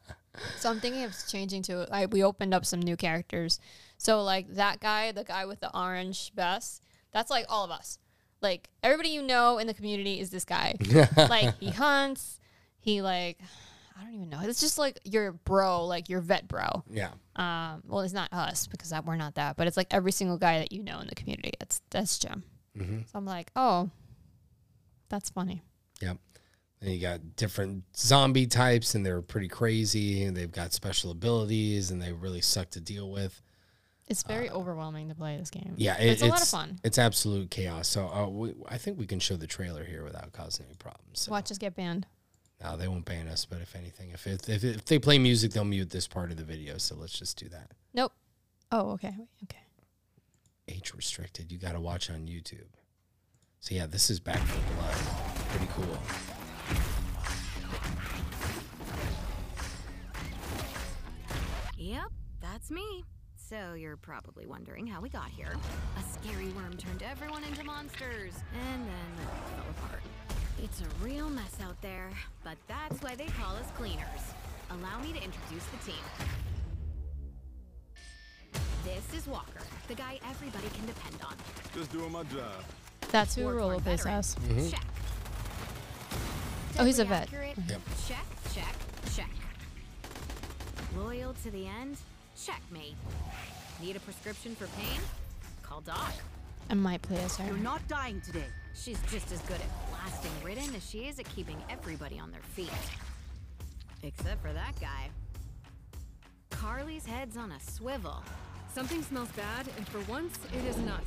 so 0.58 0.70
I'm 0.70 0.80
thinking 0.80 1.04
of 1.04 1.14
changing 1.28 1.62
to. 1.64 1.86
I, 1.90 2.06
we 2.06 2.22
opened 2.22 2.54
up 2.54 2.64
some 2.64 2.80
new 2.80 2.96
characters, 2.96 3.60
so 3.98 4.22
like 4.22 4.54
that 4.54 4.80
guy, 4.80 5.12
the 5.12 5.24
guy 5.24 5.46
with 5.46 5.60
the 5.60 5.76
orange 5.76 6.32
vest, 6.34 6.82
that's 7.12 7.30
like 7.30 7.46
all 7.48 7.64
of 7.64 7.70
us. 7.70 7.98
Like 8.42 8.68
everybody 8.82 9.10
you 9.10 9.22
know 9.22 9.58
in 9.58 9.66
the 9.66 9.74
community 9.74 10.20
is 10.20 10.30
this 10.30 10.44
guy. 10.44 10.74
like 11.16 11.58
he 11.58 11.70
hunts, 11.70 12.40
he 12.78 13.02
like. 13.02 13.38
I 13.98 14.04
don't 14.04 14.12
even 14.12 14.28
know. 14.28 14.40
It's 14.42 14.60
just 14.60 14.76
like 14.76 15.00
your 15.04 15.32
bro, 15.32 15.86
like 15.86 16.10
your 16.10 16.20
vet 16.20 16.46
bro. 16.46 16.84
yeah. 16.90 17.12
Um, 17.34 17.82
well, 17.86 18.02
it's 18.02 18.12
not 18.12 18.30
us 18.30 18.66
because 18.66 18.90
that, 18.90 19.06
we're 19.06 19.16
not 19.16 19.36
that, 19.36 19.56
but 19.56 19.66
it's 19.66 19.76
like 19.78 19.86
every 19.90 20.12
single 20.12 20.36
guy 20.36 20.58
that 20.58 20.70
you 20.70 20.82
know 20.82 21.00
in 21.00 21.06
the 21.06 21.14
community. 21.14 21.52
That's 21.58 21.80
that's 21.90 22.18
Jim. 22.18 22.44
Mm-hmm. 22.76 22.98
So 23.06 23.12
I'm 23.14 23.24
like, 23.24 23.50
oh, 23.56 23.88
that's 25.08 25.30
funny. 25.30 25.62
Yep. 26.02 26.18
And 26.82 26.92
you 26.92 27.00
got 27.00 27.36
different 27.36 27.84
zombie 27.96 28.46
types, 28.46 28.94
and 28.94 29.04
they're 29.04 29.22
pretty 29.22 29.48
crazy, 29.48 30.24
and 30.24 30.36
they've 30.36 30.52
got 30.52 30.74
special 30.74 31.10
abilities, 31.10 31.90
and 31.90 32.00
they 32.00 32.12
really 32.12 32.42
suck 32.42 32.70
to 32.70 32.80
deal 32.80 33.10
with. 33.10 33.40
It's 34.08 34.22
very 34.22 34.48
overwhelming 34.48 35.08
to 35.08 35.14
play 35.16 35.36
this 35.36 35.50
game. 35.50 35.74
Yeah, 35.76 35.98
it- 36.00 36.10
it's 36.12 36.22
a 36.22 36.26
lot 36.26 36.40
of 36.40 36.48
fun. 36.48 36.78
It's 36.84 36.96
absolute 36.98 37.50
chaos. 37.50 37.88
So 37.88 38.06
uh, 38.08 38.28
we, 38.28 38.54
I 38.68 38.78
think 38.78 38.98
we 38.98 39.06
can 39.06 39.18
show 39.18 39.36
the 39.36 39.48
trailer 39.48 39.84
here 39.84 40.04
without 40.04 40.32
causing 40.32 40.66
any 40.66 40.76
problems. 40.76 41.20
So. 41.20 41.32
Watch 41.32 41.50
us 41.50 41.58
get 41.58 41.74
banned. 41.74 42.06
No, 42.62 42.76
they 42.76 42.88
won't 42.88 43.04
ban 43.04 43.26
us. 43.28 43.44
But 43.44 43.60
if 43.60 43.74
anything, 43.74 44.10
if, 44.12 44.26
if 44.26 44.48
if 44.48 44.64
if 44.64 44.84
they 44.86 44.98
play 44.98 45.18
music, 45.18 45.52
they'll 45.52 45.64
mute 45.64 45.90
this 45.90 46.06
part 46.06 46.30
of 46.30 46.36
the 46.36 46.44
video. 46.44 46.78
So 46.78 46.94
let's 46.94 47.18
just 47.18 47.36
do 47.38 47.48
that. 47.50 47.72
Nope. 47.92 48.12
Oh, 48.72 48.92
okay. 48.92 49.14
Wait, 49.18 49.28
okay. 49.44 49.58
Age 50.68 50.92
restricted. 50.94 51.52
You 51.52 51.58
got 51.58 51.72
to 51.72 51.80
watch 51.80 52.08
on 52.10 52.26
YouTube. 52.26 52.66
So 53.60 53.74
yeah, 53.74 53.86
this 53.86 54.08
is 54.10 54.20
Back 54.20 54.38
4 54.38 54.74
Blood. 54.76 54.94
Pretty 55.50 55.68
cool. 55.74 55.98
Yep, 61.76 62.10
that's 62.40 62.70
me. 62.70 63.04
So 63.48 63.74
you're 63.74 63.96
probably 63.96 64.44
wondering 64.44 64.88
how 64.88 65.00
we 65.00 65.08
got 65.08 65.28
here. 65.28 65.54
A 65.96 66.02
scary 66.18 66.48
worm 66.48 66.76
turned 66.76 67.04
everyone 67.04 67.44
into 67.44 67.62
monsters, 67.62 68.32
and 68.52 68.82
then 68.82 69.22
it 69.22 69.28
fell 69.54 69.64
apart. 69.70 70.02
It's 70.60 70.80
a 70.80 71.04
real 71.04 71.30
mess 71.30 71.56
out 71.62 71.80
there, 71.80 72.10
but 72.42 72.56
that's 72.66 73.00
why 73.02 73.14
they 73.14 73.26
call 73.26 73.54
us 73.54 73.70
cleaners. 73.76 74.34
Allow 74.70 74.98
me 74.98 75.12
to 75.12 75.22
introduce 75.22 75.64
the 75.66 75.92
team. 75.92 76.02
This 78.84 79.14
is 79.16 79.28
Walker, 79.28 79.62
the 79.86 79.94
guy 79.94 80.18
everybody 80.28 80.68
can 80.76 80.86
depend 80.86 81.16
on. 81.24 81.34
Just 81.72 81.92
doing 81.92 82.10
my 82.10 82.24
job. 82.24 82.64
That's 83.12 83.36
who 83.36 83.42
War-torn 83.42 83.62
Rolo 83.62 83.78
plays 83.78 84.00
veteran. 84.00 84.14
as. 84.14 84.34
Mm-hmm. 84.34 84.70
Check. 84.70 84.84
Oh, 86.80 86.84
he's 86.84 86.98
a 86.98 87.04
vet. 87.04 87.22
accurate? 87.22 87.54
Yep. 87.68 87.80
Check, 88.08 88.26
check, 88.52 88.74
check. 89.14 89.30
Loyal 90.96 91.32
to 91.44 91.50
the 91.52 91.68
end? 91.68 91.96
Checkmate. 92.44 92.94
Need 93.80 93.96
a 93.96 94.00
prescription 94.00 94.54
for 94.54 94.66
pain? 94.78 95.00
Call 95.62 95.80
Doc. 95.80 96.12
I 96.70 96.74
might 96.74 97.02
play 97.02 97.18
as 97.18 97.36
her. 97.36 97.46
You're 97.46 97.56
not 97.56 97.86
dying 97.88 98.20
today. 98.20 98.44
She's 98.74 99.00
just 99.10 99.32
as 99.32 99.40
good 99.42 99.56
at 99.60 99.90
blasting 99.90 100.32
Ridden 100.44 100.74
as 100.74 100.88
she 100.88 101.06
is 101.06 101.18
at 101.18 101.28
keeping 101.34 101.56
everybody 101.70 102.18
on 102.18 102.30
their 102.30 102.40
feet. 102.40 102.70
Except 104.02 104.42
for 104.42 104.52
that 104.52 104.78
guy. 104.80 105.08
Carly's 106.50 107.06
head's 107.06 107.36
on 107.36 107.52
a 107.52 107.60
swivel. 107.60 108.22
Something 108.74 109.02
smells 109.02 109.30
bad, 109.30 109.66
and 109.76 109.88
for 109.88 110.00
once, 110.10 110.38
it 110.52 110.64
isn't 110.68 110.88
us. 110.88 111.04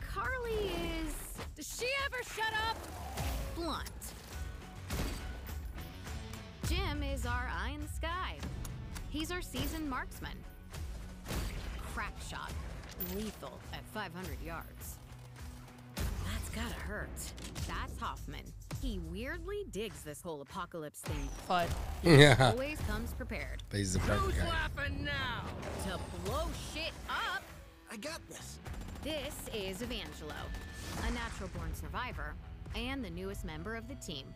Carly 0.00 0.70
is 1.02 1.14
Does 1.56 1.78
she 1.78 1.86
ever 2.06 2.22
shut 2.22 2.52
up? 2.68 2.76
blunt. 3.56 3.90
Jim 6.68 7.02
is 7.02 7.26
our 7.26 7.50
eye 7.52 7.70
in 7.70 7.80
the 7.80 7.88
sky. 7.88 8.36
He's 9.10 9.30
our 9.30 9.42
seasoned 9.42 9.88
marksman. 9.88 10.36
Crack 11.94 12.14
shot. 12.28 12.52
Lethal 13.16 13.58
at 13.72 13.80
500 13.94 14.40
yards. 14.44 14.98
That's 15.96 16.50
gotta 16.54 16.74
hurt. 16.74 17.08
That's 17.66 17.98
Hoffman. 17.98 18.44
He 18.80 18.98
weirdly 19.10 19.64
digs 19.72 20.02
this 20.02 20.22
whole 20.22 20.40
apocalypse 20.42 21.00
thing, 21.00 21.28
But 21.48 21.68
Yeah, 22.02 22.52
always 22.52 22.78
comes 22.82 23.12
prepared 23.12 23.62
but 23.68 23.78
he's 23.78 23.92
the 23.92 23.98
perfect 24.00 24.38
guy. 24.38 24.48
laughing 24.48 25.04
now? 25.04 25.44
to 25.84 25.98
blow 26.24 26.46
shit 26.72 26.92
up. 27.08 27.42
I 27.90 27.96
got 27.96 28.20
this. 28.28 28.58
This 29.02 29.34
is 29.54 29.78
Evangelo, 29.82 30.34
a 31.06 31.10
natural 31.12 31.50
born 31.56 31.74
survivor 31.74 32.34
and 32.74 33.04
the 33.04 33.10
newest 33.10 33.44
member 33.44 33.74
of 33.74 33.88
the 33.88 33.94
team. 33.96 34.26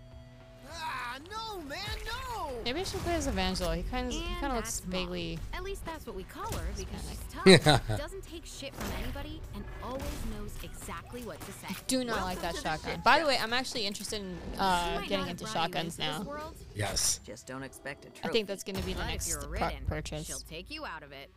Ah, 0.72 1.18
no, 1.30 1.60
man, 1.62 1.78
no! 2.06 2.50
maybe 2.64 2.80
I 2.80 2.84
should 2.84 3.00
play 3.00 3.14
as 3.14 3.26
Evangelo. 3.28 3.76
He 3.76 3.82
kind 3.84 4.06
of 4.08 4.12
he 4.12 4.22
kind 4.40 4.46
of 4.52 4.56
looks 4.56 4.80
vaguely. 4.80 5.38
At 5.52 5.62
least 5.62 5.84
that's 5.84 6.06
what 6.06 6.16
we 6.16 6.24
call 6.24 6.50
her 6.52 6.64
because 6.76 7.00
she's 7.08 7.18
Yeah. 7.46 7.58
tough, 7.58 7.86
doesn't 7.98 8.26
take 8.26 8.46
shit 8.46 8.74
from 8.74 8.90
anybody, 9.02 9.40
and 9.54 9.64
always 9.82 10.02
knows 10.34 10.52
exactly 10.62 11.22
what 11.22 11.40
to 11.42 11.52
say. 11.52 11.68
Do 11.86 12.04
not 12.04 12.22
like 12.22 12.40
that 12.40 12.54
Welcome 12.54 12.62
the 12.62 12.68
shotgun. 12.68 13.00
By 13.04 13.20
the 13.20 13.26
way, 13.26 13.38
I'm 13.42 13.52
actually 13.52 13.86
interested 13.86 14.20
in 14.22 14.38
uh, 14.58 15.00
getting 15.00 15.26
into 15.28 15.28
have 15.28 15.38
brought 15.38 15.48
you 15.48 15.74
shotguns 15.74 15.98
into 15.98 16.10
now. 16.10 16.22
world, 16.22 16.54
Yes. 16.74 17.20
Just 17.26 17.46
don't 17.46 17.62
expect 17.62 18.06
a 18.06 18.08
trophy. 18.10 18.28
I 18.28 18.32
think 18.32 18.48
that's 18.48 18.64
going 18.64 18.76
to 18.76 18.82
be 18.82 18.94
the 18.94 19.00
but 19.00 19.06
next 19.08 19.28
you're 19.28 19.46
ridden, 19.48 19.84
purchase. 19.86 20.26
she'll 20.26 20.38
take 20.38 20.70
you 20.70 20.86
out 20.86 21.02
of 21.02 21.12
it. 21.12 21.30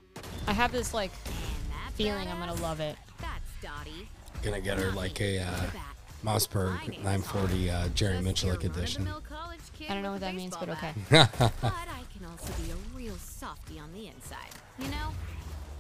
I 0.48 0.54
have 0.54 0.72
this 0.72 0.94
like 0.94 1.12
And 1.26 1.34
that 1.74 1.94
feeling 1.96 2.28
I'm 2.30 2.40
gonna 2.40 2.54
love 2.62 2.80
it. 2.80 2.96
That's 3.20 3.52
Dottie. 3.62 4.10
Gonna 4.44 4.62
get 4.62 4.78
her 4.80 4.92
like 4.92 5.20
a 5.20 5.40
uh, 5.40 5.56
the 5.66 5.72
bat. 5.74 5.97
Mossberg 6.24 6.74
My 6.74 6.82
name 6.82 6.92
is 6.92 7.04
940 7.04 7.70
uh, 7.70 7.88
Jerry 7.90 8.14
Just 8.14 8.24
Mitchell 8.24 8.52
edition. 8.52 9.06
run-of-the-mill 9.06 9.24
college 9.40 9.60
kid 9.78 9.90
I 9.90 9.94
don't 9.94 10.04
know 10.04 10.12
what 10.12 10.22
that 10.22 10.36
means, 10.36 10.56
but 10.58 10.70
okay. 10.70 10.92
bat. 11.12 11.34
but 11.38 11.52
I 11.74 12.02
can 12.16 12.26
also 12.30 12.52
be 12.62 12.72
a 12.72 12.98
real 12.98 13.16
softy 13.16 13.80
on 13.80 13.94
the 13.94 14.08
inside. 14.08 14.50
You 14.80 14.88
know, 14.90 15.14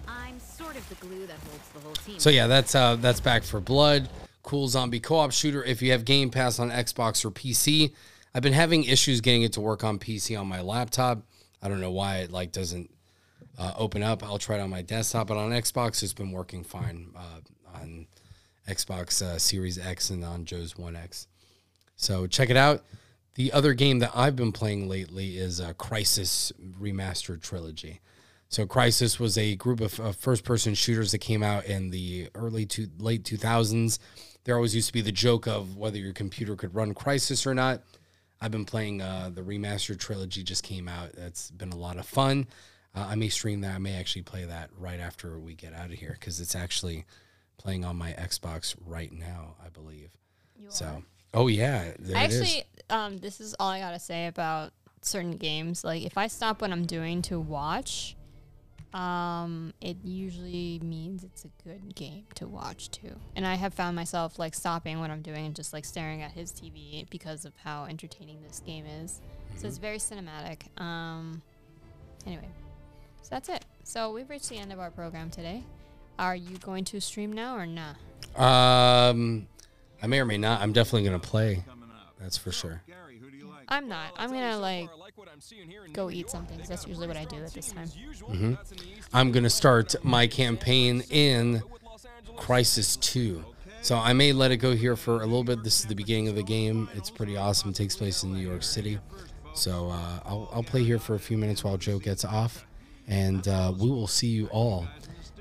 I'm 0.08 0.40
sort 0.40 0.76
of 0.76 0.88
the 0.90 0.96
glue 0.96 1.26
that 1.26 1.38
holds 1.50 1.70
the 1.74 1.80
whole 1.80 1.94
team. 1.94 2.20
So 2.20 2.30
yeah, 2.30 2.48
that's 2.48 2.76
uh 2.76 2.96
that's 2.98 3.20
Back 3.20 3.44
4 3.44 3.60
Blood, 3.60 4.10
cool 4.44 4.68
zombie 4.68 5.00
co-op 5.00 5.32
shooter. 5.32 5.64
If 5.64 5.82
you 5.82 5.92
have 5.92 6.06
Game 6.06 6.30
Pass 6.30 6.60
on 6.60 6.70
Xbox 6.70 7.26
or 7.26 7.32
PC, 7.32 7.94
I've 8.36 8.44
been 8.44 8.54
having 8.54 8.84
issues 8.84 9.22
getting 9.22 9.42
it 9.42 9.54
to 9.54 9.62
work 9.62 9.84
on 9.84 9.98
PC 10.00 10.40
on 10.40 10.48
my 10.48 10.62
laptop. 10.62 11.24
I 11.62 11.68
don't 11.70 11.82
know 11.82 11.92
why 11.92 12.18
it 12.18 12.32
like 12.32 12.52
doesn't 12.52 12.92
uh, 13.58 13.74
open 13.76 14.04
up. 14.04 14.24
I'll 14.24 14.38
try 14.38 14.58
it 14.58 14.62
on 14.62 14.70
my 14.70 14.84
desktop, 14.84 15.28
but 15.28 15.38
on 15.38 15.50
Xbox 15.52 16.04
it's 16.04 16.14
been 16.14 16.32
working 16.32 16.64
fine 16.64 17.08
uh, 17.16 17.80
on 17.82 18.06
Xbox 18.68 19.22
uh, 19.22 19.38
Series 19.38 19.78
X 19.78 20.10
and 20.10 20.24
on 20.24 20.46
Joe's 20.46 20.78
One 20.78 20.96
X. 20.96 21.28
So 21.96 22.28
check 22.28 22.50
it 22.50 22.58
out. 22.58 22.84
The 23.36 23.52
other 23.52 23.74
game 23.74 24.00
that 24.00 24.12
I've 24.16 24.36
been 24.36 24.52
playing 24.52 24.90
lately 24.90 25.38
is 25.38 25.62
uh, 25.62 25.74
Crysis 25.74 26.52
Remastered 26.80 27.42
Trilogy. 27.42 28.02
So 28.50 28.66
Crysis 28.66 29.20
was 29.20 29.38
a 29.38 29.56
group 29.56 29.82
of 29.82 30.00
uh, 30.00 30.12
first-person 30.12 30.74
shooters 30.74 31.12
that 31.12 31.20
came 31.20 31.44
out 31.44 31.66
in 31.66 31.90
the 31.90 32.30
early 32.34 32.66
to 32.68 32.88
late 32.98 33.24
2000s. 33.24 34.00
There 34.44 34.56
always 34.56 34.74
used 34.74 34.88
to 34.88 34.94
be 34.94 35.02
the 35.02 35.12
joke 35.12 35.48
of 35.48 35.76
whether 35.76 35.98
your 35.98 36.14
computer 36.14 36.56
could 36.56 36.74
run 36.74 36.94
Crysis 36.94 37.46
or 37.46 37.54
not. 37.54 37.82
I've 38.40 38.52
been 38.52 38.66
playing 38.66 39.02
uh, 39.02 39.32
the 39.34 39.42
remastered 39.42 40.00
trilogy 40.00 40.44
just 40.44 40.64
came 40.64 40.88
out. 40.88 41.14
That's 41.14 41.52
been 41.52 41.72
a 41.72 41.78
lot 41.78 41.98
of 41.98 42.06
fun. 42.06 42.48
Uh, 42.96 43.08
I 43.10 43.16
may 43.16 43.30
stream 43.30 43.62
that. 43.62 43.76
I 43.76 43.80
may 43.80 43.96
actually 43.96 44.22
play 44.22 44.46
that 44.46 44.70
right 44.78 45.00
after 45.00 45.38
we 45.40 45.54
get 45.54 45.74
out 45.74 45.88
of 45.88 45.94
here 45.94 46.16
because 46.20 46.40
it's 46.40 46.56
actually 46.56 47.06
playing 47.58 47.86
on 47.86 47.96
my 47.96 48.14
Xbox 48.14 48.76
right 48.86 49.12
now, 49.12 49.56
I 49.64 49.70
believe. 49.70 50.12
so, 50.70 51.04
oh 51.34 51.48
yeah, 51.48 51.92
there 52.00 52.24
it 52.24 52.32
is. 52.32 52.42
Actually, 52.42 52.64
um, 52.90 53.18
this 53.18 53.40
is 53.40 53.56
all 53.60 53.70
I 53.70 53.80
gotta 53.80 54.00
say 54.00 54.28
about 54.28 54.74
certain 55.02 55.32
games. 55.38 55.84
Like, 55.84 56.04
if 56.04 56.18
I 56.18 56.28
stop 56.28 56.62
what 56.62 56.72
I'm 56.72 56.86
doing 56.86 57.22
to 57.24 57.40
watch, 57.40 58.16
um, 58.94 59.74
it 59.82 59.98
usually 60.04 60.80
means 60.84 61.24
it's 61.24 61.46
a 61.46 61.50
good 61.64 61.94
game 61.96 62.26
to 62.36 62.48
watch 62.48 62.90
too. 62.90 63.16
And 63.36 63.46
I 63.46 63.56
have 63.56 63.74
found 63.74 63.96
myself 63.96 64.40
like 64.40 64.56
stopping 64.56 65.00
what 65.00 65.12
I'm 65.12 65.22
doing 65.22 65.46
and 65.46 65.56
just 65.56 65.74
like 65.74 65.86
staring 65.86 66.22
at 66.22 66.32
his 66.32 66.52
TV 66.52 67.08
because 67.10 67.46
of 67.46 67.54
how 67.64 67.86
entertaining 67.86 68.42
this 68.42 68.60
game 68.60 68.86
is. 68.86 69.22
So 69.58 69.68
it's 69.68 69.78
very 69.78 69.98
cinematic. 69.98 70.62
Um, 70.82 71.42
anyway, 72.26 72.48
so 73.22 73.30
that's 73.30 73.50
it. 73.50 73.66
So 73.84 74.12
we've 74.12 74.30
reached 74.30 74.50
the 74.50 74.58
end 74.58 74.72
of 74.72 74.80
our 74.80 74.92
program 74.92 75.30
today. 75.30 75.64
Are 76.20 76.36
you 76.36 76.58
going 76.58 76.84
to 76.86 77.00
stream 77.02 77.32
now 77.32 77.56
or 77.58 77.66
not? 77.66 77.96
Um, 78.36 79.48
I 80.02 80.08
may 80.08 80.20
or 80.20 80.26
may 80.26 80.38
not. 80.38 80.62
I'm 80.62 80.74
definitely 80.74 81.04
gonna 81.04 81.20
play. 81.20 81.64
That's 82.20 82.38
for 82.38 82.52
sure. 82.52 82.82
Gary, 82.88 83.18
who 83.18 83.30
do 83.30 83.38
you 83.38 83.48
like? 83.48 83.66
I'm 83.68 83.88
not. 83.88 84.14
I'm 84.18 84.30
gonna 84.32 84.58
like 84.58 84.90
go 84.90 85.26
go 85.94 86.10
eat 86.10 86.30
something 86.30 86.58
'cause 86.58 86.70
that's 86.70 86.88
usually 86.88 87.08
what 87.08 87.18
I 87.18 87.26
do 87.26 87.38
at 87.38 87.54
this 87.54 87.72
time. 87.72 87.88
Mm-hmm. 87.88 88.54
I'm 89.14 89.32
gonna 89.32 89.50
start 89.50 89.96
my 90.04 90.28
campaign 90.28 91.04
in 91.10 91.62
Crysis 92.36 93.00
2. 93.00 93.44
So 93.82 93.96
I 93.98 94.14
may 94.14 94.34
let 94.34 94.52
it 94.52 94.58
go 94.58 94.76
here 94.76 94.96
for 94.96 95.22
a 95.22 95.26
little 95.26 95.44
bit. 95.44 95.64
This 95.64 95.80
is 95.80 95.86
the 95.86 95.96
beginning 95.96 96.28
of 96.28 96.36
the 96.36 96.44
game. 96.44 96.90
It's 96.96 97.10
pretty 97.10 97.38
awesome. 97.38 97.70
It 97.70 97.76
takes 97.76 97.96
place 97.96 98.24
in 98.24 98.34
New 98.34 98.46
York 98.46 98.64
City. 98.64 99.00
So 99.54 99.90
uh, 99.90 100.20
I'll, 100.26 100.50
I'll 100.52 100.64
play 100.64 100.84
here 100.84 101.00
for 101.00 101.16
a 101.16 101.20
few 101.20 101.38
minutes 101.38 101.64
while 101.64 101.78
Joe 101.78 102.00
gets 102.00 102.26
off. 102.26 102.66
And 103.08 103.48
uh, 103.48 103.74
we 103.78 103.90
will 103.90 104.08
see 104.08 104.28
you 104.28 104.48
all 104.48 104.88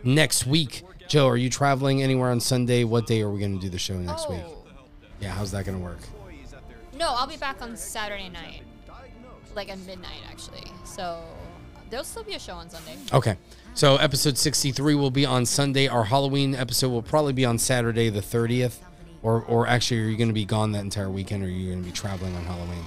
next 0.05 0.47
week. 0.47 0.82
Joe, 1.09 1.28
are 1.28 1.36
you 1.36 1.51
traveling 1.51 2.02
anywhere 2.02 2.31
on 2.31 2.40
Sunday? 2.40 2.85
What 2.85 3.06
day 3.06 3.23
are 3.23 3.31
we 3.31 3.39
going 3.39 3.55
to 3.55 3.60
do 3.60 3.68
the 3.68 3.78
show 3.78 3.97
next 3.98 4.27
oh. 4.28 4.35
week? 4.35 4.44
Yeah, 5.20 5.31
how's 5.31 5.52
that 5.52 5.64
going 5.64 5.78
to 5.78 5.85
work? 5.85 5.98
No, 6.94 7.10
I'll 7.10 7.27
be 7.27 7.36
back 7.36 7.60
on 7.62 7.77
Saturday 7.77 8.28
night, 8.28 8.62
like 9.55 9.70
at 9.70 9.78
midnight 9.81 10.20
actually. 10.31 10.70
So 10.85 11.23
there'll 11.90 12.05
still 12.05 12.24
be 12.24 12.35
a 12.35 12.39
show 12.39 12.55
on 12.55 12.70
Sunday. 12.70 12.97
Okay. 13.12 13.36
So 13.74 13.97
episode 13.97 14.39
63 14.39 14.94
will 14.94 15.10
be 15.10 15.27
on 15.27 15.44
Sunday. 15.44 15.86
Our 15.86 16.05
Halloween 16.05 16.55
episode 16.55 16.89
will 16.89 17.02
probably 17.02 17.35
be 17.35 17.44
on 17.44 17.59
Saturday 17.59 18.09
the 18.09 18.20
30th. 18.20 18.78
Or, 19.23 19.43
or 19.43 19.66
actually, 19.66 20.02
are 20.02 20.09
you 20.09 20.16
going 20.16 20.28
to 20.28 20.35
be 20.35 20.44
gone 20.44 20.73
that 20.73 20.85
entire 20.85 21.10
weekend 21.10 21.43
or 21.43 21.47
are 21.47 21.51
you 21.51 21.70
going 21.70 21.82
to 21.82 21.86
be 21.86 21.93
traveling 21.93 22.35
on 22.36 22.44
Halloween? 22.44 22.85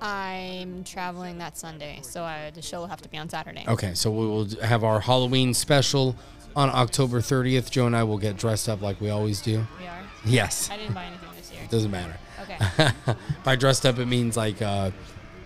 I'm 0.00 0.84
traveling 0.84 1.38
that 1.38 1.56
Sunday, 1.58 2.00
so 2.02 2.22
I, 2.22 2.50
the 2.54 2.62
show 2.62 2.80
will 2.80 2.86
have 2.86 3.02
to 3.02 3.08
be 3.08 3.18
on 3.18 3.28
Saturday. 3.28 3.64
Okay, 3.66 3.94
so 3.94 4.10
we 4.10 4.26
will 4.26 4.48
have 4.62 4.84
our 4.84 5.00
Halloween 5.00 5.54
special 5.54 6.14
on 6.54 6.70
October 6.70 7.20
30th. 7.20 7.70
Joe 7.70 7.86
and 7.86 7.96
I 7.96 8.04
will 8.04 8.18
get 8.18 8.36
dressed 8.36 8.68
up 8.68 8.80
like 8.80 9.00
we 9.00 9.10
always 9.10 9.40
do. 9.40 9.66
We 9.78 9.86
are. 9.86 10.00
Yes. 10.24 10.70
I 10.70 10.76
didn't 10.76 10.94
buy 10.94 11.04
anything 11.04 11.28
this 11.36 11.52
year. 11.52 11.62
It 11.64 11.70
doesn't 11.70 11.90
matter. 11.90 12.16
Okay. 12.42 12.90
I 13.46 13.56
dressed 13.56 13.84
up, 13.86 13.98
it 13.98 14.06
means 14.06 14.36
like 14.36 14.62
uh, 14.62 14.90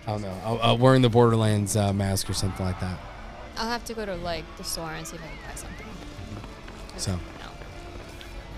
I 0.05 0.11
don't 0.11 0.21
know, 0.21 0.37
uh, 0.45 0.71
uh, 0.71 0.75
wearing 0.75 1.01
the 1.01 1.09
Borderlands 1.09 1.75
uh, 1.75 1.93
mask 1.93 2.29
or 2.29 2.33
something 2.33 2.65
like 2.65 2.79
that. 2.79 2.99
I'll 3.57 3.69
have 3.69 3.85
to 3.85 3.93
go 3.93 4.05
to 4.05 4.15
like 4.15 4.43
the 4.57 4.63
store 4.63 4.91
and 4.91 5.07
see 5.07 5.15
if 5.15 5.21
I 5.23 5.27
can 5.27 5.37
buy 5.47 5.55
something. 5.55 5.87
So 6.97 7.19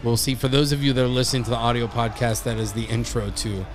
we'll 0.04 0.18
see. 0.18 0.36
For 0.36 0.48
those 0.48 0.72
of 0.72 0.84
you 0.84 0.94
that 0.94 1.04
are 1.04 1.08
listening 1.08 1.44
to 1.44 1.50
the 1.50 1.56
audio 1.58 1.88
podcast, 1.88 2.44
that 2.44 2.58
is 2.58 2.74
the 2.74 2.86
intro 2.86 3.30
to 3.30 3.66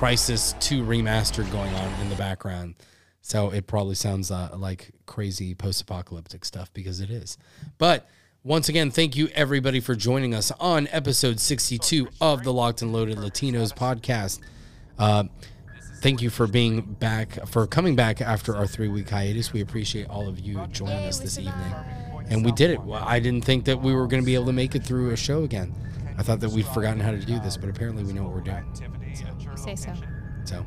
Crysis 0.00 0.58
2 0.60 0.82
Remastered 0.82 1.52
going 1.52 1.74
on 1.74 2.00
in 2.00 2.08
the 2.08 2.16
background. 2.16 2.74
So 3.20 3.50
it 3.50 3.66
probably 3.66 3.94
sounds 3.94 4.30
uh, 4.30 4.48
like 4.56 4.92
crazy 5.04 5.54
post-apocalyptic 5.54 6.46
stuff 6.46 6.72
because 6.72 7.00
it 7.00 7.10
is. 7.10 7.36
But 7.76 8.08
once 8.42 8.70
again, 8.70 8.90
thank 8.90 9.14
you 9.14 9.28
everybody 9.34 9.78
for 9.78 9.94
joining 9.94 10.34
us 10.34 10.52
on 10.58 10.88
episode 10.90 11.38
62 11.38 12.08
of 12.18 12.44
the 12.44 12.50
Locked 12.50 12.80
and 12.80 12.94
Loaded 12.94 13.18
Latinos 13.18 13.76
podcast. 13.76 14.40
Uh, 14.98 15.24
thank 15.96 16.22
you 16.22 16.30
for 16.30 16.46
being 16.46 16.80
back, 16.80 17.46
for 17.46 17.66
coming 17.66 17.94
back 17.94 18.22
after 18.22 18.56
our 18.56 18.66
three 18.66 18.88
week 18.88 19.10
hiatus. 19.10 19.52
We 19.52 19.60
appreciate 19.60 20.08
all 20.08 20.26
of 20.26 20.40
you 20.40 20.66
joining 20.68 21.04
us 21.04 21.18
this 21.18 21.38
evening. 21.38 21.74
And 22.30 22.42
we 22.42 22.52
did 22.52 22.70
it. 22.70 22.80
Well, 22.80 23.04
I 23.06 23.20
didn't 23.20 23.44
think 23.44 23.66
that 23.66 23.82
we 23.82 23.92
were 23.92 24.06
going 24.06 24.22
to 24.22 24.26
be 24.26 24.34
able 24.34 24.46
to 24.46 24.54
make 24.54 24.74
it 24.74 24.82
through 24.82 25.10
a 25.10 25.16
show 25.16 25.44
again. 25.44 25.74
I 26.16 26.22
thought 26.22 26.40
that 26.40 26.52
we'd 26.52 26.66
forgotten 26.68 27.00
how 27.00 27.10
to 27.10 27.20
do 27.20 27.38
this, 27.40 27.58
but 27.58 27.68
apparently 27.68 28.02
we 28.02 28.14
know 28.14 28.22
what 28.22 28.32
we're 28.32 28.40
doing. 28.40 28.64
You 29.66 29.76
say 29.76 29.92
so. 29.92 29.94
So 30.44 30.64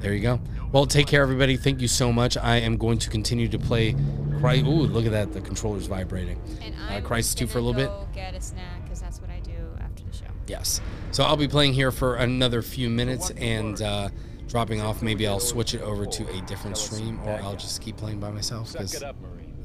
there 0.00 0.12
you 0.14 0.20
go. 0.20 0.40
Well, 0.72 0.86
take 0.86 1.06
care, 1.06 1.22
everybody. 1.22 1.56
Thank 1.56 1.80
you 1.80 1.88
so 1.88 2.12
much. 2.12 2.36
I 2.36 2.56
am 2.56 2.76
going 2.76 2.98
to 2.98 3.10
continue 3.10 3.48
to 3.48 3.58
play. 3.58 3.94
Cry. 4.40 4.58
Ooh, 4.58 4.82
look 4.86 5.06
at 5.06 5.12
that. 5.12 5.32
The 5.32 5.40
controller's 5.40 5.86
vibrating. 5.86 6.40
And 6.60 6.74
Uh, 6.74 6.94
I'm 6.94 7.02
Crysis 7.04 7.18
just 7.18 7.38
2 7.38 7.46
for 7.46 7.58
a 7.58 7.62
gonna 7.62 7.78
little 7.78 8.04
bit. 8.06 8.14
Get 8.14 8.34
a 8.34 8.40
snack 8.40 8.82
because 8.84 9.00
that's 9.00 9.20
what 9.20 9.30
I 9.30 9.40
do 9.40 9.52
after 9.80 10.02
the 10.04 10.12
show. 10.12 10.24
Yes. 10.48 10.80
So 11.12 11.24
I'll 11.24 11.36
be 11.36 11.48
playing 11.48 11.72
here 11.72 11.90
for 11.90 12.16
another 12.16 12.62
few 12.62 12.90
minutes 12.90 13.30
and 13.30 13.80
uh, 13.80 14.08
dropping 14.48 14.80
off. 14.80 15.02
Maybe 15.02 15.26
I'll 15.26 15.40
switch 15.40 15.74
it 15.74 15.82
over 15.82 16.04
to 16.04 16.28
a 16.36 16.40
different 16.42 16.76
stream 16.76 17.20
or 17.24 17.40
I'll 17.42 17.56
just 17.56 17.80
keep 17.80 17.96
playing 17.96 18.20
by 18.20 18.30
myself 18.30 18.72
because 18.72 19.02
I 19.02 19.14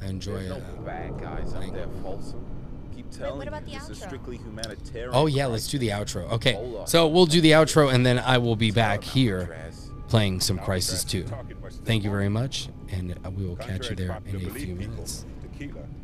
enjoy 0.06 0.38
it. 0.38 0.86
bad 0.86 1.18
telling 3.12 3.38
what 3.38 3.48
about 3.48 3.68
you, 3.68 3.80
the 3.80 3.88
this 3.88 3.98
is 3.98 4.04
strictly 4.04 4.38
humanitarian. 4.38 5.12
Oh, 5.14 5.26
yeah. 5.26 5.46
Let's 5.46 5.68
do 5.68 5.78
the 5.78 5.90
outro. 5.90 6.30
Okay. 6.32 6.54
So 6.86 7.08
we'll 7.08 7.26
do 7.26 7.42
the 7.42 7.52
outro 7.52 7.94
and 7.94 8.06
then 8.06 8.20
I 8.20 8.38
will 8.38 8.56
be 8.56 8.72
back 8.72 9.04
here 9.04 9.56
playing 10.08 10.42
some 10.42 10.60
Crysis 10.60 11.08
2. 11.08 11.26
Thank 11.86 12.04
you 12.04 12.10
very 12.10 12.30
much. 12.30 12.70
And 12.92 13.18
uh, 13.26 13.32
we 13.32 13.46
will 13.46 13.56
catch 13.56 13.90
you 13.90 13.96
there 13.96 14.18
in 14.26 14.36
a 14.36 14.50
few 14.50 14.76
minutes. 14.76 15.26
Tequila 15.42 15.70
is 15.70 15.76
not 15.76 16.01